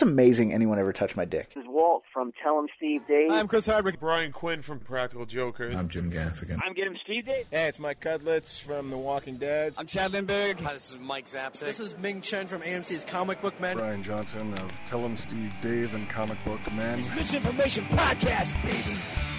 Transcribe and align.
It's 0.00 0.08
amazing 0.08 0.54
anyone 0.54 0.78
ever 0.78 0.94
touched 0.94 1.14
my 1.14 1.26
dick. 1.26 1.52
This 1.54 1.60
is 1.62 1.68
Walt 1.68 2.04
from 2.10 2.32
Tell 2.42 2.54
Tell 2.54 2.58
'em 2.58 2.68
Steve 2.78 3.02
Dave. 3.06 3.30
I'm 3.32 3.46
Chris 3.46 3.66
Hardwick. 3.66 4.00
Brian 4.00 4.32
Quinn 4.32 4.62
from 4.62 4.80
Practical 4.80 5.26
Jokers. 5.26 5.74
I'm 5.74 5.90
Jim 5.90 6.10
Gaffigan. 6.10 6.58
I'm 6.64 6.72
Get 6.72 6.86
'em 6.86 6.96
Steve 7.04 7.26
Dave. 7.26 7.44
Hey, 7.50 7.68
it's 7.68 7.78
Mike 7.78 8.00
Cudlitz 8.00 8.62
from 8.62 8.88
The 8.88 8.96
Walking 8.96 9.36
Dead. 9.36 9.74
I'm 9.76 9.86
Chad 9.86 10.12
Lindberg. 10.12 10.58
Hi, 10.60 10.72
this 10.72 10.90
is 10.92 10.98
Mike 10.98 11.26
Zapcic. 11.26 11.60
This 11.66 11.80
is 11.80 11.98
Ming 11.98 12.22
Chen 12.22 12.46
from 12.46 12.62
AMC's 12.62 13.04
Comic 13.04 13.42
Book 13.42 13.60
Men. 13.60 13.76
Bryan 13.76 14.02
Johnson 14.02 14.54
of 14.54 14.72
Tell 14.86 15.00
Tell 15.00 15.04
'em 15.04 15.18
Steve 15.18 15.52
Dave 15.62 15.92
and 15.94 16.08
Comic 16.08 16.42
Book 16.46 16.60
Men. 16.72 17.00
Misinformation 17.14 17.84
Podcast, 17.84 18.54
baby. 18.62 19.29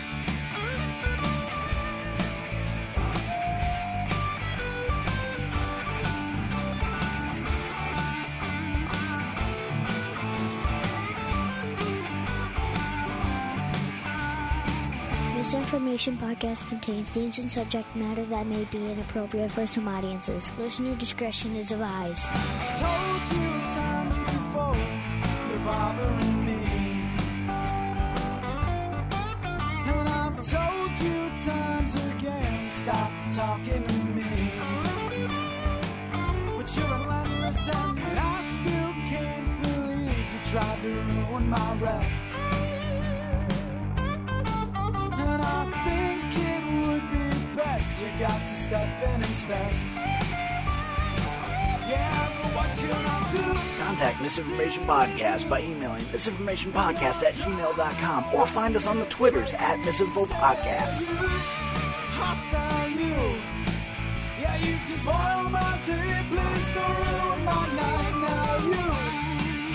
Misinformation 15.91 16.35
Podcast 16.35 16.69
contains 16.69 17.09
themes 17.09 17.39
and 17.39 17.51
subject 17.51 17.93
matter 17.97 18.23
that 18.23 18.47
may 18.47 18.63
be 18.71 18.77
inappropriate 18.77 19.51
for 19.51 19.67
some 19.67 19.89
audiences. 19.89 20.49
Listener 20.57 20.95
discretion 20.95 21.53
is 21.57 21.69
advised. 21.73 22.27
told 22.27 23.21
you 23.33 23.49
times 23.75 24.15
before 24.15 24.77
you're 25.49 25.59
bothering 25.65 26.45
me. 26.45 26.63
And 29.91 30.07
I've 30.07 30.35
told 30.35 30.97
you 30.97 31.29
times 31.43 31.95
again, 31.95 32.69
stop 32.69 33.11
talking 33.35 33.85
to 33.85 33.93
me. 34.15 34.51
But 36.55 36.77
you're 36.77 36.87
relentless 36.87 37.67
and 37.67 38.17
I 38.17 38.41
still 38.55 38.93
can't 39.11 39.61
believe 39.61 40.17
you 40.17 40.39
tried 40.45 40.81
to 40.83 40.87
ruin 40.87 41.49
my. 41.49 42.20
And 45.41 45.73
I 45.75 45.83
think 45.87 46.21
it 46.37 46.63
would 46.87 47.05
be 47.11 47.55
best 47.55 48.01
you 48.01 48.07
got 48.19 48.39
to 48.39 48.55
step 48.61 49.03
in 49.03 49.09
and 49.09 49.23
inspect. 49.23 49.75
Yeah, 51.89 52.29
but 52.41 52.51
what 52.55 52.69
can 52.77 53.05
I 53.05 53.31
do? 53.31 53.83
Contact 53.83 54.21
Misinformation 54.21 54.85
Podcast 54.85 55.49
by 55.49 55.61
emailing 55.61 56.03
misinformationpodcast 56.05 57.23
at 57.23 57.33
gmail.com 57.33 58.25
or 58.35 58.47
find 58.47 58.75
us 58.75 58.87
on 58.87 58.99
the 58.99 59.05
Twitters 59.05 59.53
at 59.55 59.79
Misinfo 59.79 60.27
Podcast. 60.27 61.03
Hostile 62.15 62.89
you. 62.91 63.41
Yeah, 64.41 64.55
you 64.57 64.75
can 64.77 64.87
spoil 64.99 65.49
my 65.49 65.79
day. 65.85 66.23
Please 66.29 66.67
don't 66.75 66.97
ruin 67.01 67.43
my 67.45 67.65
night 67.81 68.15
now. 68.27 68.57
You, 68.69 68.85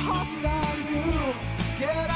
hostile 0.06 0.78
you. 0.90 1.34
Get 1.78 2.10
out 2.10 2.15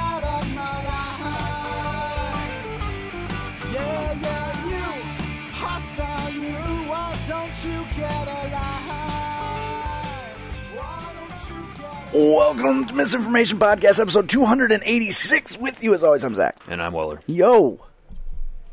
Welcome 12.13 12.87
to 12.87 12.95
Misinformation 12.95 13.59
Podcast, 13.59 14.01
episode 14.01 14.29
286. 14.29 15.59
With 15.59 15.81
you, 15.83 15.95
as 15.95 16.03
always, 16.03 16.25
I'm 16.25 16.35
Zach. 16.35 16.57
And 16.67 16.83
I'm 16.83 16.93
Weller. 16.93 17.21
Yo, 17.27 17.79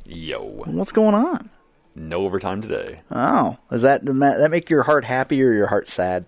Yo. 0.05 0.63
what's 0.65 0.91
going 0.91 1.13
on? 1.13 1.51
No 1.93 2.25
overtime 2.25 2.61
today. 2.61 3.01
Oh, 3.11 3.57
is 3.71 3.83
that 3.83 4.03
does 4.03 4.17
that 4.19 4.39
that 4.39 4.49
make 4.49 4.71
your 4.71 4.83
heart 4.83 5.05
happy 5.05 5.41
or 5.43 5.53
your 5.53 5.67
heart 5.67 5.87
sad? 5.87 6.25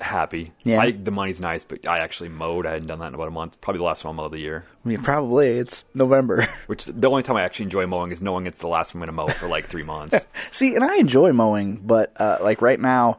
Happy. 0.00 0.52
Yeah. 0.62 0.80
I, 0.80 0.90
the 0.92 1.10
money's 1.10 1.40
nice, 1.40 1.64
but 1.64 1.86
I 1.88 1.98
actually 1.98 2.28
mowed. 2.28 2.66
I 2.66 2.72
hadn't 2.72 2.88
done 2.88 2.98
that 3.00 3.08
in 3.08 3.14
about 3.14 3.28
a 3.28 3.32
month. 3.32 3.60
Probably 3.60 3.78
the 3.78 3.84
last 3.84 4.02
time 4.02 4.10
I'll 4.10 4.14
mow 4.14 4.24
of 4.24 4.32
the 4.32 4.38
year. 4.38 4.64
I 4.84 4.88
mean, 4.88 5.02
probably 5.02 5.58
it's 5.58 5.82
November. 5.94 6.48
Which 6.66 6.84
the 6.84 7.08
only 7.08 7.22
time 7.24 7.36
I 7.36 7.42
actually 7.42 7.64
enjoy 7.64 7.86
mowing 7.86 8.12
is 8.12 8.22
knowing 8.22 8.46
it's 8.46 8.58
the 8.60 8.68
last 8.68 8.92
time 8.92 9.02
I'm 9.02 9.06
going 9.08 9.26
to 9.26 9.32
mow 9.32 9.38
for 9.38 9.48
like 9.48 9.66
three 9.66 9.82
months. 9.84 10.24
See, 10.52 10.74
and 10.76 10.84
I 10.84 10.96
enjoy 10.98 11.32
mowing, 11.32 11.76
but 11.76 12.12
uh, 12.20 12.38
like 12.42 12.60
right 12.62 12.78
now, 12.78 13.18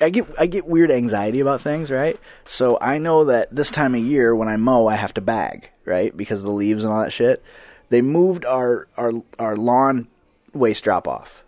I, 0.00 0.10
get 0.10 0.26
I 0.38 0.46
get 0.46 0.66
weird 0.66 0.90
anxiety 0.90 1.40
about 1.40 1.60
things, 1.60 1.90
right? 1.90 2.18
So 2.46 2.78
I 2.80 2.98
know 2.98 3.24
that 3.26 3.54
this 3.54 3.70
time 3.70 3.94
of 3.94 4.00
year 4.02 4.34
when 4.34 4.48
I 4.48 4.56
mow, 4.56 4.86
I 4.86 4.94
have 4.94 5.14
to 5.14 5.20
bag, 5.20 5.70
right, 5.84 6.16
because 6.16 6.38
of 6.40 6.44
the 6.44 6.52
leaves 6.52 6.84
and 6.84 6.92
all 6.92 7.00
that 7.02 7.12
shit. 7.12 7.42
They 7.90 8.02
moved 8.02 8.44
our 8.44 8.86
our 8.96 9.12
our 9.38 9.56
lawn 9.56 10.08
waste 10.52 10.84
drop 10.84 11.08
off. 11.08 11.42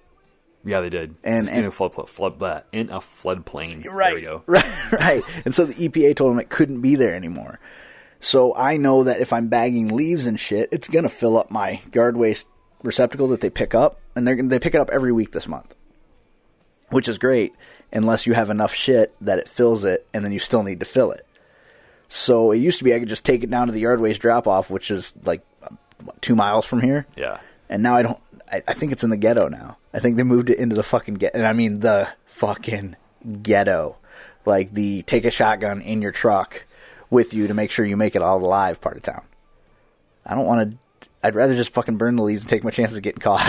yeah, 0.65 0.81
they 0.81 0.91
did. 0.91 1.17
And- 1.25 1.41
It's 1.41 1.49
in 1.51 1.59
and- 1.59 1.67
a 1.67 1.71
flood, 1.71 2.09
flood 2.09 2.39
that 2.41 2.67
in 2.73 2.91
a 2.91 2.99
floodplain. 3.01 3.85
Right. 3.87 4.09
There 4.09 4.15
we 4.15 4.21
go. 4.23 4.43
Right, 4.47 4.93
right. 4.93 5.23
And 5.45 5.55
so 5.55 5.65
the 5.67 5.75
EPA 5.89 6.17
told 6.17 6.33
them 6.33 6.39
it 6.41 6.49
couldn't 6.51 6.81
be 6.81 6.97
there 6.97 7.15
anymore. 7.15 7.61
So 8.21 8.55
I 8.55 8.77
know 8.77 9.05
that 9.05 9.21
if 9.21 9.33
I'm 9.33 9.49
bagging 9.49 9.89
leaves 9.89 10.27
and 10.27 10.39
shit, 10.39 10.69
it's 10.73 10.89
gonna 10.89 11.09
fill 11.09 11.39
up 11.39 11.51
my 11.51 11.81
yard 11.95 12.17
waste 12.17 12.47
receptacle 12.83 13.29
that 13.29 13.41
they 13.43 13.49
pick 13.51 13.75
up, 13.75 14.01
and 14.17 14.27
they're 14.27 14.37
gonna 14.37 14.49
they 14.49 14.59
pick 14.59 14.75
it 14.75 14.81
up 14.81 14.91
every 14.91 15.13
week 15.13 15.33
this 15.33 15.47
month, 15.49 15.75
which 16.91 17.09
is 17.09 17.19
great, 17.19 17.53
unless 17.93 18.27
you 18.27 18.33
have 18.35 18.51
enough 18.51 18.75
shit 18.75 19.15
that 19.21 19.39
it 19.39 19.49
fills 19.49 19.85
it, 19.85 20.07
and 20.15 20.25
then 20.25 20.33
you 20.33 20.39
still 20.39 20.63
need 20.63 20.81
to 20.81 20.87
fill 20.87 21.11
it. 21.13 21.27
So 22.09 22.51
it 22.53 22.59
used 22.59 22.79
to 22.79 22.85
be 22.85 22.95
I 22.95 22.99
could 22.99 23.09
just 23.09 23.25
take 23.25 23.45
it 23.45 23.51
down 23.51 23.67
to 23.67 23.73
the 23.73 23.81
yard 23.81 24.01
waste 24.01 24.21
drop 24.21 24.47
off, 24.49 24.69
which 24.71 24.91
is 24.91 25.13
like 25.25 25.43
two 26.21 26.35
miles 26.35 26.67
from 26.67 26.81
here, 26.81 27.07
Yeah. 27.17 27.39
and 27.69 27.83
now 27.83 27.97
I 27.97 28.03
don't. 28.03 28.19
I, 28.51 28.63
I 28.67 28.75
think 28.75 28.91
it's 28.91 29.05
in 29.05 29.11
the 29.11 29.17
ghetto 29.17 29.49
now. 29.49 29.77
I 29.95 30.01
think 30.01 30.17
they 30.17 30.23
moved 30.25 30.51
it 30.51 30.59
into 30.59 30.75
the 30.75 30.83
fucking 30.83 31.15
ghetto, 31.15 31.39
and 31.39 31.47
I 31.47 31.53
mean 31.53 31.81
the 31.81 32.09
fucking 32.27 32.97
ghetto, 33.43 33.97
like 34.45 34.73
the 34.73 35.03
take 35.03 35.25
a 35.25 35.31
shotgun 35.31 35.81
in 35.83 36.03
your 36.03 36.11
truck 36.11 36.65
with 37.11 37.33
you 37.35 37.47
to 37.49 37.55
make 37.55 37.71
sure 37.71 37.85
you 37.85 37.97
make 37.97 38.17
it 38.17 38.23
all 38.23 38.39
alive 38.45 38.81
part 38.81 38.97
of 38.97 39.03
town. 39.05 39.23
I 40.27 40.35
don't 40.35 40.47
want 40.47 40.73
to. 40.73 40.79
I'd 41.23 41.35
rather 41.35 41.55
just 41.55 41.73
fucking 41.73 41.97
burn 41.97 42.17
the 42.17 42.23
leaves 42.23 42.43
and 42.43 42.49
take 42.49 42.65
my 42.65 42.71
chances 42.71 42.97
of 42.97 43.03
getting 43.03 43.21
caught. 43.21 43.41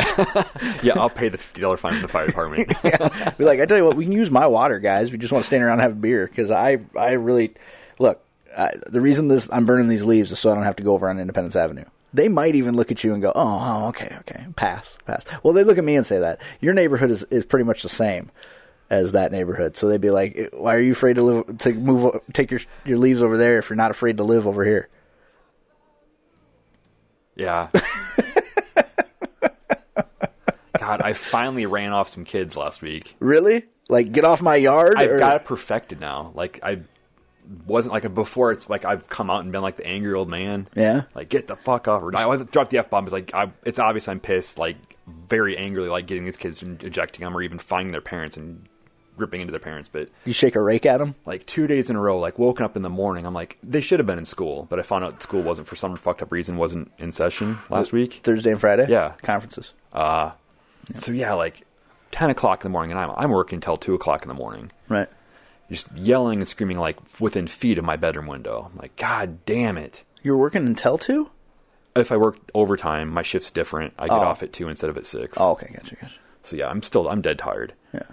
Yeah, 0.84 0.94
I'll 1.00 1.10
pay 1.12 1.30
the 1.30 1.38
$50 1.38 1.78
fine 1.78 1.94
to 1.94 2.02
the 2.02 2.08
fire 2.08 2.26
department. 2.26 2.70
Be 3.38 3.44
like, 3.44 3.60
I 3.60 3.66
tell 3.68 3.78
you 3.78 3.86
what, 3.86 3.96
we 3.96 4.06
can 4.06 4.14
use 4.14 4.32
my 4.32 4.48
water, 4.48 4.80
guys. 4.80 5.12
We 5.12 5.20
just 5.20 5.32
want 5.32 5.44
to 5.44 5.48
stand 5.48 5.64
around 5.64 5.74
and 5.74 5.82
have 5.82 5.92
a 5.92 5.96
beer 5.96 6.26
because 6.26 6.50
I, 6.50 6.80
I 6.98 7.12
really 7.12 7.54
look. 8.00 8.24
I, 8.58 8.72
the 8.88 9.00
reason 9.00 9.28
this 9.28 9.48
I'm 9.52 9.66
burning 9.68 9.88
these 9.88 10.04
leaves 10.04 10.32
is 10.32 10.40
so 10.40 10.52
I 10.52 10.56
don't 10.56 10.64
have 10.64 10.78
to 10.78 10.84
go 10.84 10.94
over 10.94 11.08
on 11.08 11.20
Independence 11.20 11.56
Avenue. 11.56 11.86
They 12.14 12.28
might 12.30 12.56
even 12.56 12.76
look 12.76 12.92
at 12.92 13.04
you 13.04 13.14
and 13.14 13.22
go, 13.22 13.32
"Oh, 13.34 13.60
oh, 13.62 13.88
okay, 13.90 14.18
okay, 14.22 14.46
pass, 14.56 14.98
pass." 15.06 15.24
Well, 15.44 15.54
they 15.54 15.64
look 15.64 15.78
at 15.78 15.84
me 15.84 15.96
and 15.96 16.06
say 16.06 16.20
that 16.20 16.42
your 16.60 16.74
neighborhood 16.74 17.12
is, 17.12 17.24
is 17.26 17.46
pretty 17.46 17.64
much 17.64 17.84
the 17.84 17.90
same 17.90 18.32
as 18.90 19.12
that 19.14 19.32
neighborhood. 19.32 19.78
So 19.78 19.88
they'd 19.88 20.02
be 20.02 20.10
like, 20.10 20.50
"Why 20.52 20.76
are 20.76 20.80
you 20.80 20.92
afraid 20.94 21.16
to 21.16 21.22
live 21.22 21.58
to 21.60 21.74
move 21.74 22.20
take 22.34 22.50
your 22.52 22.62
your 22.86 22.98
leaves 22.98 23.22
over 23.22 23.38
there 23.38 23.60
if 23.60 23.70
you're 23.70 23.78
not 23.78 23.92
afraid 23.92 24.18
to 24.18 24.24
live 24.24 24.48
over 24.48 24.66
here?" 24.66 24.90
Yeah. 27.36 27.70
God, 30.78 31.02
I 31.02 31.14
finally 31.14 31.66
ran 31.66 31.92
off 31.94 32.10
some 32.10 32.26
kids 32.26 32.58
last 32.58 32.82
week. 32.82 33.16
Really? 33.20 33.66
Like, 33.88 34.12
get 34.12 34.26
off 34.26 34.42
my 34.42 34.56
yard? 34.56 34.96
I've 34.98 35.12
or- 35.12 35.20
got 35.20 35.36
it 35.36 35.46
perfected 35.46 36.00
now. 36.00 36.32
Like 36.34 36.60
I 36.64 36.80
wasn't 37.66 37.94
like 37.94 38.14
before. 38.14 38.52
It's 38.52 38.70
like 38.70 38.86
I've 38.86 39.08
come 39.10 39.30
out 39.30 39.44
and 39.44 39.52
been 39.52 39.62
like 39.62 39.78
the 39.78 39.86
angry 39.86 40.14
old 40.14 40.30
man. 40.30 40.68
Yeah. 40.76 41.04
Like 41.14 41.30
get 41.30 41.48
the 41.48 41.56
fuck 41.56 41.88
off. 41.88 42.02
Or 42.02 42.16
I 42.16 42.38
dropped 42.38 42.72
the 42.72 42.80
f 42.80 42.90
bomb. 42.90 43.06
It's 43.06 43.14
like 43.14 43.34
I, 43.34 43.52
it's 43.64 43.80
obvious 43.80 44.08
I'm 44.08 44.20
pissed. 44.20 44.58
Like 44.58 44.78
very 45.08 45.58
angrily, 45.58 45.90
like 45.90 46.08
getting 46.08 46.26
these 46.26 46.38
kids 46.38 46.62
and 46.62 46.82
ejecting 46.84 47.24
them, 47.24 47.36
or 47.36 47.42
even 47.42 47.60
finding 47.60 47.92
their 47.92 48.02
parents 48.02 48.38
and 48.38 48.68
ripping 49.18 49.42
into 49.42 49.52
their 49.52 49.60
parents. 49.60 49.90
But 49.92 50.10
You 50.26 50.34
shake 50.34 50.56
a 50.56 50.62
rake 50.62 50.86
at 50.86 50.98
them. 50.98 51.16
like 51.26 51.46
two 51.46 51.68
days 51.68 51.90
in 51.90 51.96
a 51.96 52.00
row, 52.00 52.20
like 52.20 52.40
woken 52.40 52.66
up 52.66 52.76
in 52.76 52.82
the 52.82 52.90
morning, 52.90 53.26
I'm 53.26 53.34
like 53.34 53.58
they 53.64 53.82
should 53.82 54.00
have 54.00 54.08
been 54.08 54.18
in 54.20 54.26
school, 54.26 54.68
but 54.70 54.80
I 54.80 54.82
found 54.84 55.04
out 55.04 55.22
school 55.22 55.42
wasn't 55.42 55.68
for 55.68 55.76
some 55.76 55.96
fucked 55.96 56.22
up 56.22 56.32
reason 56.32 56.58
wasn't 56.58 56.92
in 56.98 57.12
session 57.12 57.60
last 57.70 57.92
week. 57.94 58.22
Thursday 58.24 58.52
and 58.52 58.60
Friday. 58.60 58.88
Yeah. 58.90 59.14
conferences. 59.22 59.72
Uh, 59.94 60.32
so 60.94 61.12
yeah, 61.12 61.34
like 61.34 61.66
ten 62.12 62.30
o'clock 62.30 62.64
in 62.64 62.70
the 62.70 62.74
morning, 62.74 62.92
and 62.92 63.00
I'm 63.00 63.12
I'm 63.18 63.32
working 63.32 63.60
till 63.60 63.78
two 63.78 63.94
o'clock 63.94 64.22
in 64.24 64.28
the 64.28 64.34
morning. 64.34 64.72
Right. 64.90 65.08
just 65.70 65.92
yelling 65.96 66.40
and 66.40 66.48
screaming 66.48 66.78
like 66.80 66.98
within 67.20 67.48
feet 67.48 67.78
of 67.78 67.86
my 67.86 67.96
bedroom 67.96 68.28
window. 68.28 68.70
I'm 68.72 68.78
like, 68.78 68.96
God 68.98 69.46
damn 69.46 69.78
it. 69.78 70.04
You're 70.24 70.38
working 70.38 70.66
until 70.68 70.98
two. 70.98 71.30
If 71.96 72.12
I 72.12 72.18
work 72.18 72.38
overtime, 72.54 73.10
my 73.10 73.22
shift's 73.22 73.52
different. 73.52 73.94
I 74.00 74.08
get 74.08 74.14
Oh. 74.18 74.22
off 74.22 74.44
at 74.44 74.54
two 74.54 74.70
instead 74.70 74.90
of 74.90 74.98
at 74.98 75.06
six. 75.06 75.38
Oh, 75.40 75.52
okay, 75.52 75.72
gotcha, 75.74 75.96
gotcha. 75.96 76.14
So 76.44 76.56
yeah, 76.56 76.68
I'm 76.68 76.82
still 76.84 77.08
I'm 77.10 77.22
dead 77.22 77.38
tired. 77.40 77.74
Yeah. 77.94 78.04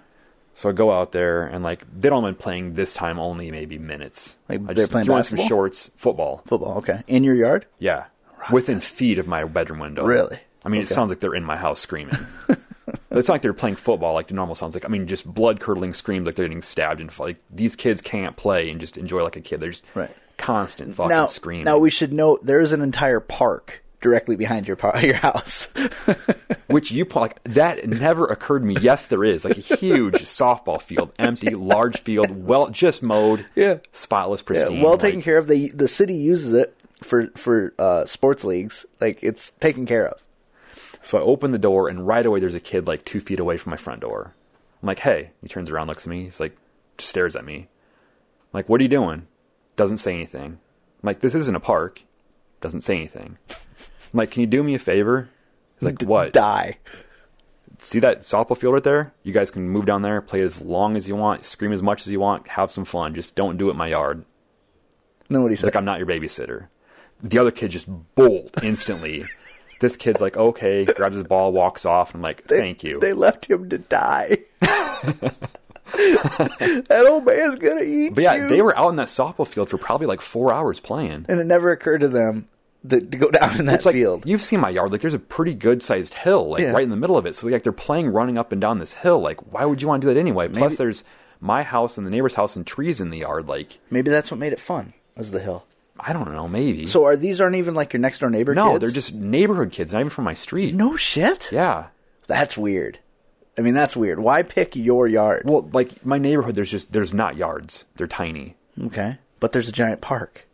So 0.53 0.69
I 0.69 0.71
go 0.73 0.91
out 0.91 1.11
there 1.13 1.45
and 1.45 1.63
like 1.63 1.83
they 1.97 2.09
don't 2.09 2.23
mind 2.23 2.37
playing 2.39 2.73
this 2.73 2.93
time 2.93 3.17
only 3.19 3.49
maybe 3.51 3.77
minutes. 3.77 4.35
Like, 4.49 4.59
I 4.61 4.73
they're 4.73 4.75
just 4.75 4.91
playing 4.91 5.05
some 5.07 5.15
basketball? 5.15 5.47
shorts, 5.47 5.91
football. 5.95 6.41
Football. 6.47 6.77
Okay. 6.79 7.03
In 7.07 7.23
your 7.23 7.35
yard. 7.35 7.65
Yeah, 7.79 8.05
within 8.51 8.81
feet 8.81 9.17
of 9.19 9.27
my 9.27 9.43
bedroom 9.45 9.79
window. 9.79 10.03
Really? 10.05 10.39
I 10.65 10.69
mean, 10.69 10.81
it 10.81 10.85
Okay. 10.85 10.95
sounds 10.95 11.09
like 11.09 11.21
they're 11.21 11.33
in 11.35 11.45
my 11.45 11.55
house 11.55 11.79
screaming. 11.79 12.17
but 12.47 12.59
it's 13.11 13.29
not 13.29 13.35
like 13.35 13.41
they're 13.41 13.53
playing 13.53 13.77
football 13.77 14.13
like 14.13 14.27
the 14.27 14.33
normal 14.33 14.55
sounds. 14.55 14.73
Like 14.73 14.83
I 14.83 14.89
mean, 14.89 15.07
just 15.07 15.25
blood 15.25 15.61
curdling 15.61 15.93
screams 15.93 16.25
like 16.25 16.35
they're 16.35 16.45
getting 16.47 16.61
stabbed 16.61 16.99
and 16.99 17.17
like 17.19 17.37
these 17.49 17.77
kids 17.77 18.01
can't 18.01 18.35
play 18.35 18.69
and 18.69 18.81
just 18.81 18.97
enjoy 18.97 19.23
like 19.23 19.37
a 19.37 19.41
kid. 19.41 19.61
They're 19.61 19.69
just 19.71 19.83
Right. 19.95 20.11
constant 20.37 20.95
fucking 20.95 21.09
now, 21.09 21.27
screaming. 21.27 21.63
now 21.65 21.77
we 21.77 21.89
should 21.89 22.11
note 22.11 22.45
there 22.45 22.59
is 22.59 22.73
an 22.73 22.81
entire 22.81 23.19
park 23.21 23.81
directly 24.01 24.35
behind 24.35 24.67
your 24.67 24.77
your 25.01 25.15
house. 25.15 25.67
which 26.67 26.91
you 26.91 27.05
like 27.15 27.43
that 27.45 27.87
never 27.87 28.25
occurred 28.27 28.59
to 28.59 28.65
me. 28.65 28.75
Yes, 28.79 29.07
there 29.07 29.23
is 29.23 29.43
like 29.43 29.57
a 29.57 29.61
huge 29.61 30.13
softball 30.23 30.81
field, 30.81 31.11
empty, 31.17 31.55
large 31.55 31.97
field, 31.99 32.29
well 32.45 32.69
just 32.69 33.01
mowed, 33.01 33.45
Yeah. 33.55 33.77
spotless, 33.91 34.41
Yeah, 34.41 34.45
pristine, 34.45 34.81
well 34.81 34.91
like- 34.91 34.99
taken 35.01 35.21
care 35.21 35.37
of. 35.37 35.47
The 35.47 35.69
the 35.69 35.87
city 35.87 36.13
uses 36.15 36.53
it 36.53 36.75
for 37.01 37.27
for 37.35 37.73
uh, 37.79 38.05
sports 38.05 38.43
leagues. 38.43 38.85
Like 39.01 39.19
it's 39.21 39.51
taken 39.59 39.85
care 39.85 40.07
of. 40.07 40.21
So 41.01 41.17
I 41.17 41.21
open 41.21 41.51
the 41.51 41.57
door, 41.57 41.87
and 41.87 42.05
right 42.05 42.25
away 42.25 42.39
there's 42.39 42.55
a 42.55 42.59
kid 42.59 42.85
like 42.87 43.05
two 43.05 43.21
feet 43.21 43.39
away 43.39 43.57
from 43.57 43.71
my 43.71 43.77
front 43.77 44.01
door. 44.01 44.33
I'm 44.81 44.87
like, 44.87 44.99
hey. 44.99 45.31
He 45.41 45.47
turns 45.47 45.69
around, 45.69 45.87
looks 45.87 46.03
at 46.05 46.09
me. 46.09 46.23
He's 46.25 46.39
like, 46.39 46.55
just 46.97 47.09
stares 47.09 47.35
at 47.35 47.45
me. 47.45 47.55
I'm 47.57 47.67
like, 48.53 48.67
what 48.69 48.79
are 48.79 48.83
you 48.83 48.89
doing? 48.89 49.27
Doesn't 49.75 49.97
say 49.99 50.13
anything. 50.13 50.43
I'm 50.53 50.59
like, 51.03 51.19
this 51.21 51.35
isn't 51.35 51.55
a 51.55 51.59
park. 51.61 52.01
Doesn't 52.61 52.81
say 52.81 52.95
anything. 52.97 53.37
I'm 54.13 54.17
like, 54.17 54.31
can 54.31 54.41
you 54.41 54.47
do 54.47 54.63
me 54.63 54.75
a 54.75 54.79
favor? 54.79 55.29
He's 55.79 55.85
like, 55.85 56.01
what? 56.01 56.33
Die. 56.33 56.77
See 57.81 57.99
that 57.99 58.23
softball 58.23 58.57
field 58.57 58.73
right 58.73 58.83
there? 58.83 59.13
You 59.23 59.31
guys 59.31 59.51
can 59.51 59.69
move 59.69 59.85
down 59.85 60.01
there, 60.01 60.21
play 60.21 60.41
as 60.41 60.61
long 60.61 60.97
as 60.97 61.07
you 61.07 61.15
want, 61.15 61.45
scream 61.45 61.71
as 61.71 61.81
much 61.81 62.01
as 62.01 62.07
you 62.07 62.19
want, 62.19 62.47
have 62.49 62.71
some 62.71 62.85
fun. 62.85 63.15
Just 63.15 63.35
don't 63.35 63.57
do 63.57 63.69
it 63.69 63.71
in 63.71 63.77
my 63.77 63.87
yard. 63.87 64.25
He 65.29 65.55
said? 65.55 65.65
like 65.65 65.75
I'm 65.75 65.85
not 65.85 65.99
your 65.99 66.07
babysitter. 66.07 66.67
The 67.21 67.37
other 67.37 67.51
kid 67.51 67.71
just 67.71 67.87
bolt 68.15 68.63
instantly. 68.63 69.25
this 69.79 69.95
kid's 69.95 70.19
like, 70.19 70.35
okay, 70.35 70.85
grabs 70.85 71.15
his 71.15 71.23
ball, 71.23 71.53
walks 71.53 71.85
off. 71.85 72.13
And 72.13 72.19
I'm 72.19 72.23
like, 72.23 72.45
thank 72.45 72.83
you. 72.83 72.99
They 72.99 73.13
left 73.13 73.45
him 73.45 73.69
to 73.69 73.77
die. 73.77 74.39
that 74.59 75.35
old 77.09 77.25
man's 77.25 77.55
gonna 77.55 77.81
eat 77.81 78.13
but 78.13 78.23
yeah, 78.23 78.35
you. 78.35 78.47
they 78.47 78.61
were 78.61 78.77
out 78.77 78.89
in 78.89 78.95
that 78.97 79.07
softball 79.07 79.47
field 79.47 79.69
for 79.69 79.77
probably 79.77 80.07
like 80.07 80.21
four 80.21 80.53
hours 80.53 80.79
playing. 80.79 81.25
and 81.27 81.39
it 81.39 81.45
never 81.45 81.71
occurred 81.71 82.01
to 82.01 82.07
them 82.07 82.47
to, 82.87 82.99
to 83.01 83.17
go 83.17 83.31
down 83.31 83.59
in 83.59 83.65
that 83.65 83.85
like 83.85 83.93
field. 83.95 84.23
you've 84.25 84.41
seen 84.41 84.59
my 84.59 84.69
yard. 84.69 84.91
Like 84.91 85.01
there's 85.01 85.13
a 85.13 85.19
pretty 85.19 85.53
good 85.53 85.81
sized 85.83 86.13
hill, 86.13 86.49
like 86.49 86.61
Yeah. 86.61 86.71
right 86.71 86.83
in 86.83 86.89
the 86.89 86.95
middle 86.95 87.17
of 87.17 87.25
it. 87.25 87.35
So 87.35 87.47
like 87.47 87.63
they're 87.63 87.71
playing 87.73 88.07
running 88.09 88.37
up 88.37 88.51
and 88.51 88.61
down 88.61 88.79
this 88.79 88.93
hill. 88.93 89.19
Like 89.19 89.51
why 89.51 89.65
would 89.65 89.81
you 89.81 89.87
want 89.87 90.01
to 90.01 90.07
do 90.07 90.13
that 90.13 90.19
anyway? 90.19 90.47
Plus 90.47 90.77
there's 90.77 91.03
my 91.41 91.63
house 91.63 91.97
and 91.97 92.05
the 92.05 92.11
neighbor's 92.11 92.35
house 92.35 92.55
and 92.55 92.65
trees 92.65 92.99
in 93.01 93.09
the 93.09 93.19
yard. 93.19 93.47
Like 93.47 93.79
Maybe 93.89 94.09
that's 94.09 94.31
what 94.31 94.39
made 94.39 94.53
it 94.53 94.59
fun. 94.59 94.93
Was 95.17 95.31
the 95.31 95.39
hill. 95.39 95.65
I 95.99 96.13
don't 96.13 96.31
know, 96.31 96.47
maybe. 96.47 96.85
So 96.85 97.03
are 97.05 97.17
these 97.17 97.41
aren't 97.41 97.57
even 97.57 97.73
like 97.73 97.91
your 97.91 97.99
next 97.99 98.19
door 98.19 98.29
neighbor? 98.29 98.53
no, 98.55 98.71
kids? 98.71 98.81
they're 98.81 98.91
just 98.91 99.13
neighborhood 99.13 99.71
kids, 99.73 99.91
not 99.91 99.99
even 99.99 100.09
from 100.09 100.23
my 100.23 100.33
street. 100.33 100.73
no 100.73 100.95
shit. 100.95 101.51
Yeah. 101.51 101.87
That's 102.27 102.57
weird. 102.57 102.99
I 103.57 103.61
mean, 103.61 103.73
that's 103.73 103.97
weird. 103.97 104.19
Why 104.19 104.43
pick 104.43 104.77
your 104.77 105.05
yard? 105.07 105.41
Well, 105.43 105.69
like 105.73 106.05
my 106.05 106.17
neighborhood, 106.17 106.55
there's 106.55 106.71
just 106.71 106.93
there's 106.93 107.13
not 107.13 107.35
yards. 107.35 107.83
They're 107.97 108.07
tiny. 108.07 108.55
Okay, 108.81 109.17
but 109.41 109.51
there's 109.51 109.67
a 109.67 109.73
giant 109.73 109.99
park. 109.99 110.45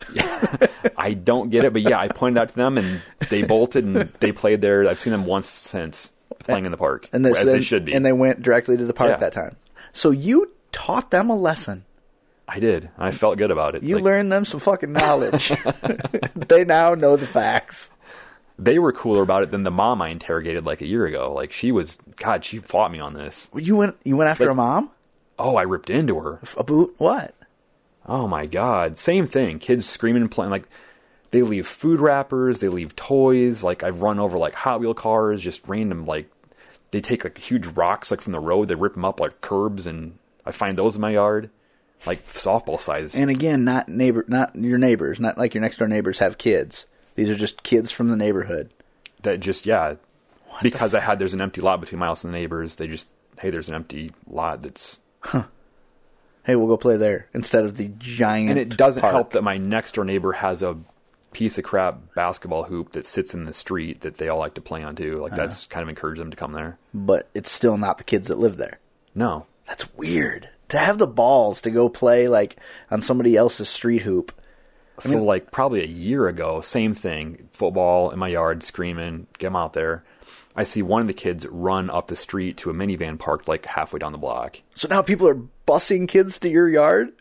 I 0.96 1.14
don't 1.14 1.50
get 1.50 1.64
it, 1.64 1.72
but 1.72 1.82
yeah, 1.82 1.98
I 1.98 2.08
pointed 2.08 2.40
out 2.40 2.48
to 2.50 2.54
them 2.54 2.78
and 2.78 3.02
they 3.28 3.42
bolted 3.42 3.84
and 3.84 4.12
they 4.20 4.32
played 4.32 4.60
there. 4.60 4.88
I've 4.88 5.00
seen 5.00 5.10
them 5.12 5.26
once 5.26 5.48
since 5.48 6.10
playing 6.38 6.64
in 6.64 6.70
the 6.70 6.76
park, 6.76 7.08
and 7.12 7.24
they, 7.24 7.30
as 7.32 7.44
they 7.44 7.60
should 7.60 7.84
be. 7.84 7.92
And 7.94 8.04
they 8.04 8.12
went 8.12 8.42
directly 8.42 8.76
to 8.76 8.84
the 8.84 8.92
park 8.94 9.10
Yeah. 9.10 9.16
that 9.16 9.32
time. 9.32 9.56
So 9.92 10.10
you 10.10 10.52
taught 10.72 11.10
them 11.10 11.30
a 11.30 11.36
lesson. 11.36 11.84
I 12.48 12.60
did. 12.60 12.90
I 12.96 13.10
felt 13.10 13.38
good 13.38 13.50
about 13.50 13.74
it. 13.74 13.78
It's 13.82 13.88
You 13.88 13.96
like, 13.96 14.04
learned 14.04 14.30
them 14.30 14.44
some 14.44 14.60
fucking 14.60 14.92
knowledge. 14.92 15.50
they 16.36 16.64
now 16.64 16.94
know 16.94 17.16
the 17.16 17.26
facts. 17.26 17.90
They 18.58 18.78
were 18.78 18.92
cooler 18.92 19.22
about 19.22 19.42
it 19.42 19.50
than 19.50 19.64
the 19.64 19.70
mom 19.70 20.00
I 20.00 20.08
interrogated 20.10 20.64
like 20.64 20.80
a 20.80 20.86
year 20.86 21.06
ago. 21.06 21.32
Like 21.34 21.52
she 21.52 21.72
was, 21.72 21.98
God, 22.16 22.44
she 22.44 22.58
fought 22.58 22.92
me 22.92 23.00
on 23.00 23.14
this. 23.14 23.48
You 23.54 23.76
went. 23.76 23.96
You 24.04 24.16
went 24.16 24.30
after 24.30 24.44
Like- 24.44 24.52
a 24.52 24.54
mom. 24.54 24.90
Oh, 25.38 25.56
I 25.56 25.62
ripped 25.62 25.90
into 25.90 26.18
her. 26.20 26.40
A 26.56 26.64
boot. 26.64 26.94
What? 26.96 27.34
Oh 28.06 28.28
my 28.28 28.46
God, 28.46 28.98
same 28.98 29.26
thing. 29.26 29.58
Kids 29.58 29.84
screaming 29.86 30.22
and 30.22 30.30
playing 30.30 30.50
like. 30.50 30.68
They 31.32 31.42
leave 31.42 31.66
food 31.66 32.00
wrappers. 32.00 32.60
They 32.60 32.68
leave 32.68 32.94
toys. 32.94 33.64
Like 33.64 33.82
I've 33.82 34.00
run 34.00 34.20
over 34.20 34.38
like 34.38 34.54
Hot 34.54 34.80
Wheel 34.80 34.94
cars, 34.94 35.42
just 35.42 35.66
random 35.66 36.06
like. 36.06 36.30
They 36.92 37.00
take 37.00 37.24
like 37.24 37.36
huge 37.36 37.66
rocks 37.66 38.10
like 38.12 38.20
from 38.20 38.32
the 38.32 38.38
road. 38.40 38.68
They 38.68 38.76
rip 38.76 38.94
them 38.94 39.04
up 39.04 39.18
like 39.18 39.40
curbs, 39.40 39.86
and 39.86 40.18
I 40.46 40.52
find 40.52 40.78
those 40.78 40.94
in 40.94 41.00
my 41.00 41.10
yard, 41.10 41.50
like 42.06 42.24
softball 42.28 42.80
size. 42.80 43.16
And 43.16 43.28
again, 43.28 43.64
not 43.64 43.88
neighbor, 43.88 44.24
not 44.28 44.54
your 44.54 44.78
neighbors, 44.78 45.18
not 45.18 45.36
like 45.36 45.52
your 45.52 45.62
next 45.62 45.78
door 45.78 45.88
neighbors 45.88 46.20
have 46.20 46.38
kids. 46.38 46.86
These 47.16 47.28
are 47.28 47.34
just 47.34 47.64
kids 47.64 47.90
from 47.90 48.08
the 48.08 48.16
neighborhood. 48.16 48.70
that 49.22 49.40
just 49.40 49.66
yeah 49.66 49.96
because 50.62 50.94
i 50.94 51.00
had 51.00 51.18
there's 51.18 51.34
an 51.34 51.40
empty 51.40 51.60
lot 51.60 51.80
between 51.80 51.98
my 51.98 52.06
house 52.06 52.24
and 52.24 52.32
the 52.32 52.38
neighbors 52.38 52.76
they 52.76 52.86
just 52.86 53.08
hey 53.40 53.50
there's 53.50 53.68
an 53.68 53.74
empty 53.74 54.10
lot 54.28 54.62
that's 54.62 54.98
Hey, 56.46 56.54
we'll 56.54 56.68
go 56.68 56.76
play 56.76 56.96
there 56.96 57.26
instead 57.34 57.64
of 57.64 57.76
the 57.76 57.90
giant. 57.98 58.50
and 58.50 58.58
it 58.58 58.76
doesn't 58.76 59.00
park. 59.00 59.12
help 59.12 59.32
that 59.32 59.42
my 59.42 59.58
next 59.58 59.96
door 59.96 60.04
neighbor 60.04 60.30
has 60.32 60.62
a 60.62 60.78
piece 61.32 61.58
of 61.58 61.64
crap 61.64 62.14
basketball 62.14 62.62
hoop 62.62 62.92
that 62.92 63.04
sits 63.04 63.34
in 63.34 63.46
the 63.46 63.52
street 63.52 64.02
that 64.02 64.16
they 64.16 64.28
all 64.28 64.38
like 64.38 64.54
to 64.54 64.60
play 64.60 64.82
on 64.82 64.96
too 64.96 65.20
like 65.20 65.34
that's 65.34 65.64
uh-huh. 65.64 65.74
kind 65.74 65.82
of 65.82 65.88
encouraged 65.90 66.18
them 66.18 66.30
to 66.30 66.36
come 66.36 66.52
there 66.52 66.78
but 66.94 67.28
it's 67.34 67.50
still 67.50 67.76
not 67.76 67.98
the 67.98 68.04
kids 68.04 68.28
that 68.28 68.38
live 68.38 68.56
there. 68.56 68.78
no 69.14 69.44
That's 69.66 69.92
weird 69.96 70.48
to 70.68 70.78
have 70.78 70.96
the 70.96 71.06
balls 71.06 71.60
to 71.62 71.70
go 71.70 71.90
play 71.90 72.28
like 72.28 72.56
on 72.90 73.02
somebody 73.02 73.36
else's 73.36 73.68
street 73.68 74.02
hoop. 74.02 74.32
so 75.00 75.22
like 75.22 75.50
probably 75.50 75.82
a 75.82 75.86
year 75.86 76.26
ago 76.28 76.62
same 76.62 76.94
thing 76.94 77.48
football 77.52 78.10
in 78.12 78.18
my 78.18 78.28
yard 78.28 78.62
screaming 78.62 79.26
get 79.36 79.48
them 79.48 79.56
out 79.56 79.74
there 79.74 80.04
i 80.56 80.64
see 80.64 80.82
one 80.82 81.00
of 81.00 81.06
the 81.06 81.14
kids 81.14 81.46
run 81.46 81.88
up 81.90 82.08
the 82.08 82.16
street 82.16 82.56
to 82.56 82.70
a 82.70 82.74
minivan 82.74 83.18
parked 83.18 83.46
like 83.46 83.66
halfway 83.66 83.98
down 83.98 84.12
the 84.12 84.18
block 84.18 84.60
So 84.74 84.88
now 84.88 85.02
people 85.02 85.28
are 85.28 85.40
busing 85.66 86.08
kids 86.08 86.38
to 86.40 86.48
your 86.48 86.68
yard. 86.68 87.12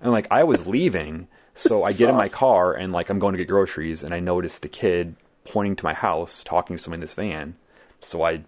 And 0.00 0.12
like 0.12 0.26
I 0.30 0.44
was 0.44 0.66
leaving, 0.66 1.28
so 1.54 1.84
I 1.84 1.92
get 1.92 2.10
in 2.10 2.16
my 2.16 2.28
car 2.42 2.74
and 2.74 2.92
like 2.92 3.08
I'm 3.08 3.18
going 3.18 3.32
to 3.32 3.38
get 3.38 3.48
groceries, 3.48 4.02
and 4.02 4.12
I 4.12 4.20
notice 4.20 4.58
the 4.58 4.68
kid 4.68 5.16
pointing 5.44 5.76
to 5.76 5.84
my 5.84 5.94
house, 5.94 6.44
talking 6.44 6.76
to 6.76 6.82
someone 6.82 6.96
in 6.96 7.00
this 7.00 7.14
van. 7.14 7.56
So 8.00 8.22
I 8.22 8.44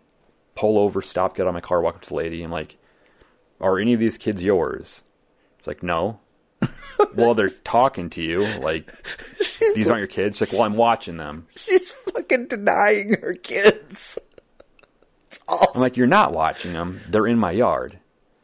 pull 0.55 0.79
over, 0.79 1.01
stop, 1.01 1.37
get 1.37 1.45
out 1.45 1.49
of 1.49 1.55
my 1.55 1.61
car, 1.61 1.81
walk 1.81 1.97
up 1.97 2.03
to 2.03 2.09
the 2.11 2.15
lady. 2.15 2.43
I'm 2.43 2.51
like, 2.51 2.77
"Are 3.61 3.79
any 3.79 3.95
of 3.95 4.01
these 4.01 4.19
kids 4.19 4.43
yours?" 4.43 5.05
It's 5.59 5.67
like, 5.67 5.83
"No." 5.83 6.21
Well, 7.15 7.35
they're 7.35 7.49
talking 7.49 8.11
to 8.11 8.23
you. 8.23 8.41
Like 8.59 8.93
these 9.75 9.89
aren't 9.89 10.01
your 10.01 10.07
kids. 10.09 10.37
She's 10.37 10.53
like, 10.53 10.59
"Well, 10.59 10.67
I'm 10.67 10.77
watching 10.77 11.17
them." 11.17 11.47
She's 11.57 11.91
fucking 11.91 12.47
denying 12.49 13.17
her 13.21 13.35
kids. 13.35 14.19
It's 15.29 15.39
awesome. 15.49 15.73
I'm 15.75 15.81
like, 15.81 15.97
"You're 15.97 16.07
not 16.07 16.33
watching 16.33 16.73
them. 16.73 17.01
They're 17.09 17.27
in 17.27 17.39
my 17.39 17.53
yard." 17.53 17.99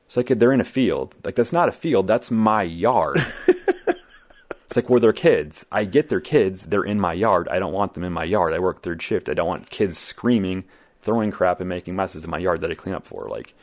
It's 0.06 0.16
like 0.16 0.38
they're 0.38 0.52
in 0.52 0.60
a 0.60 0.64
field. 0.64 1.14
Like 1.24 1.34
that's 1.34 1.52
not 1.52 1.68
a 1.68 1.72
field. 1.72 2.06
That's 2.06 2.30
my 2.30 2.62
yard. 2.62 3.26
it's 3.48 4.76
like, 4.76 4.88
well, 4.88 5.00
they're 5.00 5.12
kids. 5.12 5.66
I 5.72 5.84
get 5.84 6.08
their 6.08 6.20
kids. 6.20 6.66
They're 6.66 6.84
in 6.84 7.00
my 7.00 7.14
yard. 7.14 7.48
I 7.48 7.58
don't 7.58 7.72
want 7.72 7.94
them 7.94 8.04
in 8.04 8.12
my 8.12 8.22
yard. 8.22 8.52
I 8.52 8.60
work 8.60 8.82
third 8.82 9.02
shift. 9.02 9.28
I 9.28 9.34
don't 9.34 9.48
want 9.48 9.70
kids 9.70 9.98
screaming, 9.98 10.64
throwing 11.02 11.32
crap, 11.32 11.58
and 11.58 11.68
making 11.68 11.96
messes 11.96 12.24
in 12.24 12.30
my 12.30 12.38
yard 12.38 12.60
that 12.60 12.70
I 12.70 12.74
clean 12.74 12.94
up 12.94 13.06
for. 13.06 13.28
Like, 13.28 13.54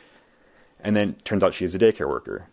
and 0.80 0.94
then 0.94 1.14
turns 1.24 1.42
out 1.42 1.54
she's 1.54 1.74
a 1.74 1.78
daycare 1.78 2.08
worker. 2.08 2.48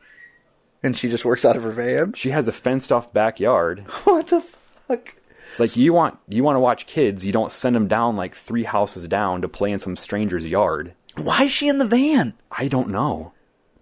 And 0.83 0.97
she 0.97 1.09
just 1.09 1.25
works 1.25 1.45
out 1.45 1.57
of 1.57 1.63
her 1.63 1.71
van. 1.71 2.13
She 2.13 2.31
has 2.31 2.47
a 2.47 2.51
fenced 2.51 2.91
off 2.91 3.11
backyard. 3.13 3.85
What 4.03 4.27
the 4.27 4.41
fuck? 4.41 5.15
It's 5.51 5.59
like 5.59 5.75
you 5.75 5.93
want 5.93 6.17
you 6.27 6.43
want 6.43 6.55
to 6.55 6.59
watch 6.59 6.85
kids. 6.85 7.25
You 7.25 7.31
don't 7.31 7.51
send 7.51 7.75
them 7.75 7.87
down 7.87 8.15
like 8.15 8.35
three 8.35 8.63
houses 8.63 9.07
down 9.07 9.41
to 9.41 9.47
play 9.49 9.71
in 9.71 9.79
some 9.79 9.95
stranger's 9.95 10.45
yard. 10.45 10.93
Why 11.17 11.43
is 11.43 11.51
she 11.51 11.67
in 11.67 11.79
the 11.79 11.87
van? 11.87 12.33
I 12.51 12.67
don't 12.67 12.89
know. 12.89 13.33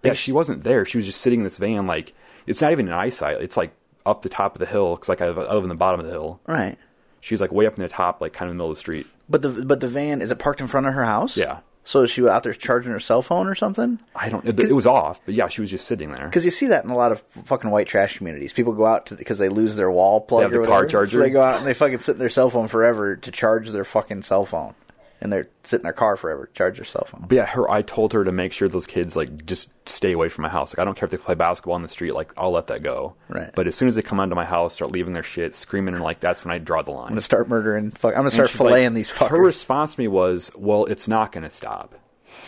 Yeah, 0.02 0.14
she 0.14 0.32
wasn't 0.32 0.64
there. 0.64 0.84
She 0.86 0.96
was 0.96 1.06
just 1.06 1.20
sitting 1.20 1.40
in 1.40 1.44
this 1.44 1.58
van. 1.58 1.86
Like 1.86 2.14
it's 2.46 2.60
not 2.60 2.72
even 2.72 2.88
in 2.88 2.94
eyesight. 2.94 3.40
It's 3.42 3.56
like 3.56 3.72
up 4.06 4.22
the 4.22 4.28
top 4.28 4.54
of 4.54 4.60
the 4.60 4.66
hill. 4.66 4.96
Cause 4.96 5.08
like 5.08 5.20
I 5.20 5.28
live 5.28 5.62
in 5.62 5.68
the 5.68 5.74
bottom 5.74 6.00
of 6.00 6.06
the 6.06 6.12
hill. 6.12 6.40
Right. 6.46 6.78
She's 7.20 7.40
like 7.40 7.52
way 7.52 7.66
up 7.66 7.76
in 7.76 7.82
the 7.82 7.88
top, 7.88 8.20
like 8.20 8.32
kind 8.32 8.48
of 8.48 8.52
in 8.52 8.56
the 8.58 8.62
middle 8.62 8.70
of 8.70 8.76
the 8.76 8.80
street. 8.80 9.06
But 9.28 9.42
the 9.42 9.50
but 9.50 9.80
the 9.80 9.88
van 9.88 10.22
is 10.22 10.30
it 10.30 10.38
parked 10.38 10.60
in 10.60 10.68
front 10.68 10.86
of 10.86 10.94
her 10.94 11.04
house? 11.04 11.36
Yeah. 11.36 11.58
So 11.88 12.04
she 12.04 12.20
was 12.20 12.30
out 12.30 12.42
there 12.42 12.52
charging 12.52 12.92
her 12.92 13.00
cell 13.00 13.22
phone 13.22 13.46
or 13.46 13.54
something? 13.54 13.98
I 14.14 14.28
don't. 14.28 14.46
It, 14.46 14.60
it 14.60 14.74
was 14.74 14.86
off, 14.86 15.22
but 15.24 15.34
yeah, 15.34 15.48
she 15.48 15.62
was 15.62 15.70
just 15.70 15.86
sitting 15.86 16.12
there. 16.12 16.26
Because 16.26 16.44
you 16.44 16.50
see 16.50 16.66
that 16.66 16.84
in 16.84 16.90
a 16.90 16.94
lot 16.94 17.12
of 17.12 17.22
fucking 17.46 17.70
white 17.70 17.86
trash 17.86 18.18
communities. 18.18 18.52
People 18.52 18.74
go 18.74 18.84
out 18.84 19.06
to 19.06 19.14
because 19.14 19.38
they 19.38 19.48
lose 19.48 19.74
their 19.74 19.90
wall 19.90 20.20
plug 20.20 20.42
have 20.42 20.52
or 20.52 20.60
the 20.60 20.66
car 20.66 20.82
whatever. 20.82 21.06
So 21.06 21.12
charger? 21.12 21.20
they 21.22 21.30
go 21.30 21.40
out 21.40 21.56
and 21.56 21.66
they 21.66 21.72
fucking 21.72 22.00
sit 22.00 22.16
in 22.16 22.18
their 22.18 22.28
cell 22.28 22.50
phone 22.50 22.68
forever 22.68 23.16
to 23.16 23.30
charge 23.30 23.70
their 23.70 23.86
fucking 23.86 24.20
cell 24.20 24.44
phone, 24.44 24.74
and 25.20 25.32
they're 25.32 25.48
sit 25.64 25.80
in 25.80 25.82
their 25.82 25.92
car 25.92 26.16
forever 26.16 26.48
charge 26.54 26.76
their 26.76 26.84
cell 26.84 27.06
phone. 27.10 27.24
But 27.28 27.34
yeah, 27.34 27.46
her. 27.46 27.70
I 27.70 27.82
told 27.82 28.12
her 28.12 28.24
to 28.24 28.32
make 28.32 28.52
sure 28.52 28.68
those 28.68 28.86
kids 28.86 29.16
like 29.16 29.46
just 29.46 29.68
stay 29.86 30.12
away 30.12 30.28
from 30.28 30.42
my 30.42 30.48
house. 30.48 30.72
Like 30.72 30.80
I 30.80 30.84
don't 30.84 30.96
care 30.96 31.06
if 31.06 31.10
they 31.10 31.16
play 31.16 31.34
basketball 31.34 31.76
in 31.76 31.82
the 31.82 31.88
street. 31.88 32.12
Like 32.14 32.32
I'll 32.36 32.50
let 32.52 32.68
that 32.68 32.82
go. 32.82 33.14
Right. 33.28 33.50
But 33.54 33.66
as 33.66 33.76
soon 33.76 33.88
as 33.88 33.94
they 33.94 34.02
come 34.02 34.20
onto 34.20 34.34
my 34.34 34.44
house, 34.44 34.74
start 34.74 34.92
leaving 34.92 35.12
their 35.12 35.22
shit, 35.22 35.54
screaming, 35.54 35.94
and 35.94 36.02
like 36.02 36.20
that's 36.20 36.44
when 36.44 36.54
I 36.54 36.58
draw 36.58 36.82
the 36.82 36.90
line. 36.90 37.04
I'm 37.04 37.10
gonna 37.10 37.20
start 37.20 37.48
murdering. 37.48 37.90
Fuck, 37.92 38.12
I'm 38.14 38.20
gonna 38.20 38.30
start 38.30 38.50
she's 38.50 38.60
like- 38.60 38.72
filleting 38.74 38.94
these 38.94 39.10
fuckers. 39.10 39.28
Her 39.28 39.42
response 39.42 39.94
to 39.94 40.00
me 40.00 40.08
was, 40.08 40.50
"Well, 40.56 40.84
it's 40.86 41.08
not 41.08 41.32
to 41.32 41.50
stop." 41.50 41.94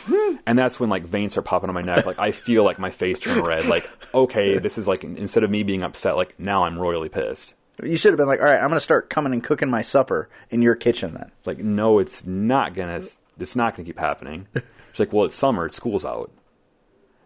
Hmm. 0.06 0.36
and 0.46 0.58
that's 0.58 0.78
when 0.80 0.88
like 0.88 1.02
veins 1.04 1.32
start 1.32 1.44
popping 1.46 1.68
on 1.68 1.74
my 1.74 1.82
neck. 1.82 2.06
Like 2.06 2.18
I 2.18 2.32
feel 2.32 2.64
like 2.64 2.78
my 2.78 2.90
face 2.90 3.18
turn 3.18 3.42
red. 3.42 3.66
Like 3.66 3.90
okay, 4.14 4.58
this 4.58 4.78
is 4.78 4.88
like 4.88 5.04
instead 5.04 5.42
of 5.44 5.50
me 5.50 5.62
being 5.62 5.82
upset, 5.82 6.16
like 6.16 6.38
now 6.38 6.64
I'm 6.64 6.78
royally 6.78 7.08
pissed. 7.08 7.54
You 7.84 7.96
should 7.96 8.12
have 8.12 8.18
been 8.18 8.26
like, 8.26 8.40
all 8.40 8.46
right, 8.46 8.60
I'm 8.60 8.68
gonna 8.68 8.80
start 8.80 9.10
coming 9.10 9.32
and 9.32 9.42
cooking 9.44 9.70
my 9.70 9.82
supper 9.82 10.28
in 10.50 10.62
your 10.62 10.74
kitchen 10.74 11.14
then. 11.14 11.30
Like 11.44 11.58
no, 11.58 11.98
it's 11.98 12.24
not 12.24 12.74
gonna. 12.74 13.00
It's 13.38 13.56
not 13.56 13.74
gonna 13.76 13.86
keep 13.86 13.98
happening. 13.98 14.46
She's 14.54 14.98
like, 15.00 15.12
well, 15.12 15.24
it's 15.26 15.36
summer. 15.36 15.66
It's 15.66 15.76
school's 15.76 16.04
out. 16.04 16.30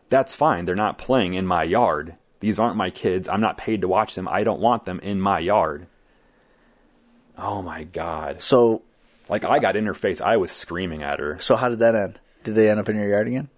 That's 0.08 0.34
fine. 0.34 0.64
They're 0.64 0.74
not 0.74 0.98
playing 0.98 1.34
in 1.34 1.46
my 1.46 1.62
yard. 1.62 2.16
These 2.40 2.58
aren't 2.58 2.76
my 2.76 2.90
kids. 2.90 3.28
I'm 3.28 3.40
not 3.40 3.56
paid 3.56 3.80
to 3.80 3.88
watch 3.88 4.14
them. 4.14 4.28
I 4.28 4.44
don't 4.44 4.60
want 4.60 4.84
them 4.84 5.00
in 5.00 5.20
my 5.20 5.38
yard. 5.38 5.86
Oh 7.38 7.62
my 7.62 7.84
god! 7.84 8.42
So, 8.42 8.82
Like 9.28 9.44
I 9.44 9.58
got 9.58 9.76
in 9.76 9.86
her 9.86 9.94
face. 9.94 10.20
I 10.20 10.36
was 10.36 10.52
screaming 10.52 11.02
at 11.02 11.18
her. 11.20 11.38
so 11.40 11.56
how 11.56 11.68
did 11.68 11.78
that 11.80 11.94
end? 11.94 12.20
Did 12.44 12.54
they 12.54 12.70
end 12.70 12.78
up 12.78 12.88
in 12.88 12.96
your 12.96 13.08
yard 13.08 13.26
again? 13.26 13.48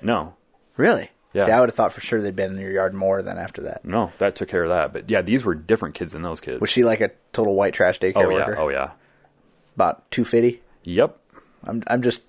No, 0.00 0.34
Really? 0.76 1.10
Yeah. 1.38 1.46
See, 1.46 1.52
I 1.52 1.60
would 1.60 1.68
have 1.68 1.74
thought 1.76 1.92
for 1.92 2.00
sure 2.00 2.20
they'd 2.20 2.36
been 2.36 2.52
in 2.52 2.58
your 2.58 2.72
yard 2.72 2.94
more 2.94 3.22
than 3.22 3.38
after 3.38 3.62
that. 3.62 3.84
no, 3.84 4.12
that 4.18 4.36
took 4.36 4.48
care 4.48 4.64
of 4.64 4.70
that. 4.70 4.92
But 4.92 5.10
yeah, 5.10 5.22
these 5.22 5.44
were 5.44 5.54
different 5.54 5.94
kids 5.94 6.12
than 6.12 6.22
those 6.22 6.40
kids. 6.40 6.60
Was 6.60 6.70
she 6.70 6.84
like 6.84 7.00
a 7.00 7.10
total 7.32 7.54
white 7.54 7.74
trash 7.74 7.98
daycare 7.98 8.16
oh 8.26 8.30
yeah, 8.30 8.36
worker? 8.36 8.58
oh 8.58 8.68
yeah. 8.68 8.90
About 9.74 10.10
two 10.10 10.24
fifty. 10.24 10.60
Yep, 10.84 11.18
I'm 11.64 11.82
I'm 11.86 12.02
just 12.02 12.22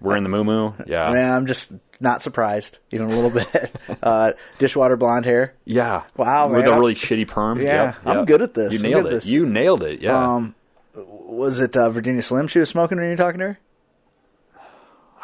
we're 0.00 0.16
in 0.16 0.24
the 0.24 0.30
muumuu. 0.30 0.86
Yeah, 0.88 1.10
man, 1.12 1.32
I'm 1.32 1.46
just 1.46 1.70
not 2.00 2.22
surprised, 2.22 2.78
even 2.90 3.10
a 3.10 3.20
little 3.20 3.30
bit. 3.52 3.74
uh, 4.02 4.32
dishwater 4.58 4.96
blonde 4.96 5.24
hair. 5.24 5.54
yeah. 5.64 6.02
Wow, 6.16 6.48
with 6.48 6.64
man. 6.64 6.74
a 6.74 6.78
really 6.78 6.94
shitty 6.94 7.26
perm. 7.26 7.60
Yeah, 7.60 7.94
Yep, 8.04 8.06
I'm 8.06 8.24
good 8.24 8.42
at 8.42 8.54
this. 8.54 8.72
You 8.72 8.78
nailed 8.80 9.06
it. 9.06 9.10
this. 9.10 9.26
You 9.26 9.46
nailed 9.46 9.82
it. 9.82 10.00
Yeah. 10.00 10.34
Um, 10.34 10.54
was 10.94 11.60
it 11.60 11.76
uh, 11.76 11.90
Virginia 11.90 12.22
Slim 12.22 12.48
she 12.48 12.58
was 12.58 12.68
smoking 12.68 12.98
when 12.98 13.06
you 13.06 13.10
were 13.12 13.16
talking 13.16 13.38
to 13.40 13.46
her? 13.46 13.58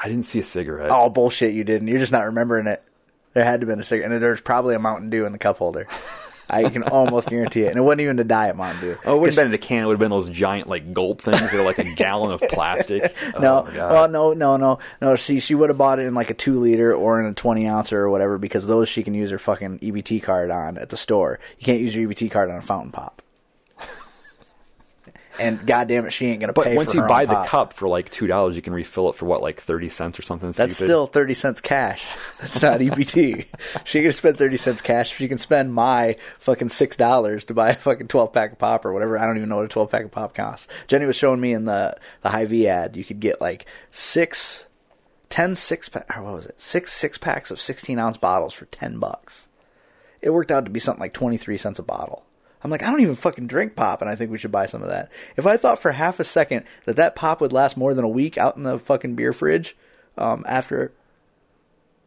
I 0.02 0.08
didn't 0.08 0.24
see 0.26 0.38
a 0.38 0.42
cigarette. 0.42 0.90
Oh 0.92 1.08
bullshit, 1.08 1.54
you 1.54 1.64
didn't. 1.64 1.88
You're 1.88 1.98
just 2.00 2.12
not 2.12 2.26
remembering 2.26 2.66
it. 2.66 2.82
There 3.34 3.44
had 3.44 3.60
to 3.60 3.66
have 3.66 3.72
been 3.72 3.80
a 3.80 3.84
cigarette, 3.84 4.10
and 4.12 4.22
there's 4.22 4.40
probably 4.40 4.74
a 4.74 4.78
Mountain 4.78 5.10
Dew 5.10 5.26
in 5.26 5.32
the 5.32 5.38
cup 5.38 5.58
holder. 5.58 5.86
I 6.48 6.68
can 6.68 6.82
almost 6.82 7.28
guarantee 7.28 7.62
it, 7.62 7.68
and 7.68 7.76
it 7.76 7.80
wasn't 7.80 8.02
even 8.02 8.18
a 8.18 8.24
diet 8.24 8.54
Mountain 8.54 8.80
Dew. 8.82 8.98
Oh, 9.06 9.16
it 9.16 9.20
would 9.20 9.30
have 9.30 9.36
been 9.36 9.46
in 9.46 9.54
a 9.54 9.58
can. 9.58 9.82
It 9.84 9.86
would 9.86 9.94
have 9.94 9.98
been 9.98 10.10
those 10.10 10.28
giant 10.28 10.68
like 10.68 10.92
gulp 10.92 11.22
things 11.22 11.40
that 11.40 11.54
are 11.54 11.64
like 11.64 11.78
a 11.78 11.94
gallon 11.94 12.32
of 12.32 12.40
plastic. 12.42 13.14
Oh, 13.34 13.40
no, 13.40 13.66
Oh, 13.66 13.72
God. 13.74 13.92
well, 13.92 14.08
no, 14.08 14.32
no, 14.34 14.56
no, 14.58 14.78
no. 15.00 15.16
See, 15.16 15.40
she 15.40 15.54
would 15.54 15.70
have 15.70 15.78
bought 15.78 15.98
it 15.98 16.06
in 16.06 16.14
like 16.14 16.28
a 16.30 16.34
two 16.34 16.60
liter 16.60 16.94
or 16.94 17.18
in 17.18 17.26
a 17.26 17.32
twenty 17.34 17.66
ouncer 17.66 17.98
or 18.00 18.10
whatever 18.10 18.36
because 18.38 18.66
those 18.66 18.88
she 18.88 19.02
can 19.02 19.14
use 19.14 19.30
her 19.30 19.38
fucking 19.38 19.78
EBT 19.78 20.22
card 20.22 20.50
on 20.50 20.76
at 20.78 20.90
the 20.90 20.96
store. 20.98 21.40
You 21.58 21.64
can't 21.64 21.80
use 21.80 21.94
your 21.96 22.08
EBT 22.08 22.30
card 22.30 22.50
on 22.50 22.56
a 22.56 22.62
fountain 22.62 22.92
pop. 22.92 23.22
And 25.38 25.66
goddamn 25.66 26.06
it, 26.06 26.12
she 26.12 26.26
ain't 26.26 26.40
gonna 26.40 26.52
But 26.52 26.66
pay. 26.66 26.76
once 26.76 26.92
for 26.92 26.98
you 26.98 27.02
buy 27.08 27.24
the 27.26 27.34
pop. 27.34 27.46
cup 27.48 27.72
for 27.72 27.88
like 27.88 28.08
two 28.10 28.26
dollars, 28.28 28.54
you 28.54 28.62
can 28.62 28.72
refill 28.72 29.10
it 29.10 29.16
for 29.16 29.26
what, 29.26 29.42
like 29.42 29.60
thirty 29.60 29.88
cents 29.88 30.18
or 30.18 30.22
something. 30.22 30.50
That's 30.52 30.74
stupid? 30.74 30.88
still 30.88 31.06
thirty 31.08 31.34
cents 31.34 31.60
cash. 31.60 32.04
That's 32.40 32.62
not 32.62 32.80
EBT. 32.80 33.46
she 33.84 34.02
can 34.02 34.12
spend 34.12 34.38
thirty 34.38 34.56
cents 34.56 34.80
cash. 34.80 35.12
She 35.14 35.26
can 35.26 35.38
spend 35.38 35.74
my 35.74 36.16
fucking 36.38 36.68
six 36.68 36.96
dollars 36.96 37.44
to 37.46 37.54
buy 37.54 37.70
a 37.70 37.76
fucking 37.76 38.08
twelve 38.08 38.32
pack 38.32 38.52
of 38.52 38.58
pop 38.58 38.84
or 38.84 38.92
whatever. 38.92 39.18
I 39.18 39.26
don't 39.26 39.36
even 39.36 39.48
know 39.48 39.56
what 39.56 39.64
a 39.64 39.68
twelve 39.68 39.90
pack 39.90 40.04
of 40.04 40.12
pop 40.12 40.34
costs. 40.34 40.68
Jenny 40.86 41.06
was 41.06 41.16
showing 41.16 41.40
me 41.40 41.52
in 41.52 41.64
the 41.64 41.96
the 42.22 42.30
Hy-Vee 42.30 42.68
ad, 42.68 42.96
you 42.96 43.04
could 43.04 43.18
get 43.20 43.40
like 43.40 43.66
six, 43.90 44.66
ten 45.30 45.54
six 45.56 45.88
pack. 45.88 46.06
Or 46.16 46.22
what 46.22 46.34
was 46.36 46.46
it? 46.46 46.60
Six 46.60 46.92
six 46.92 47.18
packs 47.18 47.50
of 47.50 47.60
sixteen 47.60 47.98
ounce 47.98 48.18
bottles 48.18 48.54
for 48.54 48.66
ten 48.66 48.98
bucks. 49.00 49.46
It 50.22 50.30
worked 50.30 50.52
out 50.52 50.64
to 50.66 50.70
be 50.70 50.78
something 50.80 51.00
like 51.00 51.12
twenty 51.12 51.38
three 51.38 51.56
cents 51.56 51.78
a 51.80 51.82
bottle. 51.82 52.24
I'm 52.64 52.70
like, 52.70 52.82
I 52.82 52.90
don't 52.90 53.02
even 53.02 53.14
fucking 53.14 53.46
drink 53.46 53.76
pop, 53.76 54.00
and 54.00 54.10
I 54.10 54.14
think 54.14 54.30
we 54.30 54.38
should 54.38 54.50
buy 54.50 54.64
some 54.64 54.82
of 54.82 54.88
that. 54.88 55.10
If 55.36 55.46
I 55.46 55.58
thought 55.58 55.78
for 55.78 55.92
half 55.92 56.18
a 56.18 56.24
second 56.24 56.64
that 56.86 56.96
that 56.96 57.14
pop 57.14 57.42
would 57.42 57.52
last 57.52 57.76
more 57.76 57.92
than 57.92 58.04
a 58.04 58.08
week 58.08 58.38
out 58.38 58.56
in 58.56 58.62
the 58.62 58.78
fucking 58.78 59.14
beer 59.14 59.34
fridge, 59.34 59.76
um, 60.16 60.44
after 60.48 60.92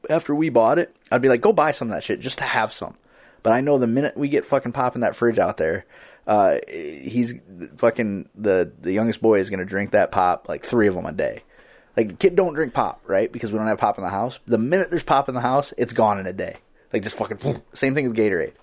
after 0.09 0.33
we 0.33 0.49
bought 0.49 0.79
it, 0.79 0.95
I'd 1.11 1.21
be 1.21 1.29
like, 1.29 1.41
go 1.41 1.53
buy 1.53 1.71
some 1.71 1.89
of 1.89 1.93
that 1.93 2.03
shit 2.03 2.19
just 2.19 2.39
to 2.39 2.43
have 2.43 2.73
some. 2.73 2.95
But 3.43 3.53
I 3.53 3.61
know 3.61 3.77
the 3.77 3.87
minute 3.87 4.17
we 4.17 4.29
get 4.29 4.45
fucking 4.45 4.71
pop 4.71 4.95
in 4.95 5.01
that 5.01 5.15
fridge 5.15 5.37
out 5.37 5.57
there, 5.57 5.85
uh, 6.25 6.57
he's 6.67 7.35
fucking 7.77 8.29
the 8.35 8.71
the 8.81 8.91
youngest 8.91 9.21
boy 9.21 9.39
is 9.39 9.51
gonna 9.51 9.63
drink 9.63 9.91
that 9.91 10.11
pop 10.11 10.49
like 10.49 10.65
three 10.65 10.87
of 10.87 10.95
them 10.95 11.05
a 11.05 11.11
day. 11.11 11.43
Like 11.95 12.09
the 12.09 12.15
kid 12.15 12.35
don't 12.35 12.53
drink 12.55 12.73
pop, 12.73 13.01
right? 13.05 13.31
Because 13.31 13.51
we 13.51 13.59
don't 13.59 13.67
have 13.67 13.77
pop 13.77 13.97
in 13.99 14.03
the 14.03 14.09
house. 14.09 14.39
The 14.47 14.57
minute 14.57 14.89
there's 14.89 15.03
pop 15.03 15.29
in 15.29 15.35
the 15.35 15.41
house, 15.41 15.71
it's 15.77 15.93
gone 15.93 16.19
in 16.19 16.25
a 16.25 16.33
day. 16.33 16.57
Like 16.91 17.03
just 17.03 17.15
fucking 17.15 17.61
same 17.73 17.93
thing 17.93 18.07
as 18.07 18.13
Gatorade. 18.13 18.53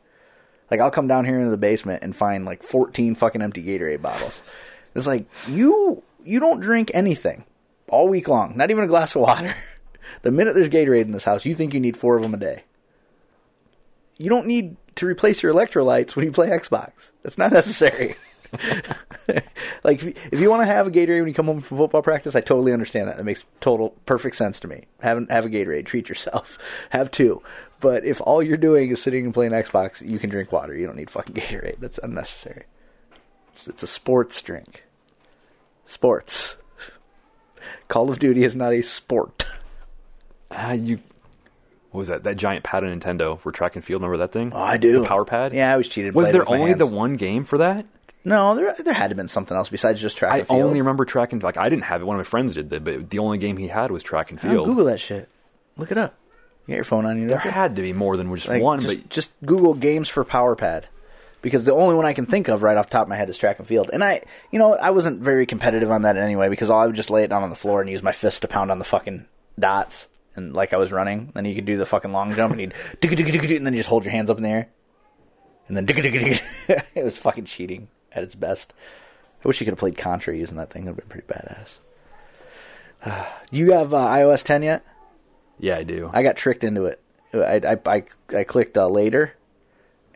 Like 0.75 0.81
I'll 0.81 0.91
come 0.91 1.07
down 1.07 1.25
here 1.25 1.39
into 1.39 1.53
the 1.53 1.57
basement 1.57 2.03
and 2.03 2.17
find 2.17 2.45
like 2.45 2.65
14 2.65 3.15
fucking 3.15 3.43
empty 3.43 3.63
Gatorade 3.63 4.03
bottles. 4.03 4.41
It's 4.97 5.07
like 5.07 5.27
you 5.47 6.03
you 6.25 6.41
don't 6.41 6.59
drink 6.59 6.91
anything 6.93 7.45
all 7.87 8.09
week 8.09 8.27
long, 8.27 8.57
not 8.57 8.73
even 8.73 8.83
a 8.83 8.89
glass 8.89 9.15
of 9.15 9.23
water. 9.23 9.55
The 10.23 10.31
minute 10.31 10.55
there's 10.55 10.69
Gatorade 10.69 11.03
in 11.03 11.13
this 11.13 11.25
house, 11.25 11.45
you 11.45 11.55
think 11.55 11.75
you 11.75 11.81
need 11.81 11.97
four 11.97 12.17
of 12.17 12.23
them 12.23 12.35
a 12.35 12.39
day. 12.39 12.65
You 14.17 14.31
don't 14.31 14.47
need 14.47 14.77
to 14.97 15.07
replace 15.07 15.43
your 15.43 15.53
electrolytes 15.53 16.17
when 16.17 16.25
you 16.25 16.33
play 16.33 16.49
Xbox. 16.49 17.11
That's 17.23 17.37
not 17.37 17.53
necessary. 17.53 18.17
like 19.85 19.99
if 19.99 20.05
you, 20.05 20.15
if 20.33 20.41
you 20.41 20.49
want 20.49 20.63
to 20.63 20.67
have 20.67 20.87
a 20.87 20.91
Gatorade 20.91 21.21
when 21.21 21.29
you 21.29 21.35
come 21.35 21.47
home 21.47 21.61
from 21.61 21.79
football 21.79 22.03
practice, 22.03 22.35
I 22.35 22.41
totally 22.41 22.73
understand 22.73 23.09
that. 23.09 23.19
That 23.19 23.25
makes 23.25 23.45
total 23.61 23.91
perfect 24.07 24.37
sense 24.37 24.61
to 24.61 24.69
me. 24.69 24.87
Have 25.01 25.29
have 25.29 25.45
a 25.45 25.49
Gatorade, 25.51 25.87
treat 25.87 26.09
yourself. 26.09 26.59
Have 26.91 27.11
two. 27.11 27.43
But 27.85 28.07
if 28.07 28.23
all 28.23 28.43
you're 28.43 28.57
doing 28.57 28.91
is 28.93 29.03
sitting 29.03 29.27
and 29.27 29.35
playing 29.35 29.53
Xbox, 29.53 30.01
you 30.01 30.19
can 30.19 30.31
drink 30.31 30.51
water. 30.51 30.75
You 30.75 30.87
don't 30.87 30.97
need 30.97 31.11
fucking 31.11 31.35
Gatorade. 31.37 31.81
That's 31.81 31.99
unnecessary. 32.03 32.65
It's, 33.53 33.69
it's 33.69 33.83
a 33.83 33.87
sports 33.87 34.41
drink. 34.41 34.85
Sports. 35.85 36.57
Call 37.89 38.09
of 38.09 38.19
Duty 38.19 38.43
is 38.43 38.57
not 38.57 38.73
a 38.73 38.81
sport. 38.81 39.45
Ah, 40.51 40.73
you. 40.73 40.99
What 41.91 41.99
was 41.99 42.09
that? 42.09 42.25
That 42.25 42.39
giant 42.39 42.65
pad 42.65 42.85
on 42.85 42.99
Nintendo 42.99 43.39
for 43.39 43.53
track 43.53 43.77
and 43.77 43.85
field. 43.85 44.01
Remember 44.01 44.17
that 44.17 44.33
thing? 44.33 44.51
Oh, 44.55 44.63
I 44.63 44.79
do. 44.79 45.03
The 45.03 45.07
power 45.07 45.27
pad. 45.27 45.53
Yeah, 45.53 45.71
I 45.71 45.77
was 45.77 45.87
cheated. 45.87 46.15
Was 46.15 46.33
there 46.33 46.49
only 46.49 46.73
the 46.73 46.87
one 46.87 47.17
game 47.17 47.45
for 47.45 47.59
that? 47.59 47.85
No, 48.25 48.55
there 48.55 48.75
there 48.79 48.95
had 48.95 49.09
to 49.09 49.09
have 49.11 49.17
been 49.19 49.29
something 49.29 49.55
else 49.55 49.69
besides 49.69 50.01
just 50.01 50.17
track 50.17 50.33
I 50.33 50.39
and 50.39 50.49
field. 50.49 50.61
I 50.61 50.63
only 50.65 50.81
remember 50.81 51.05
track 51.05 51.35
and 51.35 51.43
like 51.43 51.59
I 51.59 51.69
didn't 51.69 51.85
have 51.85 52.01
it. 52.01 52.07
One 52.07 52.17
of 52.17 52.21
my 52.21 52.25
friends 52.25 52.55
did, 52.55 52.71
but 52.71 53.11
the 53.11 53.19
only 53.19 53.37
game 53.37 53.59
he 53.59 53.69
had 53.69 53.91
was 53.91 54.03
track 54.03 54.31
and 54.31 54.41
Oh, 54.43 54.49
field. 54.49 54.67
Google 54.67 54.87
that 54.87 55.01
shit. 55.01 55.29
Look 55.77 55.93
it 55.93 55.99
up. 55.99 56.15
You 56.67 56.73
got 56.73 56.77
your 56.77 56.85
phone 56.85 57.07
on 57.07 57.21
you. 57.21 57.29
There 57.29 57.39
had 57.39 57.77
to 57.77 57.83
be 57.83 57.93
more 57.93 58.17
than 58.17 58.35
just 58.35 58.49
Like, 58.49 58.63
one, 58.63 58.81
just, 58.81 58.95
but 58.95 59.09
just 59.09 59.31
Google 59.45 59.75
games 59.75 60.09
for 60.09 60.25
power 60.25 60.57
pad 60.57 60.89
because 61.43 61.65
the 61.65 61.75
only 61.75 61.95
one 61.95 62.07
I 62.07 62.15
can 62.15 62.25
think 62.25 62.49
of 62.49 62.63
right 62.63 62.77
off 62.77 62.87
the 62.87 62.93
top 62.93 63.03
of 63.03 63.09
my 63.09 63.17
head 63.17 63.29
is 63.29 63.37
track 63.37 63.59
and 63.59 63.69
field. 63.69 63.91
And 63.93 64.03
I, 64.03 64.23
you 64.51 64.59
know, 64.59 64.75
I 64.75 64.91
wasn't 64.91 65.21
very 65.21 65.45
competitive 65.45 65.91
on 65.91 66.03
that 66.03 66.17
anyway 66.17 66.49
because 66.49 66.71
all 66.71 66.81
I 66.81 66.87
would 66.87 66.97
just 66.97 67.11
lay 67.11 67.25
it 67.25 67.29
down 67.29 67.43
on 67.43 67.51
the 67.51 67.57
floor 67.57 67.83
and 67.83 67.91
use 67.91 68.03
my 68.03 68.13
fist 68.13 68.43
to 68.43 68.49
pound 68.49 68.71
on 68.71 68.79
the 68.79 68.85
fucking 68.85 69.27
dots 69.59 70.09
and 70.35 70.55
like 70.55 70.73
I 70.73 70.79
was 70.79 70.91
running. 70.91 71.33
Then 71.35 71.45
you 71.45 71.55
could 71.55 71.67
do 71.67 71.77
the 71.77 71.85
fucking 71.85 72.13
long 72.13 72.33
jump 72.33 72.53
and 72.53 72.61
you'd 72.61 72.75
and 73.59 73.67
then 73.67 73.75
you 73.75 73.81
just 73.81 73.91
hold 73.91 74.05
your 74.05 74.13
hands 74.13 74.31
up 74.31 74.39
in 74.39 74.43
the 74.43 74.49
air 74.49 74.69
and 75.69 75.77
then 75.77 75.85
it 76.95 77.05
was 77.05 77.17
fucking 77.17 77.45
cheating 77.45 77.89
at 78.13 78.23
its 78.23 78.35
best. 78.35 78.73
I 79.45 79.49
wish 79.49 79.61
you 79.61 79.67
could 79.67 79.73
have 79.73 79.79
played 79.79 79.99
Contra 79.99 80.35
using 80.37 80.57
that 80.57 80.71
thing. 80.71 80.87
It 80.87 80.91
would 80.91 81.01
have 81.01 81.09
been 81.09 81.23
pretty 81.23 81.75
badass. 83.07 83.27
you 83.51 83.73
have 83.73 83.93
uh, 83.93 84.07
iOS 84.09 84.45
10 84.45 84.63
yet? 84.63 84.85
Yeah, 85.59 85.77
I 85.77 85.83
do. 85.83 86.11
I 86.13 86.23
got 86.23 86.37
tricked 86.37 86.65
into 86.65 86.85
it. 86.87 87.01
I 87.33 87.61
I 87.65 87.79
I, 87.87 88.05
I 88.37 88.45
clicked 88.45 88.77
uh, 88.79 88.89
later, 88.89 89.35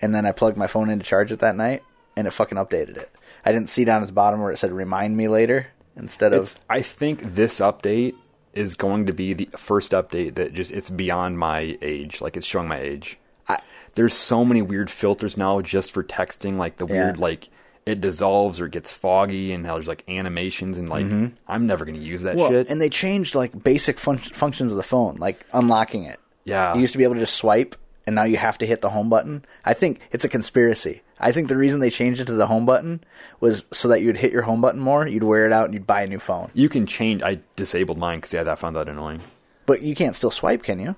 and 0.00 0.14
then 0.14 0.26
I 0.26 0.32
plugged 0.32 0.56
my 0.56 0.66
phone 0.66 0.90
in 0.90 0.98
to 0.98 1.04
charge 1.04 1.32
it 1.32 1.40
that 1.40 1.56
night, 1.56 1.82
and 2.16 2.26
it 2.26 2.30
fucking 2.32 2.58
updated 2.58 2.96
it. 2.96 3.10
I 3.44 3.52
didn't 3.52 3.70
see 3.70 3.84
down 3.84 4.02
at 4.02 4.06
the 4.06 4.12
bottom 4.12 4.40
where 4.40 4.52
it 4.52 4.58
said 4.58 4.72
"remind 4.72 5.16
me 5.16 5.28
later" 5.28 5.68
instead 5.96 6.32
It's, 6.32 6.52
of. 6.52 6.60
I 6.70 6.82
think 6.82 7.34
this 7.34 7.60
update 7.60 8.14
is 8.54 8.74
going 8.74 9.06
to 9.06 9.12
be 9.12 9.34
the 9.34 9.46
first 9.56 9.92
update 9.92 10.34
that 10.36 10.52
just 10.54 10.70
it's 10.70 10.90
beyond 10.90 11.38
my 11.38 11.78
age. 11.82 12.20
Like 12.20 12.36
it's 12.36 12.46
showing 12.46 12.68
my 12.68 12.78
age. 12.80 13.18
I- 13.48 13.60
There's 13.94 14.14
so 14.14 14.44
many 14.44 14.62
weird 14.62 14.90
filters 14.90 15.36
now 15.36 15.60
just 15.60 15.90
for 15.92 16.02
texting, 16.04 16.56
like 16.56 16.76
the 16.76 16.86
Yeah. 16.86 17.04
weird 17.04 17.18
like 17.18 17.48
it 17.88 18.00
dissolves 18.00 18.60
or 18.60 18.68
gets 18.68 18.92
foggy, 18.92 19.52
and 19.52 19.64
how 19.66 19.74
there's 19.74 19.88
like 19.88 20.04
animations 20.08 20.78
and 20.78 20.88
like 20.88 21.06
I'm 21.48 21.66
never 21.66 21.84
gonna 21.84 21.98
use 21.98 22.22
that 22.22 22.32
Mm-hmm. 22.36 22.40
Well, 22.40 22.50
shit. 22.50 22.68
and 22.68 22.80
they 22.80 22.88
changed 22.90 23.34
like 23.34 23.62
basic 23.64 23.98
fun- 23.98 24.18
functions 24.18 24.70
of 24.70 24.76
the 24.76 24.82
phone, 24.82 25.16
like 25.16 25.44
unlocking 25.52 26.04
it. 26.04 26.20
Yeah. 26.44 26.74
you 26.74 26.80
used 26.80 26.92
to 26.92 26.98
be 26.98 27.04
able 27.04 27.14
to 27.14 27.20
just 27.20 27.34
swipe, 27.36 27.76
and 28.06 28.14
now 28.14 28.24
you 28.24 28.36
have 28.36 28.58
to 28.58 28.66
hit 28.66 28.80
the 28.80 28.90
home 28.90 29.08
button. 29.08 29.44
I 29.64 29.74
think 29.74 30.00
it's 30.12 30.24
a 30.24 30.28
conspiracy. 30.28 31.02
I 31.20 31.32
think 31.32 31.48
the 31.48 31.56
reason 31.56 31.80
they 31.80 31.90
changed 31.90 32.20
it 32.20 32.26
to 32.26 32.32
the 32.34 32.46
home 32.46 32.64
button 32.64 33.02
was 33.40 33.64
so 33.72 33.88
that 33.88 34.02
you'd 34.02 34.16
hit 34.16 34.30
your 34.32 34.42
home 34.42 34.60
button 34.60 34.80
more, 34.80 35.06
you'd 35.06 35.24
wear 35.24 35.46
it 35.46 35.52
out, 35.52 35.64
and 35.66 35.74
you'd 35.74 35.86
buy 35.86 36.02
a 36.02 36.06
new 36.06 36.18
phone. 36.20 36.50
you 36.54 36.68
can 36.68 36.86
change. 36.86 37.22
I 37.22 37.40
disabled 37.56 37.98
mine 37.98 38.18
because 38.20 38.32
yeah, 38.32 38.50
I 38.50 38.54
found 38.54 38.76
that 38.76 38.88
annoying. 38.88 39.20
But 39.66 39.82
you 39.82 39.94
can't 39.94 40.14
still 40.16 40.30
swipe, 40.30 40.62
can 40.62 40.78
you? 40.78 40.94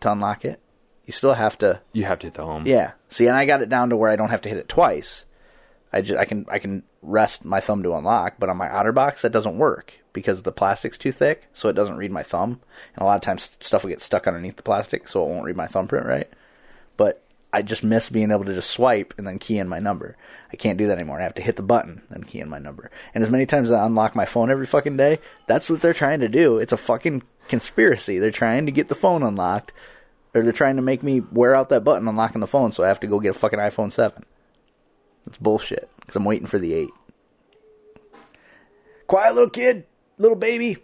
To 0.00 0.10
unlock 0.12 0.44
it, 0.44 0.58
you 1.04 1.12
still 1.12 1.34
have 1.34 1.58
to. 1.58 1.80
You 1.92 2.04
have 2.06 2.18
to 2.20 2.26
hit 2.28 2.34
the 2.34 2.44
home. 2.44 2.66
Yeah. 2.66 2.92
See, 3.08 3.26
and 3.26 3.36
I 3.36 3.44
got 3.44 3.60
it 3.62 3.68
down 3.68 3.90
to 3.90 3.96
where 3.96 4.10
I 4.10 4.16
don't 4.16 4.30
have 4.30 4.40
to 4.42 4.48
hit 4.48 4.58
it 4.58 4.68
twice. 4.68 5.24
I 5.92 6.02
just 6.02 6.18
I 6.18 6.24
can 6.24 6.46
I 6.48 6.58
can 6.58 6.82
rest 7.02 7.44
my 7.44 7.60
thumb 7.60 7.82
to 7.82 7.94
unlock, 7.94 8.34
but 8.38 8.48
on 8.48 8.56
my 8.56 8.68
OtterBox 8.68 9.22
that 9.22 9.32
doesn't 9.32 9.58
work 9.58 9.94
because 10.12 10.42
the 10.42 10.52
plastic's 10.52 10.98
too 10.98 11.12
thick, 11.12 11.48
so 11.52 11.68
it 11.68 11.74
doesn't 11.74 11.96
read 11.96 12.10
my 12.10 12.22
thumb. 12.22 12.60
And 12.94 13.02
a 13.02 13.04
lot 13.04 13.16
of 13.16 13.22
times 13.22 13.50
stuff 13.60 13.84
will 13.84 13.90
get 13.90 14.02
stuck 14.02 14.26
underneath 14.26 14.56
the 14.56 14.62
plastic, 14.62 15.08
so 15.08 15.24
it 15.24 15.28
won't 15.28 15.44
read 15.44 15.56
my 15.56 15.66
thumbprint 15.66 16.06
right. 16.06 16.28
But 16.96 17.22
I 17.52 17.62
just 17.62 17.82
miss 17.82 18.10
being 18.10 18.30
able 18.30 18.44
to 18.44 18.54
just 18.54 18.70
swipe 18.70 19.14
and 19.16 19.26
then 19.26 19.38
key 19.38 19.58
in 19.58 19.68
my 19.68 19.78
number. 19.78 20.16
I 20.52 20.56
can't 20.56 20.76
do 20.76 20.86
that 20.88 20.98
anymore. 20.98 21.20
I 21.20 21.24
have 21.24 21.34
to 21.36 21.42
hit 21.42 21.56
the 21.56 21.62
button 21.62 22.02
and 22.10 22.26
key 22.26 22.40
in 22.40 22.48
my 22.48 22.58
number. 22.58 22.90
And 23.14 23.24
as 23.24 23.30
many 23.30 23.46
times 23.46 23.70
as 23.70 23.78
I 23.78 23.86
unlock 23.86 24.14
my 24.14 24.26
phone 24.26 24.50
every 24.50 24.66
fucking 24.66 24.96
day, 24.96 25.20
that's 25.46 25.70
what 25.70 25.80
they're 25.80 25.94
trying 25.94 26.20
to 26.20 26.28
do. 26.28 26.58
It's 26.58 26.72
a 26.72 26.76
fucking 26.76 27.22
conspiracy. 27.48 28.18
They're 28.18 28.30
trying 28.30 28.66
to 28.66 28.72
get 28.72 28.88
the 28.88 28.94
phone 28.94 29.22
unlocked, 29.22 29.72
or 30.34 30.42
they're 30.42 30.52
trying 30.52 30.76
to 30.76 30.82
make 30.82 31.02
me 31.02 31.20
wear 31.20 31.54
out 31.54 31.70
that 31.70 31.84
button 31.84 32.06
unlocking 32.06 32.42
the 32.42 32.46
phone, 32.46 32.72
so 32.72 32.84
I 32.84 32.88
have 32.88 33.00
to 33.00 33.06
go 33.06 33.20
get 33.20 33.36
a 33.36 33.38
fucking 33.38 33.58
iPhone 33.58 33.90
7. 33.90 34.24
That's 35.28 35.36
bullshit, 35.36 35.90
because 36.00 36.16
I'm 36.16 36.24
waiting 36.24 36.46
for 36.46 36.58
the 36.58 36.72
8. 36.72 36.88
Quiet 39.06 39.34
little 39.34 39.50
kid, 39.50 39.84
little 40.16 40.38
baby, 40.38 40.78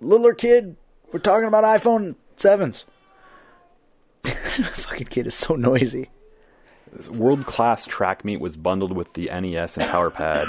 littler 0.00 0.32
kid. 0.32 0.76
We're 1.12 1.18
talking 1.18 1.46
about 1.46 1.62
iPhone 1.64 2.14
7s. 2.38 2.84
fucking 4.24 5.08
kid 5.08 5.26
is 5.26 5.34
so 5.34 5.56
noisy. 5.56 6.08
World 7.10 7.44
class 7.44 7.84
track 7.84 8.24
meet 8.24 8.40
was 8.40 8.56
bundled 8.56 8.96
with 8.96 9.12
the 9.12 9.26
NES 9.26 9.76
and 9.76 9.90
Power 9.90 10.08
Pad. 10.08 10.48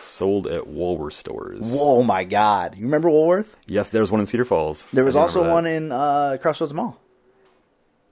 sold 0.00 0.48
at 0.48 0.66
Woolworth 0.66 1.14
stores. 1.14 1.68
Whoa, 1.70 2.02
my 2.02 2.24
God! 2.24 2.74
You 2.76 2.82
remember 2.82 3.08
Woolworth? 3.08 3.54
Yes, 3.68 3.90
there 3.90 4.00
was 4.00 4.10
one 4.10 4.18
in 4.18 4.26
Cedar 4.26 4.44
Falls. 4.44 4.88
There 4.92 5.04
was 5.04 5.14
also 5.14 5.44
that. 5.44 5.52
one 5.52 5.66
in 5.66 5.92
uh, 5.92 6.38
Crossroads 6.40 6.74
Mall, 6.74 7.00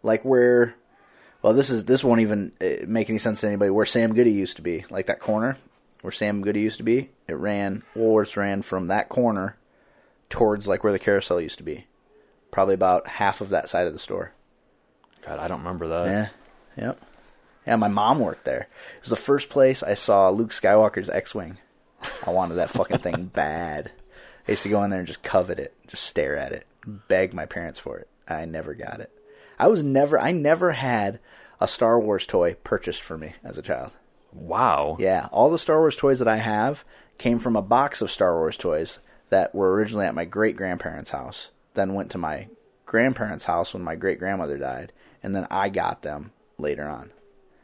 like 0.04 0.24
where. 0.24 0.76
Well, 1.44 1.52
this 1.52 1.68
is 1.68 1.84
this 1.84 2.02
won't 2.02 2.22
even 2.22 2.52
uh, 2.58 2.86
make 2.86 3.10
any 3.10 3.18
sense 3.18 3.42
to 3.42 3.46
anybody. 3.46 3.70
Where 3.70 3.84
Sam 3.84 4.14
Goody 4.14 4.32
used 4.32 4.56
to 4.56 4.62
be, 4.62 4.86
like 4.88 5.06
that 5.06 5.20
corner 5.20 5.58
where 6.00 6.10
Sam 6.10 6.40
Goody 6.40 6.60
used 6.60 6.78
to 6.78 6.84
be, 6.84 7.10
it 7.28 7.34
ran. 7.34 7.82
Woolworths 7.94 8.34
ran 8.34 8.62
from 8.62 8.86
that 8.86 9.10
corner 9.10 9.58
towards 10.30 10.66
like 10.66 10.82
where 10.82 10.92
the 10.94 10.98
carousel 10.98 11.42
used 11.42 11.58
to 11.58 11.62
be, 11.64 11.86
probably 12.50 12.72
about 12.72 13.06
half 13.06 13.42
of 13.42 13.50
that 13.50 13.68
side 13.68 13.86
of 13.86 13.92
the 13.92 13.98
store. 13.98 14.32
God, 15.26 15.38
I 15.38 15.46
don't 15.46 15.58
remember 15.58 15.88
that. 15.88 16.06
Yeah, 16.78 16.82
yep, 16.82 17.02
yeah. 17.66 17.76
My 17.76 17.88
mom 17.88 18.20
worked 18.20 18.46
there. 18.46 18.68
It 18.96 19.02
was 19.02 19.10
the 19.10 19.16
first 19.16 19.50
place 19.50 19.82
I 19.82 19.92
saw 19.92 20.30
Luke 20.30 20.50
Skywalker's 20.50 21.10
X-wing. 21.10 21.58
I 22.26 22.30
wanted 22.30 22.54
that 22.54 22.70
fucking 22.70 23.00
thing 23.00 23.26
bad. 23.34 23.92
I 24.48 24.52
used 24.52 24.62
to 24.62 24.70
go 24.70 24.82
in 24.82 24.88
there 24.88 25.00
and 25.00 25.08
just 25.08 25.22
covet 25.22 25.58
it, 25.58 25.74
just 25.88 26.04
stare 26.04 26.38
at 26.38 26.52
it, 26.52 26.66
beg 26.86 27.34
my 27.34 27.44
parents 27.44 27.78
for 27.78 27.98
it. 27.98 28.08
I 28.26 28.46
never 28.46 28.72
got 28.72 29.00
it. 29.00 29.10
I 29.58 29.68
was 29.68 29.84
never, 29.84 30.18
I 30.18 30.32
never 30.32 30.72
had 30.72 31.20
a 31.64 31.66
Star 31.66 31.98
Wars 31.98 32.26
toy 32.26 32.54
purchased 32.62 33.00
for 33.00 33.16
me 33.16 33.36
as 33.42 33.56
a 33.56 33.62
child. 33.62 33.92
Wow. 34.32 34.98
Yeah, 35.00 35.28
all 35.32 35.50
the 35.50 35.58
Star 35.58 35.78
Wars 35.78 35.96
toys 35.96 36.18
that 36.18 36.28
I 36.28 36.36
have 36.36 36.84
came 37.16 37.38
from 37.38 37.56
a 37.56 37.62
box 37.62 38.02
of 38.02 38.10
Star 38.10 38.36
Wars 38.36 38.58
toys 38.58 38.98
that 39.30 39.54
were 39.54 39.72
originally 39.72 40.04
at 40.04 40.14
my 40.14 40.26
great 40.26 40.56
grandparents' 40.56 41.12
house, 41.12 41.48
then 41.72 41.94
went 41.94 42.10
to 42.10 42.18
my 42.18 42.48
grandparents' 42.84 43.46
house 43.46 43.72
when 43.72 43.82
my 43.82 43.94
great 43.94 44.18
grandmother 44.18 44.58
died, 44.58 44.92
and 45.22 45.34
then 45.34 45.46
I 45.50 45.70
got 45.70 46.02
them 46.02 46.32
later 46.58 46.86
on. 46.86 47.10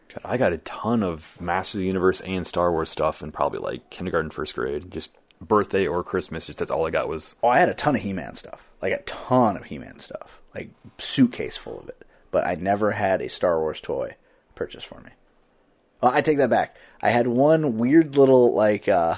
God, 0.08 0.22
I 0.24 0.38
got 0.38 0.54
a 0.54 0.58
ton 0.58 1.02
of 1.02 1.38
Masters 1.38 1.74
of 1.74 1.80
the 1.80 1.86
Universe 1.86 2.22
and 2.22 2.46
Star 2.46 2.72
Wars 2.72 2.88
stuff 2.88 3.22
in 3.22 3.32
probably 3.32 3.58
like 3.58 3.90
kindergarten, 3.90 4.30
first 4.30 4.54
grade. 4.54 4.90
Just 4.90 5.10
birthday 5.42 5.86
or 5.86 6.02
Christmas. 6.02 6.46
Just 6.46 6.58
that's 6.58 6.70
all 6.70 6.86
I 6.86 6.90
got 6.90 7.06
was 7.06 7.36
Oh, 7.42 7.48
I 7.48 7.58
had 7.58 7.68
a 7.68 7.74
ton 7.74 7.96
of 7.96 8.00
He-Man 8.00 8.34
stuff, 8.34 8.62
like 8.80 8.94
a 8.94 9.02
ton 9.02 9.58
of 9.58 9.64
He-Man 9.64 10.00
stuff, 10.00 10.40
like 10.54 10.70
suitcase 10.96 11.58
full 11.58 11.80
of 11.80 11.90
it. 11.90 12.02
But 12.30 12.46
I 12.46 12.54
never 12.54 12.92
had 12.92 13.20
a 13.20 13.28
Star 13.28 13.58
Wars 13.58 13.80
toy 13.80 14.16
purchased 14.54 14.86
for 14.86 15.00
me. 15.00 15.10
Well, 16.00 16.12
I 16.12 16.20
take 16.20 16.38
that 16.38 16.50
back. 16.50 16.76
I 17.02 17.10
had 17.10 17.26
one 17.26 17.78
weird 17.78 18.16
little 18.16 18.54
like 18.54 18.88
uh 18.88 19.16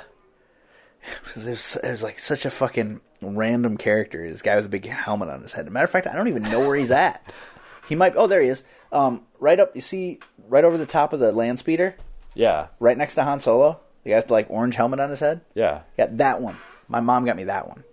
it 1.37 1.47
was, 1.47 1.77
it 1.77 1.91
was 1.91 2.03
like 2.03 2.19
such 2.19 2.45
a 2.45 2.51
fucking 2.51 3.01
random 3.21 3.77
character. 3.77 4.29
This 4.31 4.43
guy 4.43 4.57
with 4.57 4.67
a 4.67 4.71
big 4.71 4.87
helmet 4.87 5.29
on 5.29 5.43
his 5.43 5.53
head. 5.53 5.63
As 5.63 5.69
a 5.69 5.71
matter 5.71 5.85
of 5.85 5.91
fact, 5.91 6.07
I 6.07 6.15
don't 6.15 6.29
even 6.29 6.43
know 6.45 6.61
where 6.61 6.77
he's 6.77 6.91
at. 7.07 7.33
He 7.89 7.95
might. 7.95 8.15
Oh, 8.17 8.27
there 8.27 8.41
he 8.41 8.49
is. 8.49 8.63
Um, 8.93 9.23
right 9.39 9.59
up. 9.59 9.75
You 9.75 9.81
see, 9.81 10.21
right 10.49 10.65
over 10.65 10.79
the 10.79 10.87
top 10.87 11.13
of 11.13 11.21
the 11.21 11.33
land 11.33 11.59
speeder, 11.59 11.97
yeah, 12.35 12.69
right 12.79 12.97
next 12.97 13.15
to 13.15 13.25
Han 13.25 13.41
Solo. 13.41 13.81
The 14.05 14.11
guy 14.11 14.17
with 14.17 14.27
the 14.29 14.33
like 14.33 14.51
orange 14.51 14.75
helmet 14.75 15.01
on 15.01 15.11
his 15.11 15.21
head. 15.21 15.43
yeah, 15.55 15.83
Yeah, 15.99 16.07
that 16.13 16.41
one. 16.41 16.57
My 16.89 17.01
mom 17.01 17.25
got 17.25 17.37
me 17.37 17.45
that 17.45 17.69
one. 17.69 17.85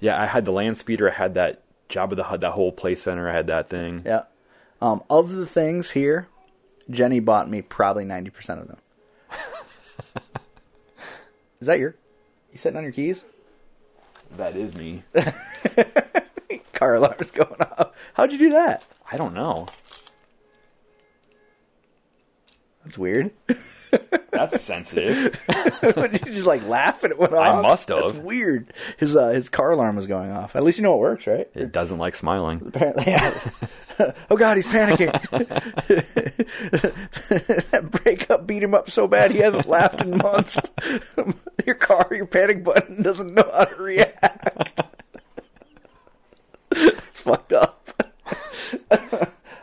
yeah. 0.00 0.20
I 0.20 0.26
had 0.26 0.44
the 0.44 0.52
land 0.52 0.78
speeder. 0.78 1.10
I 1.10 1.14
had 1.14 1.34
that 1.34 1.62
Jabba 1.88 2.16
the 2.16 2.22
Hutt, 2.24 2.40
that 2.40 2.52
whole 2.52 2.72
play 2.72 2.94
center. 2.94 3.28
I 3.28 3.32
had 3.32 3.48
that 3.48 3.68
thing. 3.68 4.02
Yeah. 4.06 4.22
Um, 4.82 5.04
of 5.08 5.30
the 5.30 5.46
things 5.46 5.92
here, 5.92 6.26
Jenny 6.90 7.20
bought 7.20 7.48
me 7.48 7.62
probably 7.62 8.04
ninety 8.04 8.30
percent 8.30 8.60
of 8.60 8.66
them. 8.66 8.78
is 11.60 11.68
that 11.68 11.78
your? 11.78 11.94
You 12.50 12.58
sitting 12.58 12.76
on 12.76 12.82
your 12.82 12.92
keys? 12.92 13.22
That 14.36 14.56
is 14.56 14.74
me. 14.74 15.04
Car 16.72 16.96
alarm's 16.96 17.30
going 17.30 17.60
off. 17.60 17.92
How'd 18.14 18.32
you 18.32 18.38
do 18.38 18.50
that? 18.50 18.84
I 19.08 19.16
don't 19.16 19.34
know. 19.34 19.68
That's 22.84 22.98
weird. 22.98 23.30
That's 24.32 24.62
sensitive. 24.62 25.38
Did 25.82 26.26
you 26.26 26.32
just 26.32 26.46
like 26.46 26.66
laugh 26.66 27.04
and 27.04 27.12
it 27.12 27.18
went 27.18 27.34
off? 27.34 27.46
I 27.46 27.60
must 27.60 27.88
have. 27.90 28.06
That's 28.06 28.18
weird. 28.18 28.72
His 28.96 29.14
uh, 29.14 29.28
his 29.28 29.48
car 29.48 29.72
alarm 29.72 29.96
was 29.96 30.06
going 30.06 30.30
off. 30.30 30.56
At 30.56 30.64
least 30.64 30.78
you 30.78 30.84
know 30.84 30.94
it 30.94 31.00
works, 31.00 31.26
right? 31.26 31.48
It 31.54 31.70
doesn't 31.70 31.98
like 31.98 32.14
smiling. 32.14 32.62
Apparently, 32.66 33.04
yeah. 33.06 33.38
oh 34.30 34.36
God, 34.36 34.56
he's 34.56 34.66
panicking. 34.66 35.12
that 37.70 37.90
breakup 37.90 38.46
beat 38.46 38.62
him 38.62 38.74
up 38.74 38.90
so 38.90 39.06
bad 39.06 39.32
he 39.32 39.38
hasn't 39.38 39.68
laughed 39.68 40.00
in 40.00 40.16
months. 40.16 40.58
your 41.66 41.74
car, 41.74 42.08
your 42.10 42.26
panic 42.26 42.64
button 42.64 43.02
doesn't 43.02 43.34
know 43.34 43.48
how 43.52 43.64
to 43.64 43.76
react. 43.76 44.80
it's 46.70 47.20
fucked 47.20 47.52
up. 47.52 47.78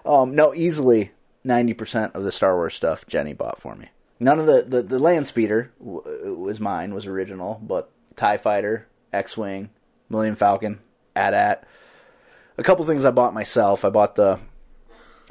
um, 0.05 0.35
no, 0.35 0.53
easily 0.53 1.11
ninety 1.43 1.73
percent 1.73 2.13
of 2.13 2.23
the 2.23 2.31
Star 2.31 2.55
Wars 2.55 2.75
stuff 2.75 3.07
Jenny 3.07 3.33
bought 3.33 3.59
for 3.59 3.75
me. 3.75 3.89
None 4.19 4.39
of 4.39 4.45
the 4.45 4.63
the, 4.63 4.81
the 4.81 4.99
land 4.99 5.27
speeder 5.27 5.71
w- 5.79 6.35
was 6.35 6.59
mine, 6.59 6.93
was 6.93 7.05
original, 7.05 7.61
but 7.63 7.89
Tie 8.15 8.37
Fighter, 8.37 8.87
X 9.13 9.37
Wing, 9.37 9.69
Millennium 10.09 10.35
Falcon, 10.35 10.79
AT-AT 11.15 11.65
a 12.59 12.63
couple 12.63 12.85
things 12.85 13.05
I 13.05 13.11
bought 13.11 13.33
myself. 13.33 13.85
I 13.85 13.89
bought 13.89 14.15
the 14.15 14.39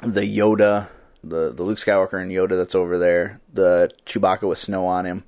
the 0.01 0.21
Yoda, 0.21 0.89
the 1.23 1.53
the 1.53 1.63
Luke 1.63 1.77
Skywalker 1.77 2.19
and 2.19 2.31
Yoda 2.31 2.57
that's 2.57 2.75
over 2.75 2.97
there, 2.97 3.39
the 3.53 3.91
Chewbacca 4.05 4.47
with 4.47 4.57
snow 4.57 4.87
on 4.87 5.05
him, 5.05 5.23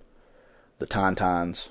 the 0.80 0.88
Tauntauns. 0.88 1.70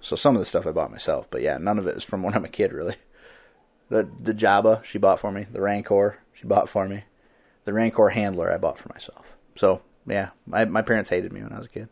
So 0.00 0.16
some 0.16 0.34
of 0.34 0.40
the 0.40 0.46
stuff 0.46 0.66
I 0.66 0.72
bought 0.72 0.90
myself, 0.90 1.28
but 1.30 1.42
yeah, 1.42 1.58
none 1.58 1.78
of 1.78 1.86
it 1.86 1.96
is 1.96 2.02
from 2.02 2.22
when 2.24 2.34
I'm 2.34 2.44
a 2.44 2.48
kid, 2.48 2.72
really. 2.72 2.96
The 3.88 4.08
the 4.20 4.34
Jabba 4.34 4.82
she 4.84 4.98
bought 4.98 5.20
for 5.20 5.30
me, 5.30 5.46
the 5.50 5.60
Rancor 5.60 6.18
she 6.34 6.46
bought 6.46 6.68
for 6.68 6.88
me, 6.88 7.04
the 7.64 7.72
Rancor 7.72 8.08
handler 8.08 8.52
I 8.52 8.58
bought 8.58 8.78
for 8.78 8.88
myself. 8.92 9.26
So 9.54 9.82
yeah, 10.06 10.30
my 10.46 10.64
my 10.64 10.82
parents 10.82 11.10
hated 11.10 11.32
me 11.32 11.42
when 11.42 11.52
I 11.52 11.58
was 11.58 11.66
a 11.66 11.70
kid. 11.70 11.88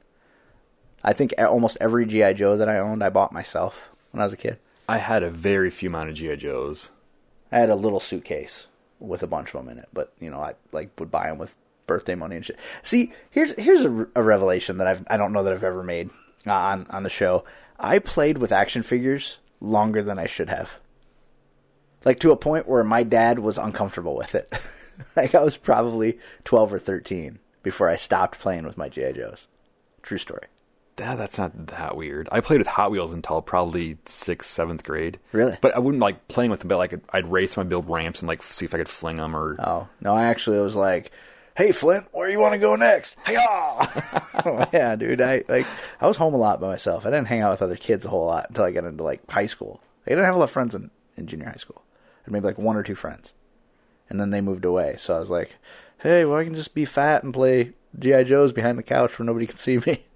I 1.03 1.13
think 1.13 1.35
almost 1.39 1.79
every 1.81 2.07
GI 2.07 2.35
Joe 2.35 2.57
that 2.57 2.69
I 2.69 2.79
owned 2.79 3.03
I 3.03 3.09
bought 3.09 3.33
myself 3.33 3.91
when 4.11 4.21
I 4.21 4.25
was 4.25 4.35
a 4.35 4.39
kid. 4.39 4.59
I 4.89 4.99
had 4.99 5.23
a 5.23 5.31
very 5.31 5.71
few 5.71 5.89
amount 5.89 6.11
of 6.11 6.17
GI 6.17 6.37
Joes. 6.37 6.91
I 7.53 7.59
had 7.59 7.71
a 7.71 7.77
little 7.77 8.01
suitcase 8.01 8.67
with 8.99 9.23
a 9.23 9.27
bunch 9.27 9.55
of 9.55 9.65
them 9.65 9.73
in 9.73 9.79
it, 9.79 9.89
but 9.93 10.13
you 10.21 10.31
know, 10.31 10.41
I 10.41 10.55
like 10.73 10.91
would 10.99 11.11
buy 11.11 11.29
them 11.29 11.39
with 11.39 11.55
birthday 11.87 12.15
money 12.15 12.37
and 12.37 12.45
shit. 12.45 12.59
See, 12.83 13.13
here's 13.31 13.53
here's 13.53 13.85
a, 13.85 14.07
a 14.15 14.23
revelation 14.23 14.79
that 14.79 14.87
I've 14.87 15.05
I 15.09 15.17
don't 15.17 15.33
know 15.33 15.43
that 15.43 15.53
I've 15.53 15.65
ever 15.65 15.83
made 15.83 16.11
uh, 16.47 16.53
on 16.53 16.87
on 16.91 17.03
the 17.03 17.11
show. 17.11 17.45
I 17.79 17.99
played 17.99 18.39
with 18.39 18.53
action 18.53 18.83
figures 18.83 19.39
longer 19.61 20.03
than 20.03 20.19
I 20.19 20.27
should 20.27 20.49
have, 20.49 20.73
like 22.05 22.21
to 22.21 22.33
a 22.33 22.37
point 22.37 22.69
where 22.69 22.85
my 22.85 23.03
dad 23.03 23.39
was 23.39 23.59
uncomfortable 23.59 24.17
with 24.17 24.35
it. 24.35 24.53
like 25.17 25.35
I 25.35 25.43
was 25.43 25.57
probably 25.57 26.19
twelve 26.45 26.73
or 26.73 26.79
thirteen 26.79 27.39
before 27.63 27.89
I 27.89 27.97
stopped 27.97 28.39
playing 28.39 28.65
with 28.65 28.77
my 28.77 28.89
GI 28.89 29.13
Joes. 29.15 29.47
True 30.03 30.19
story. 30.19 30.47
Yeah, 31.01 31.17
that's 31.17 31.39
not 31.39 31.69
that 31.69 31.97
weird. 31.97 32.29
I 32.31 32.41
played 32.41 32.59
with 32.59 32.67
Hot 32.67 32.91
Wheels 32.91 33.15
until 33.15 33.41
probably 33.41 33.97
sixth, 34.05 34.51
seventh 34.51 34.85
grade. 34.85 35.19
Really? 35.33 35.57
But 35.63 35.75
I 35.75 35.79
wouldn't 35.79 36.03
like 36.03 36.29
playing 36.29 36.51
with 36.51 36.61
them. 36.61 36.69
But 36.69 36.77
like 36.77 36.95
I'd 37.11 37.33
race 37.33 37.55
them, 37.55 37.63
I'd 37.63 37.71
build 37.71 37.89
ramps 37.89 38.21
and 38.21 38.29
like 38.29 38.43
see 38.43 38.67
if 38.67 38.75
I 38.75 38.79
could 38.79 38.89
fling 38.89 39.17
them 39.17 39.35
or. 39.35 39.57
Oh 39.59 39.89
no, 40.03 40.13
I 40.13 40.27
actually 40.27 40.59
was 40.59 40.77
like, 40.77 41.11
"Hey 41.57 41.73
Flint, 41.73 42.07
where 42.13 42.29
you 42.29 42.39
want 42.39 42.53
to 42.53 42.59
go 42.59 42.77
next?" 42.77 43.17
Hiya! 43.27 44.69
yeah, 44.75 44.95
dude. 44.95 45.23
I 45.23 45.43
like 45.49 45.67
I 46.03 46.07
was 46.07 46.19
home 46.19 46.35
a 46.35 46.39
lot 46.39 46.61
by 46.61 46.69
myself. 46.69 47.07
I 47.07 47.11
didn't 47.11 47.29
hang 47.29 47.41
out 47.41 47.53
with 47.53 47.63
other 47.63 47.77
kids 47.77 48.05
a 48.05 48.11
whole 48.11 48.27
lot 48.27 48.47
until 48.51 48.65
I 48.65 48.71
got 48.71 48.85
into 48.85 49.03
like 49.03 49.29
high 49.31 49.47
school. 49.47 49.81
I 50.07 50.11
didn't 50.11 50.27
have 50.27 50.35
a 50.35 50.39
lot 50.39 50.45
of 50.45 50.51
friends 50.51 50.75
in, 50.75 50.91
in 51.17 51.27
junior 51.27 51.47
high 51.47 51.55
school. 51.55 51.83
I 51.87 52.25
had 52.25 52.33
maybe 52.33 52.47
like 52.47 52.59
one 52.59 52.77
or 52.77 52.83
two 52.83 52.95
friends, 52.95 53.33
and 54.11 54.21
then 54.21 54.29
they 54.29 54.43
moved 54.43 54.67
away. 54.67 54.97
So 54.99 55.17
I 55.17 55.19
was 55.19 55.31
like, 55.31 55.57
"Hey, 56.03 56.25
well, 56.25 56.39
I 56.39 56.45
can 56.45 56.55
just 56.55 56.75
be 56.75 56.85
fat 56.85 57.23
and 57.23 57.33
play 57.33 57.73
GI 57.99 58.25
Joes 58.25 58.53
behind 58.53 58.79
the 58.79 58.83
couch 58.83 59.19
where 59.19 59.27
nobody 59.27 59.47
can 59.47 59.57
see 59.57 59.79
me." 59.79 60.05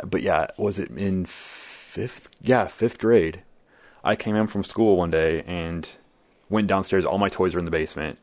Uh, 0.00 0.06
but 0.06 0.22
yeah, 0.22 0.46
was 0.56 0.78
it 0.78 0.90
in 0.92 1.26
fifth? 1.26 2.30
Yeah, 2.40 2.66
fifth 2.66 2.98
grade. 2.98 3.44
I 4.02 4.16
came 4.16 4.34
in 4.36 4.46
from 4.46 4.64
school 4.64 4.96
one 4.96 5.10
day 5.10 5.42
and 5.42 5.86
went 6.48 6.66
downstairs. 6.66 7.04
All 7.04 7.18
my 7.18 7.28
toys 7.28 7.54
were 7.54 7.58
in 7.58 7.66
the 7.66 7.70
basement. 7.70 8.18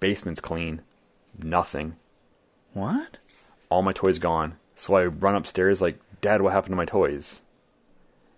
Basement's 0.00 0.40
clean. 0.40 0.82
Nothing. 1.38 1.94
What? 2.72 3.18
All 3.70 3.82
my 3.82 3.92
toys 3.92 4.18
gone. 4.18 4.56
So 4.74 4.94
I 4.94 5.04
run 5.04 5.36
upstairs 5.36 5.80
like, 5.80 6.00
Dad, 6.20 6.42
what 6.42 6.52
happened 6.52 6.72
to 6.72 6.76
my 6.76 6.84
toys? 6.84 7.42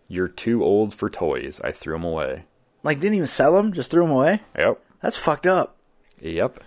You're 0.09 0.29
too 0.29 0.63
old 0.63 0.93
for 0.93 1.09
toys. 1.09 1.61
I 1.65 1.73
threw 1.73 1.95
them 1.95 2.05
away. 2.05 2.45
Like, 2.83 3.01
didn't 3.01 3.15
even 3.15 3.27
sell 3.27 3.55
them? 3.55 3.73
Just 3.73 3.91
threw 3.91 4.03
them 4.03 4.13
away? 4.13 4.43
Yep. 4.57 4.81
That's 5.01 5.17
fucked 5.17 5.47
up. 5.47 5.77
Yep. 6.21 6.63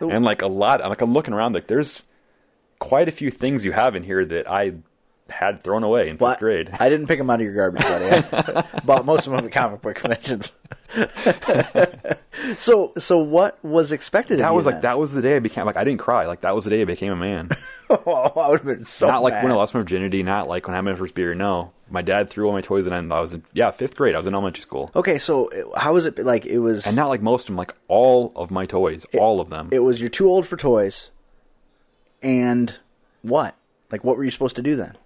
And 0.00 0.24
like 0.24 0.42
a 0.42 0.46
lot, 0.46 0.82
I'm 0.82 0.88
like 0.88 1.00
I'm 1.02 1.12
looking 1.12 1.34
around, 1.34 1.54
like 1.54 1.66
there's 1.66 2.04
quite 2.78 3.08
a 3.08 3.12
few 3.12 3.30
things 3.30 3.64
you 3.64 3.72
have 3.72 3.94
in 3.94 4.02
here 4.02 4.24
that 4.24 4.50
I 4.50 4.72
had 5.28 5.62
thrown 5.62 5.82
away 5.84 6.08
in 6.08 6.16
fifth 6.16 6.20
Well, 6.22 6.36
grade. 6.38 6.70
I 6.78 6.88
didn't 6.88 7.06
pick 7.06 7.18
them 7.18 7.30
out 7.30 7.40
of 7.40 7.44
your 7.44 7.54
garbage, 7.54 7.82
buddy. 7.82 8.04
I 8.32 8.80
bought 8.84 9.04
most 9.04 9.26
of 9.26 9.32
them 9.32 9.44
at 9.44 9.52
comic 9.52 9.80
book 9.80 9.96
conventions. 9.96 10.52
so, 12.58 12.92
so 12.98 13.18
what 13.18 13.62
was 13.64 13.92
expected? 13.92 14.38
that 14.40 14.46
of 14.46 14.50
you 14.50 14.56
was 14.56 14.66
like 14.66 14.76
then? 14.76 14.82
that 14.82 14.98
was 14.98 15.12
the 15.12 15.22
day 15.22 15.36
I 15.36 15.38
became 15.38 15.66
like 15.66 15.76
I 15.76 15.84
didn't 15.84 16.00
cry. 16.00 16.26
Like 16.26 16.40
that 16.40 16.54
was 16.54 16.64
the 16.64 16.70
day 16.70 16.82
I 16.82 16.84
became 16.84 17.12
a 17.12 17.16
man. 17.16 17.50
oh, 17.90 18.32
I 18.36 18.48
would 18.48 18.60
have 18.60 18.66
been 18.66 18.86
so 18.86 19.06
not 19.06 19.22
like 19.22 19.42
when 19.42 19.52
I 19.52 19.54
lost 19.54 19.74
my 19.74 19.80
virginity, 19.80 20.22
not 20.22 20.48
like 20.48 20.66
when 20.66 20.74
I 20.74 20.78
had 20.78 20.84
my 20.84 20.94
first 20.94 21.14
beer. 21.14 21.34
No, 21.34 21.72
my 21.90 22.02
dad 22.02 22.30
threw 22.30 22.46
all 22.46 22.52
my 22.52 22.60
toys, 22.60 22.86
and 22.86 23.12
I 23.12 23.20
was 23.20 23.34
in 23.34 23.42
yeah 23.52 23.70
fifth 23.70 23.96
grade. 23.96 24.14
I 24.14 24.18
was 24.18 24.26
in 24.26 24.34
elementary 24.34 24.62
school, 24.62 24.90
Okay, 24.94 25.18
so 25.18 25.50
how 25.76 25.92
was 25.94 26.06
it? 26.06 26.18
Like 26.18 26.46
it 26.46 26.58
was. 26.58 26.86
and 26.86 26.96
not 26.96 27.08
like 27.08 27.22
most 27.22 27.42
of 27.42 27.46
them, 27.48 27.56
like 27.56 27.74
all 27.88 28.32
of 28.36 28.50
my 28.50 28.66
toys, 28.66 29.06
all 29.18 29.40
of 29.40 29.50
them. 29.50 29.68
it 29.72 29.80
was 29.80 30.00
you're 30.00 30.08
too 30.10 30.28
old 30.28 30.46
for 30.46 30.56
toys, 30.56 31.10
and 32.22 32.78
what? 33.22 33.56
Like 33.90 34.04
what 34.04 34.16
were 34.16 34.24
you 34.24 34.30
supposed 34.30 34.56
to 34.56 34.62
do 34.62 34.76
then? 34.76 34.96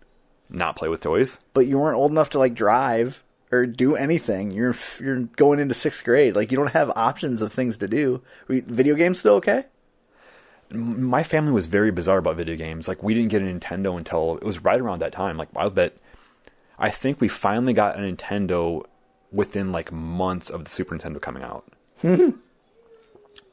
not 0.51 0.77
play 0.77 0.89
with 0.89 1.01
toys. 1.01 1.39
but 1.55 1.67
you 1.67 1.79
weren't 1.79 1.97
old 1.97 2.13
enough 2.13 2.31
to 2.31 2.39
like 2.39 2.55
drive 2.55 3.25
or 3.51 3.67
do 3.67 3.97
anything. 3.97 4.51
You're 4.53 4.77
you're 5.01 5.21
going 5.21 5.59
into 5.59 5.75
sixth 5.75 6.05
grade. 6.05 6.37
Like 6.37 6.51
you 6.53 6.57
don't 6.59 6.73
have 6.73 6.91
options 6.95 7.41
of 7.43 7.53
things 7.53 7.79
to 7.79 7.89
do. 7.89 8.23
Video 8.49 8.95
games 8.95 9.19
still 9.21 9.35
okay? 9.37 9.65
my 10.71 11.23
family 11.23 11.53
was 11.53 11.67
very 11.67 11.91
bizarre 11.93 12.19
about 12.19 12.37
video 12.37 12.57
games. 12.57 12.89
Like 12.89 13.03
we 13.03 13.15
didn't 13.15 13.31
get 13.31 13.43
a 13.43 13.45
Nintendo 13.45 13.97
until 13.97 14.37
it 14.37 14.43
was 14.45 14.63
right 14.63 14.81
around 14.81 15.01
that 15.01 15.13
time. 15.13 15.37
Like 15.37 15.49
I 15.57 15.69
bet, 15.69 15.97
I 16.79 16.91
think 16.91 17.21
we 17.21 17.29
finally 17.29 17.73
got 17.73 17.97
a 17.97 18.01
Nintendo 18.01 18.85
within 19.31 19.73
like 19.73 19.93
months 19.93 20.51
of 20.51 20.65
the 20.65 20.71
Super 20.71 20.97
Nintendo 20.97 21.21
coming 21.21 21.43
out. 21.43 21.67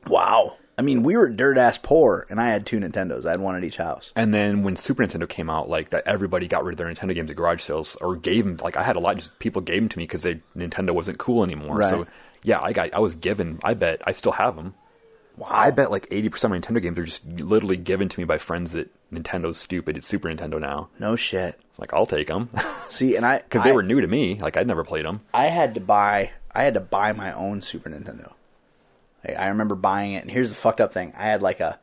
Wow. 0.08 0.58
I 0.78 0.84
mean, 0.84 1.04
we 1.04 1.16
were 1.16 1.30
dirt 1.30 1.58
ass 1.58 1.78
poor, 1.78 2.26
and 2.30 2.42
I 2.42 2.48
had 2.50 2.66
two 2.66 2.80
Nintendos. 2.80 3.26
I 3.26 3.32
had 3.32 3.40
one 3.40 3.56
at 3.56 3.64
each 3.64 3.78
house. 3.78 4.12
And 4.16 4.34
then 4.34 4.64
when 4.64 4.76
Super 4.76 5.04
Nintendo 5.04 5.30
came 5.30 5.50
out, 5.50 5.70
like 5.70 5.90
that, 5.90 6.08
everybody 6.08 6.48
got 6.48 6.64
rid 6.64 6.74
of 6.74 6.78
their 6.78 6.88
Nintendo 6.88 7.14
games 7.14 7.30
at 7.30 7.38
garage 7.38 7.62
sales 7.62 7.96
or 7.98 8.16
gave 8.16 8.46
them. 8.46 8.58
Like 8.64 8.78
I 8.78 8.84
had 8.84 8.96
a 8.96 9.00
lot, 9.00 9.18
just 9.18 9.38
people 9.40 9.62
gave 9.62 9.82
them 9.82 9.90
to 9.90 9.98
me 9.98 10.06
because 10.06 10.24
they 10.24 10.42
Nintendo 10.58 10.92
wasn't 10.92 11.20
cool 11.20 11.44
anymore. 11.44 11.78
Right. 11.78 11.90
So 11.90 12.06
yeah, 12.44 12.60
I 12.62 12.74
got, 12.74 12.94
I 12.94 13.00
was 13.00 13.16
given. 13.16 13.60
I 13.64 13.76
bet 13.76 14.02
I 14.08 14.12
still 14.12 14.32
have 14.32 14.56
them. 14.56 14.74
I 15.48 15.72
bet 15.72 15.92
like 15.92 16.08
eighty 16.12 16.30
percent 16.30 16.54
of 16.54 16.62
my 16.62 16.68
Nintendo 16.68 16.82
games 16.82 17.00
are 17.00 17.06
just 17.06 17.26
literally 17.26 17.78
given 17.78 18.10
to 18.10 18.20
me 18.20 18.26
by 18.26 18.38
friends 18.38 18.72
that 18.74 18.92
Nintendo's 19.12 19.58
stupid. 19.58 19.98
It's 19.98 20.08
Super 20.08 20.30
Nintendo 20.30 20.60
now. 20.60 20.90
No 21.00 21.16
shit. 21.16 21.60
Like 21.78 21.94
I'll 21.94 22.06
take 22.06 22.28
them 22.28 22.50
See, 22.90 23.16
and 23.16 23.26
I 23.26 23.40
because 23.40 23.64
they 23.64 23.72
were 23.72 23.84
new 23.84 24.02
to 24.02 24.08
me. 24.08 24.40
Like 24.40 24.58
I'd 24.58 24.68
never 24.68 24.84
played 24.84 25.06
them. 25.06 25.22
I 25.34 25.48
had 25.48 25.74
to 25.76 25.80
buy 25.82 26.32
I 26.54 26.64
had 26.64 26.74
to 26.74 26.82
buy 26.82 27.14
my 27.14 27.32
own 27.34 27.62
Super 27.62 27.90
Nintendo. 27.90 28.34
Like, 29.26 29.38
I 29.38 29.48
remember 29.48 29.76
buying 29.76 30.14
it, 30.14 30.24
and 30.24 30.32
here's 30.32 30.50
the 30.50 30.56
fucked 30.56 30.82
up 30.82 30.94
thing: 30.94 31.14
I 31.18 31.24
had 31.24 31.42
like 31.42 31.60
a 31.60 31.80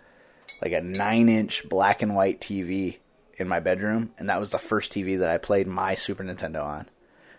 like 0.60 0.72
a 0.72 0.80
nine 0.80 1.28
inch 1.28 1.68
black 1.68 2.02
and 2.02 2.14
white 2.14 2.40
TV 2.40 2.98
in 3.36 3.48
my 3.48 3.60
bedroom, 3.60 4.10
and 4.18 4.28
that 4.28 4.40
was 4.40 4.50
the 4.50 4.58
first 4.58 4.92
TV 4.92 5.18
that 5.18 5.30
I 5.30 5.38
played 5.38 5.66
my 5.66 5.94
Super 5.94 6.24
Nintendo 6.24 6.64
on 6.64 6.88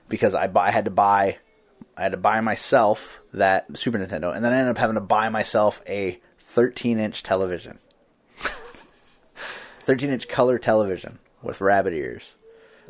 because 0.08 0.34
I, 0.34 0.50
I 0.56 0.72
had 0.72 0.86
to 0.86 0.92
buy 0.92 1.38
I 1.98 2.04
had 2.04 2.12
to 2.12 2.18
buy 2.18 2.42
myself 2.42 3.20
that 3.34 3.78
Super 3.78 3.98
Nintendo, 3.98 4.36
and 4.36 4.44
then 4.44 4.54
I 4.54 4.58
ended 4.60 4.72
up 4.72 4.78
having 4.78 4.96
to 4.96 5.02
buy 5.02 5.30
myself 5.30 5.82
a 5.88 6.20
13 6.40 7.00
inch 7.00 7.24
television, 7.24 7.80
13 9.82 10.10
inch 10.10 10.28
color 10.28 10.58
television 10.58 11.20
with 11.42 11.62
rabbit 11.62 11.94
ears. 11.94 12.34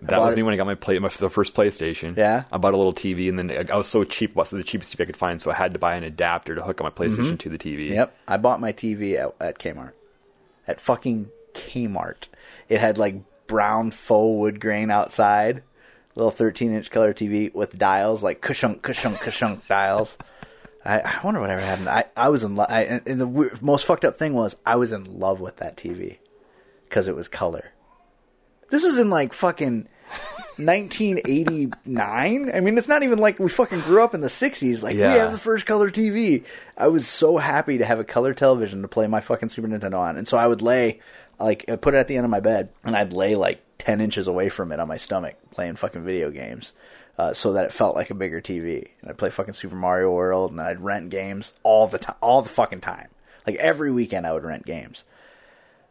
That 0.02 0.22
was 0.22 0.36
me 0.36 0.44
when 0.44 0.54
I 0.54 0.58
got 0.58 0.66
my 0.66 0.76
play 0.76 0.98
my 1.00 1.10
the 1.10 1.30
first 1.30 1.54
PlayStation. 1.54 2.16
Yeah? 2.16 2.44
I 2.52 2.58
bought 2.58 2.74
a 2.74 2.78
little 2.78 2.94
TV, 2.94 3.28
and 3.28 3.38
then 3.38 3.70
I 3.70 3.76
was 3.76 3.88
so 3.88 4.04
cheap. 4.04 4.36
What's 4.36 4.52
the 4.52 4.64
cheapest 4.64 4.96
TV 4.96 5.02
I 5.02 5.06
could 5.06 5.18
find? 5.18 5.42
So 5.42 5.52
I 5.52 5.56
had 5.56 5.74
to 5.74 5.80
buy 5.80 5.96
an 5.96 6.04
adapter 6.04 6.56
to 6.56 6.62
hook 6.62 6.82
up 6.82 6.86
my 6.86 7.06
PlayStation 7.06 7.38
to 7.40 7.50
the 7.50 7.58
TV. 7.58 7.86
Mm-hmm. 7.86 7.94
Yep, 7.96 8.18
I 8.28 8.38
bought 8.38 8.62
my 8.62 8.72
TV 8.72 9.16
at, 9.16 9.36
at 9.40 9.60
Kmart. 9.60 9.92
At 10.68 10.80
fucking 10.80 11.30
Kmart. 11.54 12.28
It 12.70 12.80
had 12.80 12.98
like 12.98 13.16
brown 13.48 13.92
faux 13.92 14.40
wood 14.40 14.60
grain 14.62 14.92
outside, 14.92 15.64
little 16.20 16.32
13 16.32 16.74
inch 16.74 16.92
color 16.92 17.14
TV 17.14 17.54
with 17.54 17.78
dials, 17.78 18.22
like 18.22 18.42
kushunk, 18.42 18.82
kushunk, 18.82 19.18
kushunk 19.18 19.66
dials. 19.68 20.18
I, 20.86 21.00
I 21.00 21.20
wonder 21.24 21.40
whatever 21.42 21.62
happened. 21.62 21.90
I, 21.90 22.06
I 22.16 22.30
was 22.30 22.44
in 22.44 22.56
love. 22.56 22.70
And 22.70 23.02
and 23.06 23.20
the 23.20 23.26
w- 23.26 23.58
most 23.62 23.86
fucked 23.86 24.06
up 24.06 24.18
thing 24.18 24.34
was 24.34 24.56
I 24.66 24.76
was 24.78 24.92
in 24.92 25.04
love 25.20 25.40
with 25.40 25.58
that 25.58 25.76
TV 25.78 26.18
because 26.86 27.08
it 27.08 27.16
was 27.16 27.28
color. 27.28 27.72
This 28.70 28.84
was 28.84 28.98
in 28.98 29.10
like 29.10 29.34
fucking 29.34 29.88
1989. 30.58 32.52
I 32.54 32.60
mean, 32.60 32.78
it's 32.78 32.88
not 32.88 33.04
even 33.04 33.20
like 33.20 33.40
we 33.40 33.50
fucking 33.50 33.82
grew 33.82 34.04
up 34.04 34.14
in 34.14 34.22
the 34.22 34.28
60s. 34.28 34.82
Like 34.84 34.96
we 34.96 35.02
have 35.02 35.32
the 35.32 35.38
first 35.38 35.66
color 35.66 35.90
TV. 35.90 36.44
I 36.78 36.88
was 36.88 37.08
so 37.08 37.38
happy 37.38 37.80
to 37.80 37.86
have 37.86 38.00
a 38.00 38.04
color 38.04 38.34
television 38.34 38.82
to 38.82 38.88
play 38.88 39.08
my 39.08 39.22
fucking 39.22 39.50
Super 39.50 39.68
Nintendo 39.68 40.00
on, 40.00 40.18
and 40.18 40.28
so 40.28 40.38
I 40.38 40.48
would 40.48 40.62
lay 40.62 41.00
like 41.40 41.66
I 41.70 41.76
put 41.76 41.94
it 41.94 41.98
at 41.98 42.08
the 42.08 42.18
end 42.18 42.26
of 42.26 42.32
my 42.32 42.40
bed, 42.42 42.70
and 42.84 42.96
I'd 42.96 43.14
lay 43.14 43.36
like 43.36 43.62
10 43.80 44.02
inches 44.02 44.28
away 44.28 44.50
from 44.50 44.72
it 44.72 44.80
on 44.80 44.88
my 44.88 44.98
stomach 44.98 45.36
playing 45.52 45.76
fucking 45.76 46.04
video 46.04 46.30
games. 46.32 46.74
Uh, 47.18 47.34
so 47.34 47.52
that 47.52 47.66
it 47.66 47.74
felt 47.74 47.98
like 47.98 48.10
a 48.12 48.16
bigger 48.16 48.40
TV, 48.40 48.92
and 49.02 49.10
I'd 49.10 49.18
play 49.18 49.30
fucking 49.30 49.54
Super 49.54 49.76
Mario 49.76 50.10
World, 50.10 50.52
and 50.52 50.62
I'd 50.62 50.80
rent 50.80 51.10
games 51.10 51.54
all 51.64 51.86
the 51.86 52.00
time, 52.00 52.16
all 52.22 52.42
the 52.42 52.48
fucking 52.48 52.80
time. 52.80 53.10
Like 53.46 53.58
every 53.58 53.92
weekend, 53.92 54.26
I 54.26 54.32
would 54.32 54.46
rent 54.46 54.66
games 54.66 55.04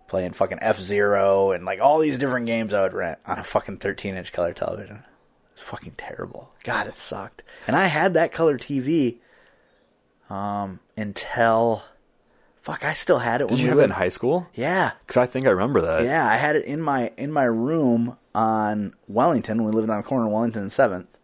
playing 0.09 0.33
fucking 0.33 0.59
F 0.61 0.81
Zero 0.81 1.53
and 1.53 1.65
like 1.65 1.81
all 1.81 2.01
these 2.01 2.19
different 2.19 2.47
games 2.47 2.75
I 2.75 2.83
would 2.83 2.95
rent 2.95 3.19
on 3.27 3.39
a 3.39 3.45
fucking 3.45 3.77
13 3.77 4.17
inch 4.17 4.33
color 4.33 4.53
television. 4.53 5.05
It's 5.55 5.63
fucking 5.63 5.95
terrible. 5.97 6.51
God, 6.65 6.89
it 6.89 6.97
sucked. 6.97 7.43
And 7.67 7.77
I 7.77 7.87
had 7.87 8.15
that 8.15 8.33
color 8.33 8.59
TV 8.59 9.19
um 10.31 10.81
until 10.97 11.85
fuck, 12.69 12.85
I 12.85 12.93
still 12.93 13.19
had 13.19 13.41
it 13.41 13.49
Did 13.49 13.55
when 13.55 13.61
you 13.61 13.65
we 13.65 13.69
have 13.71 13.79
that 13.79 13.85
in 13.85 13.91
high 13.91 14.11
school? 14.11 14.47
Yeah. 14.55 14.93
Because 15.01 15.17
I 15.17 15.27
think 15.27 15.47
I 15.47 15.51
remember 15.51 15.81
that. 15.83 16.05
Yeah, 16.05 16.29
I 16.29 16.37
had 16.37 16.55
it 16.55 16.67
in 16.67 16.83
my 16.83 17.13
in 17.17 17.33
my 17.33 17.45
room 17.45 18.17
on 18.35 18.95
Wellington. 19.07 19.65
We 19.65 19.73
lived 19.73 19.89
on 19.89 19.99
a 19.99 20.03
corner 20.03 20.27
of 20.27 20.33
Wellington 20.33 20.63
and 20.63 20.73
Seventh. 20.73 21.17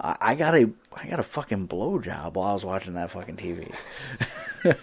Uh, 0.00 0.14
I 0.20 0.34
got 0.34 0.54
a 0.54 0.70
I 0.94 1.06
got 1.06 1.20
a 1.20 1.24
fucking 1.24 1.68
blowjob 1.68 2.34
while 2.34 2.48
I 2.48 2.54
was 2.54 2.64
watching 2.64 2.94
that 2.94 3.10
fucking 3.10 3.36
TV. 3.36 3.74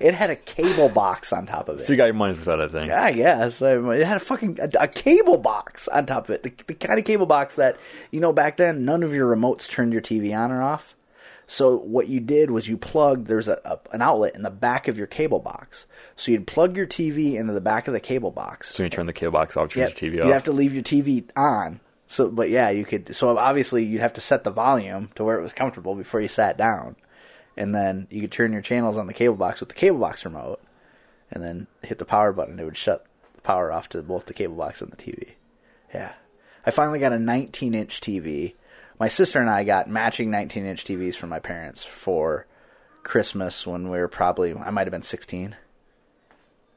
it 0.00 0.14
had 0.14 0.30
a 0.30 0.36
cable 0.36 0.88
box 0.88 1.32
on 1.32 1.46
top 1.46 1.68
of 1.68 1.80
it. 1.80 1.82
So 1.82 1.92
you 1.92 1.96
got 1.96 2.04
your 2.04 2.14
money's 2.14 2.38
worth 2.38 2.48
out 2.48 2.60
of 2.60 2.70
that 2.70 2.78
thing. 2.78 2.88
Yeah, 2.88 3.02
I 3.02 3.12
guess. 3.12 3.60
It 3.60 4.06
had 4.06 4.16
a 4.16 4.20
fucking 4.20 4.58
a, 4.60 4.70
a 4.80 4.88
cable 4.88 5.38
box 5.38 5.88
on 5.88 6.06
top 6.06 6.28
of 6.28 6.36
it. 6.36 6.42
The, 6.44 6.52
the 6.68 6.74
kind 6.74 7.00
of 7.00 7.04
cable 7.04 7.26
box 7.26 7.56
that 7.56 7.78
you 8.12 8.20
know 8.20 8.32
back 8.32 8.56
then 8.56 8.84
none 8.84 9.02
of 9.02 9.12
your 9.12 9.34
remotes 9.34 9.68
turned 9.68 9.92
your 9.92 10.02
TV 10.02 10.36
on 10.36 10.52
or 10.52 10.62
off. 10.62 10.94
So 11.52 11.76
what 11.78 12.06
you 12.06 12.20
did 12.20 12.52
was 12.52 12.68
you 12.68 12.76
plugged 12.76 13.26
there's 13.26 13.48
a, 13.48 13.60
a 13.64 13.80
an 13.92 14.02
outlet 14.02 14.36
in 14.36 14.42
the 14.42 14.52
back 14.52 14.86
of 14.86 14.96
your 14.96 15.08
cable 15.08 15.40
box. 15.40 15.84
So 16.14 16.30
you'd 16.30 16.46
plug 16.46 16.76
your 16.76 16.86
TV 16.86 17.34
into 17.34 17.52
the 17.52 17.60
back 17.60 17.88
of 17.88 17.92
the 17.92 17.98
cable 17.98 18.30
box. 18.30 18.72
So 18.72 18.84
you 18.84 18.88
turn 18.88 19.06
the 19.06 19.12
cable 19.12 19.32
box 19.32 19.56
off, 19.56 19.70
turn 19.70 19.80
Yep. 19.80 20.00
your 20.00 20.12
TV 20.12 20.14
You'd 20.24 20.32
have 20.32 20.44
to 20.44 20.52
leave 20.52 20.72
your 20.72 20.84
TV 20.84 21.24
on. 21.34 21.80
So, 22.06 22.28
but 22.28 22.50
yeah, 22.50 22.70
you 22.70 22.84
could. 22.84 23.16
So 23.16 23.36
obviously, 23.36 23.84
you'd 23.84 24.00
have 24.00 24.12
to 24.12 24.20
set 24.20 24.44
the 24.44 24.52
volume 24.52 25.10
to 25.16 25.24
where 25.24 25.40
it 25.40 25.42
was 25.42 25.52
comfortable 25.52 25.96
before 25.96 26.20
you 26.20 26.28
sat 26.28 26.56
down, 26.56 26.94
and 27.56 27.74
then 27.74 28.06
you 28.10 28.20
could 28.20 28.30
turn 28.30 28.52
your 28.52 28.62
channels 28.62 28.96
on 28.96 29.08
the 29.08 29.12
cable 29.12 29.34
box 29.34 29.58
with 29.58 29.70
the 29.70 29.74
cable 29.74 29.98
box 29.98 30.24
remote, 30.24 30.60
and 31.32 31.42
then 31.42 31.66
hit 31.82 31.98
the 31.98 32.04
power 32.04 32.32
button. 32.32 32.60
It 32.60 32.64
would 32.64 32.76
shut 32.76 33.06
the 33.34 33.40
power 33.40 33.72
off 33.72 33.88
to 33.88 34.02
both 34.02 34.26
the 34.26 34.34
cable 34.34 34.54
box 34.54 34.80
and 34.80 34.92
the 34.92 34.96
TV. 34.96 35.30
Yeah, 35.92 36.12
I 36.64 36.70
finally 36.70 37.00
got 37.00 37.12
a 37.12 37.16
19-inch 37.16 38.00
TV. 38.00 38.54
My 39.00 39.08
sister 39.08 39.40
and 39.40 39.48
I 39.48 39.64
got 39.64 39.88
matching 39.88 40.30
19-inch 40.30 40.84
TVs 40.84 41.14
from 41.14 41.30
my 41.30 41.38
parents 41.38 41.84
for 41.84 42.46
Christmas 43.02 43.66
when 43.66 43.88
we 43.88 43.98
were 43.98 44.08
probably 44.08 44.54
I 44.54 44.68
might 44.68 44.86
have 44.86 44.92
been 44.92 45.00
16 45.00 45.56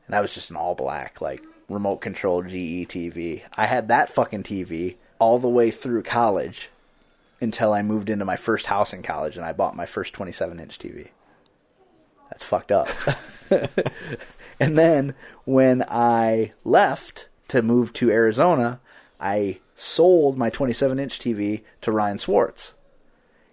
and 0.05 0.13
that 0.13 0.21
was 0.21 0.33
just 0.33 0.49
an 0.49 0.55
all 0.55 0.73
black 0.73 1.19
like 1.19 1.43
remote 1.67 1.97
control 1.97 2.41
GE 2.41 2.87
TV. 2.87 3.41
I 3.53 3.67
had 3.67 3.89
that 3.89 4.09
fucking 4.09 4.43
TV 4.43 4.95
all 5.19 5.37
the 5.37 5.49
way 5.49 5.69
through 5.69 6.03
college 6.03 6.69
until 7.41 7.73
I 7.73 7.81
moved 7.81 8.09
into 8.09 8.23
my 8.23 8.37
first 8.37 8.67
house 8.67 8.93
in 8.93 9.03
college 9.03 9.35
and 9.35 9.45
I 9.45 9.51
bought 9.51 9.75
my 9.75 9.85
first 9.85 10.13
27 10.13 10.61
inch 10.61 10.79
TV. 10.79 11.09
That's 12.29 12.45
fucked 12.45 12.71
up. 12.71 12.87
and 14.61 14.77
then 14.77 15.13
when 15.43 15.83
I 15.89 16.53
left 16.63 17.27
to 17.49 17.61
move 17.61 17.91
to 17.93 18.09
Arizona, 18.09 18.79
I 19.19 19.59
sold 19.75 20.37
my 20.37 20.49
27 20.49 20.99
inch 20.99 21.19
TV 21.19 21.61
to 21.81 21.91
Ryan 21.91 22.17
Swartz. 22.17 22.73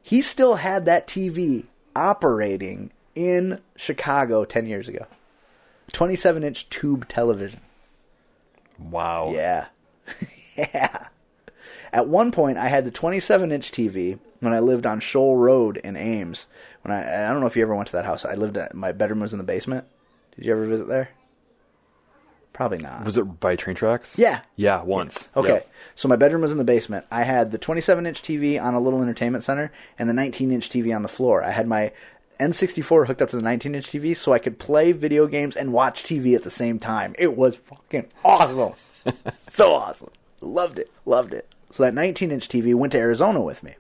He 0.03 0.23
still 0.23 0.57
had 0.57 0.87
that 0.87 1.07
TV 1.07 1.67
operating 1.95 2.91
in 3.15 3.61
Chicago 3.77 4.45
10 4.45 4.67
years 4.67 4.89
ago. 4.89 5.07
27 5.93 6.45
inch 6.45 6.69
tube 6.71 7.09
television. 7.09 7.61
wow. 8.79 9.33
Yeah. 9.35 9.67
yeah. 10.57 11.09
At 11.93 12.07
one 12.07 12.31
point, 12.31 12.57
I 12.57 12.69
had 12.69 12.85
the 12.85 12.91
27 12.91 13.51
inch 13.51 13.73
TV 13.73 14.19
when 14.39 14.53
I 14.53 14.61
lived 14.61 14.87
on 14.87 15.01
Shoal 15.01 15.37
Road 15.37 15.77
in 15.79 15.97
Ames. 15.97 16.47
When 16.83 16.93
I, 16.93 17.29
I 17.29 17.33
don't 17.33 17.41
know 17.41 17.47
if 17.47 17.57
you 17.57 17.63
ever 17.63 17.75
went 17.75 17.89
to 17.89 17.97
that 17.97 18.05
house. 18.05 18.25
I 18.25 18.35
lived 18.35 18.57
at, 18.57 18.75
my 18.75 18.93
bedroom 18.93 19.21
was 19.21 19.33
in 19.33 19.39
the 19.39 19.45
basement. 19.45 19.85
Did 20.37 20.47
you 20.47 20.53
ever 20.53 20.67
visit 20.67 20.87
there? 20.87 21.11
Probably 22.53 22.79
not. 22.79 23.05
Was 23.05 23.17
it 23.17 23.41
by 23.41 23.57
train 23.57 23.77
tracks? 23.77 24.19
Yeah. 24.19 24.41
Yeah, 24.57 24.83
once. 24.83 25.29
Okay. 25.37 25.49
Yep. 25.49 25.73
So 25.95 26.09
my 26.09 26.17
bedroom 26.17 26.43
was 26.43 26.53
in 26.53 26.59
the 26.59 26.65
basement. 26.65 27.07
I 27.11 27.23
had 27.23 27.53
the 27.53 27.59
27 27.59 28.07
inch 28.07 28.23
TV 28.23 28.61
on 28.61 28.75
a 28.75 28.81
little 28.81 29.03
entertainment 29.03 29.45
center 29.45 29.73
and 29.99 30.09
the 30.09 30.15
19 30.15 30.51
inch 30.51 30.69
TV 30.69 30.95
on 30.95 31.03
the 31.03 31.09
floor. 31.09 31.43
I 31.43 31.51
had 31.51 31.67
my 31.67 31.93
N64 32.41 33.07
hooked 33.07 33.23
up 33.23 33.31
to 33.31 33.37
the 33.37 33.43
19 33.43 33.75
inch 33.75 33.87
TV 33.89 34.17
so 34.17 34.33
I 34.33 34.39
could 34.39 34.59
play 34.59 34.93
video 34.93 35.27
games 35.27 35.57
and 35.57 35.73
watch 35.73 36.03
TV 36.03 36.35
at 36.35 36.43
the 36.43 36.51
same 36.51 36.79
time. 36.79 37.15
It 37.19 37.37
was 37.37 37.57
fucking 37.57 38.09
awesome. 38.25 38.75
so 39.53 39.75
awesome. 39.75 40.11
Loved 40.41 40.79
it. 40.79 40.91
Loved 41.05 41.35
it. 41.35 41.47
So 41.71 41.83
that 41.83 41.95
19 41.95 42.31
inch 42.31 42.49
TV 42.49 42.75
went 42.75 42.93
to 42.93 42.99
Arizona 42.99 43.41
with 43.41 43.63
me. 43.63 43.77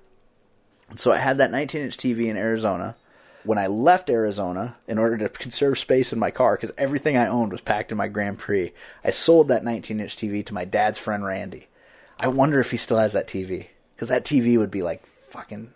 So 0.94 1.12
I 1.12 1.18
had 1.18 1.38
that 1.38 1.50
19 1.50 1.82
inch 1.82 1.96
TV 1.96 2.26
in 2.26 2.36
Arizona. 2.36 2.96
When 3.44 3.58
I 3.58 3.68
left 3.68 4.10
Arizona, 4.10 4.76
in 4.86 4.98
order 4.98 5.16
to 5.18 5.28
conserve 5.28 5.78
space 5.78 6.12
in 6.12 6.18
my 6.18 6.30
car, 6.30 6.56
because 6.56 6.72
everything 6.76 7.16
I 7.16 7.26
owned 7.26 7.52
was 7.52 7.60
packed 7.60 7.90
in 7.90 7.98
my 7.98 8.08
Grand 8.08 8.38
Prix, 8.38 8.72
I 9.02 9.10
sold 9.10 9.48
that 9.48 9.64
19 9.64 10.00
inch 10.00 10.16
TV 10.16 10.44
to 10.46 10.54
my 10.54 10.64
dad's 10.64 10.98
friend 10.98 11.24
Randy. 11.24 11.68
I 12.18 12.28
wonder 12.28 12.60
if 12.60 12.70
he 12.70 12.76
still 12.76 12.98
has 12.98 13.14
that 13.14 13.28
TV. 13.28 13.68
Because 13.94 14.08
that 14.08 14.24
TV 14.24 14.58
would 14.58 14.70
be 14.70 14.82
like 14.82 15.06
fucking 15.06 15.72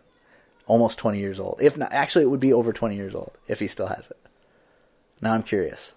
almost 0.67 0.99
20 0.99 1.19
years 1.19 1.41
old. 1.41 1.59
If 1.61 1.77
not, 1.77 1.93
actually, 1.93 2.25
it 2.25 2.29
would 2.29 2.41
be 2.41 2.53
over 2.53 2.73
20 2.73 2.97
years 2.97 3.15
old 3.15 3.33
if 3.49 3.61
he 3.61 3.67
still 3.67 3.87
has 3.87 4.07
it. 4.07 4.19
Now 5.21 5.33
I'm 5.33 5.43
curious. 5.43 5.93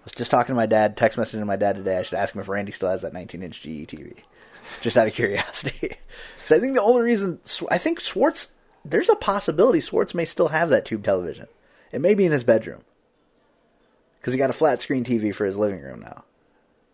I 0.00 0.04
was 0.04 0.12
just 0.12 0.30
talking 0.30 0.52
to 0.52 0.56
my 0.56 0.66
dad, 0.66 0.96
text 0.96 1.16
messaging 1.18 1.46
my 1.46 1.56
dad 1.56 1.76
today. 1.76 1.98
I 1.98 2.02
should 2.02 2.18
ask 2.18 2.34
him 2.34 2.40
if 2.40 2.48
Randy 2.48 2.72
still 2.72 2.90
has 2.90 3.02
that 3.02 3.12
19 3.12 3.42
inch 3.42 3.60
GE 3.60 3.86
TV. 3.86 4.14
just 4.80 4.96
out 4.96 5.08
of 5.08 5.14
curiosity. 5.14 5.96
Because 6.36 6.58
I 6.58 6.60
think 6.60 6.74
the 6.74 6.82
only 6.82 7.02
reason 7.02 7.38
I 7.70 7.78
think 7.78 8.00
Swartz, 8.00 8.48
there's 8.84 9.08
a 9.08 9.16
possibility 9.16 9.80
Swartz 9.80 10.14
may 10.14 10.24
still 10.24 10.48
have 10.48 10.70
that 10.70 10.84
tube 10.84 11.04
television. 11.04 11.46
It 11.92 12.00
may 12.00 12.14
be 12.14 12.24
in 12.24 12.32
his 12.32 12.44
bedroom 12.44 12.82
because 14.18 14.32
he 14.32 14.38
got 14.38 14.50
a 14.50 14.54
flat 14.54 14.80
screen 14.80 15.04
TV 15.04 15.34
for 15.34 15.44
his 15.44 15.56
living 15.56 15.80
room 15.80 16.00
now, 16.00 16.24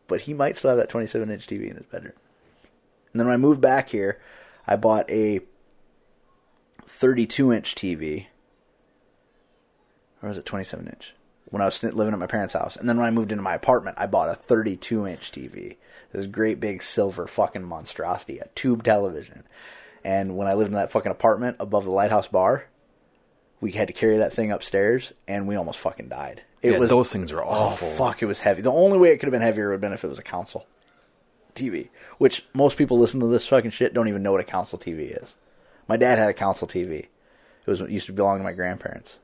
but 0.07 0.22
he 0.22 0.35
might 0.35 0.57
still 0.57 0.70
have 0.70 0.79
that 0.79 0.88
27 0.88 1.31
inch 1.31 1.46
TV 1.46 1.70
in 1.70 1.77
his 1.77 1.87
bedroom. 1.87 2.14
And 3.12 3.20
then 3.20 3.27
when 3.27 3.35
I 3.35 3.38
moved 3.38 3.61
back 3.61 3.90
here, 3.90 4.20
I 4.66 4.77
bought 4.77 5.11
a 5.11 5.40
32 6.87 7.53
inch 7.53 7.74
TV. 7.74 8.27
Or 10.22 10.29
was 10.29 10.38
it 10.38 10.46
27 10.46 10.87
inch? 10.88 11.14
When 11.51 11.62
I 11.62 11.64
was 11.64 11.83
living 11.83 12.12
at 12.12 12.18
my 12.18 12.27
parents' 12.27 12.55
house. 12.55 12.77
And 12.77 12.88
then 12.88 12.98
when 12.98 13.07
I 13.07 13.11
moved 13.11 13.33
into 13.33 13.42
my 13.42 13.55
apartment, 13.55 13.96
I 13.98 14.07
bought 14.07 14.29
a 14.29 14.35
32 14.35 15.07
inch 15.07 15.33
TV. 15.33 15.77
This 16.12 16.27
great 16.27 16.61
big 16.61 16.83
silver 16.83 17.27
fucking 17.27 17.64
monstrosity, 17.64 18.38
a 18.38 18.48
tube 18.55 18.83
television. 18.83 19.44
And 20.09 20.38
when 20.38 20.49
I 20.49 20.55
lived 20.55 20.68
in 20.68 20.75
that 20.77 20.90
fucking 20.90 21.12
apartment 21.12 21.59
above 21.61 21.85
the 21.85 21.90
Lighthouse 21.90 22.29
Bar, 22.29 22.64
we 23.61 23.73
had 23.73 23.88
to 23.88 23.92
carry 23.92 24.16
that 24.16 24.33
thing 24.33 24.51
upstairs 24.51 25.12
and 25.27 25.47
we 25.47 25.55
almost 25.55 25.79
fucking 25.79 26.09
died. 26.09 26.44
It 26.62 26.73
Yeah, 26.73 26.79
was 26.79 26.88
those 26.88 27.12
things 27.12 27.31
are 27.31 27.42
oh, 27.42 27.47
awful. 27.47 27.88
Oh 27.88 27.94
fuck, 27.94 28.23
it 28.23 28.27
was 28.27 28.40
heavy. 28.40 28.62
The 28.62 28.73
only 28.73 28.97
way 28.97 29.11
it 29.11 29.18
could 29.18 29.27
have 29.27 29.33
been 29.33 29.42
heavier 29.42 29.68
would 29.68 29.75
have 29.75 29.81
been 29.83 29.92
if 29.92 30.05
it 30.05 30.09
was 30.09 30.18
a 30.18 30.23
console 30.23 30.66
TV, 31.55 31.90
which 32.16 32.47
most 32.55 32.79
people 32.79 32.99
listen 32.99 33.21
to 33.21 33.27
this 33.27 33.47
fucking 33.47 33.71
shit 33.71 33.92
don't 33.92 34.09
even 34.09 34.23
know 34.23 34.33
what 34.33 34.40
a 34.40 34.44
console 34.44 34.81
TV 34.81 35.23
is. 35.23 35.35
My 35.87 35.99
dad 35.99 36.18
had 36.18 36.31
a 36.31 36.35
console 36.35 36.66
TV. 36.71 37.01
It 37.01 37.11
was 37.66 37.83
it 37.83 37.90
used 37.90 38.07
to 38.07 38.14
belong 38.14 38.38
to 38.38 38.44
my 38.44 38.53
grandparents. 38.53 39.18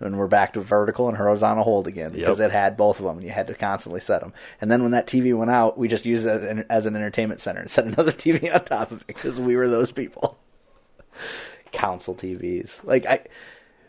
And 0.00 0.18
we're 0.18 0.26
back 0.26 0.52
to 0.54 0.60
vertical 0.60 1.08
and 1.08 1.16
horizontal 1.16 1.64
hold 1.64 1.86
again 1.86 2.10
because 2.12 2.40
Yep. 2.40 2.50
it 2.50 2.52
had 2.52 2.76
both 2.76 2.98
of 2.98 3.04
them 3.06 3.16
and 3.18 3.24
you 3.24 3.30
had 3.30 3.46
to 3.46 3.54
constantly 3.54 4.00
set 4.00 4.20
them. 4.20 4.32
And 4.60 4.70
then 4.70 4.82
when 4.82 4.90
that 4.90 5.06
TV 5.06 5.36
went 5.36 5.50
out, 5.52 5.78
we 5.78 5.86
just 5.88 6.04
used 6.04 6.26
it 6.26 6.66
as 6.68 6.84
an 6.86 6.96
entertainment 6.96 7.40
center 7.40 7.60
and 7.60 7.70
set 7.70 7.86
another 7.86 8.12
TV 8.12 8.52
on 8.52 8.64
top 8.64 8.90
of 8.90 9.00
it 9.02 9.06
because 9.06 9.38
we 9.40 9.56
were 9.56 9.68
those 9.68 9.92
people. 9.92 10.36
Console 11.72 12.14
TVs. 12.14 12.72
Like 12.84 13.06
I, 13.06 13.20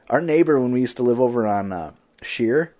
our 0.09 0.21
neighbor 0.21 0.59
when 0.59 0.71
we 0.71 0.81
used 0.81 0.97
to 0.97 1.03
live 1.03 1.19
over 1.19 1.45
on 1.47 1.71
uh, 1.71 1.91
Sheer, 2.21 2.73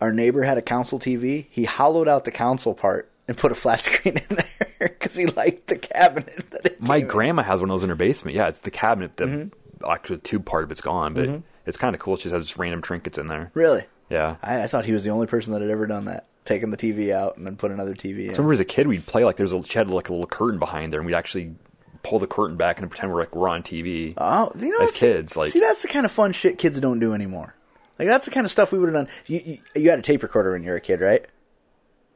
our 0.00 0.12
neighbor 0.12 0.42
had 0.42 0.58
a 0.58 0.62
console 0.62 0.98
TV. 1.00 1.46
He 1.50 1.64
hollowed 1.64 2.08
out 2.08 2.24
the 2.24 2.30
console 2.30 2.74
part 2.74 3.10
and 3.26 3.36
put 3.36 3.52
a 3.52 3.54
flat 3.54 3.80
screen 3.84 4.18
in 4.18 4.36
there 4.36 4.48
because 4.80 5.16
he 5.16 5.26
liked 5.26 5.68
the 5.68 5.78
cabinet 5.78 6.50
that 6.50 6.66
it 6.66 6.80
My 6.80 6.98
came 6.98 7.02
in. 7.06 7.08
grandma 7.10 7.42
has 7.44 7.60
one 7.60 7.70
of 7.70 7.74
those 7.74 7.84
in 7.84 7.88
her 7.90 7.94
basement. 7.96 8.36
Yeah, 8.36 8.48
it's 8.48 8.58
the 8.60 8.70
cabinet. 8.70 9.16
The 9.16 9.24
Mm-hmm. 9.24 9.90
actually 9.90 10.18
tube 10.18 10.44
part 10.44 10.64
of 10.64 10.70
it's 10.70 10.80
gone, 10.80 11.14
but 11.14 11.42
it's 11.66 11.76
kind 11.76 11.94
of 11.94 12.00
cool. 12.00 12.16
She 12.16 12.24
just 12.24 12.34
has 12.34 12.44
just 12.44 12.58
random 12.58 12.82
trinkets 12.82 13.18
in 13.18 13.26
there. 13.26 13.50
Really? 13.54 13.84
Yeah. 14.10 14.36
I, 14.42 14.62
I 14.62 14.66
thought 14.66 14.84
he 14.84 14.92
was 14.92 15.04
the 15.04 15.10
only 15.10 15.26
person 15.26 15.52
that 15.52 15.60
had 15.62 15.70
ever 15.70 15.86
done 15.86 16.04
that 16.06 16.26
taking 16.44 16.70
the 16.70 16.76
TV 16.76 17.10
out 17.12 17.36
and 17.38 17.46
then 17.46 17.56
put 17.56 17.70
another 17.70 17.94
TV 17.94 18.24
in. 18.24 18.28
I 18.28 18.32
remember 18.32 18.52
as 18.52 18.60
a 18.60 18.64
kid, 18.66 18.86
we'd 18.86 19.06
play 19.06 19.24
like 19.24 19.36
there's 19.36 19.52
a 19.52 19.62
she 19.64 19.78
had 19.78 19.88
like 19.90 20.08
a 20.08 20.12
little 20.12 20.26
curtain 20.26 20.58
behind 20.58 20.92
there, 20.92 21.00
and 21.00 21.06
we'd 21.06 21.14
actually 21.14 21.54
pull 22.02 22.18
the 22.18 22.26
curtain 22.26 22.56
back 22.56 22.78
and 22.78 22.90
pretend 22.90 23.10
we're 23.12 23.20
like 23.20 23.34
we're 23.34 23.48
on 23.48 23.62
TV. 23.62 24.12
Oh, 24.18 24.52
you 24.58 24.70
know, 24.78 24.84
as 24.84 24.92
see- 24.92 24.98
kids, 25.00 25.36
like 25.36 25.52
see, 25.52 25.60
that's 25.60 25.80
the 25.82 25.88
kind 25.88 26.04
of 26.04 26.12
fun 26.12 26.32
shit 26.32 26.58
kids 26.58 26.78
don't 26.80 26.98
do 26.98 27.14
anymore. 27.14 27.54
Like 27.98 28.08
that's 28.08 28.26
the 28.26 28.30
kind 28.30 28.44
of 28.44 28.50
stuff 28.50 28.72
we 28.72 28.78
would 28.78 28.92
have 28.92 29.06
done. 29.06 29.14
You, 29.26 29.40
you, 29.44 29.58
you 29.82 29.90
had 29.90 29.98
a 30.00 30.02
tape 30.02 30.22
recorder 30.22 30.52
when 30.52 30.62
you 30.64 30.70
were 30.70 30.76
a 30.76 30.80
kid, 30.80 31.00
right? 31.00 31.24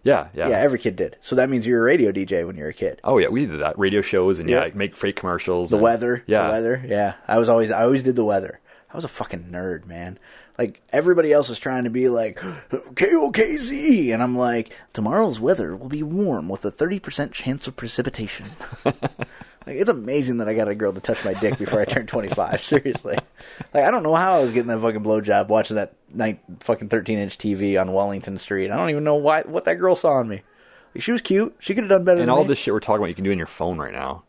yeah, 0.05 0.29
yeah, 0.35 0.49
Yeah, 0.49 0.59
every 0.59 0.79
kid 0.79 0.97
did. 0.97 1.17
So 1.21 1.37
that 1.37 1.51
means 1.51 1.67
you're 1.67 1.81
a 1.81 1.85
radio 1.85 2.13
DJ 2.13 2.47
when 2.47 2.57
you're 2.57 2.69
a 2.69 2.75
kid. 2.75 3.01
Oh 3.05 3.19
yeah, 3.19 3.29
we 3.29 3.47
did 3.47 3.61
that 3.61 3.79
radio 3.79 4.01
shows 4.01 4.39
and 4.41 4.49
yeah, 4.49 4.67
Yeah. 4.67 4.71
make 4.75 4.97
fake 4.97 5.17
commercials. 5.17 5.71
The 5.71 5.77
and- 5.77 5.83
weather, 5.83 6.23
yeah, 6.27 6.45
the 6.45 6.51
weather, 6.53 6.85
yeah. 6.87 7.15
I 7.27 7.39
was 7.39 7.49
always, 7.49 7.71
I 7.71 7.83
always 7.83 8.03
did 8.03 8.17
the 8.17 8.25
weather. 8.25 8.61
I 8.92 8.96
was 8.96 9.05
a 9.05 9.09
fucking 9.09 9.48
nerd, 9.51 9.87
man. 9.87 10.18
Like 10.57 10.81
everybody 10.92 11.33
else 11.33 11.51
is 11.51 11.59
trying 11.59 11.85
to 11.85 11.90
be 11.90 12.09
like 12.09 12.38
KOKZ, 12.70 14.12
and 14.12 14.22
I'm 14.22 14.37
like, 14.37 14.72
tomorrow's 14.92 15.38
weather 15.38 15.77
will 15.77 15.88
be 15.88 16.03
warm 16.03 16.48
with 16.48 16.64
a 16.64 16.70
thirty 16.70 16.98
percent 16.98 17.33
chance 17.33 17.66
of 17.68 17.77
precipitation. 17.77 18.46
like 18.85 18.96
it's 19.66 19.90
amazing 19.90 20.38
that 20.38 20.48
I 20.48 20.55
got 20.55 20.68
a 20.68 20.74
girl 20.74 20.92
to 20.92 21.01
touch 21.01 21.24
my 21.24 21.35
dick 21.35 21.59
before 21.59 21.81
I 21.81 21.85
turned 21.85 22.09
25. 22.11 22.62
Seriously, 22.62 23.16
like 23.74 23.85
I 23.85 23.90
don't 23.90 24.03
know 24.03 24.14
how 24.14 24.35
I 24.35 24.40
was 24.40 24.53
getting 24.53 24.68
that 24.68 24.81
fucking 24.81 25.03
blowjob 25.03 25.48
watching 25.48 25.77
that 25.77 25.92
night 26.12 26.40
fucking 26.61 26.88
13 26.88 27.18
inch 27.18 27.38
TV 27.38 27.81
on 27.81 27.92
Wellington 27.92 28.38
Street. 28.38 28.70
I 28.70 28.77
don't 28.77 28.90
even 28.90 29.05
know 29.05 29.16
why 29.16 29.42
what 29.42 29.64
that 29.66 29.79
girl 29.79 29.94
saw 29.96 30.20
in 30.20 30.29
me. 30.29 30.42
Like, 30.94 31.03
she 31.03 31.12
was 31.12 31.20
cute. 31.20 31.55
She 31.59 31.74
could 31.74 31.85
have 31.85 31.90
done 31.90 32.05
better 32.05 32.22
And 32.22 32.31
all 32.31 32.42
me, 32.42 32.48
this 32.48 32.59
shit 32.59 32.72
we're 32.72 32.81
talking 32.81 33.01
about, 33.03 33.11
you 33.11 33.14
can 33.14 33.24
do 33.24 33.31
in 33.31 33.38
your 33.38 33.46
phone 33.46 33.77
right 33.79 33.92
now. 33.92 34.24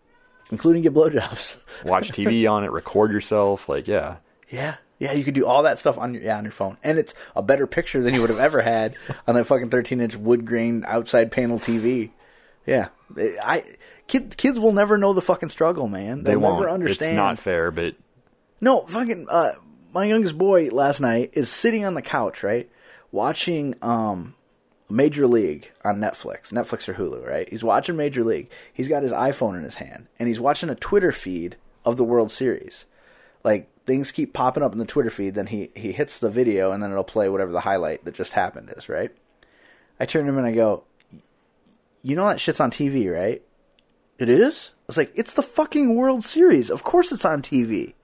including 0.51 0.81
get 0.83 0.93
blowjobs. 0.93 1.55
Watch 1.85 2.11
TV 2.11 2.47
on 2.51 2.65
it, 2.65 2.71
record 2.71 3.11
yourself. 3.11 3.69
Like 3.69 3.87
yeah, 3.87 4.17
Yeah. 4.49 4.75
Yeah, 4.97 5.13
you 5.13 5.23
could 5.23 5.33
do 5.33 5.45
all 5.45 5.63
that 5.63 5.79
stuff 5.79 5.97
on 5.97 6.13
your 6.13 6.23
yeah, 6.23 6.37
on 6.37 6.43
your 6.43 6.51
phone. 6.51 6.77
And 6.83 6.99
it's 6.99 7.13
a 7.35 7.41
better 7.41 7.65
picture 7.67 8.01
than 8.01 8.13
you 8.13 8.19
would 8.21 8.29
have 8.29 8.39
ever 8.39 8.61
had 8.61 8.95
on 9.27 9.35
that 9.35 9.45
fucking 9.45 9.69
13-inch 9.69 10.15
wood 10.17 10.45
grain 10.45 10.83
outside 10.85 11.31
panel 11.31 11.57
TV. 11.59 12.09
Yeah. 12.65 12.89
I 13.17 13.63
kid, 14.07 14.35
kids 14.37 14.59
will 14.59 14.73
never 14.73 14.97
know 14.97 15.13
the 15.13 15.21
fucking 15.21 15.49
struggle, 15.49 15.87
man. 15.87 16.23
they 16.23 16.31
They'll 16.31 16.39
won't. 16.41 16.55
never 16.59 16.69
understand. 16.69 17.11
It's 17.11 17.15
not 17.15 17.39
fair, 17.39 17.71
but 17.71 17.95
No, 18.59 18.85
fucking 18.87 19.27
uh 19.29 19.53
my 19.93 20.05
youngest 20.05 20.37
boy 20.37 20.67
last 20.69 20.99
night 20.99 21.31
is 21.33 21.49
sitting 21.49 21.85
on 21.85 21.93
the 21.93 22.01
couch, 22.01 22.43
right? 22.43 22.69
Watching 23.11 23.75
um 23.81 24.35
Major 24.89 25.27
League 25.27 25.71
on 25.85 25.97
Netflix, 25.99 26.51
Netflix 26.51 26.89
or 26.89 26.95
Hulu, 26.95 27.25
right? 27.25 27.47
He's 27.49 27.63
watching 27.63 27.95
Major 27.95 28.23
League. 28.23 28.49
He's 28.73 28.87
got 28.89 29.03
his 29.03 29.11
iPhone 29.13 29.55
in 29.57 29.63
his 29.63 29.75
hand 29.75 30.07
and 30.19 30.27
he's 30.27 30.39
watching 30.41 30.69
a 30.69 30.75
Twitter 30.75 31.11
feed 31.13 31.55
of 31.85 31.95
the 31.95 32.03
World 32.03 32.31
Series. 32.31 32.85
Like 33.43 33.69
things 33.89 34.11
keep 34.11 34.33
popping 34.33 34.61
up 34.61 34.71
in 34.71 34.77
the 34.77 34.85
Twitter 34.85 35.09
feed, 35.09 35.33
then 35.33 35.47
he 35.47 35.71
he 35.73 35.91
hits 35.91 36.19
the 36.19 36.29
video 36.29 36.71
and 36.71 36.83
then 36.83 36.91
it'll 36.91 37.03
play 37.03 37.27
whatever 37.27 37.51
the 37.51 37.61
highlight 37.61 38.05
that 38.05 38.13
just 38.13 38.33
happened 38.33 38.71
is, 38.77 38.87
right? 38.87 39.11
I 39.99 40.05
turn 40.05 40.25
to 40.25 40.29
him 40.29 40.37
and 40.37 40.45
I 40.45 40.51
go, 40.51 40.83
"You 42.03 42.15
know 42.15 42.27
that 42.27 42.39
shit's 42.39 42.59
on 42.59 42.69
TV, 42.69 43.11
right?" 43.11 43.41
It 44.19 44.29
is? 44.29 44.73
I 44.73 44.83
was 44.85 44.97
like, 44.97 45.11
"It's 45.15 45.33
the 45.33 45.41
fucking 45.41 45.95
World 45.95 46.23
Series. 46.23 46.69
Of 46.69 46.83
course 46.83 47.11
it's 47.11 47.25
on 47.25 47.41
TV." 47.41 47.95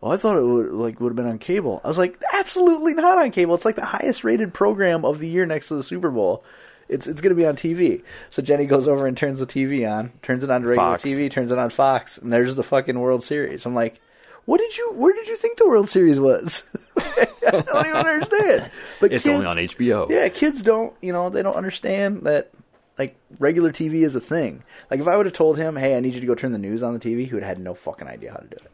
Well, 0.00 0.10
oh, 0.10 0.14
I 0.14 0.18
thought 0.18 0.38
it 0.38 0.42
would 0.42 0.72
like 0.72 1.00
would 1.00 1.10
have 1.10 1.16
been 1.16 1.28
on 1.28 1.38
cable. 1.38 1.80
I 1.84 1.88
was 1.88 1.98
like, 1.98 2.20
absolutely 2.34 2.92
not 2.94 3.18
on 3.18 3.30
cable. 3.30 3.54
It's 3.54 3.64
like 3.64 3.76
the 3.76 3.84
highest 3.84 4.24
rated 4.24 4.52
program 4.52 5.04
of 5.04 5.20
the 5.20 5.28
year 5.28 5.46
next 5.46 5.68
to 5.68 5.76
the 5.76 5.84
Super 5.84 6.10
Bowl. 6.10 6.42
It's 6.88 7.06
it's 7.06 7.20
going 7.20 7.30
to 7.30 7.40
be 7.40 7.46
on 7.46 7.54
TV. 7.54 8.02
So 8.30 8.42
Jenny 8.42 8.66
goes 8.66 8.88
over 8.88 9.06
and 9.06 9.16
turns 9.16 9.38
the 9.38 9.46
TV 9.46 9.88
on, 9.88 10.12
turns 10.22 10.42
it 10.42 10.50
on 10.50 10.62
to 10.62 10.68
regular 10.68 10.92
Fox. 10.92 11.04
TV, 11.04 11.30
turns 11.30 11.52
it 11.52 11.58
on 11.58 11.70
Fox, 11.70 12.18
and 12.18 12.32
there's 12.32 12.56
the 12.56 12.64
fucking 12.64 12.98
World 12.98 13.22
Series. 13.22 13.66
I'm 13.66 13.74
like, 13.74 14.00
what 14.46 14.58
did 14.58 14.76
you? 14.76 14.92
Where 14.92 15.12
did 15.12 15.28
you 15.28 15.36
think 15.36 15.58
the 15.58 15.68
World 15.68 15.88
Series 15.88 16.18
was? 16.18 16.62
I 16.96 17.28
don't 17.50 17.86
even 17.86 18.06
understand. 18.06 18.70
But 19.00 19.12
it's 19.12 19.24
kids, 19.24 19.34
only 19.34 19.46
on 19.46 19.56
HBO. 19.56 20.08
yeah, 20.08 20.28
kids 20.28 20.62
don't, 20.62 20.94
you 21.02 21.12
know, 21.12 21.30
they 21.30 21.42
don't 21.42 21.56
understand 21.56 22.22
that 22.22 22.50
like 22.98 23.16
regular 23.38 23.72
TV 23.72 24.02
is 24.04 24.14
a 24.14 24.20
thing. 24.20 24.62
Like 24.90 25.00
if 25.00 25.08
I 25.08 25.16
would 25.16 25.26
have 25.26 25.34
told 25.34 25.58
him, 25.58 25.76
"Hey, 25.76 25.96
I 25.96 26.00
need 26.00 26.14
you 26.14 26.20
to 26.20 26.26
go 26.26 26.34
turn 26.34 26.52
the 26.52 26.58
news 26.58 26.82
on 26.82 26.94
the 26.94 27.00
TV," 27.00 27.26
he 27.26 27.34
would 27.34 27.42
have 27.42 27.56
had 27.56 27.64
no 27.64 27.74
fucking 27.74 28.08
idea 28.08 28.32
how 28.32 28.38
to 28.38 28.48
do 28.48 28.56
it. 28.56 28.70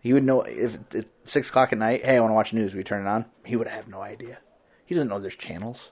He 0.00 0.12
would 0.12 0.24
know 0.24 0.42
if 0.42 0.76
it's 0.92 1.08
six 1.24 1.48
o'clock 1.48 1.72
at 1.72 1.78
night. 1.78 2.04
Hey, 2.04 2.16
I 2.16 2.20
want 2.20 2.30
to 2.30 2.34
watch 2.34 2.52
news. 2.52 2.74
We 2.74 2.82
turn 2.82 3.06
it 3.06 3.08
on. 3.08 3.24
He 3.44 3.56
would 3.56 3.68
have 3.68 3.88
no 3.88 4.00
idea. 4.00 4.38
He 4.84 4.94
doesn't 4.94 5.08
know 5.08 5.18
there's 5.18 5.36
channels 5.36 5.90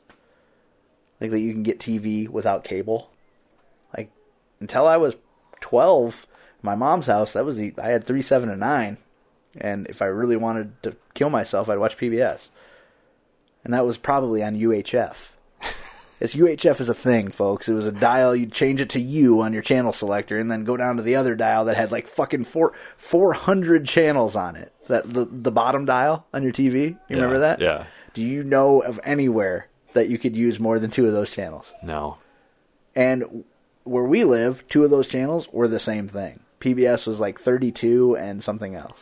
like 1.20 1.30
that 1.30 1.40
you 1.40 1.52
can 1.52 1.62
get 1.62 1.78
TV 1.78 2.28
without 2.28 2.64
cable. 2.64 3.10
Like 3.96 4.10
until 4.60 4.86
I 4.86 4.96
was 4.96 5.16
twelve, 5.60 6.26
my 6.62 6.74
mom's 6.74 7.06
house. 7.06 7.32
That 7.32 7.44
was 7.44 7.56
the 7.56 7.74
I 7.82 7.88
had 7.88 8.04
three, 8.04 8.22
seven, 8.22 8.48
and 8.48 8.60
nine. 8.60 8.98
And 9.56 9.86
if 9.88 10.00
I 10.00 10.06
really 10.06 10.36
wanted 10.36 10.80
to 10.84 10.96
kill 11.14 11.30
myself, 11.30 11.68
I'd 11.68 11.78
watch 11.78 11.96
PBS. 11.96 12.48
And 13.64 13.74
that 13.74 13.86
was 13.86 13.98
probably 13.98 14.42
on 14.42 14.56
UHF. 14.56 15.30
It's 16.20 16.34
UHF 16.34 16.82
is 16.82 16.90
a 16.90 16.94
thing, 16.94 17.30
folks. 17.30 17.66
It 17.66 17.72
was 17.72 17.86
a 17.86 17.92
dial. 17.92 18.36
You'd 18.36 18.52
change 18.52 18.82
it 18.82 18.90
to 18.90 19.00
U 19.00 19.40
on 19.40 19.54
your 19.54 19.62
channel 19.62 19.90
selector, 19.90 20.38
and 20.38 20.50
then 20.50 20.64
go 20.64 20.76
down 20.76 20.98
to 20.98 21.02
the 21.02 21.16
other 21.16 21.34
dial 21.34 21.64
that 21.64 21.78
had 21.78 21.90
like 21.90 22.06
fucking 22.06 22.44
four 22.44 22.74
four 22.98 23.32
hundred 23.32 23.86
channels 23.86 24.36
on 24.36 24.54
it. 24.54 24.70
That 24.88 25.10
the 25.10 25.24
the 25.24 25.50
bottom 25.50 25.86
dial 25.86 26.26
on 26.34 26.42
your 26.42 26.52
TV. 26.52 26.90
You 27.08 27.16
remember 27.16 27.38
that? 27.38 27.62
Yeah. 27.62 27.86
Do 28.12 28.22
you 28.22 28.44
know 28.44 28.82
of 28.82 29.00
anywhere 29.02 29.68
that 29.94 30.10
you 30.10 30.18
could 30.18 30.36
use 30.36 30.60
more 30.60 30.78
than 30.78 30.90
two 30.90 31.06
of 31.06 31.14
those 31.14 31.30
channels? 31.30 31.72
No. 31.82 32.18
And 32.94 33.44
where 33.84 34.04
we 34.04 34.24
live, 34.24 34.68
two 34.68 34.84
of 34.84 34.90
those 34.90 35.08
channels 35.08 35.48
were 35.50 35.68
the 35.68 35.80
same 35.80 36.06
thing. 36.06 36.40
PBS 36.60 37.06
was 37.06 37.20
like 37.20 37.40
32 37.40 38.16
and 38.16 38.42
something 38.44 38.74
else. 38.74 38.98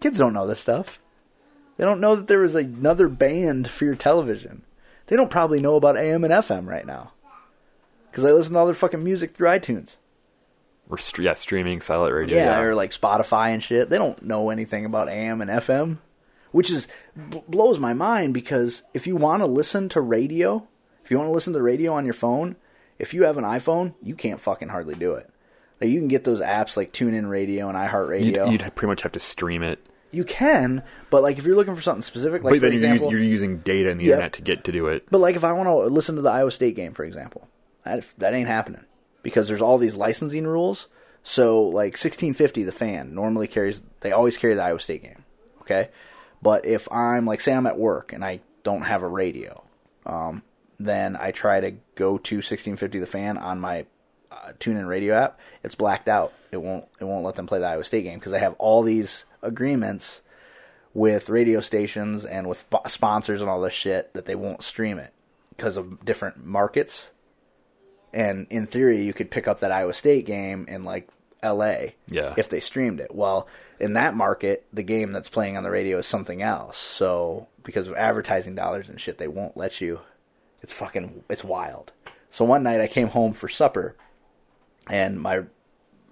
Kids 0.00 0.18
don't 0.18 0.32
know 0.32 0.46
this 0.46 0.60
stuff. 0.60 0.98
They 1.76 1.84
don't 1.84 2.00
know 2.00 2.16
that 2.16 2.28
there 2.28 2.40
was 2.40 2.54
another 2.54 3.08
band 3.08 3.68
for 3.68 3.84
your 3.84 3.96
television. 3.96 4.62
They 5.06 5.16
don't 5.16 5.30
probably 5.30 5.60
know 5.60 5.76
about 5.76 5.98
AM 5.98 6.24
and 6.24 6.32
FM 6.32 6.66
right 6.66 6.86
now. 6.86 7.12
Because 8.10 8.24
they 8.24 8.32
listen 8.32 8.52
to 8.52 8.60
all 8.60 8.66
their 8.66 8.74
fucking 8.74 9.02
music 9.02 9.34
through 9.34 9.48
iTunes. 9.48 9.96
Or 10.88 10.98
st- 10.98 11.24
yeah, 11.24 11.32
streaming 11.32 11.80
satellite 11.80 12.12
radio. 12.12 12.36
Yeah, 12.36 12.60
or 12.60 12.74
like 12.74 12.92
Spotify 12.92 13.48
and 13.48 13.62
shit. 13.62 13.90
They 13.90 13.98
don't 13.98 14.22
know 14.22 14.50
anything 14.50 14.84
about 14.84 15.08
AM 15.08 15.40
and 15.40 15.50
FM, 15.50 15.98
which 16.52 16.70
is 16.70 16.86
b- 17.30 17.42
blows 17.48 17.78
my 17.78 17.92
mind 17.92 18.34
because 18.34 18.82
if 18.92 19.06
you 19.06 19.16
want 19.16 19.40
to 19.40 19.46
listen 19.46 19.88
to 19.90 20.00
radio, 20.00 20.68
if 21.02 21.10
you 21.10 21.18
want 21.18 21.28
to 21.28 21.32
listen 21.32 21.54
to 21.54 21.62
radio 21.62 21.94
on 21.94 22.04
your 22.04 22.14
phone, 22.14 22.56
if 22.98 23.12
you 23.12 23.24
have 23.24 23.36
an 23.36 23.44
iPhone, 23.44 23.94
you 24.02 24.14
can't 24.14 24.40
fucking 24.40 24.68
hardly 24.68 24.94
do 24.94 25.14
it. 25.14 25.28
You 25.86 25.98
can 26.00 26.08
get 26.08 26.24
those 26.24 26.40
apps 26.40 26.76
like 26.76 26.92
TuneIn 26.92 27.28
Radio 27.28 27.68
and 27.68 27.76
You'd, 27.78 28.34
iHeartRadio. 28.36 28.50
you'd 28.52 28.60
pretty 28.74 28.86
much 28.88 29.02
have 29.02 29.12
to 29.12 29.20
stream 29.20 29.62
it. 29.62 29.84
You 30.10 30.24
can, 30.24 30.82
but 31.10 31.22
like 31.22 31.38
if 31.38 31.44
you're 31.44 31.56
looking 31.56 31.74
for 31.74 31.82
something 31.82 32.02
specific, 32.02 32.44
like 32.44 32.52
but 32.52 32.56
for 32.56 32.60
then 32.60 32.72
you're, 32.72 32.92
example, 32.92 33.10
you're 33.10 33.20
using 33.22 33.58
data 33.58 33.90
and 33.90 33.98
the 34.00 34.04
Yep. 34.04 34.12
internet 34.14 34.32
to 34.34 34.42
get 34.42 34.64
to 34.64 34.72
do 34.72 34.86
it. 34.86 35.04
but 35.10 35.18
like 35.18 35.34
if 35.34 35.42
I 35.42 35.52
want 35.52 35.66
to 35.68 35.76
listen 35.92 36.14
to 36.16 36.22
the 36.22 36.30
Iowa 36.30 36.52
State 36.52 36.76
game, 36.76 36.92
for 36.94 37.04
example, 37.04 37.48
that 37.84 38.04
that 38.18 38.32
ain't 38.34 38.48
happening. 38.48 38.84
because 39.24 39.48
there's 39.48 39.62
all 39.62 39.78
these 39.78 39.96
licensing 39.96 40.46
rules. 40.46 40.86
So 41.24 41.62
like 41.64 41.94
1650, 41.94 42.62
the 42.62 42.70
fan 42.72 43.14
normally 43.14 43.48
carries. 43.48 43.82
They 44.02 44.12
always 44.12 44.36
carry 44.36 44.54
the 44.54 44.62
Iowa 44.62 44.78
State 44.78 45.02
game. 45.02 45.24
Okay, 45.62 45.88
but 46.42 46.64
if 46.66 46.86
I'm 46.92 47.24
like 47.26 47.40
say 47.40 47.52
I'm 47.54 47.66
at 47.66 47.78
work 47.78 48.12
and 48.12 48.24
I 48.24 48.40
don't 48.62 48.82
have 48.82 49.02
a 49.02 49.08
radio, 49.08 49.64
um, 50.06 50.42
then 50.78 51.16
I 51.16 51.32
try 51.32 51.58
to 51.60 51.72
go 51.96 52.18
to 52.18 52.36
1650 52.36 52.98
the 53.00 53.06
fan 53.06 53.36
on 53.38 53.58
my 53.58 53.86
TuneIn 54.52 54.86
radio 54.86 55.14
app. 55.14 55.38
It's 55.62 55.74
blacked 55.74 56.08
out. 56.08 56.32
It 56.52 56.58
won't. 56.58 56.84
It 57.00 57.04
won't 57.04 57.24
let 57.24 57.34
them 57.36 57.46
play 57.46 57.58
the 57.58 57.66
Iowa 57.66 57.84
State 57.84 58.02
game 58.04 58.18
because 58.18 58.32
they 58.32 58.38
have 58.38 58.54
all 58.58 58.82
these 58.82 59.24
agreements 59.42 60.20
with 60.92 61.28
radio 61.28 61.60
stations 61.60 62.24
and 62.24 62.48
with 62.48 62.58
sp- 62.70 62.86
sponsors 62.88 63.40
and 63.40 63.50
all 63.50 63.60
this 63.60 63.74
shit 63.74 64.12
that 64.14 64.26
they 64.26 64.34
won't 64.34 64.62
stream 64.62 64.98
it 64.98 65.12
because 65.50 65.76
of 65.76 66.04
different 66.04 66.44
markets. 66.44 67.10
And 68.12 68.46
in 68.50 68.66
theory, 68.66 69.02
you 69.02 69.12
could 69.12 69.30
pick 69.30 69.48
up 69.48 69.60
that 69.60 69.72
Iowa 69.72 69.92
State 69.94 70.24
game 70.26 70.66
in 70.68 70.84
like 70.84 71.08
L.A. 71.42 71.96
Yeah. 72.08 72.34
if 72.36 72.48
they 72.48 72.60
streamed 72.60 73.00
it. 73.00 73.12
Well, 73.14 73.48
in 73.80 73.94
that 73.94 74.14
market, 74.14 74.64
the 74.72 74.84
game 74.84 75.10
that's 75.10 75.28
playing 75.28 75.56
on 75.56 75.64
the 75.64 75.70
radio 75.70 75.98
is 75.98 76.06
something 76.06 76.40
else. 76.40 76.78
So 76.78 77.48
because 77.64 77.88
of 77.88 77.94
advertising 77.96 78.54
dollars 78.54 78.88
and 78.88 79.00
shit, 79.00 79.18
they 79.18 79.28
won't 79.28 79.56
let 79.56 79.80
you. 79.80 80.00
It's 80.62 80.72
fucking. 80.72 81.24
It's 81.28 81.44
wild. 81.44 81.92
So 82.30 82.44
one 82.44 82.62
night 82.62 82.80
I 82.80 82.86
came 82.86 83.08
home 83.08 83.32
for 83.32 83.48
supper, 83.48 83.96
and 84.88 85.20
my 85.20 85.44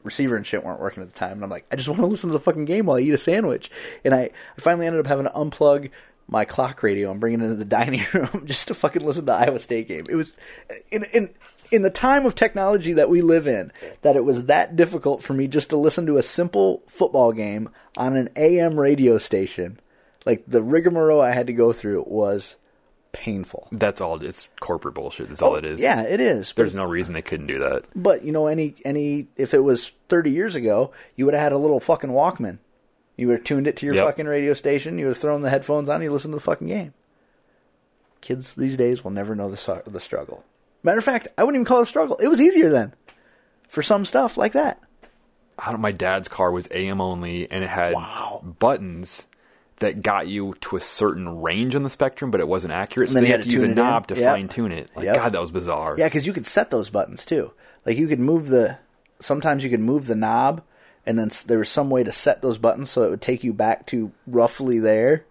receiver 0.03 0.37
and 0.37 0.47
shit 0.47 0.65
weren't 0.65 0.81
working 0.81 1.03
at 1.03 1.13
the 1.13 1.19
time, 1.19 1.33
and 1.33 1.45
I'm 1.45 1.51
like, 1.51 1.67
I 1.71 1.77
just 1.77 1.89
want 1.89 2.01
to 2.01 2.07
listen 2.07 2.31
to 2.31 2.33
the 2.33 2.41
fucking 2.41 2.65
game 2.65 2.87
while 2.87 2.97
I 2.97 3.01
eat 3.01 3.15
a 3.15 3.19
sandwich. 3.19 3.71
And 4.05 4.15
I, 4.15 4.31
I 4.57 4.61
finally 4.61 4.87
ended 4.87 5.01
up 5.01 5.07
having 5.07 5.27
to 5.27 5.33
unplug 5.33 5.91
my 6.29 6.45
clock 6.45 6.83
radio 6.83 7.11
and 7.11 7.21
bring 7.21 7.35
it 7.35 7.43
into 7.43 7.57
the 7.57 7.65
dining 7.67 8.05
room 8.13 8.45
just 8.47 8.69
to 8.69 8.75
fucking 8.75 9.05
listen 9.05 9.23
to 9.23 9.27
the 9.27 9.33
Iowa 9.35 9.59
State 9.59 9.89
game. 9.89 10.07
It 10.09 10.17
was 10.17 10.37
in 10.91 11.05
in 11.05 11.31
in 11.71 11.83
the 11.83 11.91
time 11.91 12.27
of 12.27 12.35
technology 12.35 12.93
that 12.93 13.09
we 13.09 13.23
live 13.23 13.47
in 13.47 13.73
that 14.03 14.15
it 14.15 14.25
was 14.25 14.45
that 14.45 14.77
difficult 14.77 15.23
for 15.23 15.33
me 15.33 15.49
just 15.49 15.71
to 15.71 15.77
listen 15.77 16.05
to 16.07 16.19
a 16.19 16.23
simple 16.23 16.83
football 16.87 17.33
game 17.33 17.71
on 17.97 18.15
an 18.17 18.29
AM 18.37 18.79
radio 18.79 19.17
station. 19.19 19.81
Like 20.27 20.45
the 20.47 20.63
rigmarole 20.63 21.21
I 21.21 21.33
had 21.33 21.47
to 21.47 21.53
go 21.53 21.73
through 21.73 22.05
was 22.07 22.57
painful. 23.12 23.68
That's 23.70 24.01
all. 24.01 24.22
It's 24.22 24.48
corporate 24.61 24.94
bullshit. 24.94 25.29
That's 25.29 25.42
all 25.42 25.53
oh, 25.53 25.57
it 25.57 25.64
is. 25.64 25.81
Oh, 25.81 25.83
Yeah, 25.83 26.03
it 26.03 26.20
is. 26.20 26.53
There's 26.57 26.75
no 26.75 26.85
reason 26.85 27.14
they 27.14 27.22
couldn't 27.22 27.46
do 27.46 27.59
that. 27.61 27.85
But 27.94 28.25
you 28.25 28.33
know, 28.33 28.46
any 28.46 28.75
any 28.85 29.29
if 29.37 29.55
it 29.55 29.61
was 29.61 29.92
thirty 30.09 30.31
years 30.31 30.57
ago, 30.57 30.92
you 31.16 31.25
would 31.25 31.35
have 31.35 31.42
had 31.42 31.53
a 31.53 31.59
little 31.59 31.81
fucking 31.81 32.11
Walkman. 32.11 32.59
You 33.16 33.29
would 33.29 33.38
have 33.38 33.44
tuned 33.44 33.66
it 33.66 33.77
to 33.77 33.87
your 33.87 33.94
Yep. 33.94 34.07
fucking 34.07 34.27
radio 34.27 34.55
station. 34.55 34.98
You 34.98 35.07
would 35.07 35.16
have 35.16 35.22
thrown 35.22 35.42
the 35.42 35.51
headphones 35.51 35.88
on. 35.88 36.03
You 36.03 36.11
listen 36.11 36.31
to 36.31 36.37
the 36.37 36.42
fucking 36.42 36.68
game. 36.68 36.94
Kids 38.20 38.55
these 38.55 38.77
days 38.77 39.05
will 39.05 39.11
never 39.11 39.35
know 39.35 39.51
the 39.51 39.83
the 39.87 40.01
struggle. 40.01 40.44
Matter 40.83 40.98
of 40.98 41.05
fact, 41.05 41.29
I 41.38 41.44
wouldn't 41.44 41.57
even 41.61 41.64
call 41.64 41.79
it 41.81 41.83
a 41.83 41.87
struggle. 41.87 42.16
It 42.16 42.29
was 42.29 42.40
easier 42.40 42.68
then, 42.68 42.94
for 43.68 43.83
some 43.83 44.05
stuff 44.05 44.37
like 44.37 44.53
that. 44.53 44.81
I 45.59 45.70
don't. 45.70 45.81
My 45.81 45.92
dad's 45.92 46.29
car 46.29 46.51
was 46.51 46.66
AM 46.72 47.01
only, 47.01 47.51
and 47.51 47.62
it 47.62 47.70
had 47.70 47.94
buttons 48.59 49.27
that 49.83 50.03
got 50.03 50.27
you 50.27 50.55
to 50.62 50.77
a 50.77 50.81
certain 50.81 51.40
range 51.42 51.75
on 51.77 51.83
the 51.85 51.90
spectrum, 51.90 52.31
but 52.33 52.40
it 52.40 52.49
wasn't 52.49 52.73
accurate. 52.73 53.11
And 53.11 53.14
So 53.14 53.14
then 53.14 53.25
they 53.25 53.29
you 53.29 53.33
had 53.35 53.42
to 53.45 53.49
to 53.49 53.53
use 53.53 53.62
a 53.62 53.64
tune 53.66 53.71
it 53.79 53.79
in. 53.81 53.85
knob 53.87 54.07
to 54.09 54.14
Yep. 54.16 54.25
fine 54.35 54.49
tune 54.49 54.73
it. 54.73 54.90
Like 54.97 55.05
Yep. 55.05 55.16
God, 55.16 55.33
that 55.33 55.40
was 55.40 55.51
bizarre. 55.51 55.95
Yeah, 55.99 56.07
because 56.07 56.27
you 56.27 56.33
could 56.33 56.47
set 56.47 56.71
those 56.71 56.90
buttons 56.90 57.25
too. 57.25 57.53
Like 57.87 57.97
you 57.99 58.09
could 58.09 58.21
move 58.21 58.49
the. 58.49 58.79
Sometimes 59.21 59.62
you 59.62 59.71
could 59.71 59.81
move 59.81 60.07
the 60.07 60.14
knob, 60.16 60.62
and 61.07 61.16
then 61.18 61.31
there 61.47 61.59
was 61.59 61.68
some 61.68 61.90
way 61.90 62.03
to 62.03 62.11
set 62.12 62.42
those 62.42 62.59
buttons 62.59 62.90
so 62.90 63.03
it 63.05 63.11
would 63.11 63.21
take 63.23 63.45
you 63.45 63.53
back 63.53 63.87
to 63.87 64.11
roughly 64.27 64.79
there. 64.81 65.25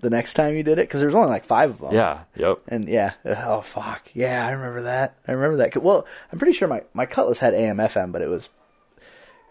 The 0.00 0.10
next 0.10 0.34
time 0.34 0.54
you 0.54 0.62
did 0.62 0.78
it, 0.78 0.88
because 0.88 1.00
there's 1.00 1.14
only 1.14 1.28
like 1.30 1.44
five 1.46 1.70
of 1.70 1.78
them. 1.80 1.94
Yeah. 1.94 2.20
Yep. 2.36 2.58
And 2.68 2.86
yeah, 2.88 3.12
oh 3.24 3.62
fuck, 3.62 4.02
yeah, 4.12 4.46
I 4.46 4.52
remember 4.52 4.82
that. 4.82 5.16
I 5.26 5.32
remember 5.32 5.56
that. 5.56 5.76
Well, 5.82 6.06
I'm 6.30 6.38
pretty 6.38 6.52
sure 6.52 6.68
my 6.68 6.82
my 6.92 7.06
Cutlass 7.06 7.38
had 7.38 7.54
AM 7.54 7.78
FM, 7.78 8.12
but 8.12 8.20
it 8.22 8.28
was 8.28 8.50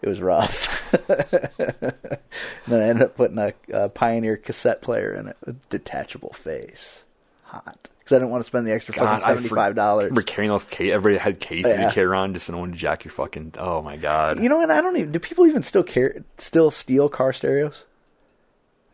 it 0.02 0.08
was 0.08 0.20
rough. 0.20 0.82
and 1.08 1.08
then 2.68 2.80
I 2.80 2.88
ended 2.88 3.02
up 3.02 3.16
putting 3.16 3.38
a, 3.38 3.52
a 3.72 3.88
Pioneer 3.88 4.36
cassette 4.36 4.82
player 4.82 5.14
in 5.14 5.28
it 5.28 5.36
with 5.44 5.68
detachable 5.68 6.32
face, 6.32 7.04
hot. 7.44 7.88
Because 7.98 8.16
I 8.16 8.18
didn't 8.20 8.30
want 8.30 8.44
to 8.44 8.46
spend 8.46 8.68
the 8.68 8.72
extra 8.72 8.94
God, 8.94 9.20
fucking 9.20 9.26
seventy 9.26 9.48
five 9.48 9.74
dollars. 9.74 10.04
remember 10.04 10.22
carrying 10.22 10.50
those 10.52 10.64
case. 10.64 10.92
Everybody 10.92 11.18
had 11.18 11.40
cases 11.40 11.72
oh, 11.72 11.74
Yeah. 11.74 11.88
to 11.88 11.94
carry 11.94 12.06
around 12.06 12.34
just 12.34 12.48
no 12.48 12.58
one 12.58 12.70
to 12.70 12.78
jack 12.78 13.04
your 13.04 13.10
fucking. 13.10 13.54
Oh 13.58 13.82
my 13.82 13.96
god. 13.96 14.40
You 14.40 14.48
know, 14.48 14.62
and 14.62 14.70
I 14.70 14.80
don't 14.80 14.96
even. 14.96 15.10
Do 15.10 15.18
people 15.18 15.44
even 15.44 15.64
still 15.64 15.82
care? 15.82 16.24
Still 16.38 16.70
steal 16.70 17.08
car 17.08 17.32
stereos? 17.32 17.84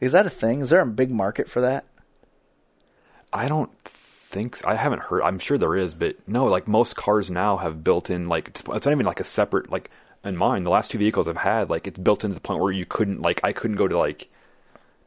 Is 0.00 0.12
that 0.12 0.24
a 0.24 0.30
thing? 0.30 0.62
Is 0.62 0.70
there 0.70 0.80
a 0.80 0.86
big 0.86 1.10
market 1.10 1.46
for 1.48 1.60
that? 1.60 1.84
I 3.34 3.48
don't 3.48 3.70
think 3.84 4.56
so. 4.56 4.66
I 4.66 4.76
haven't 4.76 5.02
heard. 5.02 5.22
I'm 5.22 5.38
sure 5.38 5.58
there 5.58 5.76
is, 5.76 5.92
but 5.92 6.16
no. 6.26 6.46
Like 6.46 6.66
most 6.66 6.96
cars 6.96 7.30
now 7.30 7.58
have 7.58 7.84
built-in. 7.84 8.30
Like 8.30 8.48
it's, 8.48 8.62
it's 8.66 8.86
not 8.86 8.92
even 8.92 9.04
like 9.04 9.20
a 9.20 9.24
separate. 9.24 9.70
Like 9.70 9.90
in 10.24 10.36
mine, 10.36 10.64
the 10.64 10.70
last 10.70 10.90
two 10.90 10.98
vehicles 10.98 11.26
I've 11.28 11.36
had, 11.36 11.68
like 11.70 11.86
it's 11.86 11.98
built 11.98 12.24
into 12.24 12.34
the 12.34 12.40
point 12.40 12.60
where 12.60 12.72
you 12.72 12.86
couldn't. 12.86 13.22
Like 13.22 13.40
I 13.44 13.52
couldn't 13.52 13.76
go 13.76 13.88
to 13.88 13.98
like 13.98 14.28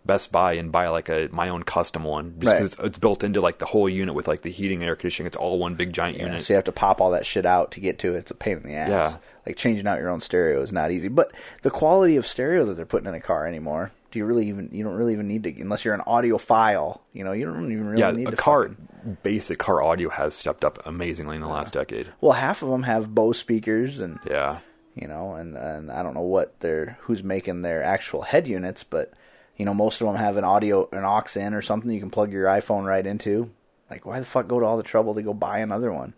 Best 0.05 0.31
Buy 0.31 0.53
and 0.53 0.71
buy 0.71 0.87
like 0.89 1.09
a 1.09 1.29
my 1.31 1.49
own 1.49 1.63
custom 1.63 2.03
one 2.03 2.35
just 2.39 2.45
Right. 2.45 2.57
because 2.59 2.73
it's, 2.73 2.83
it's 2.83 2.99
built 2.99 3.23
into 3.23 3.41
like 3.41 3.57
the 3.57 3.65
whole 3.65 3.89
unit 3.89 4.13
with 4.13 4.27
like 4.27 4.41
the 4.43 4.51
heating 4.51 4.81
and 4.81 4.87
air 4.89 4.95
conditioning. 4.95 5.25
It's 5.27 5.35
all 5.37 5.57
one 5.57 5.73
big 5.75 5.93
giant 5.93 6.17
Yeah, 6.17 6.25
unit. 6.27 6.43
so 6.43 6.53
you 6.53 6.55
have 6.55 6.65
to 6.65 6.71
pop 6.71 7.01
all 7.01 7.11
that 7.11 7.25
shit 7.25 7.45
out 7.45 7.71
to 7.71 7.79
get 7.79 7.97
to 7.99 8.13
it. 8.13 8.19
It's 8.19 8.31
a 8.31 8.35
pain 8.35 8.57
in 8.57 8.63
the 8.63 8.75
ass. 8.75 8.89
Yeah. 8.89 9.17
Like 9.47 9.57
changing 9.57 9.87
out 9.87 9.97
your 9.99 10.09
own 10.09 10.21
stereo 10.21 10.61
is 10.61 10.71
not 10.71 10.91
easy. 10.91 11.07
But 11.07 11.31
the 11.63 11.71
quality 11.71 12.17
of 12.17 12.27
stereo 12.27 12.65
that 12.65 12.75
they're 12.75 12.85
putting 12.85 13.07
in 13.07 13.15
a 13.15 13.19
car 13.21 13.47
anymore, 13.47 13.91
do 14.11 14.19
you 14.19 14.25
really 14.25 14.47
even 14.49 14.69
you 14.71 14.83
don't 14.83 14.93
really 14.95 15.13
even 15.13 15.27
need 15.27 15.43
to 15.43 15.61
unless 15.61 15.83
you're 15.83 15.95
an 15.95 16.01
audiophile, 16.05 16.99
you 17.13 17.23
know, 17.23 17.31
you 17.31 17.45
don't 17.45 17.71
even 17.71 17.87
really 17.87 18.01
yeah, 18.01 18.11
need 18.11 18.27
a 18.27 18.31
to 18.31 18.37
car 18.37 18.67
fucking- 18.69 19.17
basic 19.23 19.57
car 19.57 19.81
audio 19.81 20.09
has 20.09 20.35
stepped 20.35 20.63
up 20.63 20.79
amazingly 20.85 21.35
in 21.35 21.41
the 21.41 21.47
last 21.47 21.73
decade. 21.73 22.09
well, 22.21 22.31
half 22.33 22.61
of 22.61 22.69
them 22.69 22.83
have 22.83 23.13
Bose 23.15 23.37
speakers 23.39 23.99
and 23.99 24.19
Yeah. 24.29 24.59
You 24.95 25.07
know, 25.07 25.33
and 25.35 25.55
and 25.57 25.91
I 25.91 26.03
don't 26.03 26.13
know 26.13 26.21
what 26.21 26.59
they're 26.59 26.97
who's 27.01 27.23
making 27.23 27.61
their 27.61 27.83
actual 27.83 28.21
head 28.21 28.47
units, 28.47 28.83
but 28.83 29.13
you 29.57 29.65
know, 29.65 29.73
most 29.73 30.01
of 30.01 30.07
them 30.07 30.15
have 30.15 30.37
an 30.37 30.43
audio 30.43 30.89
an 30.91 31.03
aux 31.05 31.23
in 31.39 31.53
or 31.53 31.61
something 31.61 31.91
you 31.91 31.99
can 31.99 32.09
plug 32.09 32.31
your 32.31 32.45
iPhone 32.45 32.85
right 32.85 33.05
into. 33.05 33.51
Like, 33.89 34.05
why 34.05 34.19
the 34.19 34.25
fuck 34.25 34.47
go 34.47 34.59
to 34.59 34.65
all 34.65 34.77
the 34.77 34.83
trouble 34.83 35.13
to 35.15 35.21
go 35.21 35.33
buy 35.33 35.59
another 35.59 35.91
one 35.93 36.13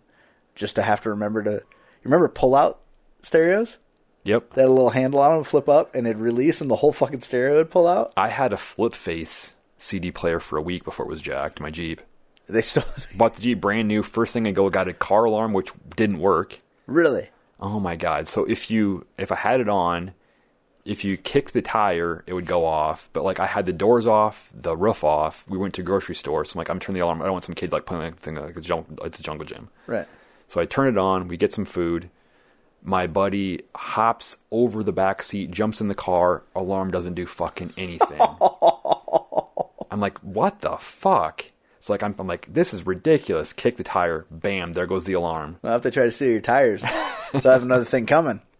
just 0.54 0.76
to 0.76 0.82
have 0.82 1.02
to 1.02 1.10
remember 1.10 1.42
to 1.42 1.50
you 1.50 2.04
remember 2.04 2.28
pull 2.28 2.54
out 2.54 2.80
stereos? 3.22 3.76
Yep. 4.24 4.54
They 4.54 4.62
had 4.62 4.68
a 4.68 4.72
little 4.72 4.90
handle 4.90 5.20
on 5.20 5.36
them, 5.36 5.44
flip 5.44 5.68
up, 5.68 5.94
and 5.94 6.06
it'd 6.06 6.20
release, 6.20 6.60
and 6.60 6.70
the 6.70 6.76
whole 6.76 6.92
fucking 6.92 7.22
stereo 7.22 7.56
would 7.56 7.70
pull 7.70 7.86
out. 7.86 8.12
I 8.16 8.28
had 8.28 8.52
a 8.52 8.56
flip 8.58 8.94
face 8.94 9.54
CD 9.78 10.10
player 10.10 10.38
for 10.40 10.58
a 10.58 10.62
week 10.62 10.84
before 10.84 11.06
it 11.06 11.08
was 11.08 11.22
jacked. 11.22 11.60
My 11.60 11.70
Jeep. 11.70 12.00
They 12.48 12.62
still 12.62 12.84
Bought 13.16 13.34
the 13.34 13.42
Jeep 13.42 13.60
brand 13.60 13.88
new. 13.88 14.02
First 14.02 14.32
thing 14.32 14.46
I 14.46 14.50
go, 14.50 14.68
got 14.70 14.88
a 14.88 14.92
car 14.92 15.24
alarm 15.24 15.52
which 15.52 15.70
didn't 15.96 16.18
work. 16.18 16.58
really. 16.86 17.30
Oh 17.60 17.80
my 17.80 17.96
god! 17.96 18.28
So 18.28 18.44
if 18.44 18.70
you 18.70 19.06
if 19.16 19.32
I 19.32 19.36
had 19.36 19.60
it 19.60 19.68
on, 19.68 20.12
if 20.84 21.04
you 21.04 21.16
kicked 21.16 21.52
the 21.52 21.62
tire, 21.62 22.24
it 22.26 22.32
would 22.32 22.46
go 22.46 22.64
off. 22.64 23.10
But 23.12 23.24
like 23.24 23.40
I 23.40 23.46
had 23.46 23.66
the 23.66 23.72
doors 23.72 24.06
off, 24.06 24.50
the 24.54 24.76
roof 24.76 25.04
off. 25.04 25.44
We 25.48 25.58
went 25.58 25.74
to 25.74 25.82
grocery 25.82 26.14
store, 26.14 26.44
so 26.44 26.54
I'm 26.54 26.58
like, 26.58 26.70
I'm 26.70 26.80
turning 26.80 26.98
the 27.00 27.04
alarm. 27.04 27.20
I 27.20 27.24
don't 27.24 27.32
want 27.32 27.44
some 27.44 27.54
kid 27.54 27.72
like 27.72 27.86
playing 27.86 28.02
like 28.02 28.18
thing 28.18 28.36
like 28.36 28.56
it's, 28.56 28.66
jungle, 28.66 29.04
it's 29.04 29.20
a 29.20 29.22
jungle 29.22 29.46
gym. 29.46 29.68
Right. 29.86 30.06
So 30.48 30.60
I 30.60 30.64
turn 30.64 30.88
it 30.88 30.98
on. 30.98 31.28
We 31.28 31.36
get 31.36 31.52
some 31.52 31.64
food. 31.64 32.10
My 32.82 33.06
buddy 33.06 33.62
hops 33.74 34.36
over 34.50 34.82
the 34.82 34.92
back 34.92 35.22
seat, 35.22 35.50
jumps 35.50 35.80
in 35.80 35.88
the 35.88 35.94
car. 35.94 36.44
Alarm 36.54 36.90
doesn't 36.90 37.14
do 37.14 37.26
fucking 37.26 37.74
anything. 37.76 38.20
I'm 39.90 40.00
like, 40.00 40.18
what 40.18 40.60
the 40.60 40.76
fuck? 40.76 41.44
It's 41.78 41.90
like 41.90 42.02
I'm, 42.02 42.14
I'm 42.18 42.26
like, 42.26 42.52
this 42.52 42.72
is 42.72 42.86
ridiculous. 42.86 43.52
Kick 43.52 43.76
the 43.76 43.84
tire. 43.84 44.26
Bam! 44.30 44.72
There 44.72 44.86
goes 44.86 45.04
the 45.04 45.12
alarm. 45.12 45.58
Well, 45.62 45.72
have 45.72 45.82
to 45.82 45.90
try 45.90 46.04
to 46.04 46.10
steal 46.10 46.30
your 46.30 46.40
tires, 46.40 46.82
they'll 47.32 47.52
have 47.52 47.62
another 47.62 47.84
thing 47.84 48.06
coming. 48.06 48.40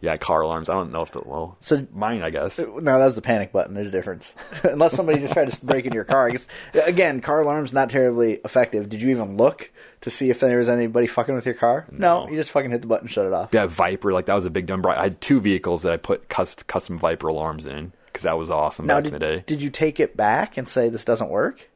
Yeah, 0.00 0.16
car 0.18 0.42
alarms. 0.42 0.68
I 0.68 0.74
don't 0.74 0.92
know 0.92 1.02
if 1.02 1.10
the 1.12 1.22
well, 1.24 1.56
So- 1.62 1.86
mine, 1.92 2.22
I 2.22 2.30
guess. 2.30 2.58
No, 2.60 2.80
that 2.98 3.04
was 3.04 3.14
the 3.16 3.22
panic 3.22 3.50
button. 3.50 3.74
There's 3.74 3.88
a 3.88 3.90
difference. 3.90 4.32
Unless 4.62 4.92
somebody 4.92 5.18
just 5.20 5.32
tried 5.32 5.50
to 5.50 5.66
break 5.66 5.84
into 5.86 5.96
your 5.96 6.04
car. 6.04 6.28
I 6.28 6.30
guess, 6.32 6.46
again, 6.74 7.20
car 7.20 7.40
alarms 7.40 7.72
not 7.72 7.90
terribly 7.90 8.34
effective. 8.44 8.88
Did 8.88 9.02
you 9.02 9.08
even 9.10 9.36
look 9.36 9.72
to 10.02 10.10
see 10.10 10.30
if 10.30 10.38
there 10.38 10.58
was 10.58 10.68
anybody 10.68 11.06
fucking 11.08 11.34
with 11.34 11.46
your 11.46 11.54
car? 11.56 11.86
No, 11.90 12.24
No. 12.26 12.30
you 12.30 12.36
just 12.36 12.50
fucking 12.52 12.70
hit 12.70 12.82
the 12.82 12.86
button, 12.86 13.08
shut 13.08 13.24
it 13.26 13.32
off. 13.32 13.48
Yeah, 13.52 13.66
Viper. 13.66 14.12
Like 14.12 14.26
that 14.26 14.34
was 14.34 14.44
a 14.44 14.50
big 14.50 14.66
dumb. 14.66 14.84
I 14.86 15.02
had 15.02 15.20
two 15.20 15.40
vehicles 15.40 15.82
that 15.82 15.92
I 15.92 15.96
put 15.96 16.28
cus- 16.28 16.54
custom 16.68 16.96
Viper 16.98 17.26
alarms 17.28 17.66
in 17.66 17.92
because 18.06 18.22
that 18.24 18.36
was 18.38 18.50
awesome 18.50 18.86
Now, 18.86 18.96
back 18.98 19.04
did, 19.04 19.14
in 19.14 19.18
the 19.18 19.26
day. 19.26 19.44
did 19.46 19.60
you 19.62 19.70
take 19.70 19.98
it 19.98 20.16
back 20.16 20.56
and 20.56 20.68
say 20.68 20.88
this 20.90 21.04
doesn't 21.06 21.30
work? 21.30 21.68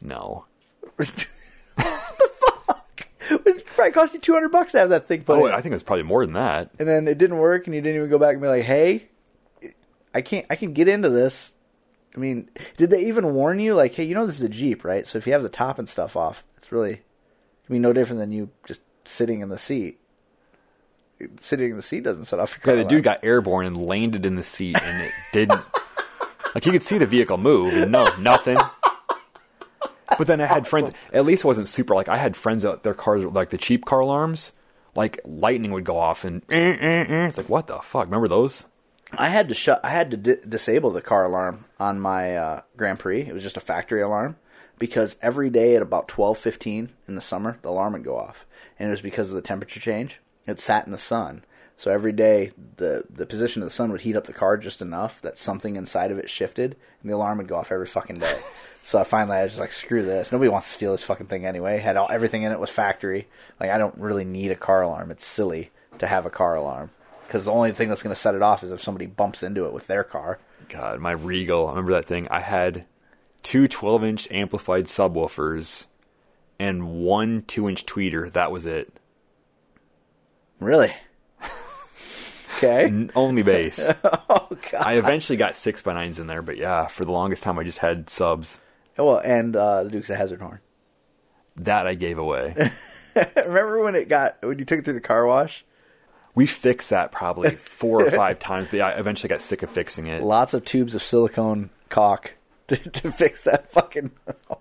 no. 0.00 0.44
It 3.46 3.66
probably 3.66 3.92
cost 3.92 4.14
you 4.14 4.20
two 4.20 4.34
hundred 4.34 4.50
bucks 4.50 4.72
to 4.72 4.78
have 4.78 4.90
that 4.90 5.06
thing 5.08 5.20
oh, 5.20 5.24
put 5.24 5.38
Oh, 5.40 5.46
in. 5.46 5.52
I 5.52 5.56
think 5.56 5.66
it 5.66 5.72
was 5.74 5.82
probably 5.82 6.02
more 6.04 6.24
than 6.24 6.34
that. 6.34 6.70
and 6.78 6.88
then 6.88 7.06
it 7.08 7.18
didn't 7.18 7.38
work, 7.38 7.66
and 7.66 7.74
you 7.74 7.80
didn't 7.80 7.96
even 7.96 8.10
go 8.10 8.18
back 8.18 8.32
and 8.32 8.42
be 8.42 8.48
like, 8.48 8.64
"Hey, 8.64 9.08
I 10.14 10.20
can't, 10.22 10.46
I 10.50 10.56
can 10.56 10.72
get 10.72 10.88
into 10.88 11.08
this." 11.08 11.52
I 12.14 12.18
mean, 12.18 12.50
did 12.76 12.90
they 12.90 13.06
even 13.06 13.32
warn 13.34 13.58
you? 13.58 13.74
Like, 13.74 13.94
hey, 13.94 14.04
you 14.04 14.14
know 14.14 14.26
this 14.26 14.36
is 14.36 14.42
a 14.42 14.48
Jeep, 14.48 14.84
right? 14.84 15.06
So 15.06 15.16
if 15.18 15.26
you 15.26 15.32
have 15.32 15.42
the 15.42 15.48
top 15.48 15.78
and 15.78 15.88
stuff 15.88 16.14
off, 16.14 16.44
it's 16.58 16.70
really, 16.70 16.94
I 16.94 17.72
mean, 17.72 17.80
no 17.80 17.94
different 17.94 18.20
than 18.20 18.32
you 18.32 18.50
just 18.66 18.80
sitting 19.06 19.40
in 19.40 19.48
the 19.48 19.58
seat. 19.58 19.98
Sitting 21.40 21.70
in 21.70 21.76
the 21.76 21.82
seat 21.82 22.02
doesn't 22.02 22.24
set 22.26 22.38
off 22.40 22.50
your 22.50 22.58
car. 22.60 22.74
Yeah, 22.76 22.82
the 22.82 22.88
dude 22.88 23.04
got 23.04 23.20
airborne 23.22 23.64
and 23.64 23.76
landed 23.86 24.26
in 24.26 24.34
the 24.36 24.42
seat, 24.42 24.76
and 24.82 25.02
it 25.02 25.12
didn't. 25.32 25.62
like 26.54 26.66
you 26.66 26.72
could 26.72 26.82
see 26.82 26.98
the 26.98 27.06
vehicle 27.06 27.38
move, 27.38 27.72
and 27.74 27.92
no, 27.92 28.06
nothing. 28.18 28.58
But 30.18 30.26
then 30.26 30.40
I 30.40 30.46
had 30.46 30.66
friends. 30.68 30.92
At 31.12 31.24
least 31.24 31.44
it 31.44 31.46
wasn't 31.46 31.68
super. 31.68 31.94
Like 31.94 32.08
I 32.08 32.16
had 32.16 32.36
friends 32.36 32.62
that 32.62 32.82
their 32.82 32.94
cars, 32.94 33.24
like 33.24 33.50
the 33.50 33.58
cheap 33.58 33.84
car 33.84 34.00
alarms, 34.00 34.52
like 34.94 35.20
lightning 35.24 35.72
would 35.72 35.84
go 35.84 35.98
off 35.98 36.24
and 36.24 36.42
eh, 36.50 36.76
eh, 36.78 37.04
eh. 37.08 37.28
it's 37.28 37.36
like 37.36 37.48
what 37.48 37.66
the 37.66 37.78
fuck? 37.78 38.04
Remember 38.04 38.28
those? 38.28 38.64
I 39.14 39.28
had 39.28 39.48
to 39.48 39.54
shut. 39.54 39.80
I 39.84 39.90
had 39.90 40.10
to 40.12 40.16
di- 40.16 40.48
disable 40.48 40.90
the 40.90 41.02
car 41.02 41.24
alarm 41.24 41.66
on 41.78 42.00
my 42.00 42.36
uh, 42.36 42.60
Grand 42.76 42.98
Prix. 42.98 43.22
It 43.22 43.34
was 43.34 43.42
just 43.42 43.56
a 43.56 43.60
factory 43.60 44.00
alarm 44.00 44.36
because 44.78 45.16
every 45.20 45.50
day 45.50 45.76
at 45.76 45.82
about 45.82 46.08
twelve 46.08 46.38
fifteen 46.38 46.90
in 47.06 47.14
the 47.14 47.20
summer, 47.20 47.58
the 47.62 47.68
alarm 47.68 47.92
would 47.92 48.04
go 48.04 48.16
off, 48.16 48.46
and 48.78 48.88
it 48.88 48.90
was 48.90 49.02
because 49.02 49.28
of 49.28 49.36
the 49.36 49.42
temperature 49.42 49.80
change. 49.80 50.20
It 50.46 50.58
sat 50.58 50.86
in 50.86 50.92
the 50.92 50.98
sun, 50.98 51.44
so 51.76 51.90
every 51.90 52.12
day 52.12 52.52
the 52.76 53.04
the 53.10 53.26
position 53.26 53.62
of 53.62 53.68
the 53.68 53.74
sun 53.74 53.92
would 53.92 54.00
heat 54.00 54.16
up 54.16 54.26
the 54.26 54.32
car 54.32 54.56
just 54.56 54.80
enough 54.80 55.20
that 55.22 55.38
something 55.38 55.76
inside 55.76 56.10
of 56.10 56.18
it 56.18 56.30
shifted, 56.30 56.76
and 57.02 57.10
the 57.10 57.14
alarm 57.14 57.38
would 57.38 57.48
go 57.48 57.56
off 57.56 57.70
every 57.70 57.86
fucking 57.86 58.18
day. 58.18 58.38
so 58.82 58.98
I 58.98 59.04
finally 59.04 59.36
I 59.36 59.42
was 59.44 59.52
just 59.52 59.60
like, 59.60 59.72
screw 59.72 60.02
this. 60.02 60.32
Nobody 60.32 60.48
wants 60.48 60.68
to 60.68 60.74
steal 60.74 60.92
this 60.92 61.04
fucking 61.04 61.26
thing 61.26 61.46
anyway. 61.46 61.78
Had 61.78 61.96
all 61.96 62.08
everything 62.10 62.42
in 62.42 62.52
it 62.52 62.60
was 62.60 62.70
factory. 62.70 63.28
Like 63.60 63.70
I 63.70 63.78
don't 63.78 63.96
really 63.96 64.24
need 64.24 64.50
a 64.50 64.56
car 64.56 64.82
alarm. 64.82 65.10
It's 65.10 65.26
silly 65.26 65.70
to 65.98 66.06
have 66.06 66.26
a 66.26 66.30
car 66.30 66.56
alarm 66.56 66.90
because 67.26 67.44
the 67.44 67.52
only 67.52 67.72
thing 67.72 67.88
that's 67.88 68.02
going 68.02 68.14
to 68.14 68.20
set 68.20 68.34
it 68.34 68.42
off 68.42 68.62
is 68.62 68.72
if 68.72 68.82
somebody 68.82 69.06
bumps 69.06 69.42
into 69.42 69.64
it 69.66 69.72
with 69.72 69.86
their 69.86 70.04
car. 70.04 70.38
God, 70.68 71.00
my 71.00 71.12
Regal. 71.12 71.66
I 71.66 71.70
remember 71.70 71.92
that 71.92 72.04
thing. 72.06 72.28
I 72.30 72.40
had 72.40 72.86
two 73.42 73.68
12 73.68 74.04
inch 74.04 74.28
amplified 74.30 74.84
subwoofers 74.84 75.86
and 76.58 76.88
one 76.90 77.44
2 77.46 77.68
inch 77.68 77.86
tweeter. 77.86 78.32
That 78.32 78.52
was 78.52 78.66
it. 78.66 78.92
Really? 80.60 80.92
okay. 82.56 82.84
N- 82.84 83.10
only 83.14 83.42
bass. 83.42 83.80
oh 84.04 84.48
god. 84.70 84.82
I 84.82 84.94
eventually 84.94 85.36
got 85.36 85.56
6 85.56 85.82
by 85.82 85.94
9s 85.94 86.18
in 86.18 86.26
there, 86.26 86.42
but 86.42 86.56
yeah, 86.56 86.86
for 86.86 87.04
the 87.04 87.12
longest 87.12 87.42
time 87.42 87.58
I 87.58 87.64
just 87.64 87.78
had 87.78 88.10
subs. 88.10 88.58
Well, 88.96 89.18
and 89.18 89.54
uh, 89.56 89.84
the 89.84 89.90
Dukes 89.90 90.10
of 90.10 90.16
Hazzard 90.16 90.40
horn. 90.40 90.60
That 91.56 91.86
I 91.86 91.94
gave 91.94 92.18
away. 92.18 92.54
Remember 93.36 93.82
when 93.82 93.94
it 93.94 94.08
got 94.08 94.38
when 94.42 94.58
you 94.58 94.64
took 94.64 94.78
it 94.78 94.84
through 94.84 94.94
the 94.94 95.00
car 95.00 95.26
wash? 95.26 95.64
we 96.34 96.46
fixed 96.46 96.90
that 96.90 97.12
probably 97.12 97.50
four 97.56 98.06
or 98.06 98.10
five 98.22 98.38
times, 98.38 98.68
but 98.70 98.80
I 98.80 98.92
eventually 98.92 99.28
got 99.28 99.42
sick 99.42 99.62
of 99.62 99.70
fixing 99.70 100.06
it. 100.06 100.22
Lots 100.22 100.54
of 100.54 100.64
tubes 100.64 100.94
of 100.94 101.02
silicone 101.02 101.70
caulk 101.88 102.34
to, 102.68 102.76
to 102.76 103.12
fix 103.12 103.42
that 103.44 103.70
fucking 103.70 104.12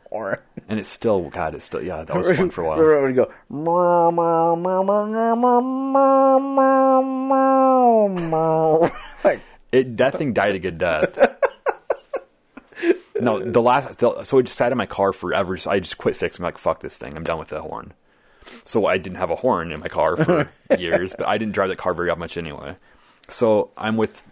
horn. 0.10 0.40
And 0.68 0.80
it's 0.80 0.90
still, 0.90 1.30
God, 1.30 1.56
it's 1.56 1.66
still, 1.66 1.84
yeah, 1.84 2.04
that 2.04 2.16
was 2.16 2.32
fun 2.32 2.50
for 2.50 2.64
a 2.64 2.68
while. 2.68 2.78
Remember 2.78 3.04
when 3.04 3.16
you 3.16 3.26
go 3.26 3.34
meow, 3.50 4.12
meow, 4.12 4.56
meow, 4.56 4.84
meow, 4.84 5.36
meow, 5.36 5.62
meow, 5.62 6.40
meow, 6.40 8.08
meow, 8.08 8.08
meow. 8.08 8.92
like 9.24 9.42
It 9.72 9.98
that 9.98 10.18
thing 10.18 10.34
died 10.34 10.56
a 10.56 10.60
good 10.60 10.78
death. 10.78 11.18
No, 13.22 13.40
the 13.40 13.62
last 13.62 14.00
the, 14.00 14.24
so 14.24 14.40
I 14.40 14.42
just 14.42 14.58
sat 14.58 14.72
in 14.72 14.78
my 14.78 14.86
car 14.86 15.14
forever. 15.14 15.58
So 15.58 15.72
I 15.72 15.80
just 15.80 15.98
quit 15.98 16.16
fixing. 16.16 16.44
I'm 16.44 16.48
like, 16.48 16.58
fuck 16.58 16.82
this 16.82 16.98
thing. 16.98 17.16
I'm 17.16 17.24
done 17.24 17.40
with 17.40 17.50
the 17.50 17.62
horn. 17.62 17.94
So 18.64 18.86
I 18.86 18.98
didn't 18.98 19.18
have 19.18 19.30
a 19.30 19.36
horn 19.36 19.72
in 19.72 19.80
my 19.80 19.88
car 19.88 20.18
for 20.18 20.50
years, 20.78 21.14
but 21.18 21.28
I 21.28 21.38
didn't 21.38 21.54
drive 21.54 21.70
that 21.70 21.78
car 21.78 21.94
very 21.94 22.14
much 22.16 22.38
anyway. 22.38 22.76
So 23.30 23.72
I'm 23.78 23.98
with. 23.98 24.24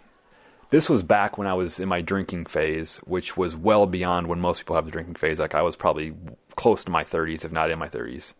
This 0.70 0.88
was 0.88 1.02
back 1.02 1.36
when 1.36 1.48
I 1.48 1.54
was 1.54 1.80
in 1.80 1.88
my 1.88 2.00
drinking 2.00 2.46
phase, 2.46 2.98
which 2.98 3.36
was 3.36 3.56
well 3.56 3.86
beyond 3.86 4.28
when 4.28 4.38
most 4.38 4.58
people 4.58 4.76
have 4.76 4.84
the 4.84 4.92
drinking 4.92 5.16
phase. 5.16 5.40
Like 5.40 5.54
I 5.54 5.62
was 5.62 5.74
probably 5.74 6.14
close 6.54 6.84
to 6.84 6.92
my 6.92 7.02
30s, 7.02 7.44
if 7.44 7.50
not 7.50 7.70
in 7.70 7.78
my 7.78 7.88
30s. 7.88 8.34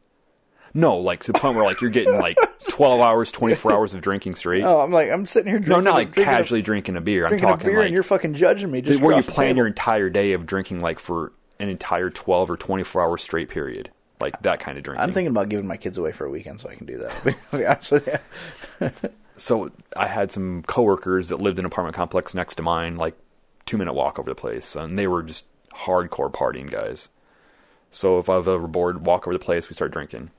No, 0.73 0.99
like 0.99 1.25
to 1.25 1.33
the 1.33 1.39
point 1.39 1.57
where 1.57 1.65
like 1.65 1.81
you're 1.81 1.91
getting 1.91 2.17
like 2.19 2.39
12 2.69 3.01
hours, 3.01 3.33
24 3.33 3.73
hours 3.73 3.95
of 3.95 4.01
drinking 4.03 4.35
straight. 4.37 4.63
oh, 4.65 4.81
I'm 4.81 4.93
like 4.93 5.11
I'm 5.11 5.27
sitting 5.27 5.51
here 5.51 5.59
drinking. 5.59 5.85
no, 5.85 5.91
not 5.91 5.97
like 5.97 6.13
drinking 6.13 6.33
a- 6.33 6.37
casually 6.37 6.63
drinking 6.63 6.97
a 6.97 7.01
beer. 7.01 7.25
I'm 7.25 7.31
drinking 7.31 7.49
a 7.49 7.53
talking 7.53 7.67
beer, 7.69 7.79
like 7.79 7.87
and 7.87 7.95
you're 7.95 8.03
fucking 8.03 8.35
judging 8.35 8.71
me. 8.71 8.81
Just 8.81 9.01
where 9.01 9.17
you 9.17 9.23
plan 9.23 9.57
your 9.57 9.67
entire 9.67 10.11
day 10.11 10.33
of 10.33 10.47
drinking 10.47 10.81
like 10.81 10.99
for 10.99 11.33
an 11.59 11.69
entire 11.69 12.09
12 12.11 12.51
or 12.51 12.57
24 12.57 13.03
hour 13.03 13.19
straight 13.19 13.49
period 13.49 13.91
like 14.21 14.41
that 14.43 14.61
kind 14.61 14.79
of 14.79 14.85
drinking 14.85 15.03
I'm 15.03 15.13
thinking 15.13 15.31
about 15.31 15.49
giving 15.49 15.67
my 15.67 15.77
kids 15.77 15.99
away 15.99 16.13
for 16.13 16.25
a 16.27 16.31
weekend 16.31 16.61
so 16.61 16.69
I 16.69 16.75
can 16.75 16.87
do 16.87 16.99
that. 16.99 17.25
Be 17.53 17.67
honest 17.67 17.91
with 17.93 18.07
you. 18.07 18.91
so 19.37 19.71
i 19.97 20.07
had 20.07 20.31
some 20.31 20.63
coworkers 20.65 21.29
that 21.29 21.41
lived 21.41 21.59
in 21.59 21.65
an 21.65 21.71
apartment 21.73 21.97
complex 21.97 22.35
next 22.35 22.57
to 22.57 22.63
mine 22.63 22.97
like 22.97 23.15
two 23.65 23.79
minute 23.79 23.95
walk 23.95 24.19
over 24.19 24.29
the 24.29 24.35
place 24.35 24.77
and 24.77 24.99
they 24.99 25.07
were 25.07 25.23
just 25.23 25.47
hardcore 25.73 26.31
partying 26.31 26.71
guys 26.71 27.09
so 27.91 28.19
if 28.19 28.29
i 28.29 28.37
was 28.37 28.47
ever 28.47 28.67
bored 28.67 29.07
walk 29.07 29.27
over 29.27 29.33
the 29.33 29.43
place 29.43 29.71
we 29.71 29.75
start 29.75 29.91
drinking 29.93 30.31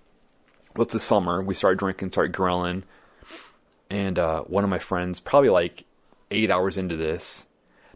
well 0.75 0.83
it's 0.83 0.93
the 0.93 0.99
summer 0.99 1.41
we 1.41 1.53
started 1.53 1.79
drinking 1.79 2.11
start 2.11 2.31
grilling 2.31 2.83
and 3.89 4.17
uh, 4.17 4.41
one 4.43 4.63
of 4.63 4.69
my 4.69 4.79
friends 4.79 5.19
probably 5.19 5.49
like 5.49 5.83
eight 6.31 6.49
hours 6.49 6.77
into 6.77 6.95
this 6.95 7.45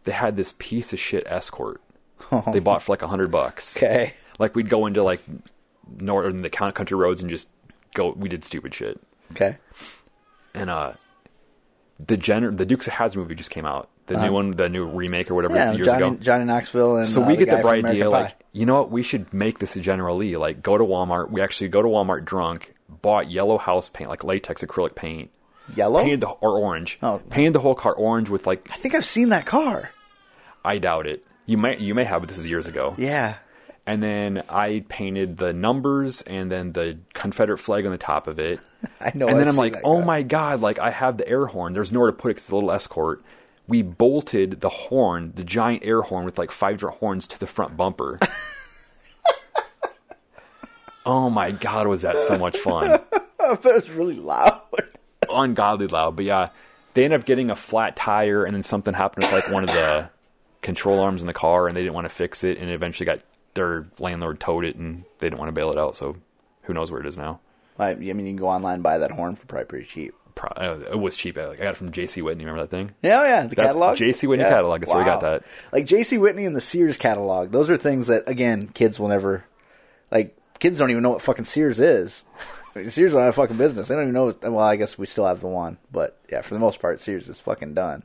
they 0.04 0.12
had 0.12 0.36
this 0.38 0.54
piece 0.58 0.94
of 0.94 1.00
shit 1.00 1.24
escort 1.28 1.82
they 2.52 2.60
bought 2.60 2.82
for 2.84 2.92
like 2.92 3.02
a 3.02 3.08
hundred 3.08 3.32
bucks 3.32 3.76
Okay. 3.78 4.14
Like 4.40 4.56
we'd 4.56 4.68
go 4.70 4.86
into 4.86 5.02
like 5.04 5.22
northern 6.00 6.38
the 6.42 6.50
coun- 6.50 6.72
country 6.72 6.98
roads 6.98 7.22
and 7.22 7.30
just 7.30 7.48
go. 7.94 8.10
We 8.12 8.28
did 8.28 8.44
stupid 8.44 8.74
shit. 8.74 9.00
Okay. 9.32 9.58
And 10.54 10.70
uh, 10.70 10.94
the 12.00 12.18
gener- 12.18 12.56
the 12.56 12.66
Dukes 12.66 12.88
of 12.88 12.94
Hazzard 12.94 13.18
movie 13.22 13.36
just 13.36 13.50
came 13.52 13.66
out. 13.66 13.90
The 14.08 14.18
new 14.18 14.32
one, 14.34 14.52
the 14.52 14.70
new 14.70 14.86
remake 14.86 15.32
or 15.32 15.36
whatever. 15.36 15.56
Yeah, 15.56 15.72
years 15.72 15.88
Johnny, 15.88 16.06
ago. 16.08 16.18
Johnny 16.22 16.46
Knoxville 16.46 16.98
and 16.98 17.08
So 17.08 17.24
uh, 17.24 17.28
we 17.28 17.36
the 17.38 17.46
get 17.46 17.50
the 17.52 17.56
guy 17.58 17.62
bright 17.64 17.86
idea, 17.86 18.08
like 18.10 18.36
you 18.52 18.66
know 18.68 18.76
what, 18.76 18.92
we 18.92 19.02
should 19.02 19.34
make 19.34 19.58
this 19.60 19.76
a 19.76 19.80
General 19.80 20.16
Lee. 20.18 20.38
Like 20.38 20.62
go 20.62 20.78
to 20.78 20.84
Walmart. 20.84 21.32
We 21.32 21.42
actually 21.42 21.70
go 21.70 21.82
to 21.82 21.88
Walmart 21.88 22.24
drunk, 22.24 22.72
bought 22.88 23.32
yellow 23.32 23.58
house 23.58 23.90
paint, 23.90 24.08
like 24.10 24.24
latex 24.24 24.62
acrylic 24.64 24.94
paint, 24.94 25.32
yellow. 25.76 26.02
painted 26.04 26.22
the 26.22 26.28
or 26.30 26.52
orange, 26.60 27.00
Oh. 27.02 27.20
painted 27.32 27.54
the 27.54 27.62
whole 27.62 27.74
car 27.74 27.94
orange 27.94 28.30
with 28.30 28.46
like 28.46 28.68
I 28.72 28.76
think 28.76 28.94
I've 28.94 29.06
seen 29.06 29.30
that 29.30 29.48
car. 29.48 29.90
I 30.64 30.78
doubt 30.78 31.08
it. 31.08 31.24
You 31.48 31.58
may 31.58 31.78
you 31.80 31.96
may 31.96 32.04
have, 32.04 32.22
but 32.22 32.30
this 32.30 32.38
is 32.38 32.46
years 32.46 32.68
ago. 32.68 32.94
Yeah. 33.00 33.38
And 33.88 34.02
then 34.04 34.44
I 34.50 34.84
painted 34.88 35.38
the 35.38 35.54
numbers 35.54 36.22
and 36.24 36.52
then 36.52 36.74
the 36.74 36.98
Confederate 37.14 37.60
flag 37.60 37.86
on 37.86 37.92
the 37.92 37.98
top 38.00 38.28
of 38.28 38.40
it. 38.40 38.60
I 39.02 39.12
know. 39.14 39.28
and 39.28 39.40
then 39.40 39.48
I've 39.48 39.54
I'm 39.54 39.58
like, 39.58 39.76
oh 39.84 39.98
car. 39.98 40.06
my 40.06 40.22
god, 40.24 40.62
like 40.62 40.80
I 40.80 40.92
have 40.92 41.18
the 41.18 41.28
air 41.28 41.46
horn. 41.48 41.74
There's 41.74 41.92
nowhere 41.92 42.12
to 42.12 42.18
put 42.18 42.32
it 42.32 42.36
'cause 42.36 42.44
it's 42.44 42.52
a 42.52 42.56
little 42.56 42.72
escort. 42.72 43.24
We 43.68 43.82
bolted 43.82 44.62
the 44.62 44.70
horn, 44.70 45.34
the 45.36 45.44
giant 45.44 45.84
air 45.84 46.02
horn 46.04 46.26
with 46.26 46.38
like 46.38 46.52
five 46.52 46.76
different 46.78 46.98
horns 47.00 47.26
to 47.28 47.40
the 47.40 47.48
front 47.48 47.76
bumper. 47.76 48.20
oh 51.06 51.30
my 51.30 51.52
god, 51.52 51.88
was 51.88 52.02
that 52.04 52.20
so 52.20 52.38
much 52.38 52.58
fun? 52.58 53.00
but 53.38 53.66
it's 53.66 53.90
really 53.90 54.16
loud. 54.16 54.62
Ungodly 55.30 55.88
loud, 55.88 56.16
but 56.16 56.26
yeah, 56.26 56.50
they 56.94 57.04
ended 57.04 57.20
up 57.20 57.26
getting 57.26 57.50
a 57.50 57.56
flat 57.56 57.96
tire, 57.96 58.44
and 58.44 58.54
then 58.54 58.64
something 58.64 58.94
happened 58.94 59.26
with 59.26 59.34
like 59.34 59.52
one 59.52 59.64
of 59.64 59.70
the 59.70 60.10
control 60.62 61.00
arms 61.00 61.22
in 61.22 61.28
the 61.28 61.34
car, 61.34 61.68
and 61.68 61.76
they 61.76 61.82
didn't 61.82 61.94
want 61.96 62.06
to 62.06 62.14
fix 62.14 62.44
it, 62.44 62.58
and 62.58 62.70
it 62.70 62.74
eventually 62.74 63.06
got 63.06 63.20
their 63.56 63.86
landlord 64.00 64.40
towed 64.40 64.66
it, 64.66 64.76
and 64.76 65.04
they 65.20 65.28
didn't 65.28 65.40
want 65.40 65.50
to 65.50 65.54
bail 65.54 65.72
it 65.72 65.78
out. 65.78 65.96
So 65.96 66.16
who 66.64 66.74
knows 66.74 66.92
where 66.92 67.02
it 67.02 67.08
is 67.08 67.18
now? 67.18 67.40
I, 67.78 67.90
I 67.92 67.96
mean, 67.96 68.20
you 68.20 68.32
can 68.32 68.36
go 68.38 68.48
online 68.48 68.76
and 68.76 68.84
buy 68.84 68.98
that 69.00 69.12
horn 69.12 69.36
for 69.36 69.46
probably 69.46 69.66
pretty 69.66 69.86
cheap. 69.86 70.14
Pro- 70.36 70.50
uh, 70.50 70.80
it 70.92 71.00
was 71.00 71.16
cheap. 71.16 71.38
I 71.38 71.52
I 71.52 71.56
got 71.56 71.68
it 71.68 71.78
from 71.78 71.92
J.C. 71.92 72.22
Whitney. 72.22 72.44
Remember 72.46 72.64
that 72.64 72.70
thing? 72.72 72.92
Yeah, 73.02 73.22
oh, 73.22 73.24
yeah, 73.24 73.42
the 73.48 73.56
That's 73.56 73.68
catalog. 73.68 73.98
J.C. 73.98 74.28
Whitney 74.28 74.44
catalog. 74.46 74.82
That's 74.82 74.92
where 74.92 75.00
we 75.00 75.06
got 75.06 75.22
that. 75.22 75.44
Like 75.72 75.86
J.C. 75.86 76.18
Whitney 76.18 76.46
and 76.46 76.56
the 76.56 76.62
Sears 76.62 76.98
catalog. 76.98 77.52
Those 77.52 77.70
are 77.70 77.78
things 77.78 78.08
that 78.08 78.28
again, 78.28 78.68
kids 78.68 79.00
will 79.00 79.08
never. 79.08 79.46
Like 80.12 80.38
kids 80.60 80.78
don't 80.78 80.92
even 80.92 81.04
know 81.04 81.12
what 81.12 81.22
fucking 81.22 81.46
Sears 81.46 81.80
is. 81.80 82.24
Sears 82.90 83.14
don't 83.14 83.22
have 83.22 83.30
a 83.30 83.34
fucking 83.34 83.56
business. 83.58 83.88
They 83.88 83.96
don't 83.96 84.04
even 84.04 84.14
know. 84.14 84.26
what- 84.26 84.42
Well, 84.42 84.60
I 84.60 84.76
guess 84.76 84.98
we 84.98 85.06
still 85.06 85.26
have 85.26 85.40
the 85.40 85.48
one, 85.48 85.78
but 85.92 86.18
yeah, 86.30 86.42
for 86.42 86.54
the 86.54 86.60
most 86.60 86.82
part, 86.82 87.00
Sears 87.00 87.30
is 87.30 87.40
fucking 87.40 87.74
done. 87.74 88.04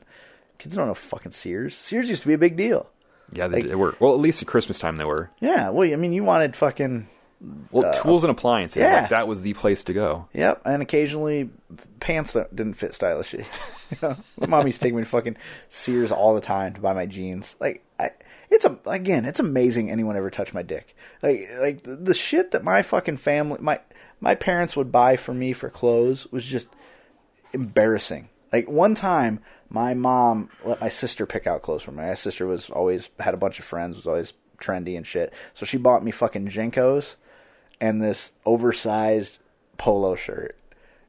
Kids 0.57 0.75
don't 0.75 0.87
know 0.87 0.93
fucking 0.93 1.33
Sears. 1.33 1.75
Sears 1.75 2.09
used 2.09 2.21
to 2.21 2.27
be 2.29 2.33
a 2.33 2.37
big 2.37 2.55
deal. 2.55 2.87
Yeah, 3.33 3.47
they, 3.49 3.57
Like- 3.61 3.67
they 3.69 3.75
were. 3.75 3.95
Well, 3.99 4.13
at 4.13 4.19
least 4.21 4.41
at 4.41 4.47
Christmas 4.47 4.79
time 4.79 4.95
they 4.95 5.03
were. 5.03 5.29
Yeah, 5.41 5.69
well, 5.69 5.91
I 5.91 5.97
mean, 5.97 6.13
you 6.13 6.23
wanted 6.23 6.55
fucking 6.55 7.07
Well, 7.71 7.93
tools 8.01 8.23
and 8.23 8.31
appliances. 8.31 8.83
Uh, 8.83 8.85
yeah. 8.85 9.01
Like, 9.01 9.09
that 9.09 9.27
was 9.27 9.41
the 9.41 9.53
place 9.53 9.83
to 9.85 9.93
go. 9.93 10.27
Yep, 10.33 10.61
and 10.65 10.81
occasionally 10.81 11.49
pants 11.99 12.33
that 12.33 12.55
didn't 12.55 12.75
fit 12.75 12.93
stylishly. 12.93 13.47
you 13.91 13.97
know, 14.01 14.17
my 14.39 14.47
mom 14.47 14.67
used 14.67 14.79
to 14.79 14.85
take 14.85 14.93
me 14.93 15.01
to 15.01 15.07
fucking 15.07 15.37
Sears 15.69 16.11
all 16.11 16.35
the 16.35 16.41
time 16.41 16.73
to 16.75 16.81
buy 16.81 16.93
my 16.93 17.07
jeans. 17.07 17.55
Like, 17.59 17.83
I, 17.99 18.11
it's 18.51 18.65
a 18.65 18.77
again, 18.85 19.25
it's 19.25 19.39
amazing 19.39 19.89
anyone 19.89 20.15
ever 20.15 20.29
touched 20.29 20.53
my 20.53 20.61
dick. 20.61 20.95
Like, 21.23 21.49
like 21.59 21.83
the, 21.83 21.95
the 21.95 22.13
shit 22.13 22.51
that 22.51 22.63
my 22.63 22.83
fucking 22.83 23.17
family, 23.17 23.57
my 23.59 23.79
my 24.19 24.35
parents 24.35 24.75
would 24.75 24.91
buy 24.91 25.15
for 25.15 25.33
me 25.33 25.53
for 25.53 25.69
clothes 25.69 26.31
was 26.31 26.45
just 26.45 26.67
embarrassing. 27.53 28.29
Like 28.53 28.69
one 28.69 28.93
time, 28.93 29.39
my 29.69 29.95
mom 29.95 30.49
let 30.63 30.81
my 30.81 30.89
sister 30.89 31.25
pick 31.25 31.47
out 31.47 31.63
clothes 31.63 31.81
for 31.81 31.91
me. 31.91 32.03
My 32.03 32.13
sister 32.13 32.45
was 32.45 32.69
always 32.69 33.09
had 33.19 33.33
a 33.33 33.37
bunch 33.37 33.57
of 33.57 33.65
friends, 33.65 33.95
was 33.95 34.05
always 34.05 34.33
trendy 34.59 34.95
and 34.95 35.07
shit. 35.07 35.33
So 35.55 35.65
she 35.65 35.77
bought 35.77 36.03
me 36.03 36.11
fucking 36.11 36.49
JNCOs 36.49 37.15
and 37.81 38.01
this 38.01 38.31
oversized 38.45 39.39
polo 39.77 40.15
shirt. 40.15 40.55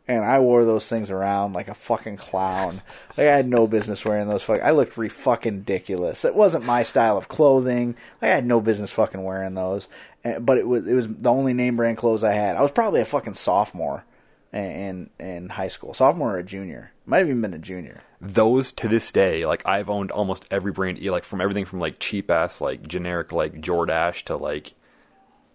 And 0.09 0.25
I 0.25 0.41
wore 0.41 0.65
those 0.65 0.89
things 0.89 1.11
around 1.11 1.53
like 1.53 1.69
a 1.69 1.75
fucking 1.75 2.17
clown. 2.17 2.83
Like 3.11 3.29
I 3.29 3.37
had 3.37 3.47
no 3.47 3.69
business 3.69 4.05
wearing 4.05 4.29
those. 4.29 4.43
Fuck, 4.43 4.61
I 4.61 4.73
looked 4.73 4.97
re 4.97 5.09
fucking 5.09 5.59
ridiculous. 5.59 6.25
It 6.25 6.35
wasn't 6.35 6.65
my 6.65 6.83
style 6.83 7.17
of 7.17 7.29
clothing. 7.29 7.95
I 8.21 8.27
had 8.27 8.45
no 8.45 8.61
business 8.61 8.91
fucking 8.91 9.23
wearing 9.23 9.55
those. 9.55 9.87
And, 10.25 10.45
but 10.45 10.59
it 10.59 10.67
was 10.67 10.87
it 10.89 10.95
was 10.95 11.07
the 11.07 11.31
only 11.31 11.53
name 11.53 11.77
brand 11.77 11.99
clothes 11.99 12.25
I 12.25 12.33
had. 12.33 12.57
I 12.57 12.63
was 12.63 12.73
probably 12.73 13.01
a 13.01 13.05
fucking 13.05 13.35
sophomore 13.35 14.05
in 14.53 15.11
in 15.21 15.51
high 15.51 15.69
school, 15.69 15.95
sophomore 15.95 16.35
or 16.35 16.39
a 16.39 16.45
junior. 16.45 16.91
Might 17.07 17.19
have 17.19 17.29
even 17.29 17.41
been 17.41 17.55
a 17.55 17.59
junior. 17.59 18.01
Those 18.21 18.73
to 18.73 18.89
this 18.89 19.13
day, 19.13 19.45
like 19.45 19.63
I've 19.67 19.91
owned 19.91 20.11
almost 20.11 20.47
every 20.51 20.73
brand, 20.73 21.01
like 21.01 21.25
from 21.25 21.41
everything 21.41 21.65
from 21.65 21.79
like 21.79 22.01
cheap 22.01 22.31
ass, 22.31 22.61
like 22.61 22.87
generic, 22.87 23.31
like 23.31 23.61
Jordache 23.61 24.25
to 24.25 24.37
like, 24.37 24.75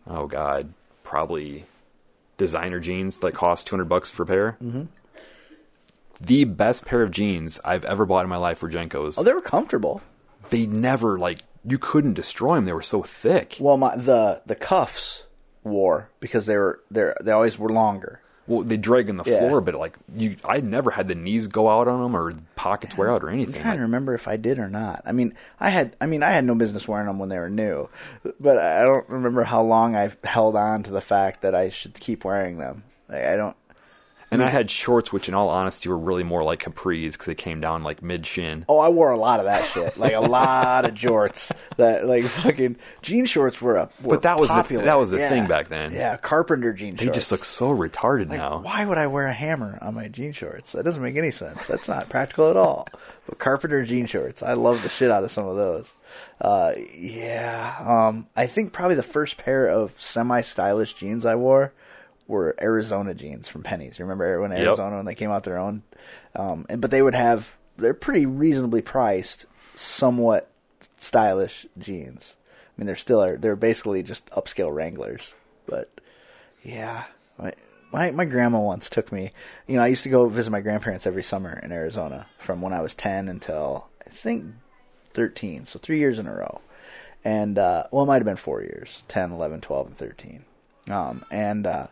oh 0.05 0.27
god, 0.27 0.73
probably 1.07 1.65
designer 2.37 2.79
jeans 2.81 3.19
that 3.19 3.33
cost 3.33 3.65
200 3.67 3.85
bucks 3.85 4.09
for 4.11 4.23
a 4.23 4.25
pair. 4.25 4.57
Mm-hmm. 4.61 4.83
The 6.19 6.43
best 6.43 6.83
pair 6.85 7.01
of 7.01 7.11
jeans 7.11 7.59
I've 7.63 7.85
ever 7.85 8.05
bought 8.05 8.23
in 8.23 8.29
my 8.29 8.37
life 8.37 8.61
were 8.61 8.69
JNCOs. 8.69 9.15
Oh, 9.17 9.23
they 9.23 9.33
were 9.33 9.41
comfortable. 9.41 10.01
they 10.49 10.65
never 10.65 11.17
like 11.17 11.39
you 11.63 11.77
couldn't 11.77 12.13
destroy 12.13 12.55
them. 12.55 12.65
They 12.65 12.73
were 12.73 12.81
so 12.81 13.03
thick. 13.03 13.57
Well, 13.59 13.77
my 13.77 13.95
the 13.95 14.41
the 14.45 14.55
cuffs 14.55 15.23
wore 15.63 16.09
because 16.19 16.45
they 16.45 16.57
were 16.57 16.81
they 16.91 17.11
they 17.21 17.31
always 17.31 17.57
were 17.57 17.69
longer. 17.69 18.21
Well, 18.47 18.63
they 18.63 18.77
drag 18.77 19.09
on 19.09 19.17
the 19.17 19.23
Yeah. 19.25 19.39
floor, 19.39 19.59
but 19.61 19.75
like 19.75 19.97
you, 20.15 20.37
I 20.45 20.61
never 20.61 20.91
had 20.91 21.07
the 21.09 21.15
knees 21.15 21.47
go 21.47 21.69
out 21.69 21.87
on 21.87 22.01
them 22.01 22.15
or 22.15 22.33
pockets 22.55 22.97
wear 22.97 23.11
out 23.11 23.23
or 23.23 23.29
anything. 23.29 23.55
I'm 23.57 23.61
trying 23.61 23.75
to 23.77 23.81
remember 23.83 24.13
if 24.13 24.27
I 24.27 24.37
did 24.37 24.57
or 24.57 24.69
not. 24.69 25.01
I 25.05 25.11
mean, 25.11 25.33
I 25.59 25.69
had 25.69 25.95
I 25.99 26.05
mean 26.05 26.23
I 26.23 26.31
had 26.31 26.45
no 26.45 26.55
business 26.55 26.87
wearing 26.87 27.07
them 27.07 27.19
when 27.19 27.29
they 27.29 27.37
were 27.39 27.49
new, 27.49 27.89
but 28.39 28.57
I 28.57 28.83
don't 28.83 29.07
remember 29.09 29.43
how 29.43 29.61
long 29.61 29.95
I 29.95 30.11
held 30.23 30.55
on 30.55 30.83
to 30.83 30.91
the 30.91 31.01
fact 31.01 31.41
that 31.41 31.53
I 31.53 31.69
should 31.69 31.95
keep 31.99 32.23
wearing 32.23 32.57
them. 32.57 32.83
Like, 33.09 33.25
I 33.25 33.35
don't. 33.35 33.55
And 34.31 34.43
I 34.43 34.49
had 34.49 34.69
shorts, 34.69 35.13
which 35.13 35.27
in 35.29 35.33
all 35.33 35.49
honesty 35.49 35.87
were 35.89 35.97
really 35.97 36.23
more 36.23 36.43
like 36.43 36.63
capris 36.63 37.13
because 37.13 37.25
they 37.27 37.35
came 37.35 37.61
down 37.61 37.83
like 37.83 38.01
mid 38.03 38.25
shin. 38.27 38.65
Oh, 38.67 38.79
I 38.79 38.89
wore 38.89 39.11
a 39.11 39.17
lot 39.17 39.39
of 39.39 39.45
that 39.45 39.65
shit. 39.69 39.97
Like 39.97 40.13
a 40.13 40.19
lot 40.19 40.85
of 40.85 40.93
jorts. 40.93 41.51
That 41.77 42.05
like 42.07 42.25
fucking 42.25 42.75
jean 43.01 43.25
shorts 43.25 43.61
were 43.61 43.77
a. 43.77 43.89
Were 44.01 44.15
But 44.15 44.23
that 44.23 44.39
was 44.39 44.49
the- 44.49 44.55
popular. 44.55 44.83
that 44.85 44.97
was 44.97 45.09
the 45.11 45.17
Yeah. 45.19 45.29
thing 45.29 45.47
back 45.47 45.69
then. 45.69 45.93
Yeah, 45.93 46.17
carpenter 46.17 46.73
jean 46.73 46.93
shorts. 46.93 46.99
They 46.99 47.05
shorts. 47.05 47.17
just 47.17 47.31
look 47.31 47.45
so 47.45 47.69
retarded 47.69 48.29
Like, 48.29 48.39
now. 48.39 48.59
why 48.63 48.83
would 48.85 48.97
I 48.97 49.07
wear 49.07 49.27
a 49.27 49.33
hammer 49.33 49.77
on 49.81 49.93
my 49.95 50.07
jean 50.07 50.31
shorts? 50.33 50.71
That 50.73 50.83
doesn't 50.83 51.01
make 51.03 51.15
any 51.17 51.31
sense. 51.31 51.67
That's 51.67 51.87
not 51.87 52.09
practical 52.09 52.49
at 52.49 52.57
all. 52.57 52.87
But 53.27 53.39
carpenter 53.39 53.83
jean 53.85 54.05
shorts, 54.07 54.41
I 54.41 54.53
love 54.53 54.81
the 54.83 54.89
shit 54.89 55.11
out 55.11 55.23
of 55.23 55.31
some 55.31 55.45
of 55.47 55.55
those. 55.55 55.93
Uh, 56.41 56.73
yeah, 56.95 57.75
um, 57.79 58.27
I 58.35 58.47
think 58.47 58.71
probably 58.73 58.95
the 58.95 59.03
first 59.03 59.37
pair 59.37 59.67
of 59.67 59.93
semi-stylish 60.01 60.93
jeans 60.93 61.25
I 61.25 61.35
wore 61.35 61.73
were 62.27 62.55
Arizona 62.61 63.13
jeans 63.13 63.47
from 63.47 63.63
Penney's. 63.63 63.97
You 63.99 64.05
remember 64.05 64.41
when 64.41 64.51
Yep. 64.51 64.59
Arizona 64.59 64.97
when 64.97 65.05
they 65.05 65.15
came 65.15 65.31
out 65.31 65.43
their 65.43 65.57
own? 65.57 65.83
Um, 66.35 66.65
and, 66.69 66.81
but 66.81 66.91
they 66.91 67.01
would 67.01 67.15
have 67.15 67.55
they're 67.77 67.93
pretty 67.93 68.25
reasonably 68.25 68.81
priced, 68.81 69.45
somewhat 69.75 70.49
stylish 70.97 71.65
jeans. 71.77 72.35
I 72.39 72.81
mean, 72.81 72.87
they're 72.87 72.95
still 72.95 73.37
they're 73.37 73.55
basically 73.55 74.03
just 74.03 74.25
upscale 74.31 74.73
Wranglers, 74.73 75.33
but 75.65 75.89
yeah, 76.63 77.05
my, 77.39 77.53
my 77.91 78.11
my 78.11 78.25
grandma 78.25 78.59
once 78.59 78.89
took 78.89 79.11
me. 79.11 79.31
You 79.67 79.77
know, 79.77 79.83
I 79.83 79.87
used 79.87 80.03
to 80.03 80.09
go 80.09 80.27
visit 80.27 80.51
my 80.51 80.61
grandparents 80.61 81.07
every 81.07 81.23
summer 81.23 81.59
in 81.63 81.71
Arizona 81.71 82.27
from 82.39 82.61
when 82.61 82.73
I 82.73 82.81
was 82.81 82.93
ten 82.93 83.29
until 83.29 83.87
I 84.05 84.09
think 84.09 84.45
thirteen, 85.13 85.65
so 85.65 85.79
three 85.79 85.99
years 85.99 86.19
in 86.19 86.27
a 86.27 86.33
row. 86.35 86.61
And 87.25 87.57
uh, 87.57 87.85
well, 87.91 88.03
it 88.03 88.07
might 88.07 88.15
have 88.17 88.25
been 88.25 88.37
four 88.37 88.61
years 88.61 89.03
10, 89.09 89.31
11, 89.31 89.59
12, 89.61 89.87
and 89.87 89.97
13. 89.97 90.45
Um, 90.89 91.25
and 91.29 91.67
uh, 91.67 91.87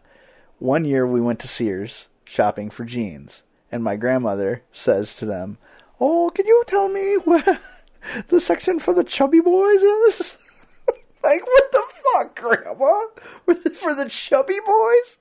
one 0.65 0.83
year 0.83 1.05
we 1.05 1.21
went 1.21 1.39
to 1.39 1.47
Sears 1.47 2.07
shopping 2.25 2.69
for 2.69 2.83
jeans, 2.83 3.43
and 3.71 3.83
my 3.83 3.95
grandmother 3.95 4.63
says 4.71 5.15
to 5.15 5.25
them, 5.25 5.57
"Oh, 5.99 6.31
can 6.33 6.47
you 6.47 6.63
tell 6.65 6.89
me 6.89 7.15
where 7.23 7.59
the 8.27 8.39
section 8.39 8.79
for 8.79 8.93
the 8.93 9.03
chubby 9.03 9.39
boys 9.39 9.83
is?" 9.83 10.37
like, 11.23 11.45
what 11.45 11.71
the 11.71 11.83
fuck, 12.13 12.39
Grandma? 12.39 13.05
For 13.75 13.93
the 13.93 14.07
chubby 14.09 14.59
boys? 14.65 15.19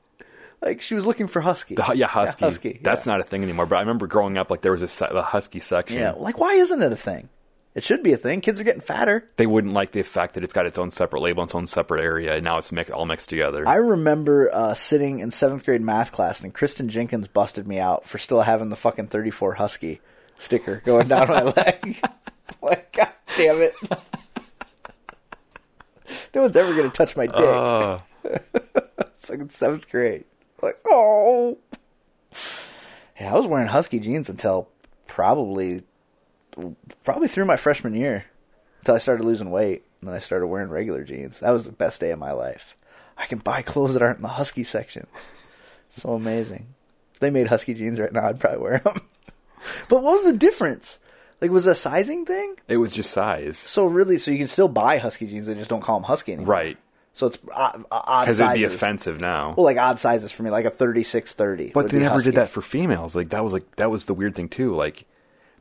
Like 0.62 0.80
she 0.80 0.94
was 0.94 1.04
looking 1.04 1.26
for 1.26 1.42
husky. 1.42 1.74
The, 1.74 1.92
yeah, 1.94 2.06
husky. 2.06 2.44
husky. 2.44 2.80
That's 2.82 3.06
yeah. 3.06 3.12
not 3.12 3.20
a 3.20 3.24
thing 3.24 3.42
anymore. 3.42 3.66
But 3.66 3.76
I 3.76 3.80
remember 3.80 4.06
growing 4.06 4.38
up, 4.38 4.50
like 4.50 4.62
there 4.62 4.72
was 4.72 4.82
a 4.82 5.12
the 5.12 5.22
husky 5.22 5.60
section. 5.60 5.98
Yeah, 5.98 6.12
like 6.12 6.38
why 6.38 6.54
isn't 6.54 6.82
it 6.82 6.90
a 6.90 6.96
thing? 6.96 7.28
It 7.74 7.82
should 7.82 8.04
be 8.04 8.12
a 8.12 8.16
thing. 8.16 8.40
Kids 8.40 8.60
are 8.60 8.64
getting 8.64 8.80
fatter. 8.80 9.28
They 9.36 9.46
wouldn't 9.46 9.72
like 9.74 9.90
the 9.90 10.02
fact 10.02 10.34
that 10.34 10.44
it's 10.44 10.52
got 10.52 10.64
its 10.66 10.78
own 10.78 10.90
separate 10.92 11.20
label, 11.22 11.42
its 11.42 11.56
own 11.56 11.66
separate 11.66 12.02
area, 12.02 12.34
and 12.34 12.44
now 12.44 12.58
it's 12.58 12.70
mi- 12.70 12.84
all 12.84 13.04
mixed 13.04 13.28
together. 13.28 13.66
I 13.66 13.74
remember 13.74 14.48
uh, 14.54 14.74
sitting 14.74 15.18
in 15.18 15.32
seventh 15.32 15.64
grade 15.64 15.82
math 15.82 16.12
class, 16.12 16.40
and 16.40 16.54
Kristen 16.54 16.88
Jenkins 16.88 17.26
busted 17.26 17.66
me 17.66 17.80
out 17.80 18.08
for 18.08 18.18
still 18.18 18.42
having 18.42 18.68
the 18.68 18.76
fucking 18.76 19.08
thirty-four 19.08 19.54
husky 19.54 20.00
sticker 20.38 20.82
going 20.84 21.08
down 21.08 21.26
my 21.28 21.42
leg. 21.56 22.00
like, 22.62 22.92
god 22.92 23.08
damn 23.36 23.56
it! 23.60 23.74
no 26.34 26.42
one's 26.42 26.54
ever 26.56 26.74
gonna 26.76 26.90
touch 26.90 27.16
my 27.16 27.26
dick. 27.26 27.34
Uh, 27.36 27.98
it's 28.24 29.28
like 29.30 29.40
in 29.40 29.50
seventh 29.50 29.90
grade. 29.90 30.24
Like, 30.62 30.78
oh. 30.86 31.58
Yeah, 33.20 33.32
I 33.34 33.36
was 33.36 33.46
wearing 33.46 33.68
husky 33.68 33.98
jeans 34.00 34.28
until 34.28 34.68
probably, 35.06 35.82
probably 37.02 37.28
through 37.28 37.44
my 37.46 37.56
freshman 37.56 37.94
year, 37.94 38.24
until 38.80 38.94
I 38.94 38.98
started 38.98 39.24
losing 39.24 39.50
weight, 39.50 39.84
and 40.00 40.08
then 40.08 40.16
I 40.16 40.20
started 40.20 40.46
wearing 40.46 40.68
regular 40.68 41.04
jeans. 41.04 41.40
That 41.40 41.50
was 41.50 41.64
the 41.64 41.72
best 41.72 42.00
day 42.00 42.10
of 42.10 42.18
my 42.18 42.32
life. 42.32 42.74
I 43.16 43.26
can 43.26 43.38
buy 43.38 43.62
clothes 43.62 43.92
that 43.94 44.02
aren't 44.02 44.18
in 44.18 44.22
the 44.22 44.28
husky 44.28 44.64
section. 44.64 45.06
So 45.90 46.14
amazing. 46.14 46.66
If 47.14 47.20
they 47.20 47.30
made 47.30 47.46
husky 47.48 47.74
jeans 47.74 48.00
right 48.00 48.12
now, 48.12 48.26
I'd 48.28 48.40
probably 48.40 48.58
wear 48.58 48.78
them. 48.80 49.00
but 49.88 50.02
what 50.02 50.14
was 50.14 50.24
the 50.24 50.32
difference? 50.32 50.98
Like, 51.40 51.50
was 51.50 51.66
it 51.66 51.72
a 51.72 51.74
sizing 51.76 52.24
thing? 52.24 52.56
it 52.68 52.78
was 52.78 52.90
just 52.92 53.10
size, 53.10 53.58
So 53.58 53.86
really, 53.86 54.18
so 54.18 54.30
you 54.30 54.38
can 54.38 54.48
still 54.48 54.68
buy 54.68 54.98
husky 54.98 55.26
jeans, 55.26 55.46
they 55.46 55.54
just 55.54 55.70
don't 55.70 55.82
call 55.82 55.96
them 56.00 56.04
husky 56.04 56.32
anymore. 56.32 56.52
right? 56.54 56.78
So 57.12 57.28
it's 57.28 57.38
odd, 57.52 57.84
odd 57.92 58.24
Because 58.24 58.38
sizes. 58.38 58.62
it'd 58.62 58.70
be 58.70 58.74
offensive 58.74 59.20
now. 59.20 59.54
Well, 59.56 59.64
like 59.64 59.76
odd 59.76 60.00
sizes 60.00 60.32
for 60.32 60.42
me, 60.42 60.50
like 60.50 60.64
a 60.64 60.70
thirty-six 60.70 61.32
thirty. 61.32 61.70
But 61.72 61.90
they 61.90 62.00
never 62.00 62.20
did 62.20 62.34
that 62.34 62.50
for 62.50 62.60
females. 62.60 63.14
Like 63.14 63.28
that 63.28 63.44
was 63.44 63.52
like 63.52 63.76
that 63.76 63.88
was 63.88 64.06
the 64.06 64.14
weird 64.14 64.34
thing 64.34 64.48
too. 64.48 64.74
Like 64.74 65.04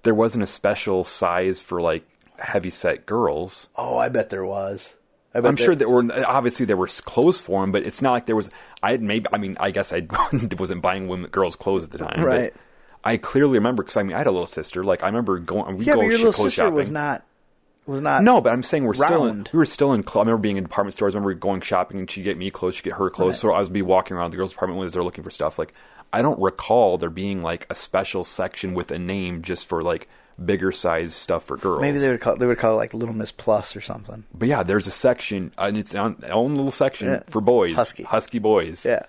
there 0.04 0.16
wasn't 0.16 0.44
a 0.44 0.48
special 0.48 1.04
size 1.04 1.62
for 1.62 1.82
like 1.82 2.04
heavy 2.38 2.70
set 2.70 3.06
girls. 3.06 3.70
Oh, 3.76 3.98
I 3.98 4.10
bet 4.10 4.30
there 4.30 4.46
was. 4.46 4.94
I 5.36 5.40
I'm 5.40 5.56
sure 5.56 5.74
there 5.76 5.90
were 5.90 6.04
obviously 6.28 6.66
there 6.66 6.78
were 6.78 6.88
clothes 6.88 7.42
for 7.42 7.62
them, 7.62 7.72
but 7.72 7.84
it's 7.84 8.02
not 8.02 8.12
like 8.12 8.26
there 8.28 8.36
was. 8.36 8.50
I 8.84 8.98
maybe 8.98 9.26
I 9.34 9.38
mean 9.38 9.58
I 9.60 9.72
guess 9.72 9.92
I 9.92 10.06
wasn't 10.60 10.82
buying 10.84 11.08
women 11.08 11.30
girls 11.32 11.56
clothes 11.56 11.84
at 11.84 11.92
the 11.92 11.98
time, 11.98 12.24
Right. 12.24 12.54
But 12.54 12.62
I 13.04 13.18
clearly 13.18 13.54
remember 13.58 13.82
because 13.84 13.98
I 13.98 14.04
mean 14.04 14.14
I 14.16 14.20
had 14.20 14.28
a 14.28 14.32
little 14.32 14.46
sister. 14.48 14.84
Like 14.84 15.02
I 15.04 15.08
remember 15.08 15.40
going. 15.40 15.78
We 15.78 15.86
Yeah, 15.86 15.94
go 15.96 16.02
but 16.02 16.06
your 16.10 16.18
little 16.20 16.34
sister 16.34 16.52
shopping. 16.52 16.74
was 16.76 16.90
not 16.92 17.24
was 17.86 18.00
not. 18.00 18.24
No, 18.24 18.42
but 18.42 18.54
I'm 18.54 18.64
saying 18.64 18.86
we're 18.86 18.94
still 18.94 19.26
in, 19.26 19.48
we 19.52 19.58
were 19.58 19.66
still 19.66 19.92
in. 19.94 20.04
cl- 20.08 20.20
I 20.20 20.22
remember 20.22 20.42
being 20.42 20.58
in 20.58 20.64
department 20.64 20.94
stores. 20.94 21.16
I 21.16 21.18
remember 21.18 21.34
going 21.34 21.62
shopping 21.62 21.98
and 22.00 22.10
she'd 22.10 22.24
get 22.24 22.38
me 22.38 22.52
clothes, 22.52 22.76
she'd 22.76 22.84
get 22.84 22.94
her 22.94 23.10
clothes. 23.10 23.40
So 23.40 23.52
I 23.54 23.62
would 23.62 23.74
be 23.74 23.82
walking 23.82 24.16
around 24.16 24.32
the 24.32 24.38
girls' 24.38 24.52
department 24.52 24.80
when 24.80 24.88
they're 24.90 25.04
looking 25.04 25.24
for 25.24 25.32
stuff. 25.32 25.58
Like 25.60 25.74
I 26.14 26.22
don't 26.22 26.40
recall 26.40 26.98
there 26.98 27.10
being 27.10 27.42
like 27.42 27.66
a 27.70 27.76
special 27.76 28.24
section 28.24 28.74
with 28.74 28.92
a 28.92 29.00
name 29.00 29.42
just 29.42 29.68
for 29.68 29.82
like 29.82 30.08
bigger 30.44 30.72
size 30.72 31.14
stuff 31.14 31.44
for 31.44 31.58
girls. 31.58 31.82
Maybe 31.82 31.98
they 32.00 32.10
would 32.12 32.22
call 32.22 32.36
they 32.38 32.46
would 32.46 32.58
call 32.60 32.74
it 32.74 32.78
like 32.78 32.94
Little 32.94 33.14
Miss 33.16 33.32
Plus 33.32 33.76
or 33.76 33.82
something. 33.82 34.24
But 34.34 34.48
yeah, 34.48 34.64
there's 34.64 34.88
a 34.88 34.92
section 34.92 35.52
and 35.58 35.76
it's 35.78 35.94
on 35.96 36.24
own 36.30 36.56
little 36.56 36.72
section 36.72 37.08
Yeah. 37.08 37.24
for 37.30 37.42
boys, 37.42 37.76
Husky. 37.76 38.04
husky 38.04 38.40
boys. 38.40 38.86
Yeah, 38.86 39.04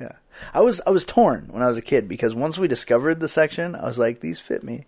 yeah. 0.00 0.12
I 0.54 0.60
was 0.60 0.80
I 0.86 0.90
was 0.90 1.04
torn 1.04 1.48
when 1.50 1.62
I 1.62 1.68
was 1.68 1.78
a 1.78 1.82
kid 1.82 2.08
because 2.08 2.34
once 2.34 2.58
we 2.58 2.68
discovered 2.68 3.20
the 3.20 3.28
section, 3.28 3.74
I 3.74 3.84
was 3.84 3.98
like, 3.98 4.20
these 4.20 4.38
fit 4.38 4.62
me, 4.62 4.86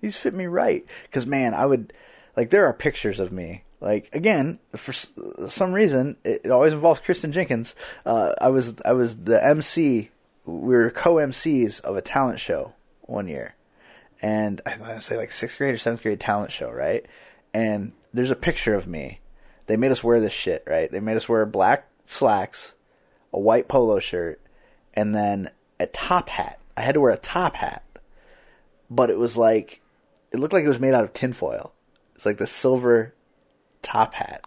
these 0.00 0.16
fit 0.16 0.34
me 0.34 0.46
right. 0.46 0.84
Because 1.04 1.26
man, 1.26 1.54
I 1.54 1.66
would 1.66 1.92
like 2.36 2.50
there 2.50 2.66
are 2.66 2.72
pictures 2.72 3.20
of 3.20 3.30
me. 3.32 3.62
Like 3.80 4.08
again, 4.14 4.58
for 4.76 4.92
some 5.48 5.72
reason, 5.74 6.16
it, 6.24 6.42
it 6.44 6.50
always 6.50 6.72
involves 6.72 7.00
Kristen 7.00 7.32
Jenkins. 7.32 7.74
Uh, 8.06 8.32
I 8.40 8.48
was 8.48 8.74
I 8.84 8.92
was 8.92 9.16
the 9.24 9.42
MC. 9.44 10.10
We 10.44 10.74
were 10.74 10.90
co 10.90 11.14
MCs 11.14 11.80
of 11.80 11.96
a 11.96 12.02
talent 12.02 12.40
show 12.40 12.74
one 13.02 13.28
year, 13.28 13.54
and 14.20 14.60
I 14.66 14.76
want 14.76 14.94
to 14.94 15.00
say 15.00 15.16
like 15.16 15.32
sixth 15.32 15.58
grade 15.58 15.74
or 15.74 15.78
seventh 15.78 16.02
grade 16.02 16.20
talent 16.20 16.52
show, 16.52 16.70
right? 16.70 17.06
And 17.52 17.92
there's 18.12 18.30
a 18.30 18.36
picture 18.36 18.74
of 18.74 18.86
me. 18.86 19.20
They 19.66 19.76
made 19.76 19.90
us 19.90 20.04
wear 20.04 20.20
this 20.20 20.32
shit, 20.32 20.64
right? 20.66 20.90
They 20.90 21.00
made 21.00 21.16
us 21.16 21.28
wear 21.28 21.46
black 21.46 21.88
slacks, 22.06 22.74
a 23.32 23.38
white 23.38 23.68
polo 23.68 23.98
shirt, 23.98 24.40
and 24.92 25.14
then 25.14 25.50
a 25.80 25.86
top 25.86 26.28
hat. 26.28 26.60
I 26.76 26.82
had 26.82 26.94
to 26.94 27.00
wear 27.00 27.12
a 27.12 27.18
top 27.18 27.54
hat, 27.54 27.84
but 28.90 29.10
it 29.10 29.18
was 29.18 29.36
like 29.36 29.80
it 30.32 30.40
looked 30.40 30.52
like 30.52 30.64
it 30.64 30.68
was 30.68 30.80
made 30.80 30.94
out 30.94 31.04
of 31.04 31.14
tinfoil. 31.14 31.72
It's 32.14 32.26
like 32.26 32.38
the 32.38 32.46
silver 32.46 33.14
top 33.82 34.14
hat. 34.14 34.44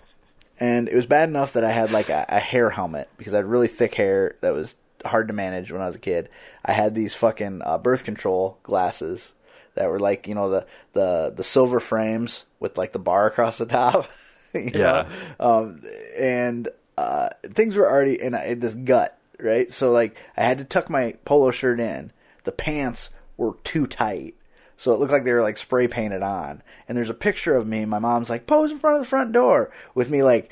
and 0.60 0.88
it 0.88 0.94
was 0.94 1.06
bad 1.06 1.28
enough 1.28 1.52
that 1.52 1.64
I 1.64 1.72
had 1.72 1.90
like 1.90 2.08
a, 2.08 2.24
a 2.28 2.38
hair 2.38 2.70
helmet 2.70 3.08
because 3.16 3.34
I 3.34 3.38
had 3.38 3.46
really 3.46 3.68
thick 3.68 3.94
hair 3.94 4.36
that 4.40 4.54
was 4.54 4.74
hard 5.04 5.28
to 5.28 5.34
manage 5.34 5.70
when 5.70 5.82
I 5.82 5.86
was 5.86 5.96
a 5.96 6.00
kid. 6.00 6.28
I 6.64 6.72
had 6.72 6.94
these 6.94 7.14
fucking 7.14 7.62
uh, 7.64 7.78
birth 7.78 8.04
control 8.04 8.58
glasses 8.62 9.32
that 9.74 9.88
were 9.88 10.00
like 10.00 10.26
you 10.26 10.34
know 10.34 10.50
the 10.50 10.66
the 10.92 11.32
the 11.36 11.44
silver 11.44 11.80
frames 11.80 12.44
with 12.60 12.76
like 12.76 12.92
the 12.92 12.98
bar 12.98 13.26
across 13.26 13.58
the 13.58 13.66
top. 13.66 14.10
you 14.54 14.70
know? 14.70 15.06
Um, 15.38 15.82
and 16.16 16.68
uh, 16.96 17.28
things 17.54 17.76
were 17.76 17.88
already 17.88 18.20
in, 18.20 18.34
in 18.34 18.60
this 18.60 18.74
gut, 18.74 19.18
right? 19.38 19.72
So 19.72 19.92
like 19.92 20.16
I 20.36 20.44
had 20.44 20.58
to 20.58 20.64
tuck 20.64 20.90
my 20.90 21.12
polo 21.24 21.50
shirt 21.50 21.80
in. 21.80 22.12
The 22.44 22.52
pants 22.52 23.10
were 23.36 23.54
too 23.62 23.86
tight. 23.86 24.34
So 24.76 24.92
it 24.92 25.00
looked 25.00 25.12
like 25.12 25.24
they 25.24 25.32
were 25.32 25.42
like 25.42 25.58
spray 25.58 25.88
painted 25.88 26.22
on. 26.22 26.62
And 26.88 26.96
there's 26.96 27.10
a 27.10 27.14
picture 27.14 27.56
of 27.56 27.66
me. 27.66 27.84
My 27.84 27.98
mom's 27.98 28.30
like, 28.30 28.46
pose 28.46 28.70
in 28.70 28.78
front 28.78 28.96
of 28.96 29.02
the 29.02 29.08
front 29.08 29.32
door 29.32 29.70
with 29.94 30.08
me 30.08 30.22
like 30.22 30.50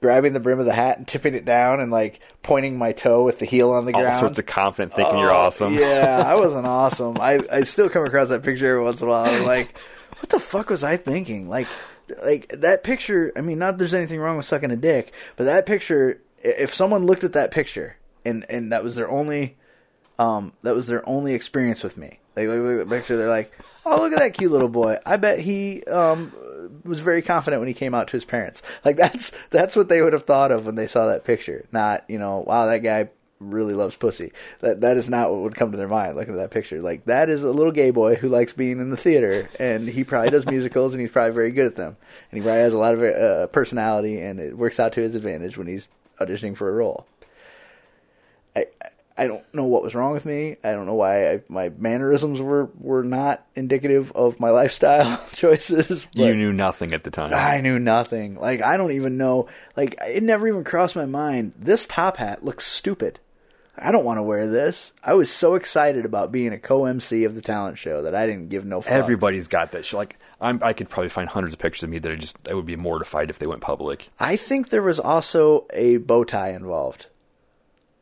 grabbing 0.00 0.32
the 0.34 0.40
brim 0.40 0.58
of 0.60 0.66
the 0.66 0.72
hat 0.74 0.98
and 0.98 1.08
tipping 1.08 1.34
it 1.34 1.44
down 1.44 1.80
and 1.80 1.90
like 1.90 2.20
pointing 2.42 2.76
my 2.78 2.92
toe 2.92 3.24
with 3.24 3.38
the 3.38 3.46
heel 3.46 3.70
on 3.70 3.86
the 3.86 3.92
ground. 3.92 4.08
All 4.08 4.20
sorts 4.20 4.38
of 4.38 4.46
confident 4.46 4.92
thinking 4.92 5.18
you're 5.18 5.30
Oh, 5.30 5.36
awesome. 5.36 5.74
Yeah, 5.74 6.22
I 6.24 6.34
wasn't 6.36 6.66
awesome. 6.66 7.18
I, 7.20 7.40
I 7.50 7.62
still 7.64 7.88
come 7.88 8.04
across 8.04 8.28
that 8.28 8.42
picture 8.42 8.66
every 8.70 8.82
once 8.84 9.00
in 9.00 9.08
a 9.08 9.10
while. 9.10 9.24
I'm 9.24 9.44
like, 9.46 9.76
what 10.18 10.28
the 10.28 10.40
fuck 10.40 10.70
was 10.70 10.84
I 10.84 10.96
thinking? 10.96 11.48
Like, 11.48 11.66
like 12.22 12.48
that 12.60 12.84
picture. 12.84 13.32
I 13.36 13.40
mean, 13.40 13.58
not 13.58 13.72
that 13.72 13.78
there's 13.78 13.94
anything 13.94 14.20
wrong 14.20 14.36
with 14.36 14.46
sucking 14.46 14.70
a 14.70 14.76
dick, 14.76 15.12
but 15.36 15.44
that 15.44 15.66
picture. 15.66 16.20
If 16.44 16.74
someone 16.74 17.06
looked 17.06 17.24
at 17.24 17.32
that 17.32 17.50
picture 17.50 17.96
and 18.24 18.46
and 18.48 18.70
that 18.72 18.84
was 18.84 18.94
their 18.94 19.10
only, 19.10 19.56
um, 20.18 20.52
that 20.62 20.74
was 20.74 20.86
their 20.86 21.06
only 21.08 21.34
experience 21.34 21.82
with 21.82 21.96
me. 21.96 22.20
Like, 22.36 22.46
look, 22.48 22.58
look 22.60 22.80
at 22.80 22.88
the 22.88 22.94
picture, 22.96 23.16
they're 23.16 23.28
like, 23.28 23.50
"Oh, 23.84 23.96
look 24.02 24.12
at 24.12 24.18
that 24.20 24.34
cute 24.34 24.52
little 24.52 24.68
boy." 24.68 24.98
I 25.04 25.16
bet 25.16 25.40
he 25.40 25.82
um 25.84 26.32
was 26.86 27.00
very 27.00 27.22
confident 27.22 27.60
when 27.60 27.68
he 27.68 27.74
came 27.74 27.94
out 27.94 28.08
to 28.08 28.12
his 28.12 28.24
parents. 28.24 28.62
Like 28.84 28.96
that's 28.96 29.32
that's 29.50 29.74
what 29.74 29.88
they 29.88 30.00
would 30.00 30.12
have 30.12 30.22
thought 30.22 30.52
of 30.52 30.66
when 30.66 30.76
they 30.76 30.86
saw 30.86 31.06
that 31.06 31.24
picture. 31.24 31.66
Not 31.72 32.04
you 32.08 32.18
know, 32.18 32.44
wow, 32.46 32.66
that 32.66 32.84
guy 32.84 33.08
really 33.40 33.74
loves 33.74 33.96
pussy. 33.96 34.32
That 34.60 34.80
that 34.82 34.96
is 34.96 35.08
not 35.08 35.30
what 35.30 35.40
would 35.40 35.54
come 35.56 35.72
to 35.72 35.76
their 35.76 35.88
mind 35.88 36.16
looking 36.16 36.34
at 36.34 36.38
that 36.38 36.50
picture. 36.50 36.80
Like 36.80 37.04
that 37.06 37.28
is 37.28 37.42
a 37.42 37.50
little 37.50 37.72
gay 37.72 37.90
boy 37.90 38.14
who 38.14 38.28
likes 38.28 38.52
being 38.52 38.80
in 38.80 38.90
the 38.90 38.96
theater, 38.96 39.48
and 39.58 39.88
he 39.88 40.04
probably 40.04 40.30
does 40.30 40.46
musicals, 40.50 40.92
and 40.92 41.00
he's 41.00 41.10
probably 41.10 41.34
very 41.34 41.50
good 41.50 41.66
at 41.66 41.76
them, 41.76 41.96
and 42.30 42.38
he 42.38 42.42
probably 42.42 42.62
has 42.62 42.74
a 42.74 42.78
lot 42.78 42.94
of 42.94 43.02
uh, 43.02 43.46
personality, 43.48 44.20
and 44.20 44.38
it 44.38 44.56
works 44.56 44.78
out 44.78 44.92
to 44.92 45.00
his 45.00 45.14
advantage 45.14 45.58
when 45.58 45.66
he's 45.66 45.88
auditioning 46.20 46.56
for 46.56 46.68
a 46.68 46.72
role. 46.72 47.06
I 48.54 48.66
I 48.82 48.88
don't 49.26 49.42
know 49.54 49.64
what 49.64 49.82
was 49.82 49.94
wrong 49.94 50.12
with 50.12 50.26
me. 50.26 50.56
I 50.62 50.72
don't 50.72 50.86
know 50.86 50.94
why 50.94 51.30
I, 51.32 51.42
my 51.48 51.70
mannerisms 51.70 52.40
were 52.40 52.68
were 52.78 53.02
not 53.02 53.46
indicative 53.54 54.12
of 54.12 54.38
my 54.38 54.50
lifestyle 54.60 55.22
choices. 55.32 56.06
You 56.12 56.34
knew 56.34 56.52
nothing 56.52 56.92
at 56.92 57.04
the 57.04 57.10
time. 57.10 57.32
I 57.32 57.60
knew 57.60 57.78
nothing. 57.78 58.36
Like 58.36 58.62
I 58.62 58.76
don't 58.76 58.92
even 58.92 59.16
know. 59.16 59.48
Like 59.76 59.96
it 60.06 60.22
never 60.22 60.46
even 60.46 60.64
crossed 60.64 60.96
my 60.96 61.06
mind. 61.06 61.52
This 61.58 61.86
top 61.86 62.18
hat 62.18 62.44
looks 62.44 62.66
stupid. 62.66 63.18
I 63.78 63.92
don't 63.92 64.04
want 64.04 64.18
to 64.18 64.22
wear 64.22 64.46
this. 64.46 64.92
I 65.04 65.14
was 65.14 65.30
so 65.30 65.54
excited 65.54 66.06
about 66.06 66.32
being 66.32 66.54
a 66.54 66.58
co-MC 66.58 67.24
of 67.24 67.34
the 67.34 67.42
talent 67.42 67.76
show 67.76 68.02
that 68.02 68.14
I 68.14 68.26
didn't 68.26 68.48
give 68.48 68.64
no. 68.64 68.80
Fucks. 68.80 68.86
Everybody's 68.86 69.48
got 69.48 69.72
that 69.72 69.84
shit. 69.84 69.98
Like 69.98 70.18
I'm, 70.40 70.60
I 70.62 70.72
could 70.72 70.88
probably 70.88 71.10
find 71.10 71.28
hundreds 71.28 71.52
of 71.52 71.58
pictures 71.58 71.82
of 71.82 71.90
me 71.90 71.98
that 71.98 72.10
are 72.12 72.16
just 72.16 72.36
I 72.48 72.54
would 72.54 72.66
be 72.66 72.76
mortified 72.76 73.30
if 73.30 73.38
they 73.38 73.46
went 73.46 73.60
public. 73.60 74.08
I 74.18 74.36
think 74.36 74.68
there 74.68 74.82
was 74.82 75.00
also 75.00 75.66
a 75.72 75.98
bow 75.98 76.24
tie 76.24 76.50
involved, 76.50 77.06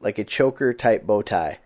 like 0.05 0.19
a 0.19 0.25
choker 0.25 0.73
type 0.73 1.05
bow 1.05 1.23
tie. 1.23 1.59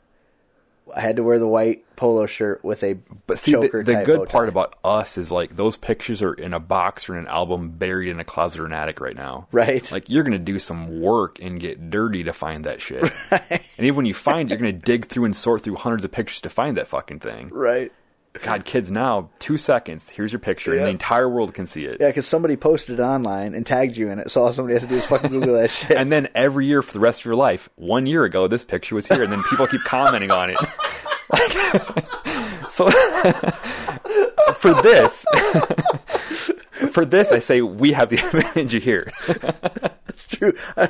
I 0.95 1.01
had 1.01 1.17
to 1.17 1.23
wear 1.23 1.39
the 1.39 1.47
white 1.47 1.85
polo 1.97 2.25
shirt 2.25 2.65
with 2.65 2.83
a 2.83 2.95
But 3.27 3.39
see, 3.39 3.53
the, 3.53 3.61
choker 3.61 3.85
the 3.85 3.93
type 3.93 4.07
good 4.07 4.29
part 4.31 4.49
about 4.49 4.79
us 4.83 5.19
is 5.19 5.31
like 5.31 5.55
those 5.55 5.77
pictures 5.77 6.23
are 6.23 6.33
in 6.33 6.55
a 6.55 6.61
box 6.61 7.11
or 7.11 7.15
in 7.15 7.21
an 7.21 7.27
album 7.27 7.73
buried 7.73 8.09
in 8.09 8.21
a 8.21 8.25
closet 8.25 8.61
or 8.61 8.67
an 8.67 8.73
attic 8.73 8.99
right 8.99 9.15
now. 9.15 9.49
Right. 9.53 9.91
Like 9.93 10.09
you're 10.09 10.23
gonna 10.23 10.39
do 10.39 10.59
some 10.59 11.03
work 11.03 11.41
and 11.43 11.61
get 11.61 11.91
dirty 11.91 12.25
to 12.25 12.33
find 12.33 12.65
that 12.65 12.81
shit. 12.81 13.03
Right. 13.31 13.63
And 13.77 13.87
even 13.87 13.97
when 13.97 14.07
you 14.07 14.15
find 14.15 14.49
it, 14.49 14.55
you're 14.55 14.59
gonna 14.59 14.73
dig 14.73 15.07
through 15.07 15.27
and 15.27 15.37
sort 15.37 15.63
through 15.63 15.77
hundreds 15.77 16.05
of 16.07 16.13
pictures 16.13 16.41
to 16.43 16.49
find 16.49 16.79
that 16.79 16.89
fucking 16.89 17.21
thing. 17.21 17.51
right. 17.53 17.93
God, 18.43 18.65
kids 18.65 18.91
now, 18.91 19.31
two 19.39 19.57
seconds, 19.57 20.11
here's 20.11 20.33
your 20.33 20.39
picture, 20.39 20.73
and 20.73 20.83
the 20.83 20.89
entire 20.89 21.29
world 21.29 21.55
can 21.55 21.67
see 21.67 21.85
it. 21.85 21.99
Yeah, 22.01 22.09
because 22.09 22.27
somebody 22.27 22.57
posted 22.57 22.99
it 22.99 23.03
online 23.03 23.55
and 23.55 23.67
tagged 23.67 23.97
you 23.97 24.11
in 24.11 24.19
it, 24.19 24.31
so 24.31 24.43
all 24.43 24.53
somebody 24.53 24.75
has 24.75 24.83
to 24.83 24.89
do 24.89 24.97
is 24.97 25.05
fucking 25.05 25.31
Google 25.31 25.55
that 25.55 25.71
shit. 25.71 25.97
And 25.97 26.13
then 26.13 26.29
every 26.35 26.67
year 26.67 26.83
for 26.83 26.93
the 26.93 27.01
rest 27.01 27.21
of 27.21 27.25
your 27.25 27.37
life, 27.37 27.69
one 27.77 28.07
year 28.07 28.25
ago, 28.25 28.49
this 28.49 28.65
picture 28.65 28.95
was 28.95 29.07
here, 29.07 29.23
and 29.23 29.33
then 29.33 29.43
people 29.45 29.67
keep 29.67 29.83
commenting 29.83 30.31
on 30.31 30.51
it. 30.51 30.59
so 32.71 32.91
for 34.55 34.75
this, 34.83 35.25
for 36.91 37.05
this, 37.05 37.33
I 37.33 37.39
say 37.39 37.61
we 37.61 37.93
have 37.93 38.09
the 38.09 38.17
advantage 38.17 38.83
here. 38.83 39.13
It's 40.19 40.37
true. 40.37 40.53
I, 40.77 40.83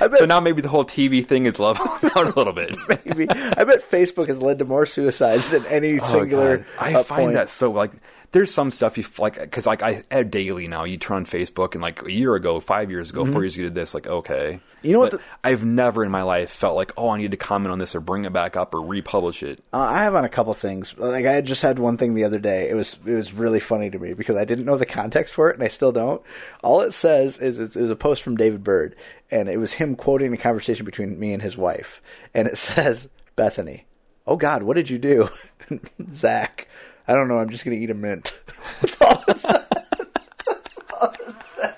I 0.00 0.08
bet 0.08 0.18
So 0.18 0.26
now 0.26 0.40
maybe 0.40 0.60
the 0.60 0.68
whole 0.68 0.84
TV 0.84 1.26
thing 1.26 1.46
is 1.46 1.58
leveled 1.58 1.88
out 2.16 2.28
a 2.28 2.32
little 2.36 2.52
bit. 2.52 2.76
maybe. 3.04 3.28
I 3.30 3.64
bet 3.64 3.88
Facebook 3.88 4.28
has 4.28 4.42
led 4.42 4.58
to 4.58 4.64
more 4.64 4.86
suicides 4.86 5.50
than 5.50 5.64
any 5.66 5.98
singular. 5.98 6.52
Oh, 6.52 6.56
God. 6.58 6.66
I 6.78 6.94
uh, 6.94 7.02
find 7.02 7.22
point. 7.26 7.34
that 7.34 7.48
so 7.48 7.70
like. 7.70 7.92
There's 8.32 8.52
some 8.52 8.70
stuff 8.70 8.98
you 8.98 9.04
like 9.18 9.40
because 9.40 9.66
like 9.66 9.82
I 9.82 10.04
add 10.10 10.30
daily 10.30 10.68
now. 10.68 10.84
You 10.84 10.96
turn 10.98 11.18
on 11.18 11.26
Facebook 11.26 11.72
and 11.74 11.82
like 11.82 12.02
a 12.02 12.12
year 12.12 12.34
ago, 12.34 12.60
five 12.60 12.90
years 12.90 13.10
ago, 13.10 13.24
four 13.24 13.42
years 13.42 13.54
ago, 13.54 13.62
you 13.62 13.68
did 13.68 13.74
this. 13.74 13.94
Like 13.94 14.06
okay, 14.06 14.60
Mm-hmm. 14.60 14.86
You 14.86 14.92
know 14.92 15.00
what 15.00 15.10
the- 15.12 15.20
I've 15.42 15.64
never 15.64 16.04
in 16.04 16.10
my 16.10 16.22
life 16.22 16.50
felt 16.50 16.76
like 16.76 16.92
oh 16.96 17.08
I 17.10 17.18
need 17.18 17.30
to 17.32 17.36
comment 17.36 17.72
on 17.72 17.78
this 17.78 17.94
or 17.94 18.00
bring 18.00 18.24
it 18.24 18.32
back 18.32 18.56
up 18.56 18.74
or 18.74 18.82
republish 18.82 19.42
it. 19.42 19.62
Uh, 19.72 19.78
I 19.78 20.02
have 20.04 20.14
on 20.14 20.24
a 20.24 20.28
couple 20.28 20.52
things. 20.54 20.94
Like 20.98 21.26
I 21.26 21.40
just 21.40 21.62
had 21.62 21.78
one 21.78 21.96
thing 21.96 22.14
the 22.14 22.24
other 22.24 22.38
day. 22.38 22.68
It 22.68 22.74
was 22.74 22.96
it 23.06 23.12
was 23.12 23.32
really 23.32 23.60
funny 23.60 23.90
to 23.90 23.98
me 23.98 24.12
because 24.12 24.36
I 24.36 24.44
didn't 24.44 24.64
know 24.66 24.76
the 24.76 24.86
context 24.86 25.34
for 25.34 25.48
it, 25.50 25.54
and 25.56 25.64
I 25.64 25.68
still 25.68 25.92
don't. 25.92 26.20
All 26.62 26.82
it 26.82 26.92
says 26.92 27.38
is 27.38 27.58
it 27.58 27.80
was 27.80 27.90
a 27.90 27.96
post 27.96 28.22
from 28.22 28.36
David 28.36 28.62
Bird, 28.62 28.94
and 29.30 29.48
it 29.48 29.58
was 29.58 29.72
him 29.74 29.96
quoting 29.96 30.32
a 30.32 30.36
conversation 30.36 30.84
between 30.84 31.18
me 31.18 31.32
and 31.32 31.42
his 31.42 31.56
wife, 31.56 32.00
and 32.34 32.46
it 32.46 32.58
says 32.58 33.08
Bethany, 33.34 33.86
"Oh 34.26 34.36
God, 34.36 34.62
what 34.62 34.74
did 34.76 34.90
you 34.90 34.98
do?" 34.98 35.30
Zach, 36.14 36.68
I 37.08 37.14
don't 37.14 37.28
know. 37.28 37.38
I'm 37.38 37.50
just 37.50 37.64
gonna 37.64 37.76
eat 37.76 37.90
a 37.90 37.94
mint. 37.94 38.38
That's 38.80 39.00
all 39.00 39.24
it 39.28 39.40
said. 39.40 39.66
That's 39.70 40.78
all 41.00 41.12
it 41.12 41.36
said. 41.54 41.74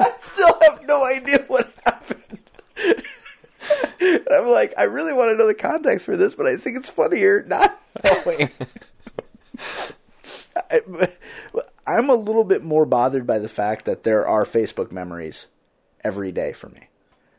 I 0.00 0.12
still 0.20 0.58
have 0.62 0.86
no 0.86 1.04
idea 1.04 1.44
what 1.48 1.72
happened. 1.84 2.38
And 4.00 4.28
I'm 4.30 4.48
like, 4.48 4.74
I 4.78 4.84
really 4.84 5.12
want 5.12 5.30
to 5.30 5.36
know 5.36 5.46
the 5.46 5.54
context 5.54 6.06
for 6.06 6.16
this, 6.16 6.34
but 6.34 6.46
I 6.46 6.56
think 6.56 6.76
it's 6.76 6.88
funnier 6.88 7.44
not 7.44 7.80
knowing. 8.04 8.50
I, 10.56 10.80
I'm 11.86 12.10
a 12.10 12.14
little 12.14 12.44
bit 12.44 12.62
more 12.62 12.84
bothered 12.84 13.26
by 13.26 13.38
the 13.38 13.48
fact 13.48 13.86
that 13.86 14.02
there 14.02 14.26
are 14.26 14.44
Facebook 14.44 14.92
memories 14.92 15.46
every 16.04 16.32
day 16.32 16.52
for 16.52 16.68
me. 16.68 16.88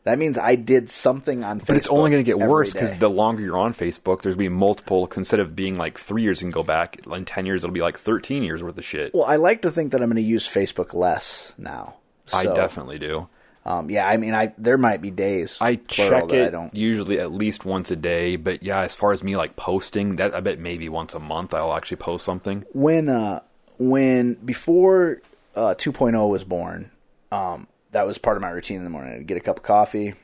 That 0.04 0.18
means 0.18 0.38
I 0.38 0.56
did 0.56 0.90
something 0.90 1.44
on 1.44 1.60
Facebook. 1.60 1.68
But 1.68 1.78
it's 1.78 1.88
only 1.88 2.10
going 2.10 2.24
to 2.24 2.26
get 2.26 2.40
worse 2.40 2.72
because 2.72 2.96
the 2.96 3.10
longer 3.10 3.42
you're 3.42 3.58
on 3.58 3.74
Facebook, 3.74 4.22
there's 4.22 4.36
going 4.36 4.46
to 4.46 4.50
be 4.50 4.50
multiple. 4.50 5.10
Instead 5.16 5.40
of 5.40 5.56
being 5.56 5.78
like 5.78 5.98
three 5.98 6.24
years, 6.24 6.42
you 6.42 6.46
can 6.46 6.52
go 6.52 6.64
back. 6.64 7.06
In 7.06 7.26
10 7.26 7.46
years, 7.46 7.64
it'll 7.64 7.74
be 7.74 7.82
like 7.82 7.98
13 7.98 8.44
years 8.44 8.64
worth 8.64 8.78
of 8.78 8.86
shit. 8.86 9.14
Well, 9.14 9.26
I 9.26 9.36
like 9.36 9.62
to 9.64 9.72
think 9.72 9.92
that 9.92 10.02
I'm 10.02 10.10
going 10.10 10.16
to 10.16 10.22
use 10.22 10.48
Facebook 10.48 10.94
less 10.94 11.54
now. 11.58 11.96
I 12.32 12.46
definitely 12.46 13.00
do. 13.00 13.28
Um, 13.66 13.90
yeah, 13.90 14.08
I 14.08 14.18
mean, 14.18 14.34
I 14.34 14.54
there 14.58 14.78
might 14.78 15.02
be 15.02 15.12
days. 15.12 15.58
I 15.60 15.76
check 15.76 16.32
it 16.32 16.48
I 16.48 16.50
don't. 16.50 16.74
usually 16.74 17.20
at 17.20 17.32
least 17.32 17.66
once 17.66 17.92
a 17.92 17.96
day. 17.96 18.36
But 18.36 18.64
yeah, 18.64 18.82
as 18.82 18.96
far 18.96 19.12
as 19.12 19.24
me 19.24 19.36
like 19.36 19.56
posting, 19.58 20.16
that 20.16 20.34
I 20.34 20.40
bet 20.40 20.60
maybe 20.60 20.90
once 20.90 21.14
a 21.14 21.20
month 21.20 21.54
I'll 21.54 21.74
actually 21.74 21.98
post 21.98 22.24
something. 22.26 22.66
when 22.72 23.10
uh 23.10 23.42
when 23.78 24.36
before 24.36 25.22
uh 25.56 25.76
2.0 25.78 26.30
was 26.30 26.44
born 26.44 26.92
um 27.32 27.68
that 27.92 28.06
was 28.06 28.18
part 28.18 28.38
of 28.38 28.42
my 28.42 28.50
routine 28.50 28.78
in 28.78 28.84
the 28.84 28.90
morning. 28.90 29.14
I'd 29.14 29.28
get 29.28 29.38
a 29.38 29.42
cup 29.42 29.58
of 29.58 29.64
coffee 29.64 30.16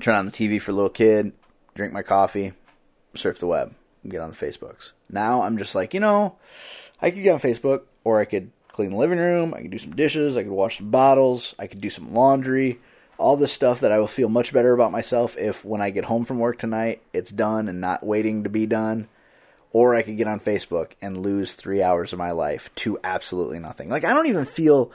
turn 0.00 0.14
on 0.14 0.26
the 0.26 0.32
tv 0.32 0.60
for 0.60 0.72
a 0.72 0.74
little 0.74 0.90
kid 0.90 1.32
drink 1.74 1.92
my 1.92 2.02
coffee 2.02 2.52
surf 3.14 3.38
the 3.38 3.46
web 3.46 3.74
get 4.06 4.20
on 4.20 4.30
the 4.30 4.36
facebooks. 4.36 4.92
Now 5.10 5.42
i'm 5.42 5.58
just 5.58 5.74
like 5.74 5.94
you 5.94 6.00
know 6.00 6.36
i 7.00 7.10
could 7.10 7.22
get 7.22 7.32
on 7.32 7.40
facebook 7.40 7.82
or 8.04 8.20
i 8.20 8.24
could 8.24 8.50
clean 8.68 8.90
the 8.90 8.96
living 8.96 9.18
room 9.18 9.54
i 9.54 9.62
could 9.62 9.70
do 9.70 9.78
some 9.78 9.96
dishes 9.96 10.36
i 10.36 10.42
could 10.42 10.52
wash 10.52 10.78
some 10.78 10.90
bottles 10.90 11.54
i 11.58 11.66
could 11.66 11.80
do 11.80 11.90
some 11.90 12.12
laundry 12.12 12.78
all 13.18 13.36
this 13.36 13.52
stuff 13.52 13.80
that 13.80 13.90
i 13.90 13.98
will 13.98 14.06
feel 14.06 14.28
much 14.28 14.52
better 14.52 14.74
about 14.74 14.92
myself 14.92 15.36
if 15.38 15.64
when 15.64 15.80
i 15.80 15.90
get 15.90 16.04
home 16.04 16.24
from 16.24 16.38
work 16.38 16.58
tonight 16.58 17.00
it's 17.12 17.30
done 17.30 17.68
and 17.68 17.80
not 17.80 18.04
waiting 18.04 18.44
to 18.44 18.50
be 18.50 18.66
done. 18.66 19.08
Or 19.72 19.94
I 19.94 20.00
could 20.00 20.16
get 20.16 20.28
on 20.28 20.40
Facebook 20.40 20.92
and 21.02 21.18
lose 21.18 21.52
three 21.52 21.82
hours 21.82 22.14
of 22.14 22.18
my 22.18 22.30
life 22.30 22.70
to 22.76 22.98
absolutely 23.04 23.58
nothing. 23.58 23.90
Like 23.90 24.04
I 24.04 24.14
don't 24.14 24.28
even 24.28 24.46
feel, 24.46 24.90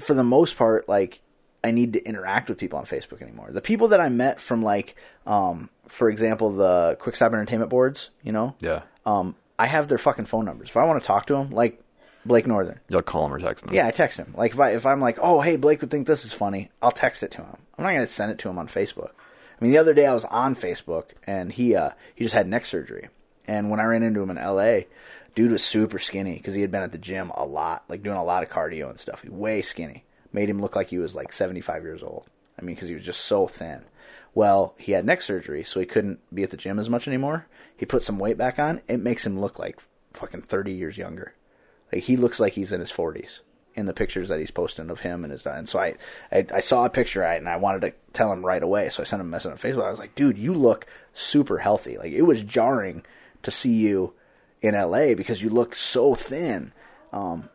for 0.00 0.14
the 0.14 0.24
most 0.24 0.56
part, 0.56 0.88
like 0.88 1.20
I 1.62 1.70
need 1.70 1.92
to 1.92 2.04
interact 2.04 2.48
with 2.48 2.58
people 2.58 2.78
on 2.78 2.86
Facebook 2.86 3.20
anymore. 3.22 3.50
The 3.52 3.60
people 3.60 3.88
that 3.88 4.00
I 4.00 4.08
met 4.08 4.40
from 4.40 4.62
like, 4.62 4.96
um, 5.26 5.68
for 5.88 6.08
example, 6.08 6.52
the 6.52 6.96
Quick 6.98 7.16
Stop 7.16 7.32
Entertainment 7.32 7.70
boards, 7.70 8.10
you 8.22 8.32
know, 8.32 8.54
Yeah, 8.60 8.82
um, 9.06 9.34
I 9.58 9.66
have 9.66 9.88
their 9.88 9.98
fucking 9.98 10.24
phone 10.26 10.44
numbers. 10.46 10.70
If 10.70 10.76
I 10.76 10.84
want 10.84 11.02
to 11.02 11.06
talk 11.06 11.26
to 11.26 11.34
them, 11.34 11.50
like 11.50 11.82
Blake 12.24 12.46
Northern, 12.46 12.80
you'll 12.88 13.02
call 13.02 13.26
him 13.26 13.34
or 13.34 13.38
text 13.38 13.64
him. 13.64 13.74
yeah, 13.74 13.86
I 13.86 13.90
text 13.90 14.16
him. 14.18 14.34
Like 14.36 14.52
if 14.52 14.60
I 14.60 14.70
if 14.70 14.86
I'm 14.86 15.00
like, 15.00 15.18
oh 15.20 15.40
hey, 15.40 15.56
Blake 15.56 15.80
would 15.82 15.90
think 15.90 16.06
this 16.06 16.24
is 16.24 16.32
funny, 16.32 16.70
I'll 16.82 16.92
text 16.92 17.22
it 17.22 17.30
to 17.32 17.38
him. 17.42 17.56
I'm 17.76 17.84
not 17.84 17.92
gonna 17.92 18.06
send 18.06 18.30
it 18.30 18.38
to 18.40 18.48
him 18.48 18.58
on 18.58 18.68
Facebook. 18.68 19.10
I 19.10 19.64
mean, 19.64 19.72
the 19.72 19.78
other 19.78 19.92
day 19.92 20.06
I 20.06 20.14
was 20.14 20.24
on 20.24 20.54
Facebook 20.54 21.10
and 21.26 21.52
he 21.52 21.74
uh 21.74 21.90
he 22.14 22.24
just 22.24 22.34
had 22.34 22.48
neck 22.48 22.64
surgery, 22.64 23.08
and 23.46 23.70
when 23.70 23.80
I 23.80 23.84
ran 23.84 24.02
into 24.02 24.22
him 24.22 24.30
in 24.30 24.38
L.A., 24.38 24.86
dude 25.34 25.52
was 25.52 25.64
super 25.64 25.98
skinny 25.98 26.34
because 26.34 26.54
he 26.54 26.60
had 26.60 26.70
been 26.70 26.82
at 26.82 26.92
the 26.92 26.98
gym 26.98 27.30
a 27.34 27.44
lot, 27.44 27.84
like 27.88 28.02
doing 28.02 28.16
a 28.16 28.24
lot 28.24 28.42
of 28.42 28.48
cardio 28.48 28.90
and 28.90 28.98
stuff. 28.98 29.24
Way 29.24 29.62
skinny, 29.62 30.04
made 30.32 30.48
him 30.48 30.60
look 30.60 30.76
like 30.76 30.90
he 30.90 30.98
was 30.98 31.14
like 31.14 31.32
75 31.32 31.82
years 31.82 32.02
old. 32.02 32.26
I 32.58 32.62
mean, 32.62 32.74
because 32.74 32.88
he 32.88 32.94
was 32.94 33.04
just 33.04 33.24
so 33.24 33.46
thin. 33.46 33.82
Well, 34.34 34.74
he 34.78 34.92
had 34.92 35.04
neck 35.04 35.22
surgery, 35.22 35.64
so 35.64 35.80
he 35.80 35.86
couldn't 35.86 36.20
be 36.32 36.42
at 36.42 36.50
the 36.50 36.56
gym 36.56 36.78
as 36.78 36.90
much 36.90 37.08
anymore. 37.08 37.46
He 37.76 37.86
put 37.86 38.04
some 38.04 38.18
weight 38.18 38.38
back 38.38 38.58
on. 38.58 38.80
It 38.86 38.98
makes 38.98 39.26
him 39.26 39.40
look 39.40 39.58
like 39.58 39.78
fucking 40.12 40.42
30 40.42 40.72
years 40.72 40.96
younger. 40.96 41.34
Like 41.92 42.04
he 42.04 42.16
looks 42.16 42.38
like 42.38 42.52
he's 42.52 42.72
in 42.72 42.80
his 42.80 42.92
40s 42.92 43.40
in 43.74 43.86
the 43.86 43.92
pictures 43.92 44.28
that 44.28 44.38
he's 44.38 44.50
posting 44.50 44.90
of 44.90 45.00
him 45.00 45.24
and 45.24 45.32
his 45.32 45.46
and 45.46 45.68
so 45.68 45.78
I, 45.78 45.94
I 46.32 46.44
I 46.54 46.60
saw 46.60 46.84
a 46.84 46.90
picture 46.90 47.22
and 47.22 47.48
I 47.48 47.56
wanted 47.56 47.82
to 47.82 47.92
tell 48.12 48.32
him 48.32 48.44
right 48.44 48.62
away 48.62 48.88
so 48.88 49.00
I 49.00 49.06
sent 49.06 49.20
him 49.20 49.28
a 49.28 49.30
message 49.30 49.52
on 49.52 49.58
Facebook 49.58 49.86
I 49.86 49.90
was 49.90 50.00
like 50.00 50.16
dude 50.16 50.36
you 50.36 50.52
look 50.52 50.86
super 51.14 51.58
healthy 51.58 51.96
like 51.96 52.12
it 52.12 52.22
was 52.22 52.42
jarring 52.42 53.04
to 53.42 53.50
see 53.52 53.72
you 53.72 54.12
in 54.62 54.74
LA 54.74 55.14
because 55.14 55.42
you 55.42 55.48
look 55.50 55.74
so 55.74 56.14
thin 56.14 56.72
um 57.12 57.48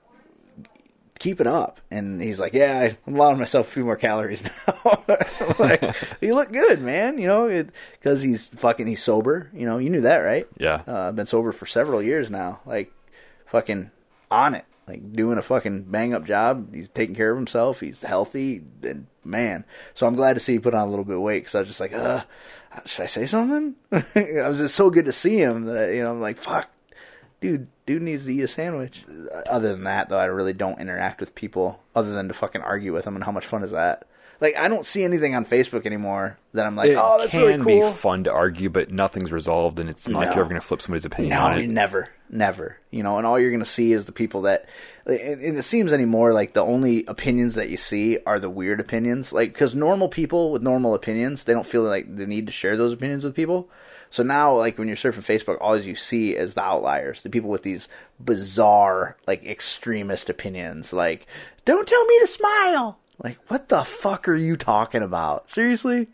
keep 1.17 1.39
it 1.39 1.47
up 1.47 1.79
and 1.89 2.21
he's 2.21 2.39
like 2.39 2.53
yeah 2.53 2.93
I'm 3.07 3.15
allowing 3.15 3.37
myself 3.39 3.67
a 3.69 3.71
few 3.71 3.85
more 3.85 3.95
calories 3.95 4.43
now 4.67 5.03
like 5.59 5.81
you 6.19 6.35
look 6.35 6.51
good 6.51 6.81
man 6.81 7.17
you 7.17 7.27
know 7.27 7.65
because 7.93 8.21
he's 8.21 8.47
fucking 8.49 8.85
he's 8.85 9.01
sober 9.01 9.49
you 9.53 9.65
know 9.65 9.77
you 9.77 9.89
knew 9.89 10.01
that 10.01 10.17
right 10.17 10.45
Yeah. 10.57 10.81
uh, 10.87 11.07
I've 11.07 11.15
been 11.15 11.25
sober 11.25 11.51
for 11.53 11.65
several 11.65 12.01
years 12.03 12.29
now. 12.29 12.59
Like, 12.65 12.91
fucking 13.47 13.91
on 14.29 14.55
it. 14.55 14.65
like 14.87 15.13
doing 15.13 15.37
a 15.37 15.41
fucking 15.41 15.83
bang 15.83 16.13
up 16.13 16.25
job. 16.25 16.73
He's 16.75 16.89
taking 16.89 17.15
care 17.15 17.31
of 17.31 17.37
himself. 17.37 17.79
He's 17.79 18.01
healthy, 18.01 18.61
and 18.83 19.07
man. 19.23 19.63
So 19.93 20.05
I'm 20.07 20.15
glad 20.15 20.33
to 20.33 20.39
see 20.41 20.53
he 20.53 20.59
put 20.59 20.73
on 20.73 20.85
a 20.87 20.89
little 20.89 21.05
bit 21.05 21.15
of 21.15 21.21
weight 21.21 21.39
because 21.39 21.55
I 21.55 21.59
was 21.59 21.67
just 21.69 21.79
like, 21.79 21.93
uh, 21.93 22.23
should 22.85 23.03
I 23.03 23.07
say 23.07 23.25
something? 23.25 23.75
I 23.93 24.49
was 24.49 24.59
just 24.59 24.75
so 24.75 24.89
good 24.89 25.05
to 25.05 25.13
see 25.13 25.37
him 25.37 25.65
that 25.65 25.93
you 25.93 26.03
know 26.03 26.11
I'm 26.11 26.21
like, 26.21 26.37
fuck, 26.37 26.67
dude, 27.41 27.67
dude 27.85 28.01
needs 28.01 28.25
to 28.25 28.33
eat 28.33 28.41
a 28.41 28.47
sandwich. 28.47 29.03
Other 29.47 29.69
than 29.69 29.83
that, 29.83 30.09
though, 30.09 30.17
I 30.17 30.25
really 30.25 30.53
don't 30.53 30.79
interact 30.79 31.19
with 31.19 31.35
people 31.35 31.81
other 31.95 32.11
than 32.11 32.27
to 32.27 32.33
fucking 32.33 32.61
argue 32.61 32.93
with 32.93 33.05
them. 33.05 33.15
And 33.15 33.23
how 33.23 33.31
much 33.31 33.45
fun 33.45 33.63
is 33.63 33.71
that? 33.71 34.07
Like, 34.41 34.57
I 34.57 34.67
don't 34.67 34.85
see 34.85 35.03
anything 35.03 35.33
on 35.33 35.45
Facebook 35.45 35.85
anymore 35.85 36.37
that 36.53 36.65
I'm 36.65 36.75
like, 36.75 36.89
it 36.89 36.97
oh, 36.99 37.17
that's 37.19 37.31
can 37.31 37.39
really 37.39 37.57
cool. 37.57 37.67
It 37.67 37.81
can 37.81 37.91
be 37.91 37.97
fun 37.97 38.23
to 38.25 38.33
argue, 38.33 38.69
but 38.69 38.91
nothing's 38.91 39.31
resolved, 39.31 39.79
and 39.79 39.89
it's 39.89 40.09
not 40.09 40.19
like 40.19 40.35
you're 40.35 40.43
ever 40.43 40.49
going 40.49 40.59
to 40.59 40.67
flip 40.67 40.81
somebody's 40.81 41.05
opinion 41.05 41.29
No, 41.29 41.45
on 41.45 41.57
you 41.57 41.63
it. 41.63 41.69
never, 41.69 42.09
never. 42.29 42.77
You 42.91 43.01
know, 43.01 43.17
and 43.17 43.25
all 43.25 43.39
you're 43.39 43.51
going 43.51 43.59
to 43.61 43.65
see 43.65 43.93
is 43.93 44.03
the 44.03 44.11
people 44.11 44.41
that, 44.41 44.67
and 45.05 45.41
and 45.41 45.57
it 45.57 45.63
seems 45.63 45.93
anymore 45.93 46.33
like 46.33 46.51
the 46.51 46.61
only 46.61 47.05
opinions 47.05 47.55
that 47.55 47.69
you 47.69 47.77
see 47.77 48.19
are 48.25 48.39
the 48.39 48.49
weird 48.49 48.81
opinions. 48.81 49.31
Like, 49.31 49.53
because 49.53 49.73
normal 49.73 50.09
people 50.09 50.51
with 50.51 50.61
normal 50.61 50.95
opinions, 50.95 51.45
they 51.45 51.53
don't 51.53 51.65
feel 51.65 51.83
like 51.83 52.13
the 52.17 52.27
need 52.27 52.47
to 52.47 52.51
share 52.51 52.75
those 52.75 52.91
opinions 52.91 53.23
with 53.23 53.35
people. 53.35 53.69
So 54.09 54.23
now, 54.23 54.57
like 54.57 54.77
when 54.77 54.87
you're 54.87 54.97
surfing 54.97 55.25
Facebook, 55.25 55.57
all 55.59 55.77
you 55.77 55.95
see 55.95 56.35
is 56.35 56.53
the 56.53 56.61
outliers, 56.61 57.21
the 57.21 57.29
people 57.29 57.49
with 57.49 57.63
these 57.63 57.87
bizarre, 58.19 59.17
like 59.27 59.43
extremist 59.45 60.29
opinions. 60.29 60.93
Like, 60.93 61.27
don't 61.65 61.87
tell 61.87 62.05
me 62.05 62.19
to 62.19 62.27
smile. 62.27 62.99
Like, 63.23 63.39
what 63.47 63.69
the 63.69 63.83
fuck 63.83 64.27
are 64.27 64.35
you 64.35 64.57
talking 64.57 65.01
about? 65.01 65.49
Seriously? 65.49 66.07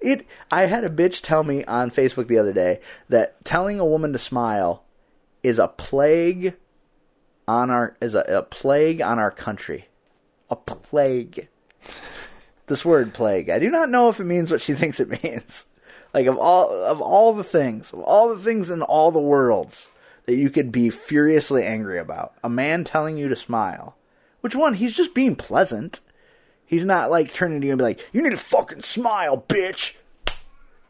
It. 0.00 0.26
I 0.50 0.62
had 0.62 0.84
a 0.84 0.90
bitch 0.90 1.22
tell 1.22 1.44
me 1.44 1.64
on 1.64 1.90
Facebook 1.90 2.26
the 2.26 2.38
other 2.38 2.52
day 2.52 2.80
that 3.08 3.44
telling 3.44 3.78
a 3.78 3.86
woman 3.86 4.12
to 4.12 4.18
smile 4.18 4.84
is 5.42 5.58
a 5.58 5.68
plague 5.68 6.54
on 7.46 7.70
our 7.70 7.96
is 8.00 8.14
a, 8.14 8.20
a 8.22 8.42
plague 8.42 9.00
on 9.00 9.18
our 9.18 9.30
country. 9.30 9.88
A 10.50 10.56
plague. 10.56 11.48
this 12.66 12.84
word 12.84 13.14
plague. 13.14 13.50
I 13.50 13.58
do 13.58 13.70
not 13.70 13.90
know 13.90 14.08
if 14.08 14.18
it 14.18 14.24
means 14.24 14.50
what 14.50 14.60
she 14.60 14.74
thinks 14.74 15.00
it 15.00 15.22
means. 15.22 15.64
Like 16.14 16.26
of 16.26 16.38
all 16.38 16.70
of 16.70 17.00
all 17.00 17.32
the 17.34 17.44
things, 17.44 17.92
of 17.92 18.00
all 18.00 18.28
the 18.28 18.42
things 18.42 18.70
in 18.70 18.82
all 18.82 19.10
the 19.10 19.20
worlds 19.20 19.86
that 20.26 20.36
you 20.36 20.50
could 20.50 20.72
be 20.72 20.90
furiously 20.90 21.64
angry 21.64 21.98
about, 21.98 22.34
a 22.42 22.48
man 22.48 22.84
telling 22.84 23.18
you 23.18 23.28
to 23.28 23.36
smile. 23.36 23.96
Which 24.40 24.54
one? 24.54 24.74
He's 24.74 24.94
just 24.94 25.14
being 25.14 25.36
pleasant. 25.36 26.00
He's 26.64 26.84
not 26.84 27.10
like 27.10 27.32
turning 27.32 27.60
to 27.60 27.66
you 27.66 27.72
and 27.72 27.78
be 27.78 27.84
like, 27.84 28.08
"You 28.12 28.22
need 28.22 28.30
to 28.30 28.36
fucking 28.36 28.82
smile, 28.82 29.44
bitch." 29.48 29.94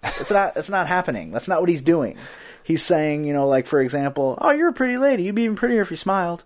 That's 0.03 0.31
not. 0.31 0.55
That's 0.55 0.69
not 0.69 0.87
happening. 0.87 1.31
That's 1.31 1.49
not 1.49 1.61
what 1.61 1.69
he's 1.69 1.83
doing. 1.83 2.17
He's 2.63 2.83
saying, 2.83 3.25
you 3.25 3.33
know, 3.33 3.49
like 3.49 3.67
for 3.67 3.81
example, 3.81 4.39
"Oh, 4.41 4.51
you're 4.51 4.69
a 4.69 4.73
pretty 4.73 4.99
lady. 4.99 5.25
You'd 5.25 5.35
be 5.35 5.43
even 5.43 5.57
prettier 5.57 5.83
if 5.83 5.91
you 5.91 5.97
smiled." 5.97 6.45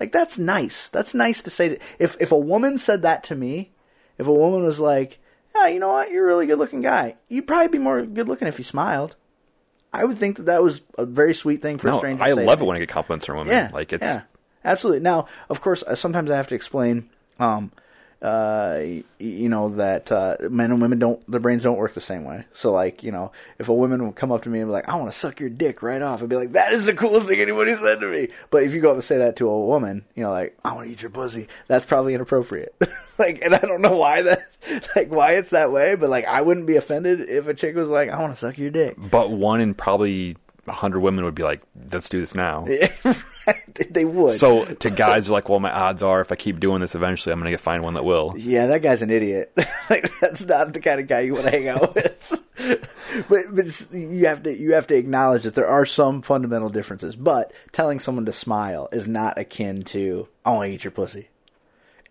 Like 0.00 0.12
that's 0.12 0.38
nice. 0.38 0.88
That's 0.88 1.14
nice 1.14 1.42
to 1.42 1.50
say. 1.50 1.68
To, 1.68 1.78
if 1.98 2.16
if 2.18 2.32
a 2.32 2.38
woman 2.38 2.78
said 2.78 3.02
that 3.02 3.22
to 3.24 3.36
me, 3.36 3.70
if 4.18 4.26
a 4.26 4.32
woman 4.32 4.62
was 4.62 4.80
like, 4.80 5.18
"Yeah, 5.60 5.68
you 5.68 5.80
know 5.80 5.92
what? 5.92 6.10
You're 6.10 6.24
a 6.24 6.26
really 6.26 6.46
good 6.46 6.58
looking 6.58 6.80
guy. 6.80 7.16
You'd 7.28 7.46
probably 7.46 7.68
be 7.68 7.78
more 7.78 8.04
good 8.04 8.28
looking 8.28 8.48
if 8.48 8.58
you 8.58 8.64
smiled." 8.64 9.16
I 9.92 10.04
would 10.04 10.18
think 10.18 10.36
that 10.36 10.46
that 10.46 10.62
was 10.62 10.82
a 10.98 11.04
very 11.04 11.34
sweet 11.34 11.62
thing 11.62 11.78
for 11.78 11.88
a 11.88 11.96
stranger. 11.96 12.22
I 12.22 12.28
to 12.28 12.34
say 12.36 12.40
to 12.42 12.46
love 12.46 12.62
it 12.62 12.64
when 12.64 12.76
I 12.76 12.80
get 12.80 12.88
compliments 12.88 13.26
from 13.26 13.38
women. 13.38 13.52
Yeah, 13.52 13.70
like 13.72 13.92
it's 13.92 14.04
yeah, 14.04 14.22
absolutely. 14.64 15.00
Now, 15.00 15.26
of 15.48 15.60
course, 15.60 15.82
uh, 15.82 15.94
sometimes 15.96 16.30
I 16.30 16.36
have 16.36 16.46
to 16.48 16.54
explain, 16.54 17.10
um, 17.40 17.72
uh, 18.22 18.82
you 19.18 19.48
know 19.48 19.70
that 19.70 20.12
uh, 20.12 20.36
men 20.50 20.70
and 20.70 20.82
women 20.82 20.98
don't 20.98 21.30
their 21.30 21.40
brains 21.40 21.62
don't 21.62 21.78
work 21.78 21.94
the 21.94 22.00
same 22.00 22.24
way. 22.24 22.44
So, 22.52 22.70
like, 22.70 23.02
you 23.02 23.12
know, 23.12 23.32
if 23.58 23.68
a 23.68 23.74
woman 23.74 24.04
would 24.04 24.16
come 24.16 24.30
up 24.30 24.42
to 24.42 24.50
me 24.50 24.60
and 24.60 24.68
be 24.68 24.72
like, 24.72 24.88
"I 24.88 24.96
want 24.96 25.10
to 25.10 25.16
suck 25.16 25.40
your 25.40 25.48
dick 25.48 25.82
right 25.82 26.02
off," 26.02 26.22
I'd 26.22 26.28
be 26.28 26.36
like, 26.36 26.52
"That 26.52 26.72
is 26.72 26.84
the 26.84 26.94
coolest 26.94 27.28
thing 27.28 27.40
anybody 27.40 27.74
said 27.74 28.00
to 28.00 28.06
me." 28.06 28.28
But 28.50 28.64
if 28.64 28.74
you 28.74 28.80
go 28.80 28.90
up 28.90 28.94
and 28.94 29.04
say 29.04 29.18
that 29.18 29.36
to 29.36 29.48
a 29.48 29.66
woman, 29.66 30.04
you 30.14 30.22
know, 30.22 30.30
like, 30.30 30.58
"I 30.64 30.74
want 30.74 30.88
to 30.88 30.92
eat 30.92 31.02
your 31.02 31.10
pussy," 31.10 31.48
that's 31.66 31.86
probably 31.86 32.14
inappropriate. 32.14 32.74
like, 33.18 33.40
and 33.42 33.54
I 33.54 33.60
don't 33.60 33.80
know 33.80 33.96
why 33.96 34.22
that, 34.22 34.48
like, 34.96 35.10
why 35.10 35.32
it's 35.32 35.50
that 35.50 35.72
way. 35.72 35.94
But 35.94 36.10
like, 36.10 36.26
I 36.26 36.42
wouldn't 36.42 36.66
be 36.66 36.76
offended 36.76 37.20
if 37.20 37.48
a 37.48 37.54
chick 37.54 37.74
was 37.74 37.88
like, 37.88 38.10
"I 38.10 38.20
want 38.20 38.34
to 38.34 38.38
suck 38.38 38.58
your 38.58 38.70
dick." 38.70 38.96
but 38.98 39.30
one 39.30 39.60
in 39.60 39.74
probably 39.74 40.36
hundred 40.68 41.00
women 41.00 41.24
would 41.24 41.34
be 41.34 41.42
like, 41.42 41.62
"Let's 41.92 42.08
do 42.08 42.20
this 42.20 42.34
now." 42.34 42.66
they 43.90 44.04
would. 44.04 44.38
So 44.38 44.64
to 44.64 44.90
guys 44.90 45.28
are 45.28 45.32
like, 45.32 45.48
well, 45.48 45.60
my 45.60 45.70
odds 45.70 46.02
are 46.02 46.20
if 46.20 46.32
I 46.32 46.36
keep 46.36 46.60
doing 46.60 46.80
this, 46.80 46.94
eventually 46.94 47.32
I'm 47.32 47.42
gonna 47.42 47.58
find 47.58 47.82
one 47.82 47.94
that 47.94 48.04
will. 48.04 48.34
Yeah, 48.36 48.66
that 48.66 48.82
guy's 48.82 49.02
an 49.02 49.10
idiot. 49.10 49.52
like 49.90 50.10
that's 50.20 50.44
not 50.44 50.72
the 50.72 50.80
kind 50.80 51.00
of 51.00 51.06
guy 51.08 51.20
you 51.20 51.34
want 51.34 51.46
to 51.46 51.50
hang 51.50 51.68
out 51.68 51.94
with. 51.94 52.16
but 53.28 53.44
but 53.50 53.92
you 53.92 54.26
have 54.26 54.42
to 54.42 54.56
you 54.56 54.74
have 54.74 54.86
to 54.88 54.96
acknowledge 54.96 55.44
that 55.44 55.54
there 55.54 55.68
are 55.68 55.86
some 55.86 56.22
fundamental 56.22 56.68
differences. 56.68 57.16
But 57.16 57.52
telling 57.72 58.00
someone 58.00 58.26
to 58.26 58.32
smile 58.32 58.88
is 58.92 59.06
not 59.06 59.38
akin 59.38 59.82
to 59.84 60.28
I 60.44 60.50
want 60.52 60.68
to 60.68 60.74
eat 60.74 60.84
your 60.84 60.90
pussy. 60.90 61.28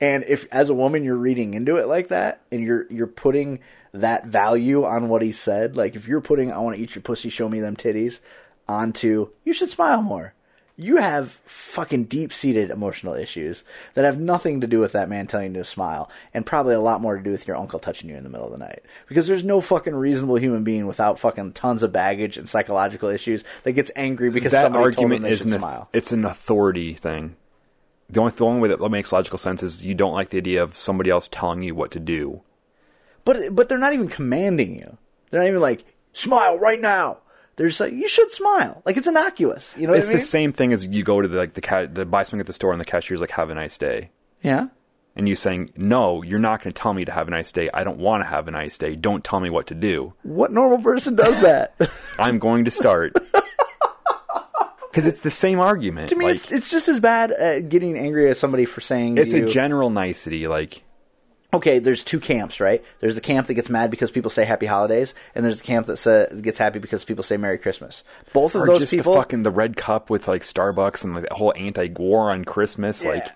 And 0.01 0.23
if 0.27 0.47
as 0.51 0.69
a 0.69 0.73
woman 0.73 1.03
you're 1.03 1.15
reading 1.15 1.53
into 1.53 1.75
it 1.75 1.87
like 1.87 2.07
that, 2.09 2.41
and 2.51 2.61
you're 2.63 2.87
you're 2.91 3.07
putting 3.07 3.59
that 3.91 4.25
value 4.25 4.85
on 4.85 5.09
what 5.09 5.21
he 5.21 5.31
said, 5.31 5.75
like 5.75 5.95
if 5.95 6.07
you're 6.07 6.21
putting 6.21 6.51
I 6.51 6.59
want 6.59 6.75
to 6.75 6.81
eat 6.81 6.95
your 6.95 7.01
pussy, 7.01 7.29
show 7.29 7.49
me 7.49 7.59
them 7.59 7.75
titties, 7.75 8.19
onto 8.67 9.29
you 9.43 9.53
should 9.53 9.69
smile 9.69 10.01
more. 10.01 10.33
You 10.77 10.95
have 10.95 11.31
fucking 11.45 12.05
deep 12.05 12.31
seated 12.31 12.69
emotional 12.69 13.13
issues 13.13 13.65
that 13.95 14.05
have 14.05 14.17
nothing 14.17 14.61
to 14.61 14.67
do 14.67 14.79
with 14.79 14.93
that 14.93 15.09
man 15.09 15.27
telling 15.27 15.53
you 15.53 15.61
to 15.61 15.65
smile, 15.65 16.09
and 16.33 16.45
probably 16.45 16.73
a 16.73 16.79
lot 16.79 17.01
more 17.01 17.17
to 17.17 17.23
do 17.23 17.31
with 17.31 17.45
your 17.45 17.57
uncle 17.57 17.79
touching 17.79 18.09
you 18.09 18.15
in 18.15 18.23
the 18.23 18.29
middle 18.29 18.45
of 18.45 18.53
the 18.53 18.57
night. 18.57 18.81
Because 19.07 19.27
there's 19.27 19.43
no 19.43 19.59
fucking 19.59 19.93
reasonable 19.93 20.37
human 20.37 20.63
being 20.63 20.87
without 20.87 21.19
fucking 21.19 21.51
tons 21.51 21.83
of 21.83 21.91
baggage 21.91 22.37
and 22.37 22.47
psychological 22.47 23.09
issues 23.09 23.43
that 23.63 23.73
gets 23.73 23.91
angry 23.97 24.29
because 24.29 24.53
that 24.53 24.63
somebody 24.63 24.83
told 24.83 24.95
them 24.95 25.03
argument 25.03 25.23
they 25.23 25.31
is 25.31 25.39
should 25.39 25.51
an, 25.51 25.59
smile. 25.59 25.89
it's 25.91 26.13
an 26.13 26.23
authority 26.23 26.93
thing. 26.93 27.35
The 28.09 28.21
only 28.21 28.31
the 28.31 28.45
only 28.45 28.61
way 28.61 28.69
that 28.69 28.89
makes 28.89 29.11
logical 29.11 29.37
sense 29.37 29.61
is 29.61 29.83
you 29.83 29.95
don't 29.95 30.13
like 30.13 30.29
the 30.29 30.37
idea 30.37 30.63
of 30.63 30.75
somebody 30.75 31.09
else 31.09 31.27
telling 31.29 31.61
you 31.61 31.75
what 31.75 31.91
to 31.91 31.99
do. 31.99 32.41
But 33.29 33.53
but 33.53 33.69
they're 33.69 33.77
not 33.77 33.93
even 33.93 34.07
commanding 34.07 34.73
you. 34.73 34.97
They're 35.29 35.39
not 35.41 35.47
even 35.47 35.61
like 35.61 35.85
smile 36.13 36.57
right 36.57 36.81
now. 36.81 37.19
They're 37.55 37.67
just 37.67 37.79
like 37.79 37.93
you 37.93 38.07
should 38.07 38.31
smile. 38.31 38.81
Like 38.87 38.97
it's 38.97 39.05
innocuous. 39.05 39.71
You 39.77 39.85
know 39.85 39.91
what 39.93 39.99
it's 39.99 40.07
I 40.07 40.13
mean? 40.13 40.17
the 40.17 40.25
same 40.25 40.51
thing 40.51 40.73
as 40.73 40.87
you 40.87 41.03
go 41.03 41.21
to 41.21 41.27
the 41.27 41.37
like 41.37 41.53
the 41.53 41.61
cat 41.61 41.93
the 41.93 42.07
buy 42.07 42.23
something 42.23 42.39
at 42.39 42.47
the 42.47 42.53
store 42.53 42.71
and 42.71 42.81
the 42.81 42.85
cashier's 42.85 43.21
like 43.21 43.29
have 43.29 43.51
a 43.51 43.53
nice 43.53 43.77
day. 43.77 44.09
Yeah. 44.41 44.69
And 45.15 45.29
you 45.29 45.35
saying, 45.35 45.73
No, 45.77 46.23
you're 46.23 46.39
not 46.39 46.63
gonna 46.63 46.73
tell 46.73 46.95
me 46.95 47.05
to 47.05 47.11
have 47.11 47.27
a 47.27 47.31
nice 47.31 47.51
day. 47.51 47.69
I 47.71 47.83
don't 47.83 47.99
wanna 47.99 48.25
have 48.25 48.47
a 48.47 48.51
nice 48.51 48.79
day. 48.79 48.95
Don't 48.95 49.23
tell 49.23 49.39
me 49.39 49.51
what 49.51 49.67
to 49.67 49.75
do. 49.75 50.15
What 50.23 50.51
normal 50.51 50.79
person 50.79 51.15
does 51.15 51.39
that? 51.41 51.75
I'm 52.17 52.39
going 52.39 52.65
to 52.65 52.71
start. 52.71 53.13
Because 54.89 55.05
it's 55.05 55.21
the 55.21 55.29
same 55.29 55.59
argument. 55.59 56.09
to 56.09 56.15
me, 56.15 56.25
like, 56.25 56.35
it's, 56.37 56.51
it's 56.51 56.71
just 56.71 56.87
as 56.87 56.99
bad 56.99 57.69
getting 57.69 57.95
angry 57.95 58.27
at 58.27 58.37
somebody 58.37 58.65
for 58.65 58.81
saying 58.81 59.19
it's 59.19 59.31
you, 59.31 59.45
a 59.45 59.47
general 59.47 59.91
nicety. 59.91 60.47
Like 60.47 60.81
okay, 61.53 61.79
there's 61.79 62.03
two 62.03 62.19
camps, 62.19 62.59
right? 62.59 62.83
There's 62.99 63.15
the 63.15 63.21
camp 63.21 63.47
that 63.47 63.53
gets 63.55 63.69
mad 63.69 63.91
because 63.91 64.11
people 64.11 64.29
say 64.29 64.45
Happy 64.45 64.65
Holidays, 64.65 65.13
and 65.35 65.43
there's 65.43 65.59
the 65.59 65.63
camp 65.63 65.87
that 65.87 65.97
sa 65.97 66.25
gets 66.27 66.57
happy 66.57 66.79
because 66.79 67.03
people 67.03 67.23
say 67.23 67.37
Merry 67.37 67.57
Christmas. 67.57 68.03
Both 68.33 68.55
of 68.55 68.61
or 68.61 68.67
those 68.67 68.79
just 68.79 68.91
people, 68.93 69.13
the 69.13 69.19
fucking 69.19 69.43
the 69.43 69.51
red 69.51 69.75
cup 69.75 70.09
with 70.09 70.27
like 70.27 70.43
Starbucks 70.43 71.03
and 71.03 71.15
like 71.15 71.27
the 71.27 71.35
whole 71.35 71.53
anti-war 71.55 72.31
on 72.31 72.45
Christmas. 72.45 73.03
Like, 73.03 73.27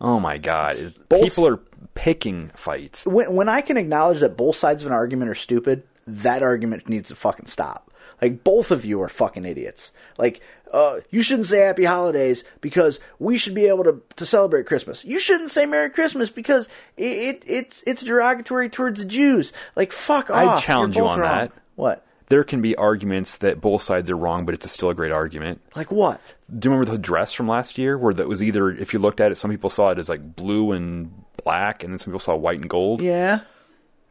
oh 0.00 0.20
my 0.20 0.38
god, 0.38 0.94
Both- 1.08 1.22
people 1.22 1.46
are 1.46 1.60
picking 1.94 2.50
fights. 2.54 3.06
when 3.06 3.34
when 3.34 3.48
I 3.48 3.60
can 3.60 3.76
acknowledge 3.76 4.20
that 4.20 4.36
both 4.36 4.56
sides 4.56 4.82
of 4.82 4.86
an 4.86 4.92
argument 4.92 5.30
are 5.30 5.34
stupid, 5.34 5.82
that 6.06 6.42
argument 6.42 6.88
needs 6.88 7.08
to 7.10 7.16
fucking 7.16 7.46
stop. 7.46 7.89
Like 8.20 8.44
both 8.44 8.70
of 8.70 8.84
you 8.84 9.00
are 9.02 9.08
fucking 9.08 9.44
idiots. 9.44 9.92
Like 10.18 10.40
uh, 10.72 11.00
you 11.10 11.22
shouldn't 11.22 11.48
say 11.48 11.60
Happy 11.60 11.84
Holidays 11.84 12.44
because 12.60 13.00
we 13.18 13.38
should 13.38 13.54
be 13.54 13.66
able 13.66 13.84
to 13.84 14.02
to 14.16 14.26
celebrate 14.26 14.66
Christmas. 14.66 15.04
You 15.04 15.18
shouldn't 15.18 15.50
say 15.50 15.66
Merry 15.66 15.90
Christmas 15.90 16.30
because 16.30 16.68
it, 16.96 17.04
it 17.04 17.44
it's 17.46 17.82
it's 17.86 18.02
derogatory 18.02 18.68
towards 18.68 19.00
the 19.00 19.06
Jews. 19.06 19.52
Like 19.76 19.92
fuck 19.92 20.30
off. 20.30 20.58
I 20.58 20.60
challenge 20.60 20.96
you 20.96 21.06
on 21.06 21.20
wrong. 21.20 21.30
that. 21.30 21.52
What? 21.76 22.06
There 22.28 22.44
can 22.44 22.62
be 22.62 22.76
arguments 22.76 23.38
that 23.38 23.60
both 23.60 23.82
sides 23.82 24.08
are 24.08 24.16
wrong, 24.16 24.44
but 24.44 24.54
it's 24.54 24.70
still 24.70 24.90
a 24.90 24.94
great 24.94 25.10
argument. 25.10 25.60
Like 25.74 25.90
what? 25.90 26.34
Do 26.48 26.68
you 26.68 26.72
remember 26.72 26.92
the 26.92 26.98
dress 26.98 27.32
from 27.32 27.48
last 27.48 27.76
year, 27.76 27.98
where 27.98 28.14
that 28.14 28.28
was 28.28 28.40
either 28.40 28.70
if 28.70 28.92
you 28.92 29.00
looked 29.00 29.20
at 29.20 29.32
it, 29.32 29.36
some 29.36 29.50
people 29.50 29.70
saw 29.70 29.90
it 29.90 29.98
as 29.98 30.08
like 30.08 30.36
blue 30.36 30.70
and 30.70 31.12
black, 31.42 31.82
and 31.82 31.92
then 31.92 31.98
some 31.98 32.12
people 32.12 32.20
saw 32.20 32.36
white 32.36 32.60
and 32.60 32.70
gold. 32.70 33.02
Yeah. 33.02 33.40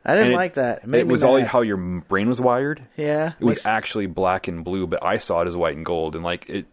I 0.10 0.16
didn't 0.16 0.26
And 0.28 0.34
it- 0.34 0.38
like 0.38 0.54
that. 0.56 0.78
It, 0.80 0.88
made 0.88 1.06
me 1.08 1.12
was 1.12 1.24
all 1.24 1.40
how 1.42 1.62
your 1.62 1.78
brain 1.78 2.28
was 2.30 2.42
wired. 2.42 2.82
Yeah. 2.98 3.34
It 3.40 3.44
was 3.46 3.58
Makes- 3.58 3.66
actually 3.66 4.06
black 4.08 4.48
and 4.48 4.64
blue, 4.64 4.88
but 4.88 5.04
I 5.04 5.18
saw 5.18 5.42
it 5.42 5.48
as 5.48 5.56
white 5.56 5.76
and 5.78 5.86
gold, 5.86 6.16
and 6.16 6.24
like 6.24 6.50
it, 6.50 6.66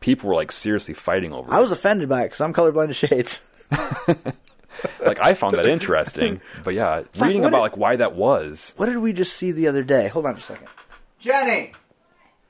people 0.00 0.28
were 0.28 0.34
like 0.34 0.52
seriously 0.52 0.94
fighting 0.94 1.32
over 1.32 1.50
it. 1.50 1.54
I 1.54 1.60
was 1.60 1.72
offended 1.72 2.08
by 2.08 2.22
it 2.22 2.26
because 2.26 2.40
I'm 2.40 2.52
colorblind 2.52 2.88
to 2.88 2.94
shades. 2.94 3.40
like 5.04 5.20
I 5.20 5.34
found 5.34 5.54
that 5.54 5.66
interesting, 5.66 6.40
but 6.64 6.74
yeah, 6.74 7.02
Fuck, 7.14 7.26
reading 7.26 7.42
what 7.42 7.48
about 7.48 7.58
did- 7.58 7.62
like 7.62 7.76
why 7.76 7.96
that 7.96 8.14
was. 8.14 8.72
What 8.76 8.86
did 8.86 8.98
we 8.98 9.12
just 9.12 9.34
see 9.34 9.52
the 9.52 9.68
other 9.68 9.82
day? 9.82 10.08
Hold 10.08 10.26
on 10.26 10.36
just 10.36 10.48
a 10.50 10.52
second. 10.54 10.68
Jenny, 11.18 11.72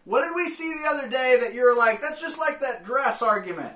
what 0.05 0.22
did 0.24 0.34
we 0.34 0.49
see 0.49 0.72
the 0.82 0.88
other 0.88 1.09
day 1.09 1.38
that 1.41 1.55
you're 1.55 1.76
like, 1.76 2.01
that's 2.03 2.20
just 2.20 2.38
like 2.38 2.61
that 2.61 2.84
dress 2.84 3.20
argument? 3.22 3.74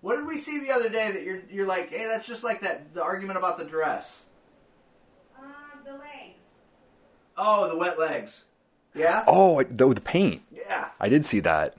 What 0.00 0.16
did 0.16 0.26
we 0.26 0.38
see 0.38 0.58
the 0.58 0.72
other 0.72 0.88
day 0.88 1.12
that 1.12 1.22
you're 1.22 1.42
you're 1.50 1.66
like, 1.66 1.90
hey, 1.90 2.06
that's 2.06 2.26
just 2.26 2.42
like 2.42 2.62
that 2.62 2.92
the 2.94 3.02
argument 3.02 3.38
about 3.38 3.56
the 3.58 3.64
dress? 3.64 4.24
The 5.92 5.98
legs. 5.98 6.34
Oh, 7.36 7.68
the 7.68 7.76
wet 7.76 7.98
legs. 7.98 8.44
Yeah? 8.94 9.24
Oh, 9.26 9.62
though 9.70 9.92
the 9.92 10.00
paint. 10.00 10.42
Yeah. 10.54 10.88
I 11.00 11.08
did 11.08 11.24
see 11.24 11.40
that. 11.40 11.74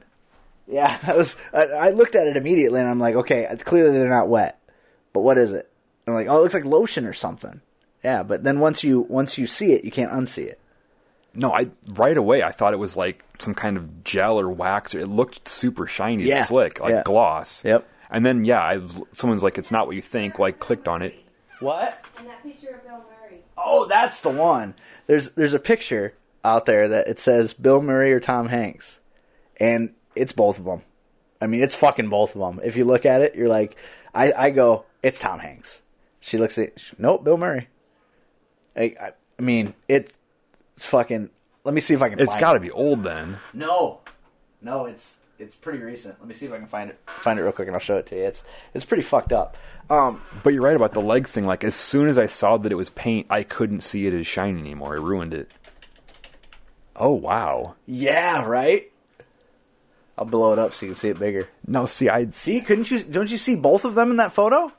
Yeah, 0.68 0.97
I 1.07 1.14
was. 1.16 1.36
I, 1.53 1.64
I 1.66 1.89
looked 1.89 2.16
at 2.16 2.28
it 2.28 2.38
immediately, 2.38 2.80
and 2.80 2.89
I'm 2.89 2.99
like, 2.99 3.16
okay, 3.16 3.47
it's 3.49 3.64
clearly 3.64 3.97
they're 3.97 4.09
not 4.09 4.30
wet, 4.30 4.59
but 5.11 5.22
what 5.22 5.38
is 5.38 5.51
it? 5.51 5.70
And 6.05 6.16
I'm 6.16 6.20
like, 6.24 6.34
oh, 6.34 6.38
it 6.39 6.41
looks 6.41 6.53
like 6.53 6.66
lotion 6.66 7.05
or 7.05 7.14
something. 7.14 7.61
Yeah, 8.03 8.24
but 8.24 8.43
then 8.43 8.59
once 8.59 8.84
you 8.84 9.01
once 9.01 9.38
you 9.38 9.47
see 9.47 9.74
it, 9.74 9.84
you 9.86 9.91
can't 9.91 10.11
unsee 10.11 10.45
it. 10.45 10.59
No, 11.34 11.51
I 11.53 11.70
right 11.89 12.16
away 12.18 12.43
I 12.43 12.51
thought 12.51 12.74
it 12.74 12.78
was 12.78 12.95
like 12.95 13.24
some 13.39 13.53
kind 13.55 13.76
of 13.78 14.03
gel 14.03 14.39
or 14.39 14.49
wax. 14.49 14.93
Or 14.95 14.99
it 14.99 15.07
looked 15.07 15.47
super 15.47 15.88
shiny, 15.88 16.24
Yeah, 16.26 16.38
and 16.39 16.45
slick, 16.45 16.80
like 16.80 16.91
yeah. 16.91 17.03
gloss. 17.03 17.64
Yep. 17.66 17.88
And 18.09 18.26
then 18.26 18.45
yeah, 18.45 18.61
I, 18.61 18.82
someone's 19.14 19.43
like, 19.43 19.57
"It's 19.57 19.72
not 19.72 19.88
what 19.88 19.95
you 19.95 20.01
think." 20.01 20.38
Well, 20.39 20.47
I 20.47 20.51
clicked 20.51 20.88
on 20.88 21.01
it. 21.01 21.16
What? 21.59 21.97
And 22.18 22.28
that 22.28 22.43
picture 22.43 22.70
of 22.70 22.84
Bill 22.84 22.97
Murray. 22.99 23.12
Oh, 23.64 23.86
that's 23.88 24.22
the 24.22 24.30
one. 24.30 24.76
There's 25.07 25.32
there's 25.32 25.53
a 25.53 25.59
picture 25.59 26.14
out 26.43 26.66
there 26.66 26.88
that 26.88 27.07
it 27.07 27.20
says 27.20 27.53
Bill 27.53 27.82
Murray 27.82 28.11
or 28.14 28.20
Tom 28.20 28.47
Hanks, 28.47 28.99
and 29.57 29.93
it's 30.16 30.34
both 30.34 30.59
of 30.59 30.66
them. 30.66 30.82
I 31.41 31.47
mean, 31.47 31.61
it's 31.61 31.76
fucking 31.76 32.09
both 32.09 32.36
of 32.36 32.41
them. 32.41 32.61
If 32.64 32.76
you 32.76 32.86
look 32.86 33.05
at 33.05 33.22
it, 33.22 33.36
you're 33.36 33.49
like, 33.49 33.76
I 34.14 34.32
I 34.34 34.49
go, 34.49 34.86
it's 35.01 35.20
Tom 35.20 35.39
Hanks. 35.39 35.82
She 36.20 36.38
looks 36.38 36.57
at, 36.57 36.74
nope, 36.97 37.24
Bill 37.24 37.38
Murray. 37.38 37.68
I 38.76 38.95
I, 38.99 39.11
I 39.38 39.41
mean, 39.41 39.74
it, 39.88 40.14
it's 40.76 40.86
fucking. 40.86 41.30
Let 41.64 41.74
me 41.74 41.82
see 41.82 41.93
if 41.93 42.01
I 42.01 42.09
can. 42.09 42.20
It's 42.20 42.36
got 42.36 42.53
to 42.53 42.57
it. 42.57 42.61
be 42.61 42.72
old 42.72 43.03
then. 43.03 43.38
No, 43.53 44.01
no, 44.61 44.86
it's 44.86 45.18
it's 45.39 45.55
pretty 45.55 45.79
recent. 45.79 46.15
Let 46.19 46.27
me 46.27 46.34
see 46.34 46.45
if 46.45 46.53
I 46.53 46.57
can 46.57 46.67
find 46.67 46.89
it 46.89 46.99
find 47.05 47.39
it 47.39 47.43
real 47.43 47.51
quick, 47.51 47.67
and 47.67 47.75
I'll 47.75 47.81
show 47.81 47.97
it 47.97 48.05
to 48.07 48.15
you. 48.15 48.23
It's 48.23 48.43
it's 48.73 48.86
pretty 48.86 49.03
fucked 49.03 49.34
up. 49.34 49.57
Um, 49.89 50.21
But 50.43 50.53
you're 50.53 50.61
right 50.61 50.75
about 50.75 50.93
the 50.93 51.01
legs 51.01 51.31
thing. 51.31 51.45
Like 51.45 51.63
as 51.63 51.75
soon 51.75 52.07
as 52.07 52.17
I 52.17 52.27
saw 52.27 52.57
that 52.57 52.71
it 52.71 52.75
was 52.75 52.89
paint, 52.91 53.27
I 53.29 53.43
couldn't 53.43 53.81
see 53.81 54.07
it 54.07 54.13
as 54.13 54.25
shiny 54.27 54.59
anymore. 54.59 54.95
It 54.95 55.01
ruined 55.01 55.34
it. 55.34 55.49
Oh 56.95 57.11
wow. 57.13 57.75
yeah, 57.86 58.45
right. 58.45 58.91
I'll 60.17 60.25
blow 60.25 60.53
it 60.53 60.59
up 60.59 60.73
so 60.75 60.86
you 60.86 60.91
can 60.91 60.99
see 60.99 61.09
it 61.09 61.17
bigger. 61.17 61.49
No, 61.65 61.88
see, 61.88 62.07
I 62.07 62.29
See, 62.29 62.61
couldn't 62.61 62.91
you? 62.91 63.01
Don't 63.01 63.31
you 63.31 63.38
see 63.38 63.55
both 63.55 63.84
of 63.84 63.95
them 63.95 64.11
in 64.11 64.17
that 64.17 64.31
photo? 64.31 64.71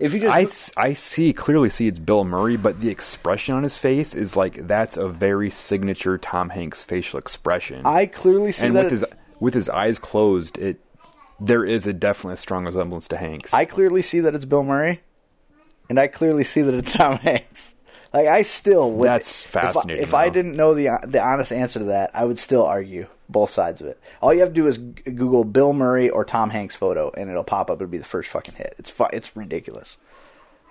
If 0.00 0.14
you 0.14 0.20
just, 0.20 0.72
I, 0.78 0.82
I 0.88 0.92
see 0.94 1.32
clearly 1.34 1.68
see 1.68 1.86
it's 1.86 1.98
Bill 1.98 2.24
Murray, 2.24 2.56
but 2.56 2.80
the 2.80 2.88
expression 2.88 3.54
on 3.54 3.62
his 3.62 3.76
face 3.76 4.14
is 4.14 4.34
like 4.34 4.66
that's 4.66 4.96
a 4.96 5.06
very 5.06 5.50
signature 5.50 6.16
Tom 6.18 6.48
Hanks 6.48 6.82
facial 6.82 7.18
expression. 7.18 7.82
I 7.84 8.06
clearly 8.06 8.50
see 8.50 8.66
and 8.66 8.76
that. 8.76 8.84
with 8.84 8.92
his 8.92 9.04
with 9.40 9.54
his 9.54 9.68
eyes 9.68 9.98
closed, 9.98 10.58
it 10.58 10.78
there 11.40 11.64
is 11.64 11.86
a 11.86 11.92
definitely 11.92 12.36
strong 12.36 12.66
resemblance 12.66 13.08
to 13.08 13.16
Hanks. 13.16 13.52
I 13.54 13.64
clearly 13.64 14.02
see 14.02 14.20
that 14.20 14.34
it's 14.34 14.44
Bill 14.44 14.62
Murray, 14.62 15.00
and 15.88 15.98
I 15.98 16.06
clearly 16.06 16.44
see 16.44 16.60
that 16.62 16.74
it's 16.74 16.92
Tom 16.96 17.16
Hanks. 17.18 17.74
Like 18.12 18.26
I 18.26 18.42
still 18.42 18.90
would. 18.92 19.06
That's 19.08 19.44
if 19.44 19.56
I- 19.56 19.60
fascinating, 19.72 20.02
If, 20.02 20.14
I, 20.14 20.28
didn't 20.28 20.56
know 20.56 20.74
the 20.74 20.88
the 21.06 21.20
honest 21.22 21.52
answer 21.52 21.78
to 21.78 21.84
that, 21.86 22.10
I 22.14 22.24
would 22.24 22.38
still 22.38 22.64
argue 22.66 23.06
both 23.28 23.50
sides 23.50 23.80
of 23.80 23.86
it. 23.86 24.00
All 24.20 24.34
you 24.34 24.40
have 24.40 24.48
to 24.48 24.54
do 24.54 24.66
is 24.66 24.78
Google 24.78 25.44
Bill 25.44 25.72
Murray 25.72 26.10
or 26.10 26.24
Tom 26.24 26.50
Hanks 26.50 26.74
photo, 26.74 27.12
and 27.16 27.30
it'll 27.30 27.44
pop 27.44 27.70
up. 27.70 27.76
It'll 27.80 27.86
be 27.90 27.98
the 27.98 28.04
first 28.04 28.28
fucking 28.30 28.56
hit. 28.56 28.74
It's 28.78 28.90
fu- 28.90 29.06
It's 29.12 29.36
ridiculous. 29.36 29.96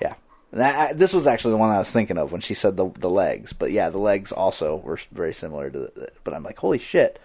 Yeah. 0.01 0.15
That, 0.51 0.77
I, 0.89 0.93
this 0.93 1.13
was 1.13 1.27
actually 1.27 1.51
the 1.51 1.57
one 1.57 1.69
I 1.69 1.77
was 1.79 1.89
thinking 1.91 2.17
of 2.17 2.31
when 2.33 2.41
she 2.41 2.53
said 2.53 2.75
the 2.75 2.89
the 2.99 3.09
legs, 3.09 3.53
but 3.53 3.71
yeah, 3.71 3.89
the 3.89 3.99
legs 3.99 4.31
also 4.33 4.75
were 4.75 4.99
very 5.11 5.33
similar 5.33 5.69
to. 5.69 5.79
The, 5.79 6.09
but 6.25 6.33
I'm 6.33 6.43
like, 6.43 6.57
holy 6.57 6.79
shit, 6.79 7.19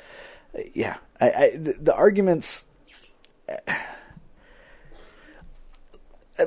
yeah. 0.75 0.97
I, 1.21 1.31
I 1.31 1.51
the, 1.57 1.73
the 1.75 1.95
arguments 1.95 2.65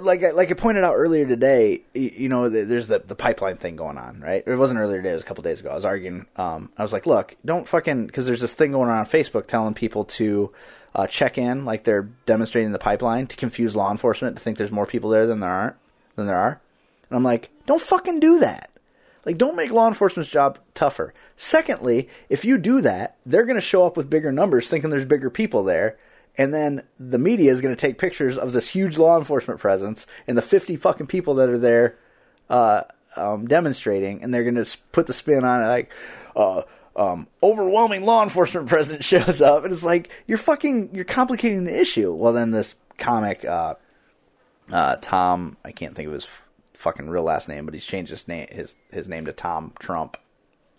like 0.02 0.24
I, 0.24 0.32
like 0.32 0.52
I 0.52 0.54
pointed 0.54 0.84
out 0.84 0.96
earlier 0.96 1.26
today, 1.26 1.82
y- 1.96 2.12
you 2.16 2.30
know, 2.30 2.50
th- 2.50 2.68
there's 2.68 2.88
the 2.88 3.00
the 3.00 3.16
pipeline 3.16 3.58
thing 3.58 3.76
going 3.76 3.98
on, 3.98 4.20
right? 4.20 4.44
It 4.46 4.56
wasn't 4.56 4.80
earlier 4.80 4.98
today; 4.98 5.12
it 5.12 5.14
was 5.14 5.24
a 5.24 5.26
couple 5.26 5.44
days 5.44 5.60
ago. 5.62 5.70
I 5.70 5.76
was 5.76 5.86
arguing. 5.86 6.26
Um, 6.36 6.70
I 6.78 6.84
was 6.84 6.92
like, 6.92 7.06
"Look, 7.06 7.36
don't 7.46 7.68
fucking," 7.68 8.08
because 8.08 8.26
there's 8.26 8.42
this 8.42 8.54
thing 8.54 8.74
going 8.74 8.90
on 8.90 8.98
on 8.98 9.06
Facebook 9.06 9.48
telling 9.48 9.74
people 9.74 10.04
to 10.06 10.52
uh, 10.94 11.08
check 11.08 11.38
in, 11.38 11.64
like 11.64 11.86
they're 11.86 12.10
demonstrating 12.26 12.74
the 12.74 12.80
pipeline 12.80 13.28
to 13.28 13.36
confuse 13.38 13.76
law 13.76 13.92
enforcement 13.92 14.38
to 14.38 14.44
think 14.44 14.58
there's 14.58 14.72
more 14.72 14.86
people 14.86 15.10
there 15.10 15.26
than 15.26 15.40
there 15.40 15.52
aren't 15.52 15.76
than 16.16 16.26
there 16.26 16.38
are. 16.38 16.60
And 17.10 17.16
I'm 17.16 17.24
like, 17.24 17.50
don't 17.66 17.82
fucking 17.82 18.20
do 18.20 18.40
that. 18.40 18.70
Like, 19.28 19.38
don't 19.38 19.58
make 19.58 19.72
law 19.72 19.90
enforcement's 19.90 20.32
job 20.32 20.58
tougher. 20.74 21.14
Secondly, 21.36 22.08
if 22.30 22.46
you 22.46 22.58
do 22.58 22.80
that, 22.80 23.18
they're 23.26 23.44
going 23.44 23.56
to 23.56 23.62
show 23.62 23.86
up 23.86 23.98
with 23.98 24.10
bigger 24.10 24.32
numbers, 24.32 24.70
thinking 24.70 24.90
there's 24.90 25.04
bigger 25.04 25.30
people 25.30 25.66
there, 25.66 25.98
and 26.38 26.54
then 26.54 26.84
the 26.98 27.20
media 27.20 27.52
is 27.52 27.60
going 27.60 27.76
to 27.76 27.80
take 27.80 27.98
pictures 27.98 28.38
of 28.38 28.54
this 28.54 28.70
huge 28.70 28.98
law 28.98 29.18
enforcement 29.18 29.60
presence 29.60 30.08
and 30.28 30.38
the 30.38 30.42
50 30.42 30.78
fucking 30.78 31.08
people 31.08 31.34
that 31.36 31.50
are 31.50 31.58
there 31.58 31.98
uh, 32.50 32.84
um, 33.18 33.46
demonstrating, 33.50 34.24
and 34.24 34.34
they're 34.34 34.44
going 34.44 34.56
to 34.56 34.78
put 34.94 35.08
the 35.08 35.14
spin 35.14 35.44
on 35.44 35.62
it 35.62 35.68
like, 35.68 35.92
uh, 36.38 36.62
um, 36.96 37.28
overwhelming 37.44 38.06
law 38.06 38.24
enforcement 38.24 38.68
presence 38.70 39.04
shows 39.04 39.42
up, 39.42 39.66
and 39.66 39.74
it's 39.74 39.84
like 39.84 40.10
you're 40.26 40.38
fucking 40.38 40.92
you're 40.94 41.04
complicating 41.04 41.66
the 41.66 41.78
issue. 41.78 42.14
Well, 42.14 42.32
then 42.32 42.52
this 42.52 42.76
comic, 42.98 43.44
uh, 43.44 43.76
uh, 44.72 44.96
Tom, 45.02 45.58
I 45.66 45.74
can't 45.74 45.96
think 45.96 46.08
of 46.08 46.14
his 46.14 46.28
fucking 46.78 47.10
real 47.10 47.24
last 47.24 47.48
name, 47.48 47.66
but 47.66 47.74
he's 47.74 47.86
changed 47.86 48.12
his 48.12 48.28
name 48.28 48.48
his 48.50 48.76
his 48.92 49.08
name 49.08 49.26
to 49.26 49.34
Tom 49.34 49.74
Trump 49.80 50.18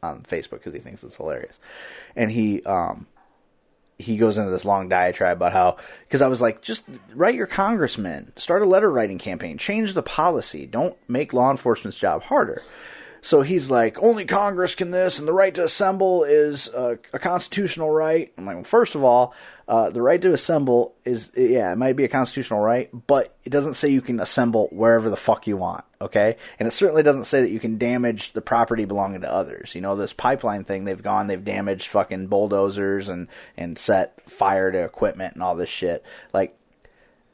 on 0.03 0.22
Facebook 0.22 0.53
because 0.53 0.72
he 0.72 0.78
thinks 0.78 1.03
it's 1.03 1.16
hilarious, 1.16 1.59
and 2.16 2.30
he 2.30 2.62
um 2.62 3.07
he 3.99 4.16
goes 4.16 4.38
into 4.38 4.51
this 4.51 4.64
long 4.64 4.88
diatribe 4.88 5.38
about 5.38 5.53
how 5.53 5.76
because 6.07 6.22
I 6.22 6.28
was 6.28 6.40
like, 6.40 6.62
just 6.62 6.84
write 7.14 7.34
your 7.34 7.49
congressman, 7.49 8.32
start 8.36 8.62
a 8.62 8.66
letter 8.66 8.90
writing 8.90 9.18
campaign, 9.18 9.59
change 9.59 9.94
the 9.94 10.03
policy, 10.03 10.66
don't 10.66 10.96
make 11.09 11.32
law 11.32 11.51
enforcement's 11.51 11.99
job 11.99 12.22
harder. 12.22 12.62
So 13.20 13.42
he's 13.42 13.70
like, 13.70 14.00
only 14.02 14.24
Congress 14.24 14.74
can 14.74 14.90
this, 14.90 15.18
and 15.18 15.26
the 15.26 15.32
right 15.32 15.54
to 15.54 15.64
assemble 15.64 16.24
is 16.24 16.68
a, 16.68 16.98
a 17.12 17.18
constitutional 17.18 17.90
right. 17.90 18.32
I'm 18.38 18.46
like, 18.46 18.56
well, 18.56 18.64
first 18.64 18.94
of 18.94 19.02
all, 19.02 19.34
uh, 19.66 19.90
the 19.90 20.00
right 20.00 20.22
to 20.22 20.32
assemble 20.32 20.94
is, 21.04 21.30
yeah, 21.36 21.70
it 21.72 21.76
might 21.76 21.96
be 21.96 22.04
a 22.04 22.08
constitutional 22.08 22.60
right, 22.60 22.88
but 23.06 23.36
it 23.44 23.50
doesn't 23.50 23.74
say 23.74 23.88
you 23.88 24.00
can 24.00 24.18
assemble 24.18 24.68
wherever 24.72 25.10
the 25.10 25.16
fuck 25.16 25.46
you 25.46 25.56
want, 25.56 25.84
okay? 26.00 26.36
And 26.58 26.66
it 26.66 26.70
certainly 26.70 27.02
doesn't 27.02 27.24
say 27.24 27.42
that 27.42 27.50
you 27.50 27.60
can 27.60 27.76
damage 27.76 28.32
the 28.32 28.40
property 28.40 28.86
belonging 28.86 29.20
to 29.22 29.32
others. 29.32 29.74
You 29.74 29.82
know, 29.82 29.94
this 29.94 30.12
pipeline 30.14 30.64
thing, 30.64 30.84
they've 30.84 31.02
gone, 31.02 31.26
they've 31.26 31.44
damaged 31.44 31.88
fucking 31.88 32.28
bulldozers 32.28 33.08
and, 33.08 33.28
and 33.56 33.78
set 33.78 34.18
fire 34.30 34.72
to 34.72 34.84
equipment 34.84 35.34
and 35.34 35.42
all 35.42 35.54
this 35.54 35.68
shit. 35.68 36.02
Like, 36.32 36.56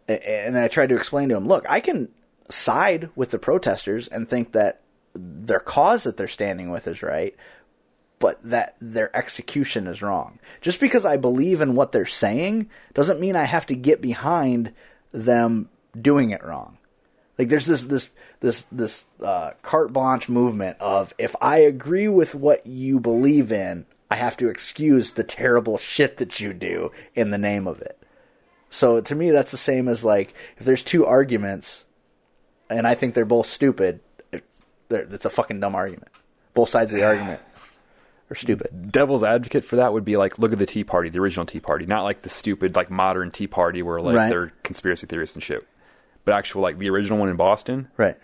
and 0.09 0.55
then 0.55 0.65
I 0.65 0.69
tried 0.69 0.89
to 0.89 0.97
explain 0.97 1.29
to 1.29 1.37
him, 1.37 1.47
look, 1.47 1.65
I 1.69 1.81
can 1.81 2.09
side 2.51 3.11
with 3.15 3.31
the 3.31 3.39
protesters 3.39 4.09
and 4.09 4.29
think 4.29 4.53
that 4.53 4.81
their 5.15 5.61
cause 5.61 6.05
that 6.05 6.17
they're 6.17 6.29
standing 6.29 6.71
with 6.71 6.87
is 6.87 7.03
right, 7.03 7.35
but 8.19 8.43
that 8.43 8.77
their 8.81 9.15
execution 9.17 9.87
is 9.87 10.03
wrong. 10.03 10.39
Just 10.61 10.81
because 10.81 11.05
I 11.05 11.17
believe 11.17 11.61
in 11.61 11.75
what 11.75 11.93
they're 11.93 12.07
saying 12.07 12.69
doesn't 12.95 13.21
mean 13.21 13.37
I 13.37 13.45
have 13.45 13.67
to 13.67 13.75
get 13.75 14.01
behind 14.01 14.73
them 15.13 15.69
doing 16.01 16.31
it 16.31 16.45
wrong. 16.45 16.79
Like 17.39 17.49
there's 17.49 17.67
this 17.67 17.85
this 17.85 18.11
this 18.41 18.65
this 18.71 19.05
uh, 19.21 19.53
carte 19.63 19.93
blanche 19.93 20.29
movement 20.29 20.77
of 20.81 21.13
if 21.19 21.35
I 21.41 21.59
agree 21.59 22.09
with 22.09 22.35
what 22.35 22.67
you 22.67 23.01
believe 23.01 23.53
in, 23.53 23.87
I 24.11 24.17
have 24.17 24.37
to 24.39 24.49
excuse 24.49 25.13
the 25.13 25.25
terrible 25.25 25.79
shit 25.79 26.19
that 26.19 26.39
you 26.41 26.53
do 26.53 26.93
in 27.15 27.31
the 27.31 27.39
name 27.39 27.67
of 27.67 27.81
it. 27.81 28.01
So 28.71 29.01
to 29.01 29.15
me, 29.15 29.31
that's 29.31 29.51
the 29.51 29.57
same 29.57 29.89
as 29.89 30.05
like 30.05 30.35
if 30.57 30.65
there's 30.65 30.85
two 30.85 31.05
arguments, 31.05 31.85
and 32.71 32.87
I 32.87 32.95
think 32.95 33.15
they're 33.15 33.25
both 33.25 33.47
stupid. 33.47 34.01
They're- 34.89 35.09
It's 35.11 35.25
a 35.25 35.31
fucking 35.31 35.61
dumb 35.61 35.75
argument. 35.75 36.09
Both 36.55 36.69
sides 36.71 36.93
of 36.93 36.97
the 36.99 37.05
argument 37.05 37.41
are 38.31 38.35
stupid. 38.37 38.93
Devil's 38.93 39.23
advocate 39.25 39.65
for 39.65 39.77
that 39.77 39.93
would 39.93 40.05
be 40.05 40.17
like, 40.17 40.39
look 40.39 40.53
at 40.53 40.59
the 40.59 40.67
Tea 40.67 40.85
Party, 40.85 41.09
the 41.09 41.19
original 41.19 41.47
Tea 41.47 41.61
Party, 41.61 41.87
not 41.87 42.03
like 42.05 42.23
the 42.23 42.29
stupid 42.29 42.77
like 42.77 42.91
modern 42.91 43.31
Tea 43.31 43.47
Party 43.47 43.83
where 43.83 44.01
like 44.01 44.17
Right. 44.17 44.29
they're 44.29 44.53
conspiracy 44.63 45.07
theorists 45.07 45.35
and 45.37 45.43
shit, 45.43 45.67
but 46.25 46.35
actual 46.35 46.63
like 46.63 46.79
the 46.79 46.91
original 46.91 47.19
one 47.19 47.29
in 47.29 47.37
Boston. 47.37 47.89
Right. 47.97 48.17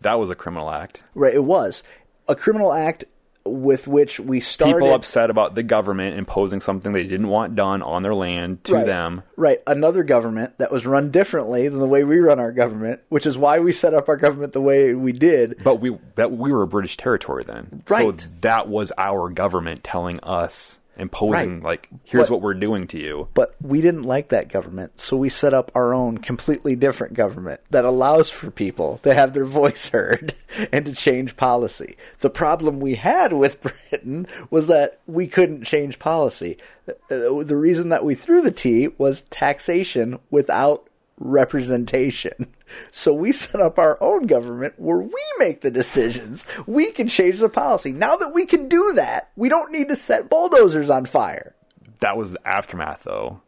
That 0.00 0.14
was 0.18 0.30
a 0.30 0.34
criminal 0.34 0.70
act. 0.70 1.02
Right. 1.14 1.34
It 1.34 1.44
was 1.44 1.82
a 2.28 2.34
criminal 2.34 2.72
act 2.72 3.04
with 3.46 3.86
which 3.86 4.20
we 4.20 4.40
started. 4.40 4.74
People 4.80 4.94
upset 4.94 5.30
about 5.30 5.54
the 5.54 5.62
government 5.62 6.16
imposing 6.16 6.60
something 6.60 6.92
they 6.92 7.04
didn't 7.04 7.28
want 7.28 7.54
done 7.54 7.82
on 7.82 8.02
their 8.02 8.14
land 8.14 8.64
to 8.64 8.74
right, 8.74 8.86
them. 8.86 9.22
Right. 9.36 9.62
Another 9.66 10.02
government 10.02 10.58
that 10.58 10.70
was 10.72 10.86
run 10.86 11.10
differently 11.10 11.68
than 11.68 11.80
the 11.80 11.86
way 11.88 12.04
we 12.04 12.18
run 12.18 12.38
our 12.38 12.52
government, 12.52 13.00
which 13.08 13.26
is 13.26 13.36
why 13.38 13.58
we 13.58 13.72
set 13.72 13.94
up 13.94 14.08
our 14.08 14.16
government 14.16 14.52
the 14.52 14.60
way 14.60 14.94
we 14.94 15.12
did. 15.12 15.56
But 15.62 15.76
we 15.76 15.96
that 16.16 16.32
we 16.32 16.52
were 16.52 16.62
a 16.62 16.66
British 16.66 16.96
territory 16.96 17.44
then, 17.44 17.82
Right. 17.88 18.20
so 18.20 18.28
that 18.40 18.68
was 18.68 18.92
our 18.98 19.30
government 19.30 19.84
telling 19.84 20.20
us, 20.22 20.78
imposing 20.98 21.54
Right. 21.56 21.62
like, 21.62 21.88
here's 22.04 22.24
But- 22.24 22.30
what 22.32 22.42
we're 22.42 22.54
doing 22.54 22.86
to 22.88 22.98
you. 22.98 23.28
But 23.34 23.54
we 23.60 23.80
didn't 23.80 24.04
like 24.04 24.28
that 24.28 24.48
government, 24.48 25.00
so 25.00 25.16
we 25.16 25.28
set 25.28 25.52
up 25.54 25.70
our 25.74 25.92
own 25.94 26.18
completely 26.18 26.74
different 26.76 27.14
government 27.14 27.60
that 27.70 27.84
allows 27.84 28.30
for 28.30 28.50
people 28.50 29.00
to 29.02 29.14
have 29.14 29.32
their 29.34 29.44
voice 29.62 29.88
heard 29.88 30.34
and 30.72 30.84
to 30.86 30.92
change 30.92 31.36
policy. 31.36 31.96
The 32.20 32.30
problem 32.30 32.80
we 32.80 32.94
had 32.94 33.32
with 33.32 33.60
Britain 33.90 34.26
was 34.50 34.66
that 34.68 35.00
we 35.06 35.26
couldn't 35.26 35.64
change 35.64 35.98
policy. 35.98 36.56
Uh, 36.88 36.94
The 37.42 37.56
reason 37.56 37.88
that 37.90 38.04
we 38.04 38.14
threw 38.14 38.40
the 38.40 38.50
tea 38.50 38.88
was 38.98 39.22
taxation 39.30 40.18
without 40.30 40.88
representation. 41.18 42.46
So 42.90 43.12
we 43.14 43.30
set 43.32 43.60
up 43.60 43.78
our 43.78 43.96
own 44.02 44.26
government 44.26 44.74
where 44.76 44.98
we 44.98 45.22
make 45.38 45.60
the 45.60 45.70
decisions. 45.70 46.44
We 46.66 46.90
can 46.92 47.08
change 47.08 47.38
the 47.38 47.48
policy. 47.48 47.92
Now 47.92 48.16
that 48.16 48.34
we 48.34 48.44
can 48.44 48.68
do 48.68 48.92
that, 48.94 49.30
we 49.36 49.48
don't 49.48 49.70
need 49.72 49.88
to 49.88 49.96
set 49.96 50.28
bulldozers 50.28 50.90
on 50.90 51.06
fire. 51.06 51.54
That 52.00 52.16
was 52.16 52.32
the 52.32 52.46
aftermath, 52.48 53.04
though. 53.04 53.40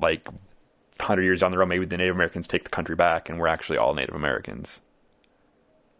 like 0.00 0.26
100 0.98 1.22
years 1.22 1.40
down 1.40 1.50
the 1.52 1.58
road, 1.58 1.66
maybe 1.68 1.84
the 1.84 1.96
Native 1.96 2.14
Americans 2.14 2.46
take 2.46 2.64
the 2.64 2.70
country 2.70 2.96
back 2.96 3.28
and 3.28 3.38
we're 3.38 3.46
actually 3.46 3.78
all 3.78 3.94
Native 3.94 4.14
Americans. 4.14 4.80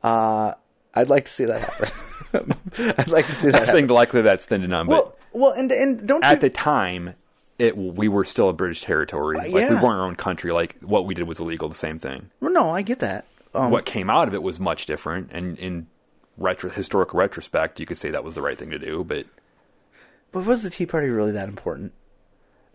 Uh, 0.02 0.54
I'd 0.94 1.08
like 1.08 1.26
to 1.26 1.30
see 1.30 1.44
that 1.44 1.60
happen. 1.60 2.52
I'd 2.98 3.08
like 3.08 3.26
to 3.26 3.34
see 3.34 3.46
that 3.50 3.54
I 3.54 3.58
happen. 3.60 3.74
think 3.74 3.88
the 3.88 3.94
likelihood 3.94 4.26
that's 4.26 4.46
thin 4.46 4.60
to 4.62 4.68
none, 4.68 4.86
but 4.86 4.92
Well, 4.92 5.16
well, 5.32 5.52
and 5.52 5.70
and 5.72 6.06
don't 6.06 6.24
at 6.24 6.34
you? 6.34 6.40
the 6.40 6.50
time, 6.50 7.14
it 7.58 7.76
we 7.76 8.08
were 8.08 8.24
still 8.24 8.48
a 8.48 8.52
British 8.52 8.82
territory. 8.82 9.36
Like 9.36 9.46
we 9.52 9.62
weren't 9.64 9.84
our 9.84 10.04
own 10.06 10.16
country. 10.16 10.52
Like 10.52 10.76
what 10.80 11.06
we 11.06 11.14
did 11.14 11.26
was 11.28 11.40
illegal. 11.40 11.68
The 11.68 11.74
same 11.74 11.98
thing. 11.98 12.30
well, 12.40 12.52
no, 12.52 12.70
I 12.70 12.82
get 12.82 12.98
that. 13.00 13.26
Um, 13.54 13.70
what 13.70 13.84
came 13.84 14.10
out 14.10 14.26
of 14.28 14.34
it 14.34 14.42
was 14.42 14.58
much 14.58 14.86
different, 14.86 15.30
and 15.32 15.56
in 15.58 15.86
retro 16.36 16.70
historical 16.70 17.18
retrospect, 17.18 17.78
you 17.78 17.86
could 17.86 17.98
say 17.98 18.10
that 18.10 18.24
was 18.24 18.34
the 18.34 18.42
right 18.42 18.58
thing 18.58 18.70
to 18.70 18.78
do. 18.78 19.04
But 19.04 19.26
But 20.32 20.44
was 20.44 20.62
the 20.62 20.70
Tea 20.70 20.86
Party 20.86 21.08
really 21.08 21.32
that 21.32 21.48
important? 21.48 21.92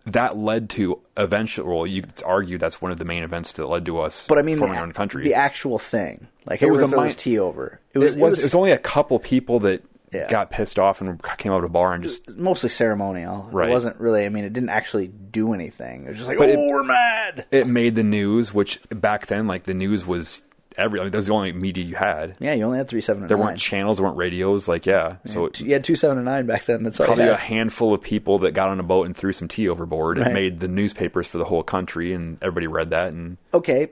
that 0.05 0.37
led 0.37 0.69
to 0.71 1.01
eventually. 1.17 1.67
Well, 1.67 1.85
you 1.85 2.01
could 2.03 2.23
argue 2.25 2.57
that's 2.57 2.81
one 2.81 2.91
of 2.91 2.97
the 2.97 3.05
main 3.05 3.21
events 3.23 3.51
that 3.53 3.67
led 3.67 3.85
to 3.85 3.99
us. 3.99 4.25
But 4.27 4.37
I 4.39 4.41
mean, 4.41 4.57
forming 4.57 4.75
the, 4.75 4.79
our 4.79 4.85
own 4.85 4.93
country. 4.93 5.23
the 5.23 5.33
actual 5.35 5.77
thing, 5.77 6.27
like 6.45 6.61
It 6.61 6.67
it 6.67 6.71
was 6.71 6.81
was 6.81 6.93
a 6.93 7.01
mi- 7.01 7.13
tea 7.13 7.37
over. 7.37 7.79
It 7.93 7.99
it 7.99 8.03
was, 8.03 8.15
was, 8.15 8.39
it 8.39 8.43
was, 8.43 8.55
only 8.55 8.71
a 8.71 8.77
couple 8.77 9.19
people 9.19 9.59
that 9.59 9.83
Yeah. 10.11 10.27
got 10.27 10.49
pissed 10.49 10.79
off 10.79 11.01
and 11.01 11.21
came 11.37 11.51
out 11.51 11.59
of 11.59 11.63
a 11.65 11.69
bar 11.69 11.93
and 11.93 12.01
just 12.03 12.27
mostly 12.29 12.69
ceremonial. 12.69 13.47
Right. 13.51 13.69
It 13.69 13.71
wasn't 13.71 13.99
really. 13.99 14.25
I 14.25 14.29
mean, 14.29 14.43
it 14.45 14.53
didn't 14.53 14.69
actually 14.69 15.07
do 15.07 15.53
anything. 15.53 16.05
It 16.05 16.09
was 16.09 16.17
just 16.17 16.27
like, 16.27 16.37
But 16.39 16.49
oh, 16.49 16.53
it- 16.53 16.69
we're 16.69 16.83
mad. 16.83 17.45
it 17.51 17.67
made 17.67 17.95
the 17.95 18.03
news. 18.03 18.53
Which 18.53 18.79
back 18.89 19.27
then, 19.27 19.45
like 19.47 19.63
the 19.63 19.73
news 19.75 20.05
was 20.07 20.41
every. 20.77 20.99
I 20.99 21.03
mean, 21.03 21.11
that 21.11 21.17
was 21.17 21.27
the 21.27 21.33
only 21.33 21.51
media 21.51 21.83
you 21.83 21.95
had. 21.95 22.37
Yeah, 22.39 22.53
you 22.53 22.63
only 22.63 22.77
had 22.79 22.87
three, 22.87 23.01
seven, 23.01 23.27
There 23.27 23.37
nine. 23.37 23.45
weren't 23.47 23.59
channels, 23.59 23.97
there 23.97 24.05
weren't 24.05 24.17
radios. 24.17 24.67
Like 24.67 24.85
yeah, 24.87 25.17
so 25.25 25.45
it, 25.45 25.59
you 25.59 25.73
had 25.73 25.83
two, 25.83 25.95
seven, 25.95 26.17
and 26.17 26.25
nine 26.25 26.45
back 26.47 26.65
then. 26.65 26.81
That's 26.83 26.97
probably 26.97 27.25
you 27.25 27.31
a 27.31 27.35
handful 27.35 27.93
of 27.93 28.01
people 28.01 28.39
that 28.39 28.51
got 28.53 28.69
on 28.69 28.79
a 28.79 28.83
boat 28.83 29.05
and 29.05 29.15
threw 29.15 29.31
some 29.31 29.47
tea 29.47 29.69
overboard 29.69 30.17
and 30.17 30.25
Right. 30.27 30.33
made 30.33 30.59
the 30.59 30.67
newspapers 30.67 31.27
for 31.27 31.37
the 31.37 31.45
whole 31.45 31.61
country, 31.63 32.13
and 32.13 32.37
everybody 32.41 32.65
read 32.67 32.89
that. 32.89 33.13
And 33.13 33.37
Okay, 33.53 33.89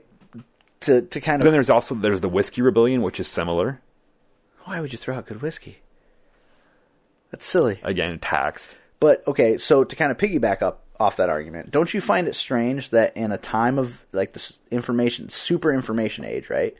to 0.80 1.02
to 1.02 1.20
kind 1.20 1.40
of 1.40 1.44
then 1.44 1.52
there's 1.52 1.70
also 1.70 1.94
there's 1.94 2.22
the 2.22 2.28
whiskey 2.28 2.60
rebellion, 2.62 3.02
which 3.02 3.20
is 3.20 3.28
similar. 3.28 3.80
why 4.64 4.80
would 4.80 4.90
you 4.92 4.98
throw 4.98 5.14
out 5.16 5.26
good 5.26 5.42
whiskey? 5.42 5.78
That's 7.30 7.44
silly. 7.44 7.80
Again, 7.82 8.18
taxed. 8.18 8.76
But 9.00 9.26
okay, 9.26 9.58
so 9.58 9.84
to 9.84 9.96
kind 9.96 10.10
of 10.10 10.18
piggyback 10.18 10.62
up 10.62 10.82
off 10.98 11.16
that 11.16 11.28
argument, 11.28 11.70
don't 11.70 11.92
you 11.92 12.00
find 12.00 12.26
it 12.26 12.34
strange 12.34 12.90
that 12.90 13.16
in 13.16 13.30
a 13.30 13.38
time 13.38 13.78
of 13.78 14.04
like 14.12 14.32
this 14.32 14.58
information, 14.70 15.28
super 15.28 15.72
information 15.72 16.24
age, 16.24 16.50
right? 16.50 16.76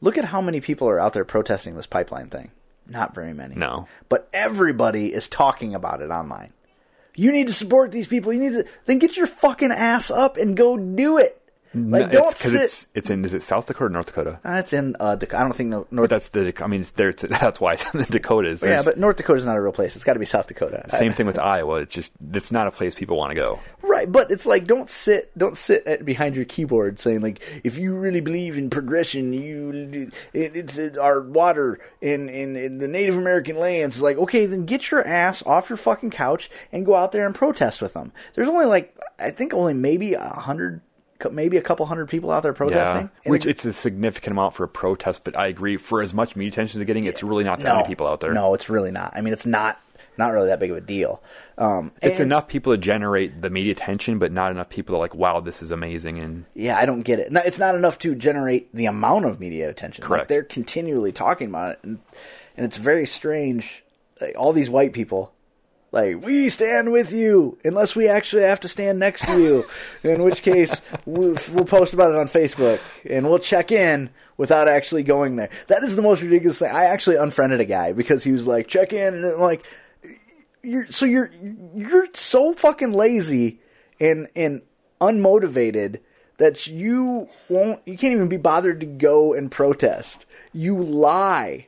Look 0.00 0.18
at 0.18 0.26
how 0.26 0.40
many 0.40 0.60
people 0.60 0.88
are 0.88 0.98
out 0.98 1.12
there 1.12 1.24
protesting 1.24 1.74
this 1.74 1.86
pipeline 1.86 2.28
thing. 2.28 2.50
Not 2.86 3.14
very 3.14 3.32
many. 3.32 3.54
No. 3.54 3.86
But 4.08 4.28
everybody 4.32 5.12
is 5.12 5.28
talking 5.28 5.74
about 5.74 6.00
it 6.00 6.10
online. 6.10 6.52
You 7.14 7.32
need 7.32 7.48
to 7.48 7.52
support 7.52 7.92
these 7.92 8.06
people. 8.06 8.32
You 8.32 8.40
need 8.40 8.52
to 8.52 8.64
then 8.86 8.98
get 8.98 9.16
your 9.16 9.26
fucking 9.26 9.72
ass 9.72 10.10
up 10.10 10.36
and 10.36 10.56
go 10.56 10.76
do 10.76 11.18
it. 11.18 11.42
Like 11.74 12.06
No, 12.06 12.12
don't 12.12 12.30
it's 12.32 12.40
sit. 12.40 12.54
it's 12.62 12.86
it's 12.94 13.10
in 13.10 13.24
is 13.24 13.34
it 13.34 13.42
South 13.42 13.66
Dakota 13.66 13.84
or 13.86 13.88
North 13.90 14.06
Dakota? 14.06 14.40
That's 14.42 14.72
in 14.72 14.96
uh, 14.98 15.16
I 15.20 15.26
don't 15.26 15.54
think 15.54 15.70
no, 15.70 15.80
But 15.80 15.92
North. 15.92 16.10
that's 16.10 16.30
the 16.30 16.52
I 16.62 16.66
mean 16.66 16.80
it's 16.80 16.92
there. 16.92 17.10
It's, 17.10 17.22
that's 17.28 17.60
why 17.60 17.72
it's 17.72 17.84
in 17.92 18.00
the 18.00 18.06
Dakotas. 18.06 18.62
yeah, 18.62 18.82
but 18.82 18.98
North 18.98 19.16
Dakota's 19.16 19.44
not 19.44 19.56
a 19.56 19.60
real 19.60 19.72
place. 19.72 19.94
It's 19.94 20.04
got 20.04 20.14
to 20.14 20.18
be 20.18 20.26
South 20.26 20.46
Dakota. 20.46 20.86
same 20.88 21.12
thing 21.12 21.26
with 21.26 21.38
Iowa. 21.38 21.76
It's 21.80 21.94
just 21.94 22.12
it's 22.32 22.50
not 22.50 22.66
a 22.66 22.70
place 22.70 22.94
people 22.94 23.16
want 23.16 23.30
to 23.30 23.34
go. 23.34 23.60
Right, 23.82 24.10
but 24.10 24.30
it's 24.30 24.46
like 24.46 24.66
don't 24.66 24.88
sit 24.88 25.36
don't 25.36 25.56
sit 25.58 25.86
at, 25.86 26.04
behind 26.04 26.36
your 26.36 26.44
keyboard 26.44 27.00
saying 27.00 27.20
like 27.20 27.40
if 27.64 27.78
you 27.78 27.94
really 27.94 28.20
believe 28.20 28.56
in 28.56 28.70
progression, 28.70 29.32
you 29.32 30.10
it, 30.32 30.56
it's 30.56 30.78
uh, 30.78 30.90
our 31.00 31.20
water 31.20 31.78
in, 32.00 32.28
in 32.28 32.56
in 32.56 32.78
the 32.78 32.88
Native 32.88 33.16
American 33.16 33.56
lands. 33.56 33.96
It's 33.96 34.02
like 34.02 34.16
okay, 34.18 34.46
then 34.46 34.64
get 34.66 34.90
your 34.90 35.06
ass 35.06 35.42
off 35.44 35.68
your 35.68 35.76
fucking 35.76 36.10
couch 36.10 36.50
and 36.72 36.86
go 36.86 36.94
out 36.94 37.12
there 37.12 37.26
and 37.26 37.34
protest 37.34 37.82
with 37.82 37.92
them. 37.94 38.12
There's 38.34 38.48
only 38.48 38.66
like 38.66 38.94
I 39.18 39.30
think 39.30 39.52
only 39.52 39.74
maybe 39.74 40.14
a 40.14 40.20
hundred, 40.28 40.80
maybe 41.30 41.56
a 41.56 41.62
couple 41.62 41.86
hundred 41.86 42.08
people 42.08 42.30
out 42.30 42.42
there 42.42 42.52
protesting. 42.52 43.10
Yeah, 43.24 43.30
which 43.30 43.44
it's 43.46 43.64
a 43.64 43.72
significant 43.72 44.32
amount 44.32 44.54
for 44.54 44.64
a 44.64 44.68
protest. 44.68 45.24
But 45.24 45.36
I 45.36 45.46
agree, 45.48 45.76
for 45.76 46.00
as 46.02 46.14
much 46.14 46.36
media 46.36 46.52
attention 46.52 46.76
as 46.76 46.80
they're 46.80 46.86
getting, 46.86 47.04
it's 47.04 47.22
really 47.22 47.44
not 47.44 47.60
that 47.60 47.74
many 47.74 47.86
people 47.88 48.06
out 48.06 48.20
there. 48.20 48.32
No, 48.32 48.54
it's 48.54 48.68
really 48.68 48.90
not. 48.90 49.12
I 49.14 49.20
mean, 49.20 49.32
it's 49.32 49.46
not 49.46 49.80
not 50.16 50.32
really 50.32 50.48
that 50.48 50.58
big 50.58 50.72
of 50.72 50.76
a 50.76 50.80
deal. 50.80 51.22
Um, 51.58 51.92
It's 52.02 52.18
and- 52.18 52.26
enough 52.26 52.48
people 52.48 52.72
to 52.72 52.76
generate 52.76 53.40
the 53.40 53.50
media 53.50 53.70
attention, 53.70 54.18
but 54.18 54.32
not 54.32 54.50
enough 54.50 54.68
people 54.68 54.94
to 54.94 54.98
like, 54.98 55.14
wow, 55.14 55.38
this 55.38 55.62
is 55.62 55.70
amazing. 55.70 56.18
And 56.18 56.44
Yeah, 56.54 56.76
I 56.76 56.86
don't 56.86 57.02
get 57.02 57.20
it. 57.20 57.30
No, 57.30 57.40
It's 57.44 57.60
not 57.60 57.76
enough 57.76 57.98
to 58.00 58.16
generate 58.16 58.74
the 58.74 58.86
amount 58.86 59.26
of 59.26 59.38
media 59.38 59.70
attention. 59.70 60.02
Like, 60.02 60.08
Correct. 60.08 60.28
they're 60.28 60.42
continually 60.42 61.12
talking 61.12 61.48
about 61.48 61.70
it, 61.72 61.78
and, 61.84 62.00
and 62.56 62.66
it's 62.66 62.78
very 62.78 63.06
strange. 63.06 63.84
Like, 64.20 64.34
all 64.36 64.52
these 64.52 64.68
white 64.68 64.92
people, 64.92 65.32
like 65.98 66.24
we 66.24 66.48
stand 66.48 66.92
with 66.92 67.12
you 67.12 67.58
unless 67.64 67.96
we 67.96 68.08
actually 68.08 68.42
have 68.42 68.60
to 68.60 68.68
stand 68.68 68.98
next 68.98 69.24
to 69.26 69.40
you. 69.40 69.66
in 70.02 70.22
which 70.22 70.42
case, 70.42 70.80
we'll, 71.06 71.36
we'll 71.52 71.64
post 71.64 71.92
about 71.94 72.12
it 72.12 72.16
on 72.16 72.26
Facebook 72.26 72.80
and 73.08 73.28
we'll 73.28 73.38
check 73.38 73.72
in 73.72 74.10
without 74.36 74.68
actually 74.68 75.02
going 75.02 75.36
there. 75.36 75.50
That 75.66 75.82
is 75.82 75.96
the 75.96 76.02
most 76.02 76.22
ridiculous 76.22 76.58
thing. 76.58 76.70
I 76.70 76.84
actually 76.84 77.16
unfriended 77.16 77.60
a 77.60 77.64
guy 77.64 77.92
because 77.92 78.24
he 78.24 78.32
was 78.32 78.46
like, 78.46 78.68
check 78.68 78.92
in, 78.92 79.14
and 79.14 79.24
I'm 79.24 79.40
like, 79.40 79.64
you're 80.62 80.86
so 80.90 81.06
you're 81.06 81.30
you're 81.74 82.08
so 82.14 82.52
fucking 82.54 82.92
lazy 82.92 83.60
and 84.00 84.28
and 84.34 84.62
unmotivated 85.00 86.00
that 86.38 86.66
you 86.66 87.28
won't 87.48 87.80
you 87.86 87.96
can't 87.96 88.14
even 88.14 88.28
be 88.28 88.36
bothered 88.36 88.80
to 88.80 88.86
go 88.86 89.34
and 89.34 89.50
protest. 89.50 90.26
You 90.52 90.80
lie 90.80 91.66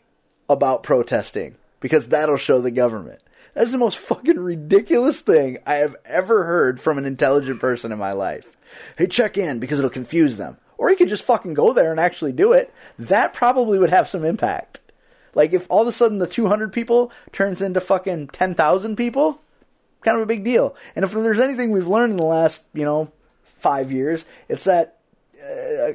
about 0.49 0.83
protesting 0.83 1.57
because 1.81 2.09
that'll 2.09 2.37
show 2.37 2.61
the 2.61 2.71
government. 2.71 3.21
That's 3.55 3.73
the 3.73 3.79
most 3.79 3.99
fucking 3.99 4.39
ridiculous 4.39 5.21
thing 5.21 5.59
I 5.67 5.77
have 5.77 5.97
ever 6.05 6.45
heard 6.45 6.81
from 6.81 6.99
an 6.99 7.05
intelligent 7.05 7.61
person 7.61 7.93
in 7.93 7.99
my 7.99 8.13
life. 8.13 8.57
Hey, 8.97 9.07
check 9.07 9.37
in 9.37 9.59
because 9.59 9.79
it'll 9.79 9.91
confuse 9.91 10.37
them. 10.37 10.59
Or 10.79 10.89
he 10.89 10.97
could 10.97 11.09
just 11.09 11.25
fucking 11.25 11.55
go 11.55 11.73
there 11.73 11.91
and 11.91 12.01
actually 12.01 12.33
do 12.33 12.53
it. 12.53 12.73
That 12.99 13.35
probably 13.35 13.79
would 13.79 13.91
have 13.91 14.09
some 14.09 14.25
impact. 14.25 14.81
Like 15.35 15.53
if 15.53 15.67
all 15.69 15.83
of 15.83 15.89
a 15.89 15.93
sudden 15.93 16.19
the 16.19 16.27
200 16.27 16.73
people 16.73 17.13
turns 17.33 17.61
into 17.61 17.81
fucking 17.81 18.29
10,000 18.29 18.97
people, 18.97 19.43
kind 20.03 20.17
of 20.17 20.23
a 20.23 20.27
big 20.27 20.45
deal. 20.45 20.75
And 20.97 21.05
if 21.05 21.13
there's 21.13 21.41
anything 21.41 21.71
we've 21.71 21.87
learned 21.87 22.13
in 22.13 22.17
the 22.17 22.25
last, 22.25 22.63
you 22.73 22.85
know, 22.85 23.13
five 23.59 23.93
years, 23.93 24.25
it's 24.49 24.65
that 24.65 24.99
uh, 25.43 25.93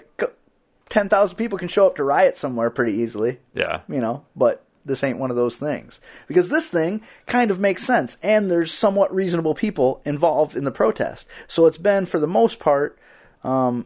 10,000 0.89 1.35
people 1.35 1.57
can 1.57 1.67
show 1.67 1.87
up 1.87 1.95
to 1.95 2.03
riot 2.03 2.37
somewhere 2.37 2.69
pretty 2.69 2.93
easily, 2.93 3.39
yeah, 3.53 3.81
you 3.89 3.99
know, 3.99 4.25
but 4.35 4.64
this 4.85 5.03
ain't 5.03 5.17
one 5.17 5.31
of 5.31 5.35
those 5.35 5.57
things. 5.57 5.99
Because 6.27 6.49
this 6.49 6.69
thing 6.69 7.01
kind 7.25 7.51
of 7.51 7.59
makes 7.59 7.83
sense, 7.83 8.17
and 8.21 8.49
there's 8.49 8.71
somewhat 8.71 9.13
reasonable 9.13 9.55
people 9.55 10.01
involved 10.05 10.55
in 10.55 10.63
the 10.63 10.71
protest. 10.71 11.27
So 11.47 11.65
it's 11.65 11.77
been, 11.77 12.05
for 12.05 12.19
the 12.19 12.27
most 12.27 12.59
part, 12.59 12.97
um, 13.43 13.85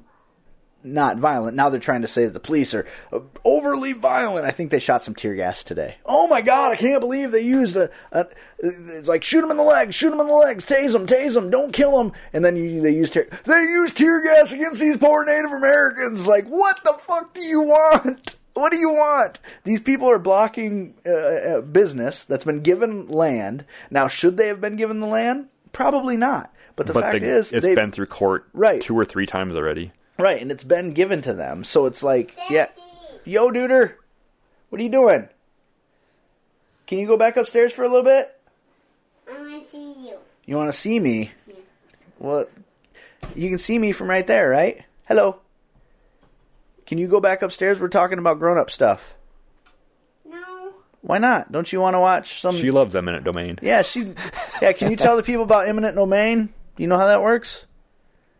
not 0.84 1.18
violent. 1.18 1.58
Now 1.58 1.70
they're 1.70 1.80
trying 1.80 2.04
to 2.04 2.08
say 2.08 2.26
that 2.26 2.34
the 2.34 2.40
police 2.40 2.74
are 2.74 2.86
uh, 3.12 3.20
overly 3.44 3.94
violent. 3.94 4.46
I 4.46 4.52
think 4.52 4.72
they 4.72 4.80
shot 4.80 5.04
some 5.04 5.16
tear 5.16 5.36
gas 5.36 5.64
today. 5.64 5.98
Oh 6.06 6.28
my 6.28 6.42
god, 6.42 6.72
I 6.72 6.76
can't 6.78 7.02
believe 7.02 7.32
they 7.32 7.42
used 7.42 7.76
a, 7.76 7.90
a 8.12 8.28
it's 8.60 9.08
like 9.08 9.24
shoot 9.24 9.42
them 9.42 9.52
in 9.52 9.58
the 9.58 9.64
legs, 9.64 9.96
shoot 9.96 10.12
them 10.12 10.22
in 10.22 10.28
the 10.28 10.34
legs, 10.34 10.66
tase 10.66 10.94
them, 10.94 11.06
tase 11.06 11.34
them, 11.34 11.50
don't 11.50 11.74
kill 11.74 11.98
them. 11.98 12.14
And 12.32 12.46
then 12.46 12.56
you, 12.56 12.82
they 12.82 12.92
use 12.96 13.12
tear 13.12 13.28
they 13.46 13.62
use 13.62 13.94
tear 13.94 14.24
gas 14.24 14.54
against 14.54 14.80
these 14.80 14.98
poor 14.98 15.26
Native 15.26 15.52
Americans. 15.52 16.26
Like 16.28 16.48
what 16.48 16.82
the 16.84 16.94
fuck 16.94 17.34
do 17.34 17.44
you 17.44 17.62
want? 17.62 18.36
What 18.54 18.72
do 18.72 18.78
you 18.78 18.90
want? 18.90 19.40
These 19.64 19.80
people 19.80 20.10
are 20.10 20.20
blocking 20.20 20.96
uh, 21.06 21.12
uh, 21.12 21.62
business 21.62 22.24
that's 22.26 22.44
been 22.44 22.62
given 22.62 23.08
land. 23.08 23.64
Now, 23.90 24.08
should 24.08 24.38
they 24.38 24.48
have 24.48 24.60
been 24.60 24.76
given 24.76 25.00
the 25.00 25.08
land? 25.08 25.48
Probably 25.72 26.18
not. 26.18 26.54
But 26.76 26.88
the 26.88 26.94
but 26.94 27.04
fact 27.04 27.20
the- 27.22 27.28
is, 27.28 27.54
it's 27.54 27.66
they've- 27.66 27.76
been 27.76 27.92
through 27.92 28.08
court 28.08 28.48
Right. 28.54 28.82
two 28.82 28.98
or 28.98 29.06
three 29.06 29.26
times 29.26 29.56
already. 29.56 29.92
Right, 30.18 30.42
and 30.42 30.52
it's 30.52 30.64
been 30.66 30.92
given 30.94 31.22
to 31.22 31.34
them. 31.34 31.64
So 31.64 31.86
it's 31.86 32.04
like, 32.04 32.38
yeah. 32.50 32.68
Yo, 33.24 33.50
duder, 33.52 33.94
what 34.70 34.82
are 34.82 34.84
you 34.84 34.90
doing? 34.90 35.30
Can 36.88 36.98
you 37.00 37.08
go 37.08 37.16
back 37.18 37.38
upstairs 37.38 37.72
for 37.72 37.84
a 37.84 37.88
little 37.88 38.04
bit? 38.04 38.36
I 39.32 39.40
want 39.40 39.64
to 39.64 39.70
see 39.72 39.94
you. 40.10 40.18
You 40.46 40.56
want 40.58 40.72
to 40.72 40.78
see 40.78 41.00
me? 41.00 41.32
Yeah. 41.48 41.54
Well, 42.18 42.48
you 43.36 43.50
can 43.50 43.60
see 43.60 43.78
me 43.80 43.92
from 43.92 44.10
right 44.10 44.26
there, 44.26 44.50
right? 44.50 44.84
Hello. 45.08 45.40
Can 46.90 46.98
you 46.98 47.08
go 47.08 47.20
back 47.20 47.44
upstairs? 47.44 47.80
We're 47.80 47.88
talking 47.88 48.18
about 48.18 48.40
grown 48.40 48.58
up 48.58 48.72
stuff. 48.72 49.14
No. 50.28 50.74
Why 51.02 51.20
not? 51.20 51.52
Don't 51.52 51.72
you 51.72 51.80
want 51.80 51.94
to 51.94 52.00
watch 52.00 52.42
some? 52.42 52.56
She 52.58 52.72
loves 52.72 52.96
eminent 52.96 53.24
domain. 53.24 53.60
yeah, 53.62 53.84
she. 53.84 54.16
Yeah, 54.60 54.74
can 54.74 54.90
you 54.90 54.98
tell 54.98 55.16
the 55.16 55.22
people 55.22 55.44
about 55.44 55.68
eminent 55.68 55.96
domain? 55.96 56.48
Do 56.76 56.82
you 56.84 56.88
know 56.88 56.98
how 56.98 57.06
that 57.06 57.22
works? 57.22 57.66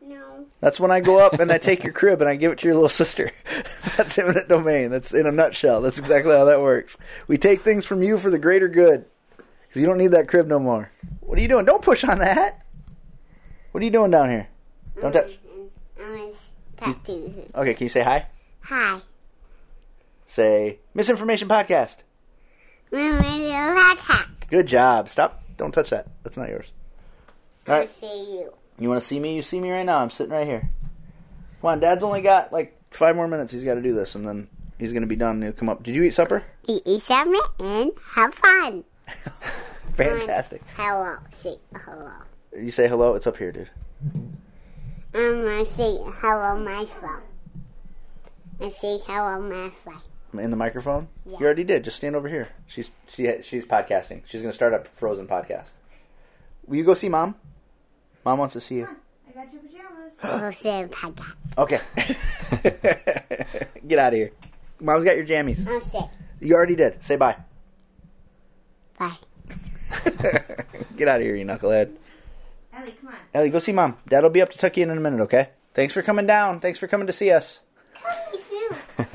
No. 0.02 0.48
That's 0.62 0.80
when 0.80 0.90
I 0.90 1.00
go 1.00 1.20
up 1.20 1.34
and 1.34 1.52
I 1.52 1.60
take 1.60 1.84
your 1.84 1.94
crib 1.94 2.22
and 2.22 2.30
I 2.30 2.38
give 2.38 2.52
it 2.52 2.58
to 2.60 2.68
your 2.68 2.74
little 2.74 2.90
sister. 2.90 3.32
That's 3.98 4.18
eminent 4.18 4.50
domain. 4.50 4.90
That's 4.90 5.14
in 5.14 5.28
a 5.28 5.32
nutshell. 5.32 5.82
That's 5.82 6.00
exactly 6.00 6.36
how 6.36 6.46
that 6.46 6.60
works. 6.60 6.98
We 7.28 7.38
take 7.38 7.62
things 7.62 7.86
from 7.86 8.02
you 8.02 8.18
for 8.18 8.32
the 8.32 8.40
greater 8.40 8.68
good. 8.68 9.06
Because 9.38 9.80
you 9.80 9.86
don't 9.86 10.00
need 10.00 10.12
that 10.12 10.28
crib 10.28 10.48
no 10.48 10.58
more. 10.58 10.92
What 11.20 11.38
are 11.38 11.42
you 11.44 11.48
doing? 11.48 11.66
Don't 11.66 11.84
push 11.84 12.04
on 12.04 12.18
that. 12.18 12.66
What 13.74 13.82
are 13.82 13.86
you 13.86 13.92
doing 13.92 14.10
down 14.10 14.32
here? 14.32 14.48
Don't 15.00 15.12
touch. 15.12 15.38
I 16.02 16.10
want 16.10 16.36
to 16.78 16.84
talk 16.84 17.04
to 17.04 17.12
you. 17.12 17.52
Okay, 17.54 17.76
can 17.76 17.86
you 17.86 17.90
say 17.90 18.02
hi? 18.02 18.26
Hi. 18.62 19.02
Say 20.28 20.80
misinformation 20.94 21.48
podcast. 21.48 21.98
Podcast. 22.92 24.28
Good 24.50 24.68
job. 24.68 25.10
Stop. 25.10 25.44
Don't 25.58 25.72
touch 25.72 25.90
that. 25.90 26.08
That's 26.24 26.38
not 26.38 26.50
yours. 26.50 26.68
All 27.68 27.76
I 27.76 27.80
right. 27.80 27.90
see 27.90 28.36
you. 28.38 28.54
You 28.80 28.90
want 28.90 29.02
to 29.02 29.08
see 29.08 29.20
me? 29.20 29.36
You 29.36 29.42
see 29.42 29.60
me 29.60 29.72
right 29.72 29.86
now. 29.86 30.00
I'm 30.02 30.10
sitting 30.10 30.32
right 30.32 30.48
here. 30.48 30.70
Come 31.62 31.70
on, 31.72 31.80
Dad's 31.80 32.04
only 32.04 32.22
got 32.22 32.54
like 32.54 32.78
five 32.92 33.16
more 33.16 33.28
minutes. 33.28 33.52
He's 33.52 33.64
got 33.64 33.76
to 33.76 33.82
do 33.82 33.94
this, 33.94 34.16
and 34.16 34.26
then 34.28 34.48
he's 34.78 34.94
gonna 34.94 35.06
be 35.08 35.16
done. 35.18 35.36
And 35.36 35.44
He'll 35.44 35.54
come 35.54 35.70
up. 35.70 35.84
Did 35.84 35.96
you 35.96 36.04
eat 36.04 36.14
supper? 36.14 36.44
You 36.68 36.80
eat 36.86 37.02
supper 37.02 37.34
and 37.60 37.92
have 38.16 38.34
fun. 38.34 38.84
Fantastic. 39.96 40.62
Hello. 40.76 41.18
Say 41.42 41.58
hello. 41.76 42.12
You 42.58 42.72
say 42.72 42.88
hello. 42.88 43.16
It's 43.16 43.28
up 43.28 43.38
here, 43.38 43.52
dude. 43.52 43.70
I'm 45.14 45.44
gonna 45.44 45.66
say 45.66 45.98
hello, 46.22 46.58
my 46.58 46.86
phone. 46.86 47.22
And 48.60 48.72
say 48.72 49.00
hello, 49.06 49.40
my 49.42 49.70
phone. 49.70 50.02
In 50.34 50.52
the 50.52 50.58
microphone. 50.58 51.08
Yeah. 51.26 51.38
You 51.40 51.46
already 51.46 51.64
did. 51.64 51.84
Just 51.84 51.98
stand 51.98 52.16
over 52.16 52.28
here. 52.28 52.50
She's 52.68 52.90
she 53.08 53.32
she's 53.42 53.66
podcasting. 53.66 54.22
She's 54.26 54.42
gonna 54.42 54.54
start 54.54 54.74
up 54.74 54.88
Frozen 54.88 55.28
podcast. 55.28 55.70
Will 56.68 56.78
you 56.78 56.84
go 56.84 56.94
see 56.94 57.10
mom? 57.10 57.36
Mom 58.26 58.38
wants 58.38 58.54
to 58.54 58.62
see 58.62 58.76
you. 58.76 58.88
I 59.28 59.32
got 59.32 59.52
your 59.52 59.62
pajamas. 59.62 60.14
We'll 60.42 60.54
say 60.54 60.88
podcast. 60.92 61.36
Okay. 61.58 61.80
Get 63.88 63.98
out 64.00 64.14
of 64.14 64.18
here. 64.18 64.32
Mom's 64.80 65.06
got 65.06 65.16
your 65.18 65.26
jammies. 65.26 65.66
I'll 65.68 65.82
say 65.82 66.10
You 66.40 66.54
already 66.56 66.76
did. 66.76 67.04
Say 67.04 67.16
bye. 67.16 67.38
bye. 68.98 69.18
Get 70.98 71.08
out 71.08 71.22
of 71.22 71.22
here, 71.26 71.36
you 71.36 71.46
knucklehead. 71.46 71.96
Ellie, 72.74 72.92
come 73.00 73.10
on. 73.10 73.16
Ellie, 73.34 73.50
go 73.50 73.60
see 73.60 73.72
mom. 73.72 73.98
Dad'll 74.08 74.30
be 74.30 74.42
up 74.42 74.52
to 74.52 74.58
tuck 74.58 74.78
you 74.78 74.84
in 74.84 74.90
in 74.92 74.98
a 74.98 75.02
minute, 75.02 75.22
okay? 75.22 75.50
Thanks 75.74 75.94
for 75.94 76.02
coming 76.04 76.28
down. 76.28 76.60
Thanks 76.60 76.78
for 76.78 76.88
coming 76.88 77.08
to 77.08 77.14
see 77.14 77.32
us. 77.32 77.60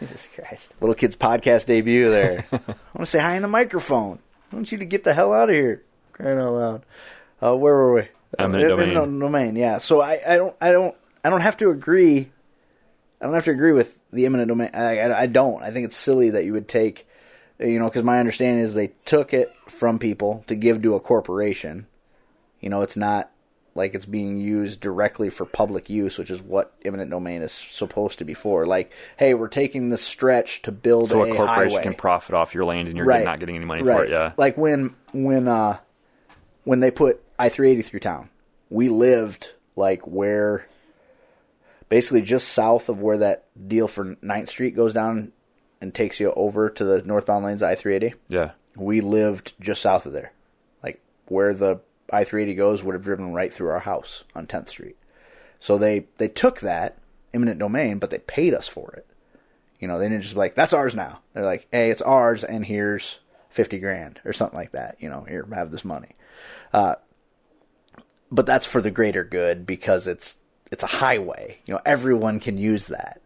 Jesus 0.00 0.28
Christ. 0.34 0.72
Little 0.80 0.94
kid's 0.94 1.16
podcast 1.16 1.66
debut 1.66 2.10
there. 2.10 2.46
I 2.52 2.56
want 2.58 3.00
to 3.00 3.06
say 3.06 3.18
hi 3.20 3.34
in 3.36 3.42
the 3.42 3.48
microphone. 3.48 4.18
I 4.52 4.56
want 4.56 4.72
you 4.72 4.78
to 4.78 4.84
get 4.84 5.04
the 5.04 5.14
hell 5.14 5.32
out 5.32 5.48
of 5.50 5.54
here. 5.54 5.82
Crying 6.12 6.38
out 6.38 6.52
loud. 6.52 6.82
Uh, 7.42 7.56
where 7.56 7.74
were 7.74 7.94
we? 7.94 8.08
Eminent 8.38 8.64
Uh, 8.72 8.76
domain. 8.76 8.96
eminent 8.96 9.20
domain, 9.20 9.56
yeah. 9.56 9.78
So 9.78 10.00
I, 10.00 10.20
I 10.26 10.36
don't 10.36 10.56
I 10.60 10.72
don't 10.72 10.94
I 11.24 11.30
don't 11.30 11.40
have 11.40 11.56
to 11.58 11.70
agree 11.70 12.30
I 13.20 13.24
don't 13.26 13.34
have 13.34 13.44
to 13.44 13.50
agree 13.52 13.72
with 13.72 13.94
the 14.12 14.26
eminent 14.26 14.48
domain. 14.48 14.70
I, 14.74 14.98
I, 15.00 15.20
I 15.22 15.26
don't. 15.26 15.62
I 15.62 15.70
think 15.70 15.86
it's 15.86 15.96
silly 15.96 16.30
that 16.30 16.44
you 16.44 16.52
would 16.52 16.68
take, 16.68 17.06
you 17.58 17.78
know, 17.78 17.86
because 17.88 18.02
my 18.02 18.18
understanding 18.20 18.62
is 18.62 18.74
they 18.74 18.88
took 19.04 19.32
it 19.32 19.52
from 19.68 19.98
people 19.98 20.44
to 20.48 20.54
give 20.54 20.82
to 20.82 20.94
a 20.94 21.00
corporation. 21.00 21.86
You 22.60 22.70
know, 22.70 22.82
it's 22.82 22.96
not 22.96 23.30
like 23.76 23.94
it's 23.94 24.06
being 24.06 24.38
used 24.38 24.80
directly 24.80 25.30
for 25.30 25.44
public 25.44 25.90
use, 25.90 26.16
which 26.18 26.30
is 26.30 26.40
what 26.40 26.72
eminent 26.84 27.10
domain 27.10 27.42
is 27.42 27.52
supposed 27.52 28.18
to 28.20 28.24
be 28.24 28.34
for. 28.34 28.66
Like, 28.66 28.92
hey, 29.16 29.34
we're 29.34 29.48
taking 29.48 29.88
this 29.90 30.02
stretch 30.02 30.62
to 30.62 30.72
build 30.72 31.08
So 31.08 31.22
a 31.24 31.32
a 31.32 31.34
corporation 31.36 31.70
highway. 31.70 31.82
can 31.82 31.94
profit 31.94 32.34
off 32.34 32.54
your 32.54 32.64
land 32.64 32.88
and 32.88 32.96
you're 32.96 33.06
Right. 33.06 33.24
not 33.24 33.40
getting 33.40 33.56
any 33.56 33.64
money 33.64 33.82
right. 33.82 33.96
for 33.96 34.04
it. 34.04 34.10
Yeah. 34.10 34.32
Like 34.36 34.56
when 34.56 34.94
when 35.12 35.48
uh 35.48 35.78
when 36.64 36.80
they 36.80 36.90
put 36.90 37.20
I 37.38 37.48
three 37.48 37.70
eighty 37.70 37.82
through 37.82 38.00
town, 38.00 38.30
we 38.70 38.88
lived 38.88 39.52
like 39.76 40.06
where 40.06 40.66
basically 41.88 42.22
just 42.22 42.48
south 42.48 42.88
of 42.88 43.02
where 43.02 43.18
that 43.18 43.44
deal 43.68 43.88
for 43.88 44.16
9th 44.16 44.48
Street 44.48 44.74
goes 44.76 44.92
down 44.92 45.32
and 45.80 45.92
takes 45.94 46.18
you 46.20 46.32
over 46.32 46.70
to 46.70 46.84
the 46.84 47.02
northbound 47.02 47.44
lanes 47.44 47.62
I 47.62 47.74
three 47.74 47.94
eighty. 47.96 48.14
Yeah. 48.28 48.52
We 48.76 49.00
lived 49.00 49.52
just 49.60 49.82
south 49.82 50.06
of 50.06 50.12
there. 50.12 50.32
Like 50.82 51.00
where 51.26 51.52
the 51.54 51.80
I 52.12 52.24
three 52.24 52.42
eighty 52.42 52.54
goes 52.54 52.82
would 52.82 52.94
have 52.94 53.04
driven 53.04 53.32
right 53.32 53.52
through 53.52 53.70
our 53.70 53.80
house 53.80 54.24
on 54.34 54.46
tenth 54.46 54.68
Street. 54.68 54.96
So 55.60 55.78
they 55.78 56.06
they 56.18 56.28
took 56.28 56.60
that 56.60 56.98
eminent 57.32 57.58
domain, 57.58 57.98
but 57.98 58.10
they 58.10 58.18
paid 58.18 58.54
us 58.54 58.68
for 58.68 58.92
it. 58.92 59.06
You 59.80 59.88
know, 59.88 59.98
they 59.98 60.08
didn't 60.08 60.22
just 60.22 60.34
be 60.34 60.38
like, 60.38 60.54
that's 60.54 60.72
ours 60.72 60.94
now. 60.94 61.20
They're 61.32 61.44
like, 61.44 61.66
hey, 61.70 61.90
it's 61.90 62.00
ours, 62.00 62.44
and 62.44 62.64
here's 62.64 63.18
50 63.50 63.78
grand 63.80 64.20
or 64.24 64.32
something 64.32 64.58
like 64.58 64.72
that. 64.72 64.96
You 65.00 65.10
know, 65.10 65.24
here, 65.28 65.46
have 65.52 65.70
this 65.70 65.84
money. 65.84 66.16
Uh, 66.72 66.94
but 68.30 68.46
that's 68.46 68.66
for 68.66 68.80
the 68.80 68.90
greater 68.90 69.24
good 69.24 69.66
because 69.66 70.06
it's 70.06 70.38
it's 70.70 70.82
a 70.82 70.88
highway. 70.88 71.58
You 71.66 71.74
know, 71.74 71.80
everyone 71.84 72.40
can 72.40 72.58
use 72.58 72.86
that. 72.86 73.20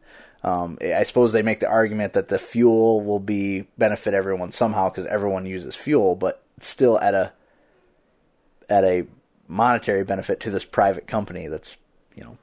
Um, 0.44 0.78
I 0.82 1.02
suppose 1.02 1.32
they 1.32 1.42
make 1.42 1.60
the 1.60 1.68
argument 1.68 2.12
that 2.12 2.28
the 2.28 2.38
fuel 2.38 3.00
will 3.00 3.20
be 3.20 3.66
benefit 3.76 4.14
everyone 4.14 4.52
somehow 4.52 4.90
because 4.90 5.06
everyone 5.06 5.46
uses 5.46 5.74
fuel, 5.74 6.14
but 6.14 6.42
still 6.60 6.98
at 7.00 7.14
a 7.14 7.32
at 8.68 8.84
a 8.84 9.06
monetary 9.46 10.04
benefit 10.04 10.40
to 10.40 10.50
this 10.50 10.64
private 10.64 11.06
company 11.06 11.48
that's 11.48 11.76
you 12.14 12.22
know 12.22 12.36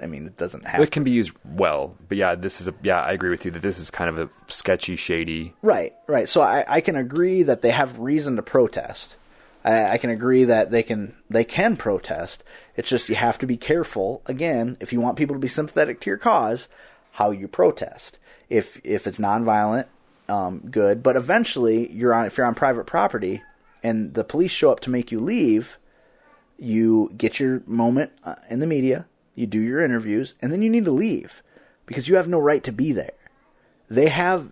I 0.00 0.06
mean 0.06 0.26
it 0.26 0.36
doesn't 0.36 0.66
have 0.66 0.80
It 0.80 0.90
can 0.90 1.04
be 1.04 1.10
used 1.10 1.32
well, 1.44 1.96
but 2.08 2.18
yeah, 2.18 2.34
this 2.34 2.60
is 2.60 2.68
a 2.68 2.74
yeah. 2.82 3.00
I 3.00 3.12
agree 3.12 3.30
with 3.30 3.44
you 3.44 3.50
that 3.52 3.62
this 3.62 3.78
is 3.78 3.90
kind 3.90 4.10
of 4.10 4.18
a 4.18 4.30
sketchy, 4.48 4.96
shady. 4.96 5.54
Right, 5.62 5.94
right. 6.06 6.28
So 6.28 6.42
I, 6.42 6.64
I 6.66 6.80
can 6.80 6.96
agree 6.96 7.44
that 7.44 7.62
they 7.62 7.70
have 7.70 7.98
reason 7.98 8.36
to 8.36 8.42
protest. 8.42 9.16
I, 9.64 9.90
I 9.90 9.98
can 9.98 10.10
agree 10.10 10.44
that 10.44 10.70
they 10.70 10.82
can 10.82 11.14
they 11.30 11.44
can 11.44 11.76
protest. 11.76 12.42
It's 12.76 12.88
just 12.88 13.08
you 13.08 13.14
have 13.14 13.38
to 13.38 13.46
be 13.46 13.56
careful. 13.56 14.22
Again, 14.26 14.76
if 14.80 14.92
you 14.92 15.00
want 15.00 15.16
people 15.16 15.36
to 15.36 15.40
be 15.40 15.48
sympathetic 15.48 16.00
to 16.00 16.10
your 16.10 16.18
cause, 16.18 16.68
how 17.12 17.30
you 17.30 17.46
protest. 17.46 18.18
If 18.48 18.80
if 18.82 19.06
it's 19.06 19.18
nonviolent, 19.18 19.86
um, 20.28 20.60
good. 20.70 21.02
But 21.02 21.16
eventually, 21.16 21.92
you're 21.92 22.14
on 22.14 22.26
if 22.26 22.36
you're 22.36 22.46
on 22.46 22.54
private 22.54 22.86
property, 22.86 23.42
and 23.82 24.14
the 24.14 24.24
police 24.24 24.50
show 24.50 24.70
up 24.70 24.80
to 24.80 24.90
make 24.90 25.10
you 25.10 25.20
leave, 25.20 25.78
you 26.58 27.12
get 27.16 27.40
your 27.40 27.62
moment 27.66 28.12
uh, 28.24 28.36
in 28.48 28.60
the 28.60 28.66
media, 28.66 29.06
you 29.34 29.46
do 29.46 29.60
your 29.60 29.80
interviews, 29.80 30.34
and 30.40 30.52
then 30.52 30.62
you 30.62 30.70
need 30.70 30.84
to 30.84 30.92
leave 30.92 31.42
because 31.86 32.08
you 32.08 32.16
have 32.16 32.28
no 32.28 32.38
right 32.38 32.62
to 32.64 32.72
be 32.72 32.92
there. 32.92 33.12
They 33.88 34.08
have 34.08 34.50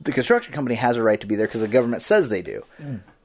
the 0.00 0.12
construction 0.12 0.52
company 0.52 0.76
has 0.76 0.96
a 0.96 1.02
right 1.02 1.20
to 1.20 1.26
be 1.26 1.36
there 1.36 1.46
because 1.46 1.60
the 1.60 1.68
government 1.68 2.02
says 2.02 2.28
they 2.28 2.42
do. 2.42 2.64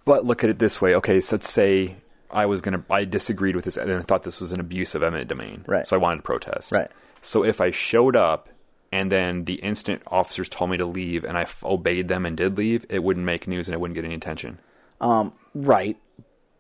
But 0.06 0.26
look 0.26 0.44
at 0.44 0.50
it 0.50 0.60
this 0.60 0.82
way. 0.82 0.96
Okay, 0.96 1.22
so 1.22 1.36
let's 1.36 1.50
say 1.50 1.96
I 2.30 2.46
was 2.46 2.62
gonna, 2.62 2.84
I 2.90 3.06
disagreed 3.06 3.56
with 3.56 3.66
this, 3.66 3.78
and 3.78 3.92
I 3.92 4.02
thought 4.02 4.24
this 4.24 4.42
was 4.42 4.52
an 4.52 4.60
abuse 4.60 4.96
of 4.96 5.04
eminent 5.04 5.30
domain. 5.30 5.64
Right. 5.68 5.86
So 5.86 5.96
I 5.96 6.00
wanted 6.00 6.18
to 6.18 6.24
protest. 6.24 6.72
Right. 6.72 6.90
So 7.22 7.44
if 7.44 7.62
I 7.62 7.72
showed 7.72 8.16
up, 8.16 8.50
and 8.92 9.12
then 9.12 9.46
the 9.46 9.56
instant 9.56 10.04
officers 10.08 10.50
told 10.50 10.70
me 10.72 10.78
to 10.78 10.86
leave, 10.86 11.24
and 11.24 11.38
I 11.38 11.44
f- 11.44 11.64
obeyed 11.64 12.08
them 12.10 12.26
and 12.26 12.36
did 12.36 12.58
leave, 12.58 12.86
it 12.90 13.04
wouldn't 13.04 13.26
make 13.26 13.48
news 13.48 13.68
and 13.68 13.74
it 13.74 13.80
wouldn't 13.80 13.96
get 13.96 14.06
any 14.06 14.16
attention. 14.16 14.60
Um, 15.04 15.34
right. 15.54 15.98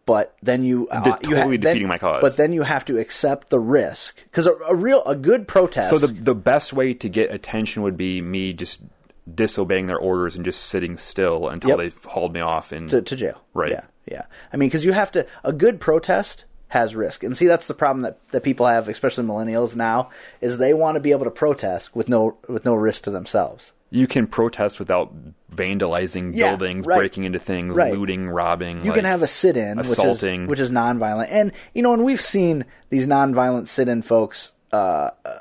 But 0.05 0.35
then 0.43 0.63
you, 0.63 0.89
uh, 0.89 1.01
De- 1.01 1.29
you 1.29 1.35
totally 1.35 1.57
then- 1.57 1.75
defeating 1.75 1.87
my 1.87 1.97
cause. 1.97 2.19
But 2.21 2.35
then 2.35 2.51
you 2.51 2.63
have 2.63 2.83
to 2.85 2.99
accept 2.99 3.49
the 3.49 3.59
risk 3.59 4.17
because 4.25 4.47
a, 4.47 4.53
a 4.67 4.75
real 4.75 5.01
a 5.05 5.15
good 5.15 5.47
protest. 5.47 5.89
So 5.89 5.97
the 5.97 6.07
the 6.07 6.35
best 6.35 6.73
way 6.73 6.93
to 6.93 7.07
get 7.07 7.31
attention 7.33 7.83
would 7.83 7.95
be 7.95 8.21
me 8.21 8.51
just 8.51 8.81
disobeying 9.33 9.87
their 9.87 9.97
orders 9.97 10.35
and 10.35 10.43
just 10.43 10.63
sitting 10.65 10.97
still 10.97 11.47
until 11.47 11.69
Yep. 11.69 11.79
they 11.79 12.09
hauled 12.09 12.33
me 12.33 12.41
off 12.41 12.73
and 12.73 12.89
to, 12.89 13.01
to 13.01 13.15
jail. 13.15 13.41
Right. 13.53 13.71
Yeah. 13.71 13.83
Yeah. 14.05 14.23
I 14.51 14.57
mean, 14.57 14.67
because 14.67 14.83
you 14.83 14.91
have 14.91 15.13
to. 15.13 15.25
A 15.45 15.53
good 15.53 15.79
protest 15.79 16.43
has 16.67 16.95
risk, 16.95 17.23
and 17.23 17.37
see 17.37 17.45
that's 17.47 17.67
the 17.67 17.73
problem 17.73 18.01
that, 18.01 18.17
that 18.31 18.43
people 18.43 18.65
have, 18.65 18.89
especially 18.89 19.23
millennials 19.23 19.75
now, 19.75 20.09
is 20.41 20.57
they 20.57 20.73
want 20.73 20.95
to 20.95 20.99
be 20.99 21.11
able 21.11 21.23
to 21.23 21.31
protest 21.31 21.95
with 21.95 22.09
no 22.09 22.35
with 22.49 22.65
no 22.65 22.75
risk 22.75 23.03
to 23.03 23.11
themselves. 23.11 23.71
You 23.89 24.07
can 24.07 24.27
protest 24.27 24.79
without 24.79 25.13
vandalizing 25.55 26.31
Yeah, 26.35 26.49
buildings, 26.51 26.85
right. 26.85 26.97
breaking 26.97 27.23
into 27.25 27.39
things, 27.39 27.75
Right. 27.75 27.93
looting, 27.93 28.29
robbing. 28.29 28.77
You 28.79 28.91
like, 28.91 28.95
can 28.95 29.05
have 29.05 29.21
a 29.21 29.27
sit-in, 29.27 29.79
assaulting. 29.79 30.47
which 30.47 30.59
is 30.59 30.69
which 30.69 30.69
is 30.69 30.71
nonviolent, 30.71 31.27
and 31.29 31.51
you 31.73 31.81
know, 31.81 31.93
and 31.93 32.03
we've 32.03 32.21
seen 32.21 32.65
these 32.89 33.07
nonviolent 33.07 33.67
sit-in 33.67 34.01
folks. 34.01 34.51
Uh, 34.71 35.11
uh, 35.23 35.39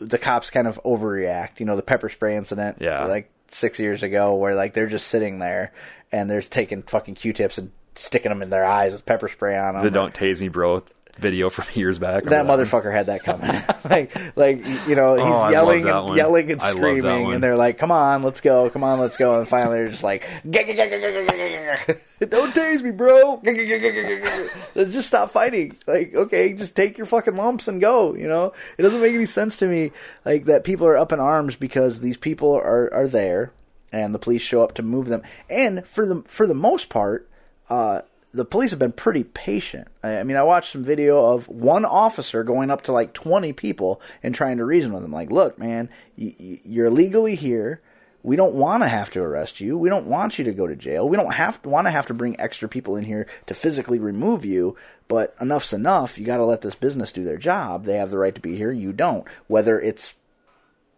the 0.00 0.18
cops 0.18 0.50
kind 0.50 0.66
of 0.66 0.80
overreact. 0.84 1.60
You 1.60 1.66
know, 1.66 1.76
the 1.76 1.82
pepper 1.82 2.08
spray 2.08 2.36
incident, 2.36 2.78
Yeah. 2.80 3.04
like 3.04 3.30
six 3.48 3.78
years 3.78 4.02
ago, 4.02 4.34
where 4.34 4.54
like 4.54 4.74
they're 4.74 4.86
just 4.88 5.06
sitting 5.08 5.38
there 5.38 5.72
and 6.10 6.28
they're 6.30 6.40
taking 6.42 6.82
fucking 6.82 7.14
Q-tips 7.14 7.58
and 7.58 7.70
sticking 7.94 8.30
them 8.30 8.42
in 8.42 8.50
their 8.50 8.64
eyes 8.64 8.92
with 8.92 9.04
pepper 9.06 9.28
spray 9.28 9.56
on 9.56 9.74
them. 9.74 9.84
the 9.84 9.90
"Don't 9.90 10.12
Tase 10.14 10.40
Me, 10.40 10.48
Bro" 10.48 10.82
video 11.18 11.50
from 11.50 11.66
years 11.74 11.98
back. 11.98 12.24
that 12.24 12.42
Remember 12.42 12.64
motherfucker 12.64 12.92
had 12.92 13.06
that 13.06 13.22
coming. 13.22 13.50
like, 13.84 14.36
like 14.36 14.66
you 14.88 14.94
know, 14.96 15.14
he's 15.16 15.24
Oh, 15.24 15.48
yelling 15.50 15.86
and 15.88 16.04
one. 16.06 16.16
yelling 16.16 16.50
and 16.52 16.60
that 16.60 16.70
screaming, 16.76 17.32
and 17.34 17.42
they're 17.42 17.56
like, 17.56 17.78
"Come 17.78 17.90
on, 17.90 18.22
let's 18.22 18.40
go! 18.40 18.70
Come 18.70 18.82
on, 18.84 18.98
let's 19.00 19.16
go!" 19.16 19.38
And 19.38 19.48
finally, 19.48 19.76
they're 19.78 19.88
just 19.88 20.02
like, 20.04 20.22
"Gah, 20.50 20.62
gah, 20.62 20.72
gah, 20.74 20.86
gah, 20.88 20.98
gah, 20.98 21.24
gah, 21.24 21.36
gah, 21.36 21.76
gah. 22.20 22.26
"Don't 22.26 22.54
tase 22.54 22.82
me, 22.82 22.90
bro! 22.92 23.36
Gah, 23.38 23.52
gah, 23.52 23.64
gah, 23.64 23.78
gah, 23.78 23.90
gah, 23.92 24.02
gah, 24.20 24.44
gah." 24.44 24.48
Let's 24.74 24.92
just 24.94 25.08
stop 25.08 25.30
fighting. 25.30 25.76
Like, 25.86 26.14
okay, 26.14 26.52
just 26.54 26.74
take 26.74 26.96
your 26.96 27.06
fucking 27.06 27.36
lumps 27.36 27.68
and 27.68 27.80
go. 27.80 28.14
You 28.14 28.28
know, 28.28 28.52
it 28.78 28.82
doesn't 28.82 29.00
make 29.00 29.14
any 29.14 29.26
sense 29.26 29.56
to 29.58 29.66
me 29.66 29.92
like 30.24 30.46
that. 30.46 30.64
People 30.64 30.86
are 30.86 30.96
up 30.96 31.12
in 31.12 31.20
arms 31.20 31.56
because 31.56 32.00
these 32.00 32.16
people 32.16 32.52
are 32.54 32.92
are 32.92 33.06
there, 33.08 33.52
and 33.92 34.14
the 34.14 34.18
police 34.18 34.42
show 34.42 34.62
up 34.62 34.74
to 34.74 34.82
move 34.82 35.08
them. 35.08 35.22
And 35.50 35.86
for 35.86 36.06
the 36.06 36.22
for 36.26 36.46
the 36.46 36.54
most 36.54 36.88
part, 36.88 37.28
uh, 37.68 38.02
the 38.34 38.44
police 38.44 38.70
have 38.70 38.78
been 38.78 38.92
pretty 38.92 39.24
patient. 39.24 39.88
I, 40.02 40.18
I 40.18 40.22
mean, 40.24 40.36
I 40.36 40.42
watched 40.42 40.72
some 40.72 40.84
video 40.84 41.24
of 41.26 41.48
one 41.48 41.84
officer 41.84 42.42
going 42.44 42.70
up 42.70 42.82
to 42.82 42.92
like 42.92 43.12
20 43.12 43.52
people 43.52 44.00
and 44.22 44.34
trying 44.34 44.56
to 44.56 44.64
reason 44.64 44.92
with 44.92 45.02
them. 45.02 45.12
Like, 45.12 45.30
look, 45.30 45.58
man, 45.58 45.88
y- 46.16 46.34
y- 46.38 46.60
you're 46.64 46.90
legally 46.90 47.34
here. 47.34 47.80
We 48.24 48.36
don't 48.36 48.54
want 48.54 48.84
to 48.84 48.88
have 48.88 49.10
to 49.10 49.20
arrest 49.20 49.60
you. 49.60 49.76
We 49.76 49.88
don't 49.88 50.06
want 50.06 50.38
you 50.38 50.44
to 50.44 50.52
go 50.52 50.66
to 50.66 50.76
jail. 50.76 51.08
We 51.08 51.16
don't 51.16 51.34
have 51.34 51.60
to 51.62 51.68
want 51.68 51.88
to 51.88 51.90
have 51.90 52.06
to 52.06 52.14
bring 52.14 52.38
extra 52.38 52.68
people 52.68 52.96
in 52.96 53.04
here 53.04 53.26
to 53.46 53.54
physically 53.54 53.98
remove 53.98 54.44
you. 54.44 54.76
But 55.08 55.34
enough's 55.40 55.72
enough. 55.72 56.18
You 56.18 56.24
got 56.24 56.36
to 56.36 56.44
let 56.44 56.60
this 56.60 56.76
business 56.76 57.12
do 57.12 57.24
their 57.24 57.36
job. 57.36 57.84
They 57.84 57.96
have 57.96 58.10
the 58.10 58.18
right 58.18 58.34
to 58.34 58.40
be 58.40 58.56
here. 58.56 58.70
You 58.70 58.92
don't. 58.92 59.26
Whether 59.48 59.80
it's 59.80 60.14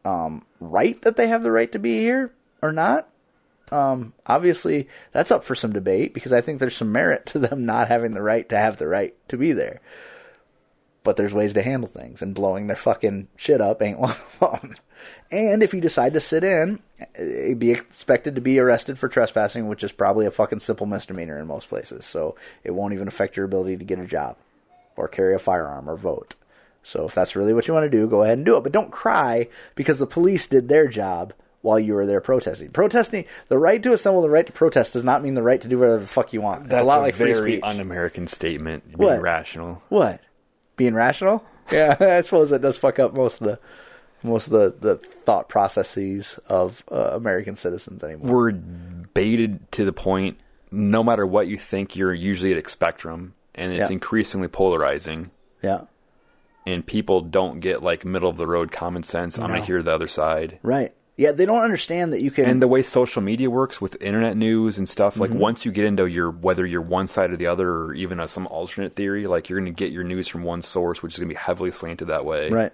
um, 0.05 0.44
right 0.61 1.01
that 1.02 1.16
they 1.16 1.28
have 1.28 1.43
the 1.43 1.51
right 1.51 1.73
to 1.73 1.78
be 1.78 1.98
here 2.01 2.31
or 2.61 2.73
not, 2.73 3.09
um, 3.75 4.13
obviously 4.25 4.89
that's 5.11 5.33
up 5.33 5.43
for 5.43 5.57
some 5.57 5.73
debate 5.73 6.15
because 6.15 6.33
I 6.33 6.41
think 6.41 6.61
there's 6.61 6.77
some 6.77 6.93
merit 6.93 7.27
to 7.27 7.41
them 7.41 7.67
not 7.67 7.89
having 7.89 8.13
the 8.13 8.23
right 8.23 8.49
to 8.49 8.57
have 8.57 8.77
the 8.77 8.87
right 8.87 9.15
to 9.29 9.37
be 9.37 9.53
there. 9.53 9.81
But 11.03 11.17
there's 11.17 11.35
ways 11.35 11.53
to 11.53 11.63
handle 11.63 11.89
things, 11.89 12.23
and 12.23 12.35
blowing 12.35 12.67
their 12.67 12.77
fucking 12.77 13.29
shit 13.37 13.61
up 13.61 13.83
ain't 13.83 13.99
one 13.99 14.17
of 14.41 14.61
them. 14.63 14.75
And 15.31 15.63
if 15.63 15.75
you 15.75 15.81
decide 15.83 16.15
to 16.15 16.21
sit 16.21 16.45
in, 16.45 16.79
eh, 17.17 17.53
be 17.55 17.73
expected 17.73 18.37
to 18.37 18.41
be 18.41 18.59
arrested 18.59 18.99
for 18.99 19.09
trespassing, 19.09 19.69
which 19.69 19.85
is 19.85 19.93
probably 19.93 20.25
a 20.25 20.31
fucking 20.31 20.61
simple 20.61 20.87
misdemeanor 20.87 21.39
in 21.39 21.47
most 21.47 21.69
places. 21.69 22.07
So 22.07 22.37
it 22.63 22.71
won't 22.71 22.95
even 22.95 23.09
affect 23.09 23.37
your 23.37 23.45
ability 23.45 23.77
to 23.77 23.85
get 23.85 23.99
a 23.99 24.07
job, 24.07 24.37
or 24.97 25.09
carry 25.09 25.35
a 25.35 25.39
firearm, 25.39 25.91
or 25.91 25.97
vote. 25.97 26.37
So 26.83 27.07
if 27.07 27.15
that's 27.15 27.37
really 27.37 27.53
what 27.53 27.69
you 27.69 27.75
want 27.75 27.91
to 27.91 27.99
do, 27.99 28.07
go 28.07 28.23
ahead 28.23 28.39
and 28.39 28.47
do 28.47 28.57
it. 28.57 28.63
But 28.63 28.73
don't 28.73 28.93
cry 28.93 29.49
because 29.75 29.99
the 29.99 30.07
police 30.07 30.47
did 30.47 30.69
their 30.69 30.87
job 30.87 31.35
while 31.65 31.81
you 31.81 31.95
were 31.95 32.05
there 32.07 32.20
protesting. 32.20 32.69
Protesting, 32.70 33.24
the 33.49 33.57
right 33.59 33.82
to 33.82 33.93
assemble, 33.95 34.20
the 34.23 34.28
right 34.28 34.47
to 34.47 34.53
protest 34.53 34.93
does 34.93 35.03
not 35.03 35.23
mean 35.23 35.32
the 35.35 35.43
right 35.43 35.61
to 35.62 35.66
do 35.69 35.78
whatever 35.78 35.99
the 36.01 36.07
fuck 36.07 36.32
you 36.32 36.43
want. 36.43 36.62
It's 36.62 36.70
That's 36.70 36.82
a 36.82 36.86
lot 36.86 37.01
like 37.01 37.15
free 37.15 37.32
very 37.32 37.53
speech. 37.53 37.61
un-American 37.65 38.27
statement. 38.27 38.86
Being 38.86 38.99
What? 38.99 39.20
rational. 39.23 39.82
What? 39.89 40.20
Being 40.77 40.95
rational? 40.95 41.45
Yeah, 41.73 41.97
I 41.99 42.20
suppose 42.20 42.51
that 42.51 42.61
does 42.61 42.77
fuck 42.77 42.99
up 42.99 43.15
most 43.15 43.41
of 43.41 43.47
the 43.47 43.59
most 44.23 44.49
of 44.49 44.53
the, 44.53 44.74
the 44.81 44.97
thought 45.24 45.49
processes 45.49 46.39
of 46.47 46.82
uh, 46.93 47.11
American 47.15 47.57
citizens 47.57 48.05
anymore. 48.05 48.31
We're 48.31 48.53
baited 48.53 49.73
to 49.73 49.85
the 49.86 49.93
point. 49.93 50.39
No 50.70 51.03
matter 51.03 51.27
what 51.27 51.47
you 51.47 51.57
think, 51.57 51.97
you're 51.97 52.12
usually 52.12 52.53
at 52.53 52.62
a 52.62 52.69
spectrum, 52.69 53.32
and 53.55 53.73
it's 53.73 53.89
Yeah. 53.89 53.95
increasingly 53.95 54.49
polarizing. 54.49 55.31
Yeah. 55.62 55.82
And 56.66 56.85
people 56.86 57.20
don't 57.23 57.61
get 57.61 57.82
like 57.82 58.05
middle 58.05 58.28
of 58.28 58.36
the 58.36 58.47
road 58.47 58.70
common 58.73 59.03
sense. 59.03 59.39
I'm 59.39 59.49
gonna 59.49 59.65
hear 59.65 59.82
the 59.82 59.95
other 59.95 60.07
side. 60.09 60.59
Right. 60.62 60.93
Yeah, 61.16 61.31
they 61.31 61.47
don't 61.47 61.62
understand 61.62 62.12
that 62.12 62.23
you 62.23 62.31
can. 62.32 62.47
And 62.47 62.61
the 62.61 62.66
way 62.66 62.82
social 62.82 63.23
media 63.23 63.49
works 63.49 63.81
with 63.81 64.03
internet 64.03 64.36
news 64.36 64.78
and 64.78 64.89
stuff, 64.89 65.20
like 65.20 65.31
Mhm. 65.31 65.36
once 65.36 65.65
you 65.65 65.70
get 65.70 65.85
into 65.85 66.07
your 66.07 66.31
whether 66.31 66.66
you're 66.66 66.81
one 66.81 67.07
side 67.07 67.31
or 67.31 67.36
the 67.36 67.47
other, 67.47 67.70
or 67.70 67.95
even 67.95 68.19
a, 68.19 68.27
some 68.27 68.49
alternate 68.49 68.97
theory, 68.97 69.27
like 69.27 69.49
you're 69.49 69.61
going 69.61 69.73
to 69.73 69.77
get 69.77 69.93
your 69.93 70.03
news 70.03 70.27
from 70.27 70.43
one 70.43 70.61
source, 70.61 71.03
which 71.03 71.15
is 71.15 71.19
going 71.20 71.28
to 71.28 71.35
be 71.35 71.39
heavily 71.39 71.70
slanted 71.70 72.09
that 72.09 72.24
way. 72.24 72.51
Right. 72.51 72.73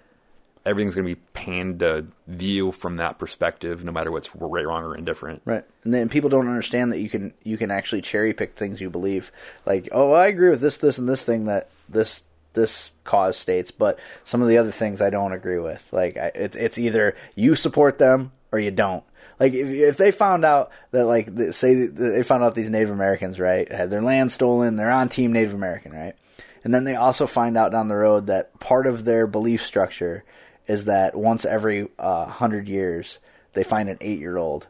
Everything's 0.65 0.95
going 0.95 1.07
to 1.07 1.15
be 1.15 1.21
panned 1.33 1.81
to 1.81 2.07
view 2.29 2.71
from 2.71 2.97
that 2.99 3.19
perspective, 3.19 3.83
no 3.85 3.93
matter 3.93 4.11
what's 4.11 4.35
right, 4.37 4.67
wrong, 4.67 4.85
or 4.85 4.95
indifferent. 4.95 5.41
Right, 5.47 5.65
and 5.85 5.93
then 5.95 6.11
people 6.11 6.29
don't 6.29 6.49
understand 6.49 6.93
that 6.93 7.01
you 7.01 7.09
can 7.09 7.33
you 7.43 7.57
can 7.57 7.71
actually 7.71 8.03
cherry 8.03 8.35
pick 8.35 8.57
things 8.57 8.81
you 8.81 8.91
believe. 8.91 9.33
Like, 9.65 9.89
oh, 9.91 10.13
I 10.13 10.27
agree 10.27 10.51
with 10.51 10.61
this, 10.61 10.77
this, 10.77 10.99
and 10.99 11.09
this 11.09 11.25
thing 11.25 11.47
that 11.47 11.71
this 11.89 12.25
this 12.53 12.91
cause 13.05 13.37
states, 13.37 13.71
but 13.71 13.99
some 14.25 14.43
of 14.43 14.49
the 14.49 14.59
other 14.59 14.73
things 14.73 15.01
I 15.01 15.11
don't 15.11 15.33
agree 15.33 15.59
with. 15.59 15.85
Like, 15.93 16.17
I, 16.17 16.33
it's 16.35 16.57
it's 16.57 16.79
either 16.79 17.17
you 17.35 17.55
support 17.55 17.99
them 17.99 18.33
or 18.53 18.59
you 18.59 18.71
don't. 18.71 19.05
Like, 19.39 19.55
if 19.55 19.69
if 19.69 19.97
they 19.97 20.11
found 20.11 20.45
out 20.45 20.71
that 20.91 21.07
like 21.07 21.31
say 21.53 21.87
they 21.87 22.23
found 22.23 22.45
out 22.45 22.55
these 22.55 22.71
Native 22.71 22.91
Americans 22.91 23.39
right 23.41 23.71
had 23.71 23.91
their 23.91 24.03
land 24.03 24.33
stolen, 24.33 24.77
they're 24.77 24.91
on 24.91 25.09
Team 25.09 25.33
Native 25.33 25.55
American, 25.55 25.93
right? 25.93 26.15
And 26.63 26.75
then 26.75 26.85
they 26.85 26.95
also 26.95 27.27
find 27.27 27.57
out 27.57 27.73
down 27.73 27.89
the 27.89 27.97
road 27.97 28.27
that 28.27 28.59
part 28.61 28.87
of 28.87 29.05
their 29.05 29.27
belief 29.27 29.65
structure 29.65 30.25
is 30.67 30.85
that 30.85 31.17
once 31.17 31.45
every 31.45 31.89
uh, 31.99 32.27
hundred 32.27 32.69
years 32.69 33.19
they 33.55 33.65
find 33.65 33.89
an 33.89 33.99
eight 34.01 34.19
year 34.19 34.37
old 34.37 34.67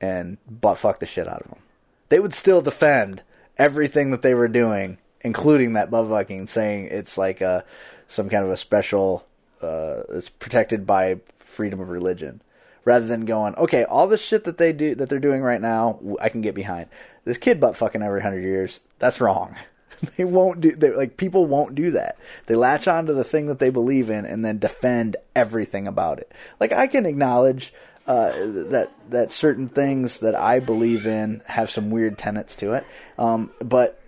and 0.00 0.38
butt 0.48 0.78
fuck 0.78 1.00
the 1.00 1.06
shit 1.06 1.28
out 1.28 1.42
of 1.42 1.48
them. 1.48 1.60
They 2.08 2.20
would 2.20 2.34
still 2.34 2.60
defend 2.60 3.22
everything 3.56 4.10
that 4.10 4.22
they 4.22 4.34
were 4.34 4.48
doing, 4.48 4.98
including 5.24 5.72
that 5.72 5.90
butt 5.90 6.08
fucking, 6.08 6.46
saying 6.46 6.88
it's 6.90 7.18
like 7.18 7.40
a 7.40 7.64
some 8.06 8.28
kind 8.28 8.44
of 8.44 8.50
a 8.50 8.56
special. 8.56 9.26
Uh, 9.60 10.02
it's 10.10 10.28
protected 10.28 10.86
by 10.86 11.16
freedom 11.38 11.80
of 11.80 11.88
religion, 11.88 12.42
rather 12.84 13.06
than 13.06 13.24
going, 13.24 13.54
okay, 13.56 13.84
all 13.84 14.06
this 14.06 14.22
shit 14.22 14.44
that 14.44 14.58
they 14.58 14.72
do 14.72 14.94
that 14.94 15.08
they're 15.08 15.18
doing 15.18 15.40
right 15.40 15.60
now, 15.60 15.98
I 16.20 16.28
can 16.28 16.42
get 16.42 16.54
behind. 16.54 16.88
This 17.24 17.38
kid 17.38 17.60
butt 17.60 17.76
fucking 17.76 18.02
every 18.02 18.22
hundred 18.22 18.44
years, 18.44 18.80
that's 18.98 19.20
wrong. 19.20 19.56
they 20.16 20.24
won't 20.24 20.60
do 20.60 20.72
they, 20.72 20.90
like 20.90 21.16
people 21.16 21.46
won't 21.46 21.74
do 21.74 21.90
that. 21.92 22.18
They 22.46 22.54
latch 22.54 22.86
on 22.86 23.06
to 23.06 23.14
the 23.14 23.24
thing 23.24 23.46
that 23.46 23.58
they 23.58 23.70
believe 23.70 24.10
in 24.10 24.26
and 24.26 24.44
then 24.44 24.58
defend 24.58 25.16
everything 25.34 25.86
about 25.86 26.18
it. 26.18 26.30
Like 26.60 26.72
I 26.72 26.86
can 26.86 27.06
acknowledge 27.06 27.72
uh, 28.06 28.32
that 28.32 28.90
that 29.08 29.32
certain 29.32 29.68
things 29.68 30.18
that 30.18 30.34
I 30.34 30.60
believe 30.60 31.06
in 31.06 31.40
have 31.46 31.70
some 31.70 31.90
weird 31.90 32.18
tenets 32.18 32.54
to 32.56 32.74
it, 32.74 32.84
um, 33.18 33.50
but 33.60 33.98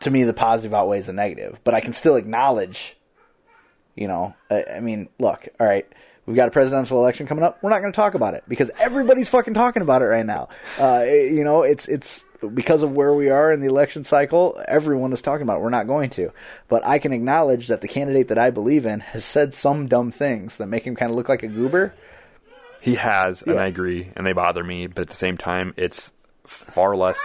to 0.00 0.10
me 0.10 0.24
the 0.24 0.32
positive 0.32 0.74
outweighs 0.74 1.06
the 1.06 1.12
negative. 1.12 1.60
But 1.64 1.74
I 1.74 1.80
can 1.80 1.92
still 1.92 2.16
acknowledge, 2.16 2.96
you 3.94 4.08
know, 4.08 4.34
I, 4.50 4.64
I 4.76 4.80
mean, 4.80 5.08
look, 5.18 5.48
all 5.58 5.66
right. 5.66 5.86
We've 6.26 6.34
got 6.34 6.48
a 6.48 6.50
presidential 6.50 6.98
election 6.98 7.28
coming 7.28 7.44
up. 7.44 7.62
We're 7.62 7.70
not 7.70 7.80
going 7.80 7.92
to 7.92 7.96
talk 7.96 8.14
about 8.14 8.34
it 8.34 8.42
because 8.48 8.68
everybody's 8.80 9.28
fucking 9.28 9.54
talking 9.54 9.82
about 9.82 10.02
it 10.02 10.06
right 10.06 10.26
now. 10.26 10.48
Uh, 10.76 11.04
you 11.06 11.44
know, 11.44 11.62
it's 11.62 11.86
it's 11.86 12.24
because 12.52 12.82
of 12.82 12.90
where 12.92 13.14
we 13.14 13.30
are 13.30 13.52
in 13.52 13.60
the 13.60 13.68
election 13.68 14.02
cycle. 14.02 14.60
Everyone 14.66 15.12
is 15.12 15.22
talking 15.22 15.42
about 15.42 15.58
it. 15.58 15.60
We're 15.60 15.70
not 15.70 15.86
going 15.86 16.10
to, 16.10 16.32
but 16.66 16.84
I 16.84 16.98
can 16.98 17.12
acknowledge 17.12 17.68
that 17.68 17.80
the 17.80 17.86
candidate 17.86 18.26
that 18.28 18.38
I 18.38 18.50
believe 18.50 18.86
in 18.86 19.00
has 19.00 19.24
said 19.24 19.54
some 19.54 19.86
dumb 19.86 20.10
things 20.10 20.56
that 20.56 20.66
make 20.66 20.84
him 20.84 20.96
kind 20.96 21.10
of 21.10 21.16
look 21.16 21.28
like 21.28 21.44
a 21.44 21.48
goober. 21.48 21.94
He 22.80 22.96
has, 22.96 23.42
and 23.42 23.58
I 23.58 23.66
agree, 23.66 24.10
and 24.16 24.26
they 24.26 24.32
bother 24.32 24.62
me, 24.62 24.88
but 24.88 25.02
at 25.02 25.08
the 25.08 25.14
same 25.14 25.36
time, 25.36 25.74
it's 25.76 26.12
far 26.44 26.96
less. 26.96 27.18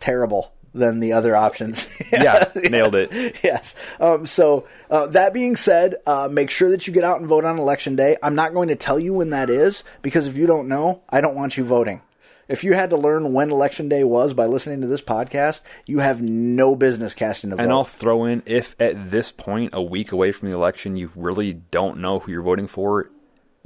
terrible 0.00 0.52
than 0.74 1.00
the 1.00 1.12
other 1.12 1.36
options. 1.36 1.88
Yeah, 2.12 2.50
nailed 2.54 2.94
it. 2.94 3.38
Yes. 3.42 3.74
Um, 3.98 4.24
so 4.24 4.68
uh, 4.88 5.08
that 5.08 5.32
being 5.32 5.56
said, 5.56 5.96
uh, 6.06 6.28
make 6.30 6.48
sure 6.48 6.70
that 6.70 6.86
you 6.86 6.92
get 6.92 7.02
out 7.02 7.18
and 7.18 7.28
vote 7.28 7.44
on 7.44 7.58
election 7.58 7.96
day. 7.96 8.16
I'm 8.22 8.36
not 8.36 8.54
going 8.54 8.68
to 8.68 8.76
tell 8.76 9.00
you 9.00 9.12
when 9.14 9.30
that 9.30 9.50
is 9.50 9.82
because 10.00 10.28
if 10.28 10.36
you 10.36 10.46
don't 10.46 10.68
know, 10.68 11.02
I 11.08 11.20
don't 11.20 11.34
want 11.34 11.56
you 11.56 11.64
voting. 11.64 12.02
If 12.46 12.62
you 12.62 12.74
had 12.74 12.90
to 12.90 12.96
learn 12.96 13.32
when 13.32 13.50
election 13.50 13.88
day 13.88 14.04
was 14.04 14.32
by 14.34 14.46
listening 14.46 14.80
to 14.82 14.86
this 14.86 15.00
podcast, 15.00 15.62
you 15.86 16.00
have 16.00 16.22
no 16.22 16.76
business 16.76 17.14
casting 17.14 17.52
a 17.52 17.56
vote. 17.56 17.62
And 17.62 17.72
I'll 17.72 17.84
throw 17.84 18.24
in 18.24 18.42
if 18.46 18.76
at 18.78 19.10
this 19.10 19.32
point, 19.32 19.70
a 19.72 19.82
week 19.82 20.12
away 20.12 20.30
from 20.30 20.50
the 20.50 20.54
election, 20.54 20.96
you 20.96 21.10
really 21.16 21.52
don't 21.52 21.98
know 21.98 22.20
who 22.20 22.30
you're 22.30 22.42
voting 22.42 22.66
for, 22.66 23.10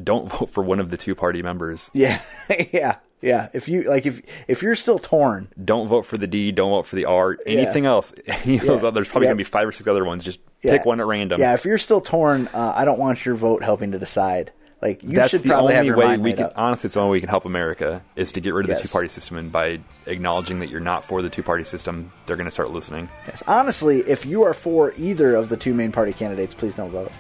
don't 0.03 0.31
vote 0.39 0.51
for 0.51 0.63
one 0.63 0.81
of 0.81 0.91
the 0.91 0.97
two 0.97 1.15
party 1.15 1.43
members. 1.43 1.91
yeah, 1.93 2.23
yeah, 2.73 2.97
yeah. 3.21 3.49
If 3.53 3.69
you 3.69 3.83
like, 3.83 4.07
if 4.07 4.23
if 4.47 4.63
you're 4.63 4.77
still 4.77 4.99
torn, 4.99 5.49
Don't 5.63 5.89
vote 5.89 6.07
for 6.07 6.17
the 6.19 6.27
D, 6.27 6.53
don't 6.53 6.71
vote 6.71 6.87
for 6.87 6.97
the 6.97 7.05
R. 7.07 7.37
Anything 7.47 7.87
else, 7.87 8.13
any 8.27 8.59
of 8.59 8.67
those 8.67 8.85
others, 8.85 9.09
probably 9.09 9.27
Yeah. 9.27 9.31
going 9.31 9.39
to 9.39 9.45
be 9.45 9.51
five 9.51 9.67
or 9.67 9.73
six 9.73 9.87
other 9.89 10.05
ones. 10.05 10.25
Just 10.25 10.41
Yeah. 10.63 10.73
pick 10.77 10.85
one 10.87 11.01
at 11.01 11.07
random. 11.07 11.41
Yeah, 11.41 11.55
if 11.55 11.65
you're 11.65 11.79
still 11.79 12.01
torn, 12.01 12.49
uh, 12.55 12.73
I 12.75 12.85
don't 12.85 12.99
want 12.99 13.25
your 13.25 13.35
vote 13.35 13.63
helping 13.63 13.93
to 13.93 13.99
decide. 13.99 14.53
Like 14.81 15.03
you 15.03 15.11
That's 15.17 15.33
should 15.33 15.43
probably 15.43 15.75
have 15.75 15.81
only 15.81 15.87
your 15.89 15.97
way 15.97 16.05
mind 16.07 16.23
we 16.23 16.35
can. 16.35 16.45
up. 16.45 16.53
Honestly, 16.57 16.87
it's 16.87 16.95
the 16.95 17.01
only 17.01 17.11
way 17.11 17.17
we 17.17 17.21
can 17.23 17.31
help 17.31 17.45
America 17.45 18.01
is 18.15 18.31
to 18.33 18.41
get 18.41 18.55
rid 18.55 18.65
of 18.65 18.71
Yes. 18.71 18.81
the 18.83 18.87
two 18.87 18.93
party 18.93 19.09
system, 19.09 19.37
and 19.37 19.51
by 19.51 19.81
acknowledging 20.07 20.61
that 20.61 20.69
you're 20.69 20.79
not 20.81 21.05
for 21.05 21.21
the 21.21 21.29
two 21.29 21.43
party 21.43 21.65
system, 21.65 22.13
they're 22.27 22.37
going 22.37 22.45
to 22.45 22.53
start 22.53 22.71
listening. 22.71 23.09
Yes. 23.27 23.43
Honestly, 23.49 24.01
if 24.07 24.25
you 24.25 24.45
are 24.45 24.55
for 24.55 24.95
either 24.97 25.35
of 25.35 25.49
the 25.49 25.57
two 25.57 25.75
main 25.75 25.91
party 25.91 26.13
candidates, 26.13 26.55
please 26.55 26.77
don't 26.77 26.91
vote. 26.91 27.11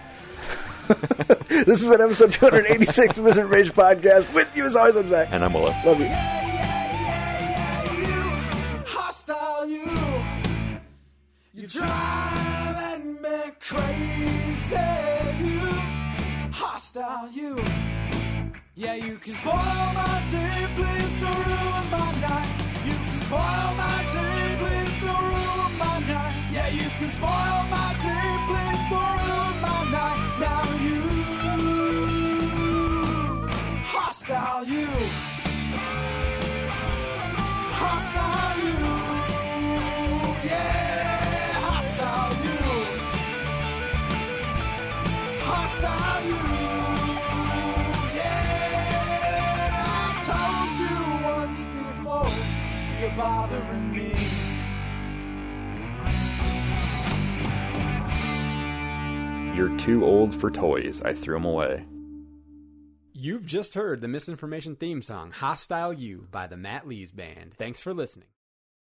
this 1.49 1.83
has 1.83 1.87
been 1.87 2.01
episode 2.01 2.33
286 2.33 3.19
of 3.19 3.25
Misinformation 3.25 3.75
Podcast. 3.75 4.33
With 4.33 4.49
you 4.57 4.65
as 4.65 4.75
always, 4.75 4.97
I'm 4.97 5.11
Zach. 5.11 5.29
And 5.33 5.45
I'm 5.45 5.53
Willow. 5.53 5.75
Love 5.85 6.01
you. 6.01 6.09
hostile 8.87 9.67
you. 9.67 9.91
You're 11.53 11.69
driving 11.69 13.21
me 13.21 13.41
crazy, 13.61 14.77
you. 15.45 15.59
Hostile 16.53 17.29
you. 17.33 17.63
Yeah, 18.75 18.95
you 18.95 19.17
can 19.17 19.35
spoil 19.35 19.53
my 19.53 20.23
day, 20.31 20.67
please 20.75 21.21
don't 21.21 21.47
ruin 21.49 21.91
my 21.91 22.13
night. 22.25 22.49
You 22.87 22.95
can 22.95 23.21
spoil 23.27 23.69
my 23.77 23.99
day, 24.15 24.57
please 24.61 25.01
don't 25.05 25.25
ruin 25.37 25.79
my 25.79 25.99
night. 26.09 26.35
Yeah, 26.55 26.69
you 26.69 26.89
can 26.99 27.11
spoil 27.11 27.61
my 27.77 27.89
day, 28.01 28.29
please 28.49 28.85
don't 28.89 29.01
ruin 29.01 29.19
my 29.19 29.28
hostile 34.49 34.75
you. 34.75 34.87
Hostile 37.71 38.59
you, 38.65 38.77
yeah, 40.49 41.53
hostile 41.61 42.35
you, 42.45 42.63
hostile 45.45 46.23
you, 46.27 46.43
yeah. 48.17 49.85
I 49.85 50.17
told 50.29 50.73
you 50.81 50.97
once 51.27 51.61
before, 51.67 52.33
you're 53.01 53.17
bothering 53.17 53.87
me. 53.93 54.11
You're 59.55 59.77
too 59.77 60.05
old 60.05 60.35
for 60.35 60.51
toys. 60.51 61.03
I 61.03 61.13
threw 61.13 61.35
them 61.37 61.45
away. 61.45 61.85
You've 63.21 63.47
just 63.47 63.75
heard 63.75 64.01
the 64.01 64.07
Misinformation 64.07 64.77
theme 64.77 65.03
song, 65.03 65.33
Hostile 65.33 65.93
You, 65.93 66.29
by 66.31 66.47
the 66.47 66.57
Matt 66.57 66.87
Lees 66.87 67.11
Band. 67.11 67.53
Thanks 67.59 67.81
for 67.81 67.93
listening. 67.93 68.29